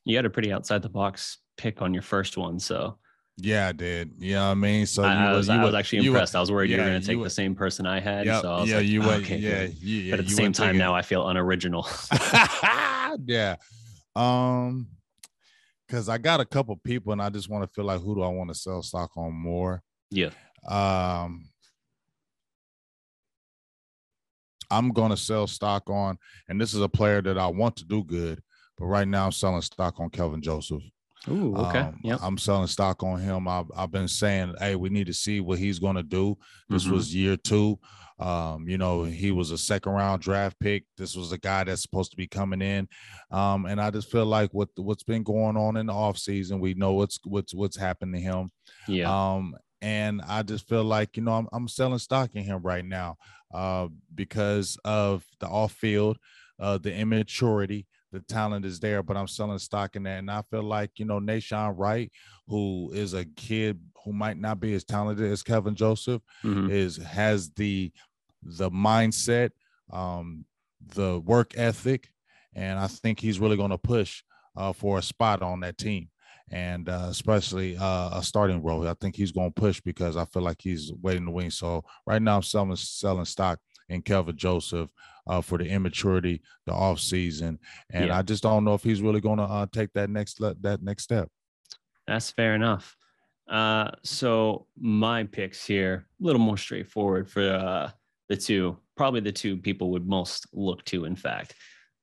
you 0.05 0.17
had 0.17 0.25
a 0.25 0.31
pretty 0.31 0.53
outside 0.53 0.83
the 0.83 0.89
box 0.89 1.39
pick 1.57 1.83
on 1.83 1.93
your 1.93 2.03
first 2.03 2.37
one, 2.37 2.59
so 2.59 2.99
yeah, 3.37 3.69
I 3.69 3.73
did. 3.73 4.13
Yeah, 4.19 4.49
I 4.49 4.55
mean, 4.55 4.87
so 4.87 5.03
I, 5.03 5.31
I 5.31 5.33
was, 5.33 5.49
I 5.49 5.63
was 5.63 5.75
actually 5.75 6.07
impressed. 6.07 6.37
I 6.37 6.41
was 6.41 6.53
worried 6.53 6.71
yeah, 6.71 6.77
you 6.77 6.83
were 6.83 6.89
going 6.91 7.01
to 7.01 7.07
take 7.07 7.23
the 7.23 7.31
same 7.31 7.55
person 7.55 7.85
I 7.87 7.99
had. 7.99 8.27
Yep, 8.27 8.43
so 8.43 8.53
I 8.53 8.65
yeah, 8.65 8.77
like, 8.77 8.87
you 8.87 9.01
went. 9.01 9.25
Okay, 9.25 9.39
yeah, 9.39 9.69
yeah, 9.81 10.11
But 10.13 10.21
at 10.21 10.27
the 10.27 10.33
same 10.33 10.53
time, 10.53 10.79
now 10.79 10.95
I 10.95 11.03
feel 11.03 11.27
unoriginal. 11.29 11.89
yeah. 13.27 13.57
Um, 14.15 14.89
because 15.87 16.09
I 16.09 16.19
got 16.19 16.41
a 16.41 16.45
couple 16.45 16.77
people, 16.77 17.13
and 17.13 17.21
I 17.21 17.29
just 17.29 17.49
want 17.49 17.65
to 17.65 17.75
feel 17.75 17.85
like 17.85 18.01
who 18.01 18.15
do 18.15 18.23
I 18.23 18.29
want 18.29 18.51
to 18.51 18.55
sell 18.55 18.83
stock 18.83 19.11
on 19.17 19.33
more? 19.33 19.83
Yeah. 20.11 20.31
Um, 20.67 21.49
I'm 24.79 24.91
going 24.91 25.11
to 25.11 25.17
sell 25.17 25.47
stock 25.47 25.89
on, 25.89 26.19
and 26.49 26.61
this 26.61 26.75
is 26.75 26.81
a 26.81 26.89
player 26.89 27.23
that 27.23 27.39
I 27.39 27.47
want 27.47 27.77
to 27.77 27.85
do 27.85 28.03
good, 28.05 28.43
but 28.79 28.87
right 28.87 29.09
now 29.09 29.27
I'm 29.27 29.33
selling 29.33 29.63
stock 29.63 30.01
on 30.01 30.11
Kelvin 30.11 30.43
Joseph. 30.43 30.83
Ooh, 31.29 31.57
okay. 31.57 31.79
Um, 31.79 32.01
yep. 32.03 32.21
I'm 32.23 32.37
selling 32.37 32.67
stock 32.67 33.03
on 33.03 33.19
him. 33.19 33.49
I've, 33.49 33.71
I've 33.75 33.91
been 33.91 34.09
saying, 34.09 34.55
hey, 34.59 34.77
we 34.77 34.91
need 34.91 35.07
to 35.07 35.15
see 35.15 35.41
what 35.41 35.59
he's 35.59 35.79
going 35.79 35.97
to 35.97 36.03
do. 36.03 36.37
This 36.69 36.85
mm-hmm. 36.85 36.95
was 36.95 37.15
year 37.15 37.37
two. 37.37 37.79
Um, 38.19 38.69
you 38.69 38.79
know, 38.79 39.03
he 39.05 39.33
was 39.33 39.51
a 39.51 39.59
second 39.59 39.93
round 39.93 40.23
draft 40.23 40.59
pick. 40.61 40.85
This 40.97 41.17
was 41.17 41.33
a 41.33 41.39
guy 41.39 41.65
that's 41.65 41.83
supposed 41.83 42.13
to 42.13 42.17
be 42.17 42.29
coming 42.29 42.63
in. 42.63 42.89
Um, 43.31 43.67
and 43.67 43.81
I 43.81 43.91
just 43.91 44.11
feel 44.11 44.27
like 44.27 44.51
what 44.53 44.69
what's 44.77 45.03
been 45.03 45.25
going 45.25 45.57
on 45.57 45.77
in 45.77 45.87
the 45.87 45.93
offseason, 45.93 46.61
we 46.61 46.75
know 46.75 46.93
what's 46.93 47.19
what's 47.25 47.55
what's 47.55 47.77
happened 47.77 48.15
to 48.15 48.21
him. 48.21 48.53
Yeah. 48.87 49.11
Um, 49.11 49.55
and 49.85 50.23
I 50.27 50.43
just 50.43 50.67
feel 50.67 50.83
like, 50.83 51.19
you 51.19 51.23
know, 51.23 51.35
I'm 51.35 51.49
I'm 51.53 51.69
selling 51.69 51.99
stock 51.99 52.35
in 52.35 52.43
him 52.43 52.63
right 52.63 52.85
now, 52.85 53.17
uh, 53.53 53.89
because 54.15 54.79
of 54.83 55.25
the 55.41 55.47
off 55.47 55.73
field, 55.73 56.17
uh, 56.59 56.79
the 56.79 56.93
immaturity, 56.93 57.87
the 58.11 58.21
talent 58.21 58.65
is 58.65 58.81
there, 58.81 59.03
but 59.03 59.17
I'm 59.17 59.29
selling 59.29 59.59
stock 59.59 59.95
in 59.95 60.05
that. 60.05 60.21
And 60.21 60.31
I 60.31 60.43
feel 60.51 60.63
like, 60.63 60.93
you 60.97 61.05
know, 61.05 61.21
Nahshon 61.21 61.75
Wright, 61.77 62.11
who 62.49 62.93
is 62.95 63.13
a 63.13 63.27
kid 63.27 63.79
who 64.05 64.15
might 64.15 64.39
not 64.39 64.59
be 64.59 64.73
as 64.73 64.85
talented 64.85 65.31
as 65.31 65.43
Kevin 65.43 65.75
Joseph, 65.75 66.23
mm-hmm. 66.43 66.71
is 66.71 66.97
has 66.97 67.51
the 67.51 67.93
the 68.43 68.71
mindset, 68.71 69.51
um, 69.93 70.47
the 70.95 71.21
work 71.21 71.53
ethic, 71.59 72.09
and 72.55 72.79
I 72.79 72.87
think 72.87 73.21
he's 73.21 73.39
really 73.39 73.59
going 73.59 73.71
to 73.71 73.79
push 73.79 74.23
uh, 74.57 74.73
for 74.73 74.99
a 74.99 75.03
spot 75.03 75.43
on 75.43 75.61
that 75.61 75.77
team, 75.77 76.09
and 76.55 76.89
uh, 76.89 77.07
especially 77.09 77.77
uh, 77.77 78.11
a 78.13 78.23
starting 78.23 78.63
role. 78.63 78.87
I 78.87 78.95
think 78.95 79.17
he's 79.17 79.33
going 79.33 79.53
to 79.53 79.61
push 79.61 79.81
because 79.81 80.17
I 80.17 80.25
feel 80.27 80.43
like 80.43 80.59
he's 80.61 80.93
waiting 81.03 81.27
to 81.27 81.33
win. 81.33 81.51
So 81.51 81.83
right 82.07 82.23
now, 82.23 82.37
I'm 82.37 82.43
selling 82.43 82.77
selling 82.77 83.25
stock 83.25 83.59
in 83.89 84.03
Kelvin 84.03 84.37
Joseph 84.37 84.89
uh, 85.27 85.41
for 85.41 85.59
the 85.59 85.69
immaturity, 85.69 86.43
the 86.65 86.73
off 86.73 87.01
season, 87.01 87.59
and 87.93 88.07
yeah. 88.07 88.19
I 88.19 88.23
just 88.23 88.45
don't 88.45 88.65
know 88.65 88.75
if 88.75 88.85
he's 88.85 89.03
really 89.03 89.21
going 89.21 89.39
to 89.39 89.45
uh, 89.45 89.67
take 89.73 89.93
that 89.95 90.09
next 90.11 90.39
that 90.39 90.79
next 90.81 91.03
step. 91.03 91.29
That's 92.07 92.31
fair 92.31 92.55
enough. 92.55 92.97
Uh, 93.49 93.91
so 94.05 94.69
my 94.79 95.25
picks 95.25 95.67
here, 95.67 96.07
a 96.21 96.25
little 96.25 96.41
more 96.41 96.57
straightforward 96.57 97.29
for 97.29 97.51
uh, 97.51 97.91
the 98.29 98.37
two, 98.37 98.79
probably 98.97 99.21
the 99.21 99.33
two 99.33 99.57
people 99.57 99.91
would 99.91 100.07
most 100.07 100.47
look 100.53 100.85
to. 100.85 101.05
In 101.05 101.17
fact, 101.17 101.55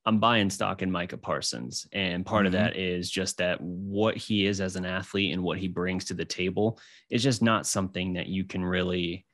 I'm 0.05 0.19
buying 0.19 0.49
stock 0.49 0.81
in 0.81 0.91
Micah 0.91 1.17
Parsons, 1.17 1.87
and 1.91 2.25
part 2.25 2.41
mm-hmm. 2.41 2.47
of 2.47 2.51
that 2.53 2.75
is 2.75 3.09
just 3.09 3.37
that 3.37 3.61
what 3.61 4.17
he 4.17 4.45
is 4.47 4.59
as 4.59 4.75
an 4.75 4.85
athlete 4.85 5.33
and 5.33 5.43
what 5.43 5.59
he 5.59 5.67
brings 5.67 6.05
to 6.05 6.13
the 6.13 6.25
table 6.25 6.79
is 7.09 7.21
just 7.21 7.41
not 7.41 7.67
something 7.67 8.13
that 8.13 8.27
you 8.27 8.43
can 8.43 8.65
really 8.65 9.25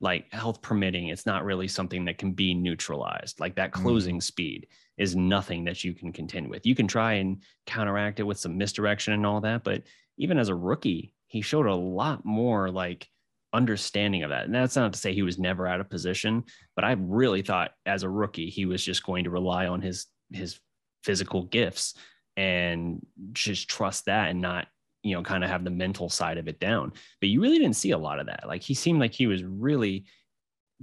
like 0.00 0.30
health 0.32 0.60
permitting 0.60 1.08
it's 1.08 1.24
not 1.24 1.44
really 1.44 1.66
something 1.66 2.04
that 2.04 2.18
can 2.18 2.32
be 2.32 2.52
neutralized 2.52 3.40
like 3.40 3.56
that 3.56 3.72
mm. 3.72 3.82
closing 3.82 4.18
mm. 4.18 4.22
speed 4.22 4.66
is 4.98 5.16
nothing 5.16 5.64
that 5.64 5.82
you 5.84 5.94
can 5.94 6.12
contend 6.12 6.48
with 6.48 6.66
you 6.66 6.74
can 6.74 6.86
try 6.86 7.14
and 7.14 7.42
counteract 7.66 8.20
it 8.20 8.24
with 8.24 8.38
some 8.38 8.58
misdirection 8.58 9.14
and 9.14 9.24
all 9.24 9.40
that 9.40 9.64
but 9.64 9.82
even 10.18 10.38
as 10.38 10.48
a 10.48 10.54
rookie 10.54 11.14
he 11.28 11.40
showed 11.40 11.66
a 11.66 11.74
lot 11.74 12.24
more 12.24 12.70
like 12.70 13.08
understanding 13.54 14.22
of 14.22 14.30
that 14.30 14.44
and 14.44 14.54
that's 14.54 14.76
not 14.76 14.92
to 14.92 14.98
say 14.98 15.14
he 15.14 15.22
was 15.22 15.38
never 15.38 15.66
out 15.66 15.80
of 15.80 15.88
position 15.88 16.44
but 16.74 16.84
i 16.84 16.92
really 16.98 17.40
thought 17.40 17.70
as 17.86 18.02
a 18.02 18.08
rookie 18.08 18.50
he 18.50 18.66
was 18.66 18.84
just 18.84 19.02
going 19.02 19.24
to 19.24 19.30
rely 19.30 19.66
on 19.66 19.80
his 19.80 20.06
his 20.32 20.58
physical 21.04 21.44
gifts 21.44 21.94
and 22.36 23.04
just 23.32 23.68
trust 23.68 24.06
that 24.06 24.30
and 24.30 24.40
not 24.40 24.66
you 25.06 25.14
know, 25.14 25.22
kind 25.22 25.44
of 25.44 25.50
have 25.50 25.62
the 25.62 25.70
mental 25.70 26.08
side 26.08 26.36
of 26.36 26.48
it 26.48 26.58
down. 26.58 26.92
But 27.20 27.28
you 27.28 27.40
really 27.40 27.58
didn't 27.58 27.76
see 27.76 27.92
a 27.92 27.98
lot 27.98 28.18
of 28.18 28.26
that. 28.26 28.42
Like 28.48 28.60
he 28.60 28.74
seemed 28.74 28.98
like 28.98 29.14
he 29.14 29.28
was 29.28 29.44
really 29.44 30.04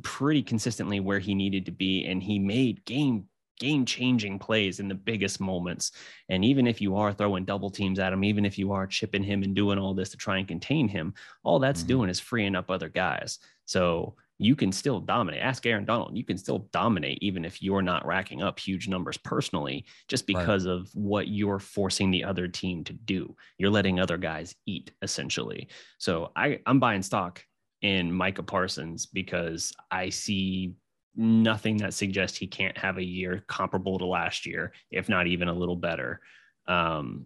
pretty 0.02 0.42
consistently 0.42 1.02
where 1.02 1.20
he 1.20 1.36
needed 1.36 1.66
to 1.66 1.74
be, 1.74 2.06
and 2.06 2.24
he 2.24 2.40
made 2.40 2.86
game 2.86 3.26
game 3.60 3.86
changing 3.86 4.40
plays 4.40 4.80
in 4.80 4.88
the 4.88 4.96
biggest 4.96 5.42
moments. 5.42 5.92
And 6.30 6.44
even 6.46 6.68
if 6.68 6.80
you 6.80 6.96
are 6.96 7.12
throwing 7.12 7.44
double 7.44 7.70
teams 7.70 8.00
at 8.00 8.14
him, 8.14 8.24
even 8.24 8.46
if 8.46 8.58
you 8.58 8.72
are 8.72 8.88
chipping 8.88 9.24
him 9.24 9.44
and 9.44 9.54
doing 9.54 9.78
all 9.78 9.94
this 9.94 10.10
to 10.12 10.18
try 10.18 10.38
and 10.38 10.48
contain 10.48 10.88
him, 10.88 11.14
all 11.44 11.60
that's 11.60 11.82
mm-hmm. 11.82 11.90
doing 11.90 12.10
is 12.10 12.20
freeing 12.20 12.56
up 12.56 12.72
other 12.72 12.90
guys. 12.90 13.40
So 13.66 14.16
you 14.38 14.56
can 14.56 14.72
still 14.72 15.00
dominate. 15.00 15.42
Ask 15.42 15.66
Aaron 15.66 15.86
Donald. 15.86 16.18
You 16.18 16.24
can 16.24 16.38
still 16.38 16.68
dominate 16.72 17.20
even 17.22 17.46
if 17.46 17.62
you're 17.62 17.82
not 17.82 18.06
racking 18.06 18.42
up 18.42 18.60
huge 18.60 18.88
numbers 18.88 19.18
personally, 19.18 19.86
just 20.08 20.28
because 20.28 20.66
right. 20.66 20.74
of 20.74 20.90
what 20.94 21.28
you're 21.28 21.60
forcing 21.60 22.12
the 22.12 22.24
other 22.24 22.48
team 22.48 22.84
to 22.86 22.94
do. 22.94 23.36
You're 23.58 23.70
letting 23.70 24.00
other 24.00 24.18
guys 24.18 24.56
eat 24.66 24.92
essentially. 25.02 25.70
So 25.98 26.32
I, 26.36 26.60
I'm 26.66 26.80
buying 26.80 27.04
stock 27.04 27.44
in 27.82 28.12
Micah 28.12 28.44
Parsons 28.44 29.06
because 29.06 29.72
I 29.92 30.10
see 30.10 30.74
nothing 31.16 31.78
that 31.78 31.94
suggests 31.94 32.38
he 32.38 32.48
can't 32.48 32.78
have 32.78 32.98
a 32.98 33.04
year 33.04 33.44
comparable 33.48 34.00
to 34.00 34.06
last 34.06 34.46
year, 34.46 34.74
if 34.90 35.10
not 35.10 35.28
even 35.28 35.48
a 35.48 35.54
little 35.54 35.76
better. 35.76 36.22
Um, 36.68 37.26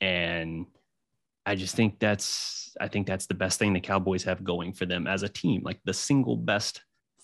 and 0.00 0.66
I 1.46 1.54
just 1.54 1.74
think 1.74 1.98
that's 1.98 2.76
I 2.80 2.88
think 2.88 3.06
that's 3.06 3.26
the 3.26 3.34
best 3.34 3.58
thing 3.58 3.72
the 3.72 3.80
Cowboys 3.80 4.24
have 4.24 4.44
going 4.44 4.72
for 4.72 4.86
them 4.86 5.06
as 5.06 5.22
a 5.22 5.28
team. 5.28 5.62
Like 5.64 5.80
the 5.84 5.94
single 5.94 6.36
best 6.36 6.82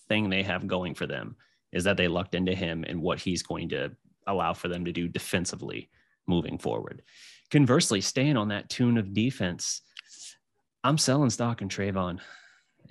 thing 0.08 0.30
they 0.30 0.42
have 0.42 0.66
going 0.66 0.94
for 0.94 1.06
them 1.06 1.36
is 1.72 1.84
that 1.84 1.96
they 1.96 2.08
lucked 2.08 2.34
into 2.34 2.54
him 2.54 2.84
and 2.88 3.00
what 3.00 3.20
he's 3.20 3.42
going 3.42 3.68
to 3.70 3.92
allow 4.26 4.54
for 4.54 4.68
them 4.68 4.84
to 4.84 4.92
do 4.92 5.08
defensively 5.08 5.90
moving 6.26 6.58
forward. 6.58 7.02
Conversely, 7.50 8.00
staying 8.00 8.36
on 8.36 8.48
that 8.48 8.68
tune 8.68 8.98
of 8.98 9.14
defense, 9.14 9.82
I'm 10.82 10.98
selling 10.98 11.30
stock 11.30 11.62
in 11.62 11.68
Trevon, 11.68 12.20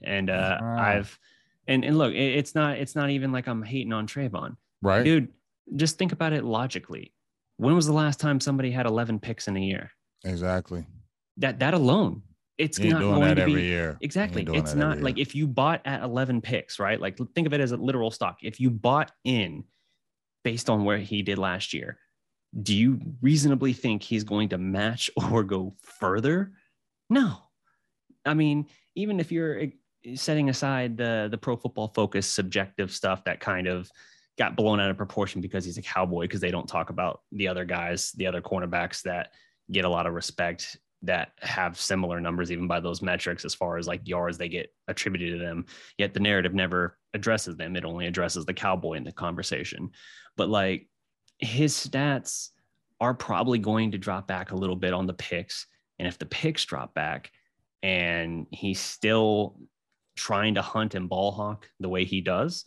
and 0.03 0.30
uh, 0.30 0.59
I've 0.61 1.17
and 1.67 1.84
and 1.84 1.97
look, 1.97 2.13
it's 2.13 2.55
not 2.55 2.78
it's 2.78 2.95
not 2.95 3.09
even 3.09 3.32
like 3.32 3.47
I'm 3.47 3.63
hating 3.63 3.93
on 3.93 4.07
Trevon, 4.07 4.57
right, 4.82 5.03
dude? 5.03 5.30
Just 5.76 5.97
think 5.97 6.11
about 6.11 6.34
it 6.34 6.43
logically. 6.43 7.13
When 7.57 7.76
was 7.76 7.88
the 7.88 7.93
last 7.93 8.19
time 8.19 8.39
somebody 8.39 8.69
had 8.69 8.86
11 8.86 9.19
picks 9.19 9.47
in 9.47 9.55
a 9.55 9.61
year? 9.61 9.91
Exactly 10.26 10.86
that 11.38 11.59
that 11.59 11.73
alone 11.73 12.21
it's 12.57 12.79
not 12.79 13.01
going 13.01 13.36
to 13.36 13.45
be 13.45 13.63
year. 13.63 13.97
exactly. 14.01 14.47
it's 14.53 14.73
not 14.73 15.01
like 15.01 15.17
if 15.17 15.36
you 15.36 15.47
bought 15.47 15.81
at 15.86 16.01
11 16.03 16.41
picks 16.41 16.79
right? 16.79 16.99
Like 16.99 17.17
think 17.33 17.47
of 17.47 17.53
it 17.53 17.59
as 17.59 17.71
a 17.71 17.77
literal 17.77 18.11
stock. 18.11 18.38
If 18.41 18.59
you 18.59 18.69
bought 18.69 19.11
in 19.23 19.65
based 20.43 20.69
on 20.69 20.86
where 20.86 20.97
he 20.97 21.21
did 21.21 21.38
last 21.38 21.73
year 21.73 21.97
do 22.61 22.73
you 22.73 23.01
reasonably 23.21 23.73
think 23.73 24.01
he's 24.01 24.23
going 24.23 24.49
to 24.49 24.57
match 24.57 25.09
or 25.31 25.43
go 25.43 25.75
further? 25.99 26.53
No. 27.09 27.38
I 28.25 28.33
mean 28.33 28.67
even 28.95 29.19
if 29.19 29.31
you're 29.31 29.59
eh, 29.59 29.69
setting 30.15 30.49
aside 30.49 30.97
the 30.97 31.27
the 31.29 31.38
pro 31.38 31.57
football 31.57 31.91
focus 31.93 32.25
subjective 32.25 32.91
stuff 32.91 33.23
that 33.25 33.39
kind 33.39 33.67
of 33.67 33.89
got 34.38 34.55
blown 34.55 34.79
out 34.79 34.89
of 34.89 34.97
proportion 34.97 35.41
because 35.41 35.65
he's 35.65 35.77
a 35.77 35.81
cowboy 35.81 36.21
because 36.21 36.41
they 36.41 36.51
don't 36.51 36.67
talk 36.67 36.89
about 36.89 37.21
the 37.31 37.47
other 37.47 37.65
guys 37.65 38.11
the 38.13 38.27
other 38.27 38.41
cornerbacks 38.41 39.01
that 39.01 39.31
get 39.71 39.86
a 39.86 39.89
lot 39.89 40.05
of 40.05 40.13
respect 40.13 40.77
that 41.05 41.31
have 41.41 41.79
similar 41.79 42.19
numbers, 42.19 42.51
even 42.51 42.67
by 42.67 42.79
those 42.79 43.01
metrics, 43.01 43.45
as 43.45 43.53
far 43.53 43.77
as 43.77 43.87
like 43.87 44.07
yards 44.07 44.37
they 44.37 44.49
get 44.49 44.73
attributed 44.87 45.39
to 45.39 45.45
them. 45.45 45.65
Yet 45.97 46.13
the 46.13 46.19
narrative 46.19 46.53
never 46.53 46.97
addresses 47.13 47.55
them. 47.55 47.75
It 47.75 47.85
only 47.85 48.07
addresses 48.07 48.45
the 48.45 48.53
cowboy 48.53 48.93
in 48.93 49.03
the 49.03 49.11
conversation. 49.11 49.91
But 50.37 50.49
like 50.49 50.87
his 51.39 51.73
stats 51.73 52.49
are 52.99 53.13
probably 53.13 53.59
going 53.59 53.91
to 53.91 53.97
drop 53.97 54.27
back 54.27 54.51
a 54.51 54.55
little 54.55 54.75
bit 54.75 54.93
on 54.93 55.05
the 55.05 55.13
picks. 55.13 55.67
And 55.99 56.07
if 56.07 56.17
the 56.17 56.25
picks 56.25 56.65
drop 56.65 56.93
back 56.93 57.31
and 57.83 58.47
he's 58.51 58.79
still 58.79 59.57
trying 60.15 60.55
to 60.55 60.61
hunt 60.61 60.95
and 60.95 61.09
ball 61.09 61.31
hawk 61.31 61.69
the 61.79 61.89
way 61.89 62.05
he 62.05 62.21
does, 62.21 62.65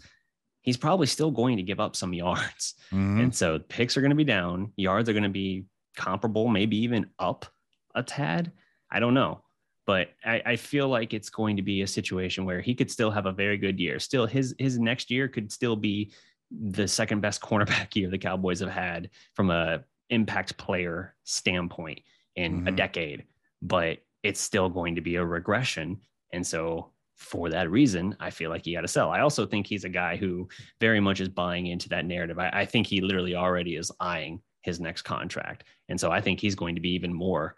he's 0.62 0.76
probably 0.76 1.06
still 1.06 1.30
going 1.30 1.56
to 1.56 1.62
give 1.62 1.80
up 1.80 1.96
some 1.96 2.12
yards. 2.14 2.74
Mm-hmm. 2.92 3.20
And 3.20 3.34
so 3.34 3.58
picks 3.58 3.96
are 3.96 4.00
going 4.00 4.10
to 4.10 4.16
be 4.16 4.24
down, 4.24 4.72
yards 4.76 5.08
are 5.08 5.14
going 5.14 5.22
to 5.22 5.28
be 5.28 5.64
comparable, 5.96 6.48
maybe 6.48 6.76
even 6.78 7.06
up 7.18 7.46
a 7.94 8.02
tad. 8.02 8.52
I 8.90 9.00
don't 9.00 9.14
know. 9.14 9.42
But 9.86 10.08
I, 10.24 10.42
I, 10.44 10.56
feel 10.56 10.88
like 10.88 11.14
it's 11.14 11.30
going 11.30 11.56
to 11.56 11.62
be 11.62 11.80
a 11.80 11.86
situation 11.86 12.44
where 12.44 12.60
he 12.60 12.74
could 12.74 12.90
still 12.90 13.10
have 13.10 13.24
a 13.24 13.32
very 13.32 13.56
good 13.56 13.80
year. 13.80 13.98
Still, 13.98 14.26
his 14.26 14.54
his 14.58 14.78
next 14.78 15.10
year 15.10 15.28
could 15.28 15.50
still 15.50 15.76
be 15.76 16.12
the 16.50 16.86
second 16.86 17.20
best 17.20 17.40
cornerback 17.48 17.96
year 17.96 18.10
the 18.10 18.18
Cowboys 18.18 18.60
have 18.60 18.70
had 18.70 19.10
from 19.34 19.50
a 19.50 19.82
impact 20.10 20.58
player 20.58 21.14
standpoint 21.24 22.00
in 22.36 22.58
mm-hmm. 22.58 22.68
a 22.68 22.72
decade. 22.72 23.24
But 23.62 23.98
it's 24.22 24.40
still 24.40 24.68
going 24.68 24.94
to 24.94 25.00
be 25.00 25.16
a 25.16 25.24
regression. 25.24 26.00
And 26.32 26.46
so 26.46 26.90
for 27.16 27.50
that 27.50 27.70
reason, 27.70 28.16
I 28.20 28.30
feel 28.30 28.50
like 28.50 28.64
he 28.64 28.74
got 28.74 28.82
to 28.82 28.88
sell. 28.88 29.10
I 29.10 29.20
also 29.20 29.44
think 29.44 29.66
he's 29.66 29.84
a 29.84 29.88
guy 29.88 30.16
who 30.16 30.48
very 30.80 31.00
much 31.00 31.20
is 31.20 31.28
buying 31.28 31.66
into 31.66 31.88
that 31.88 32.04
narrative. 32.04 32.38
I, 32.38 32.50
I, 32.52 32.64
think 32.64 32.86
he 32.86 33.00
literally 33.00 33.34
already 33.34 33.74
is 33.76 33.90
eyeing 33.98 34.40
his 34.62 34.78
next 34.78 35.02
contract. 35.02 35.64
And 35.88 35.98
so 35.98 36.12
I 36.12 36.20
think 36.20 36.38
he's 36.38 36.54
going 36.54 36.76
to 36.76 36.80
be 36.80 36.90
even 36.90 37.12
more 37.12 37.56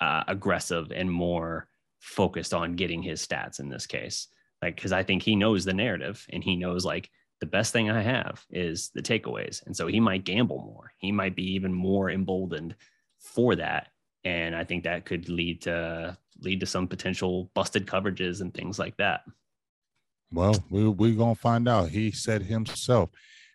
uh, 0.00 0.24
aggressive 0.28 0.92
and 0.92 1.10
more 1.10 1.68
focused 2.00 2.54
on 2.54 2.76
getting 2.76 3.02
his 3.02 3.26
stats 3.26 3.60
in 3.60 3.68
this 3.68 3.86
case. 3.86 4.28
Like, 4.62 4.76
because 4.76 4.92
I 4.92 5.02
think 5.02 5.22
he 5.22 5.36
knows 5.36 5.64
the 5.64 5.74
narrative 5.74 6.24
and 6.30 6.42
he 6.42 6.56
knows, 6.56 6.84
like, 6.84 7.10
the 7.40 7.46
best 7.46 7.72
thing 7.72 7.90
I 7.90 8.00
have 8.00 8.44
is 8.50 8.90
the 8.94 9.02
takeaways. 9.02 9.64
And 9.66 9.76
so 9.76 9.86
he 9.86 10.00
might 10.00 10.24
gamble 10.24 10.58
more. 10.58 10.92
He 10.98 11.12
might 11.12 11.36
be 11.36 11.54
even 11.54 11.72
more 11.72 12.10
emboldened 12.10 12.74
for 13.20 13.56
that 13.56 13.88
and 14.26 14.56
I 14.56 14.64
think 14.64 14.82
that 14.84 15.04
could 15.04 15.28
lead 15.28 15.62
to 15.62 16.18
lead 16.40 16.58
to 16.60 16.66
some 16.66 16.88
potential 16.88 17.48
busted 17.54 17.86
coverages 17.86 18.40
and 18.40 18.52
things 18.52 18.78
like 18.78 18.96
that. 18.96 19.22
Well, 20.32 20.56
we 20.68 20.88
we're 20.88 21.16
gonna 21.16 21.36
find 21.36 21.68
out. 21.68 21.90
He 21.90 22.10
said 22.10 22.42
himself 22.42 23.10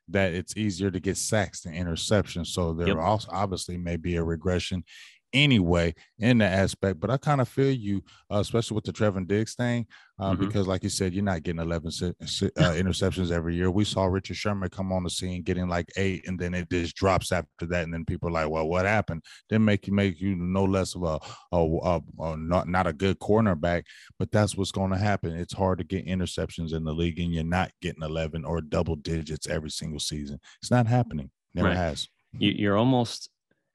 that 0.07 0.33
it's 0.33 0.55
easier 0.55 0.89
to 0.89 0.99
get 0.99 1.17
sacks 1.17 1.61
than 1.61 1.73
interceptions, 1.73 2.47
so 2.47 2.73
there 2.73 2.87
yep. 2.87 2.97
also 2.97 3.27
obviously 3.31 3.77
may 3.77 3.97
be 3.97 4.15
a 4.15 4.23
regression 4.23 4.83
anyway 5.33 5.93
in 6.19 6.39
that 6.39 6.53
aspect. 6.53 6.99
But 6.99 7.09
I 7.09 7.17
kind 7.17 7.41
of 7.41 7.47
feel 7.47 7.71
you, 7.71 8.03
uh, 8.31 8.39
especially 8.39 8.75
with 8.75 8.85
the 8.85 8.93
Trevon 8.93 9.27
Diggs 9.27 9.55
thing, 9.55 9.87
uh, 10.19 10.31
mm-hmm. 10.31 10.45
because 10.45 10.67
like 10.67 10.83
you 10.83 10.89
said, 10.89 11.13
you're 11.13 11.23
not 11.23 11.43
getting 11.43 11.61
11 11.61 11.87
uh, 11.87 11.91
interceptions 12.21 13.31
every 13.31 13.55
year. 13.55 13.71
We 13.71 13.85
saw 13.85 14.05
Richard 14.05 14.37
Sherman 14.37 14.69
come 14.69 14.91
on 14.91 15.03
the 15.03 15.09
scene 15.09 15.41
getting 15.43 15.67
like 15.67 15.89
eight, 15.97 16.27
and 16.27 16.39
then 16.39 16.53
it 16.53 16.69
just 16.69 16.95
drops 16.95 17.31
after 17.31 17.65
that. 17.67 17.83
And 17.83 17.93
then 17.93 18.05
people 18.05 18.29
are 18.29 18.33
like, 18.33 18.49
well, 18.49 18.67
what 18.67 18.85
happened? 18.85 19.23
Didn't 19.49 19.65
make 19.65 19.87
you 19.87 19.93
make 19.93 20.21
you 20.21 20.35
no 20.35 20.63
less 20.63 20.95
of 20.95 21.03
a, 21.03 21.19
a, 21.51 21.57
a, 21.57 22.01
a 22.19 22.37
not, 22.37 22.67
not 22.67 22.87
a 22.87 22.93
good 22.93 23.19
cornerback, 23.19 23.83
but 24.19 24.31
that's 24.31 24.55
what's 24.55 24.71
going 24.71 24.91
to 24.91 24.97
happen. 24.97 25.35
It's 25.35 25.53
hard 25.53 25.79
to 25.79 25.83
get 25.83 26.05
interceptions 26.05 26.73
in 26.73 26.83
the 26.83 26.93
league, 26.93 27.19
and 27.19 27.33
you're 27.33 27.43
not 27.43 27.71
getting 27.81 28.03
11 28.03 28.45
or 28.45 28.61
double 28.61 28.95
digits 28.95 29.47
every 29.47 29.71
single 29.71 29.99
season. 29.99 30.39
It's 30.61 30.71
not 30.71 30.87
happening. 30.87 31.31
Never 31.53 31.69
right. 31.69 31.77
has. 31.77 32.07
You're 32.37 32.77
almost 32.77 33.29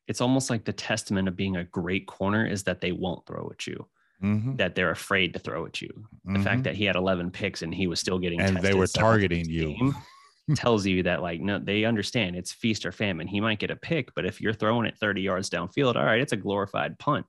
it's 0.08 0.20
almost 0.20 0.50
like 0.50 0.64
the 0.64 0.72
testament 0.72 1.28
of 1.28 1.36
being 1.36 1.56
a 1.56 1.64
great 1.64 2.06
corner 2.06 2.46
is 2.46 2.62
that 2.64 2.80
they 2.80 2.92
won't 2.92 3.26
throw 3.26 3.50
at 3.52 3.66
you. 3.66 3.86
Mm-hmm. 4.22 4.56
That 4.56 4.74
they're 4.74 4.92
afraid 4.92 5.34
to 5.34 5.38
throw 5.38 5.66
at 5.66 5.82
you. 5.82 5.90
The 6.24 6.32
mm-hmm. 6.32 6.42
fact 6.42 6.62
that 6.64 6.74
he 6.74 6.84
had 6.84 6.96
11 6.96 7.30
picks 7.32 7.60
and 7.60 7.74
he 7.74 7.86
was 7.86 8.00
still 8.00 8.18
getting 8.18 8.40
and 8.40 8.56
they 8.56 8.72
were 8.72 8.86
targeting 8.86 9.44
you 9.46 9.94
tells 10.54 10.86
you 10.86 11.02
that 11.02 11.20
like 11.20 11.42
no, 11.42 11.58
they 11.58 11.84
understand 11.84 12.34
it's 12.34 12.50
feast 12.50 12.86
or 12.86 12.92
famine. 12.92 13.26
He 13.26 13.40
might 13.40 13.58
get 13.58 13.70
a 13.70 13.76
pick, 13.76 14.14
but 14.14 14.24
if 14.24 14.40
you're 14.40 14.54
throwing 14.54 14.86
it 14.86 14.96
30 14.96 15.20
yards 15.20 15.50
downfield, 15.50 15.96
all 15.96 16.04
right, 16.04 16.20
it's 16.20 16.32
a 16.32 16.36
glorified 16.36 16.98
punt. 16.98 17.26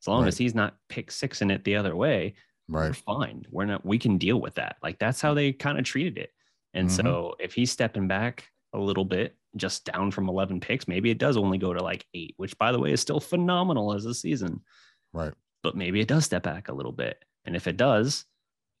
As 0.00 0.06
long 0.06 0.22
right. 0.22 0.28
as 0.28 0.38
he's 0.38 0.54
not 0.54 0.76
pick 0.88 1.10
six 1.10 1.42
in 1.42 1.50
it 1.50 1.64
the 1.64 1.74
other 1.74 1.96
way, 1.96 2.34
right. 2.68 2.88
we're 2.88 2.92
fine. 2.92 3.44
We're 3.50 3.64
not. 3.64 3.84
We 3.84 3.98
can 3.98 4.16
deal 4.16 4.40
with 4.40 4.54
that. 4.54 4.76
Like 4.80 5.00
that's 5.00 5.20
how 5.20 5.34
they 5.34 5.52
kind 5.52 5.76
of 5.76 5.84
treated 5.84 6.18
it. 6.18 6.30
And 6.72 6.88
mm-hmm. 6.88 7.04
so 7.04 7.34
if 7.40 7.52
he's 7.52 7.72
stepping 7.72 8.06
back 8.06 8.48
a 8.72 8.78
little 8.78 9.04
bit 9.04 9.36
just 9.56 9.84
down 9.84 10.10
from 10.10 10.28
11 10.28 10.60
picks. 10.60 10.88
Maybe 10.88 11.10
it 11.10 11.18
does 11.18 11.36
only 11.36 11.58
go 11.58 11.72
to 11.72 11.82
like 11.82 12.06
eight, 12.14 12.34
which 12.36 12.56
by 12.58 12.72
the 12.72 12.78
way 12.78 12.92
is 12.92 13.00
still 13.00 13.20
phenomenal 13.20 13.92
as 13.92 14.04
a 14.04 14.14
season. 14.14 14.60
Right. 15.12 15.32
But 15.62 15.76
maybe 15.76 16.00
it 16.00 16.08
does 16.08 16.24
step 16.24 16.42
back 16.42 16.68
a 16.68 16.74
little 16.74 16.92
bit. 16.92 17.24
And 17.44 17.56
if 17.56 17.66
it 17.66 17.76
does, 17.76 18.24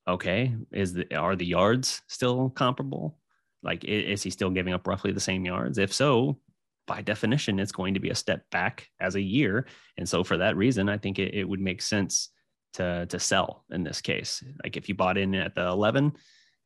okay, 0.06 0.54
is 0.72 0.92
the 0.92 1.14
are 1.16 1.36
the 1.36 1.46
yards 1.46 2.02
still 2.06 2.50
comparable? 2.50 3.18
Like 3.62 3.84
is 3.84 4.22
he 4.22 4.30
still 4.30 4.50
giving 4.50 4.74
up 4.74 4.86
roughly 4.86 5.12
the 5.12 5.20
same 5.20 5.44
yards? 5.44 5.78
If 5.78 5.92
so, 5.92 6.38
by 6.86 7.02
definition, 7.02 7.58
it's 7.58 7.72
going 7.72 7.94
to 7.94 8.00
be 8.00 8.10
a 8.10 8.14
step 8.14 8.48
back 8.50 8.88
as 9.00 9.14
a 9.14 9.20
year. 9.20 9.66
And 9.96 10.08
so 10.08 10.24
for 10.24 10.38
that 10.38 10.56
reason, 10.56 10.88
I 10.88 10.98
think 10.98 11.18
it, 11.18 11.34
it 11.34 11.48
would 11.48 11.60
make 11.60 11.82
sense 11.82 12.30
to 12.74 13.06
to 13.06 13.18
sell 13.18 13.64
in 13.70 13.84
this 13.84 14.00
case. 14.00 14.42
Like 14.62 14.76
if 14.76 14.88
you 14.88 14.94
bought 14.94 15.18
in 15.18 15.34
at 15.34 15.54
the 15.54 15.66
11 15.66 16.12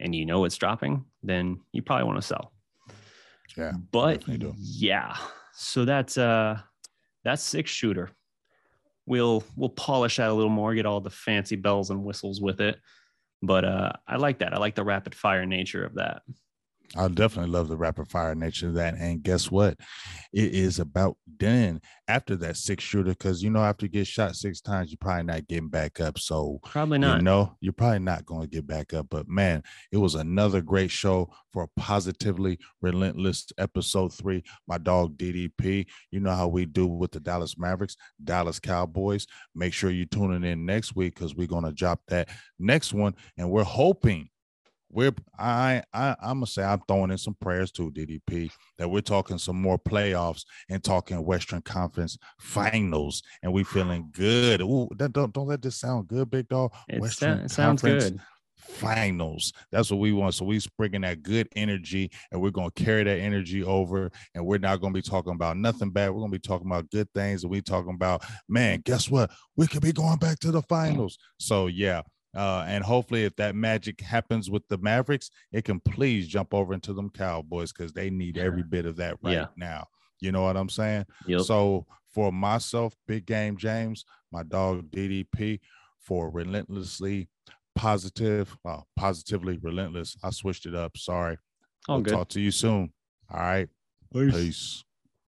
and 0.01 0.15
you 0.15 0.27
know 0.27 0.45
it's 0.45 0.57
dropping, 0.57 1.05
then 1.23 1.61
you 1.73 1.83
probably 1.83 2.05
want 2.05 2.21
to 2.21 2.27
sell. 2.27 2.53
Yeah. 3.57 3.73
But 3.91 4.25
yeah. 4.59 5.17
So 5.55 5.85
that's 5.85 6.17
uh 6.19 6.59
that's 7.25 7.43
six 7.43 7.71
shooter. 7.71 8.11
We'll 9.07 9.45
we'll 9.57 9.69
polish 9.69 10.17
that 10.17 10.31
a 10.31 10.33
little 10.33 10.51
more, 10.51 10.75
get 10.75 10.87
all 10.87 11.01
the 11.01 11.11
fancy 11.11 11.57
bells 11.57 11.91
and 11.91 12.05
whistles 12.05 12.41
with 12.41 12.61
it. 12.61 12.79
But 13.43 13.65
uh 13.65 13.93
I 14.07 14.17
like 14.17 14.39
that. 14.39 14.55
I 14.55 14.59
like 14.59 14.75
the 14.75 14.85
rapid 14.85 15.15
fire 15.15 15.47
nature 15.47 15.85
of 15.85 15.95
that. 15.95 16.23
I 16.95 17.09
definitely 17.09 17.51
love 17.51 17.69
the 17.69 17.77
rapid 17.77 18.11
fire 18.11 18.35
nature 18.35 18.69
of 18.69 18.75
that. 18.75 18.95
And 18.95 19.23
guess 19.23 19.51
what? 19.51 19.79
It 20.33 20.55
is 20.55 20.79
about 20.79 21.17
done 21.39 21.81
after 22.07 22.37
that 22.37 22.57
six 22.57 22.85
shooter 22.85 23.11
because 23.11 23.43
you 23.43 23.49
know 23.49 23.63
after 23.63 23.87
you 23.87 23.91
get 23.91 24.07
shot 24.07 24.37
six 24.37 24.61
times, 24.61 24.91
you're 24.91 24.99
probably 25.01 25.25
not 25.25 25.49
getting 25.49 25.69
back 25.69 26.01
up. 26.01 26.19
So 26.19 26.61
probably 26.65 26.99
not. 26.99 27.19
You 27.19 27.23
know, 27.23 27.57
you're 27.61 27.73
probably 27.73 28.01
not 28.01 28.27
going 28.27 28.43
to 28.43 28.49
get 28.49 28.67
back 28.67 28.93
up. 28.93 29.07
But 29.11 29.29
man, 29.29 29.63
it 29.91 29.97
was 29.97 30.15
another 30.15 30.61
great 30.61 30.91
show 30.91 31.33
for 31.53 31.65
a 31.65 31.81
positively 31.81 32.59
relentless 32.83 33.47
episode 33.57 34.13
three. 34.13 34.43
My 34.69 34.79
dog 34.79 35.17
DDP. 35.17 35.87
You 36.11 36.21
know 36.21 36.35
how 36.35 36.49
we 36.49 36.67
do 36.67 36.87
with 36.87 37.13
the 37.13 37.21
Dallas 37.21 37.57
Mavericks, 37.59 37.97
Dallas 38.23 38.61
Cowboys. 38.61 39.27
Make 39.55 39.73
sure 39.73 39.91
you're 39.91 40.07
tuning 40.07 40.45
in 40.45 40.67
next 40.67 40.95
week 40.95 41.15
because 41.15 41.35
we're 41.35 41.47
gonna 41.47 41.73
drop 41.73 42.01
that 42.09 42.29
next 42.59 42.93
one, 42.93 43.15
and 43.39 43.51
we're 43.51 43.65
hoping 43.65 44.29
we're 44.93 45.13
I 45.39 45.83
I 45.93 46.15
I'm 46.23 46.37
gonna 46.37 46.47
say 46.47 46.63
I'm 46.63 46.83
throwing 46.87 47.11
in 47.11 47.19
some 47.19 47.35
prayers 47.41 47.73
to 47.73 47.91
DDP 47.91 48.51
that 48.79 48.89
we're 48.89 49.01
talking 49.01 49.39
some 49.39 49.61
more 49.61 49.79
playoffs 49.79 50.45
and 50.69 50.85
talking 50.85 51.25
Western 51.25 51.63
Conference 51.63 52.19
Finals, 52.39 53.23
and 53.43 53.53
we 53.53 53.65
feeling 53.65 54.11
good. 54.13 54.61
Ooh, 54.61 54.89
that 54.99 55.13
don't 55.13 55.33
don't 55.33 55.49
let 55.49 55.63
this 55.63 55.81
sound 55.81 56.09
good, 56.09 56.31
big 56.31 56.49
dog. 56.49 56.73
It, 56.89 57.01
Western 57.01 57.41
it 57.41 57.51
sounds 57.51 57.81
Conference 57.81 58.11
good. 58.11 58.21
Finals. 58.59 59.53
That's 59.73 59.91
what 59.91 59.99
we 59.99 60.13
want. 60.13 60.35
So 60.35 60.45
we 60.45 60.61
bringing 60.79 61.01
that 61.01 61.23
good 61.23 61.49
energy, 61.57 62.11
and 62.31 62.41
we're 62.41 62.51
gonna 62.51 62.71
carry 62.71 63.03
that 63.03 63.19
energy 63.19 63.65
over. 63.65 64.11
And 64.35 64.47
we're 64.47 64.59
not 64.59 64.81
gonna 64.81 64.95
be 64.95 65.03
talking 65.03 65.33
about 65.33 65.57
nothing 65.57 65.91
bad. 65.91 66.11
We're 66.11 66.21
gonna 66.21 66.31
be 66.31 66.39
talking 66.39 66.69
about 66.69 66.91
good 66.91 67.09
things, 67.15 67.43
and 67.43 67.51
we 67.51 67.61
talking 67.61 67.95
about 67.95 68.25
man. 68.49 68.83
Guess 68.85 69.11
what? 69.11 69.31
We 69.57 69.67
could 69.67 69.83
be 69.83 69.93
going 69.93 70.19
back 70.19 70.39
to 70.41 70.53
the 70.53 70.63
mm. 70.63 70.69
finals. 70.69 71.19
So 71.39 71.67
yeah, 71.67 72.03
uh, 72.35 72.65
and 72.67 72.83
hopefully, 72.83 73.25
if 73.25 73.37
that 73.37 73.55
magic 73.55 74.01
happens 74.01 74.51
with 74.51 74.67
the 74.69 74.79
Mavericks, 74.79 75.31
it 75.53 75.65
can 75.65 75.81
please 75.81 76.27
jump 76.27 76.55
over 76.55 76.73
into 76.73 76.93
them 76.95 77.11
Cowboys 77.11 77.73
because 77.73 77.93
they 77.93 78.11
need 78.11 78.39
every 78.39 78.63
bit 78.63 78.87
of 78.87 78.97
that 78.97 79.17
right 79.23 79.35
yeah. 79.35 79.47
now. 79.57 79.87
You 80.21 80.33
know 80.33 80.43
what 80.43 80.57
I'm 80.57 80.69
saying? 80.69 81.07
Yep. 81.27 81.43
So 81.43 81.87
for 82.13 82.33
myself, 82.33 82.97
Big 83.07 83.27
Game 83.27 83.57
James, 83.57 84.05
my 84.31 84.43
dog 84.45 84.91
DDP, 84.91 85.61
for 85.99 86.31
relentlessly 86.31 87.29
positive, 87.75 88.57
well, 88.65 88.87
positively 88.97 89.59
relentless. 89.63 90.17
I 90.23 90.31
switched 90.31 90.67
it 90.67 90.75
up. 90.75 90.97
Sorry. 90.97 91.37
All 91.89 91.97
we'll 91.97 92.05
good. 92.05 92.13
Talk 92.13 92.29
to 92.31 92.41
you 92.41 92.51
soon. 92.51 92.93
All 93.31 93.41
right. 93.41 93.69
Peace. 94.13 94.35
Peace. 94.35 94.85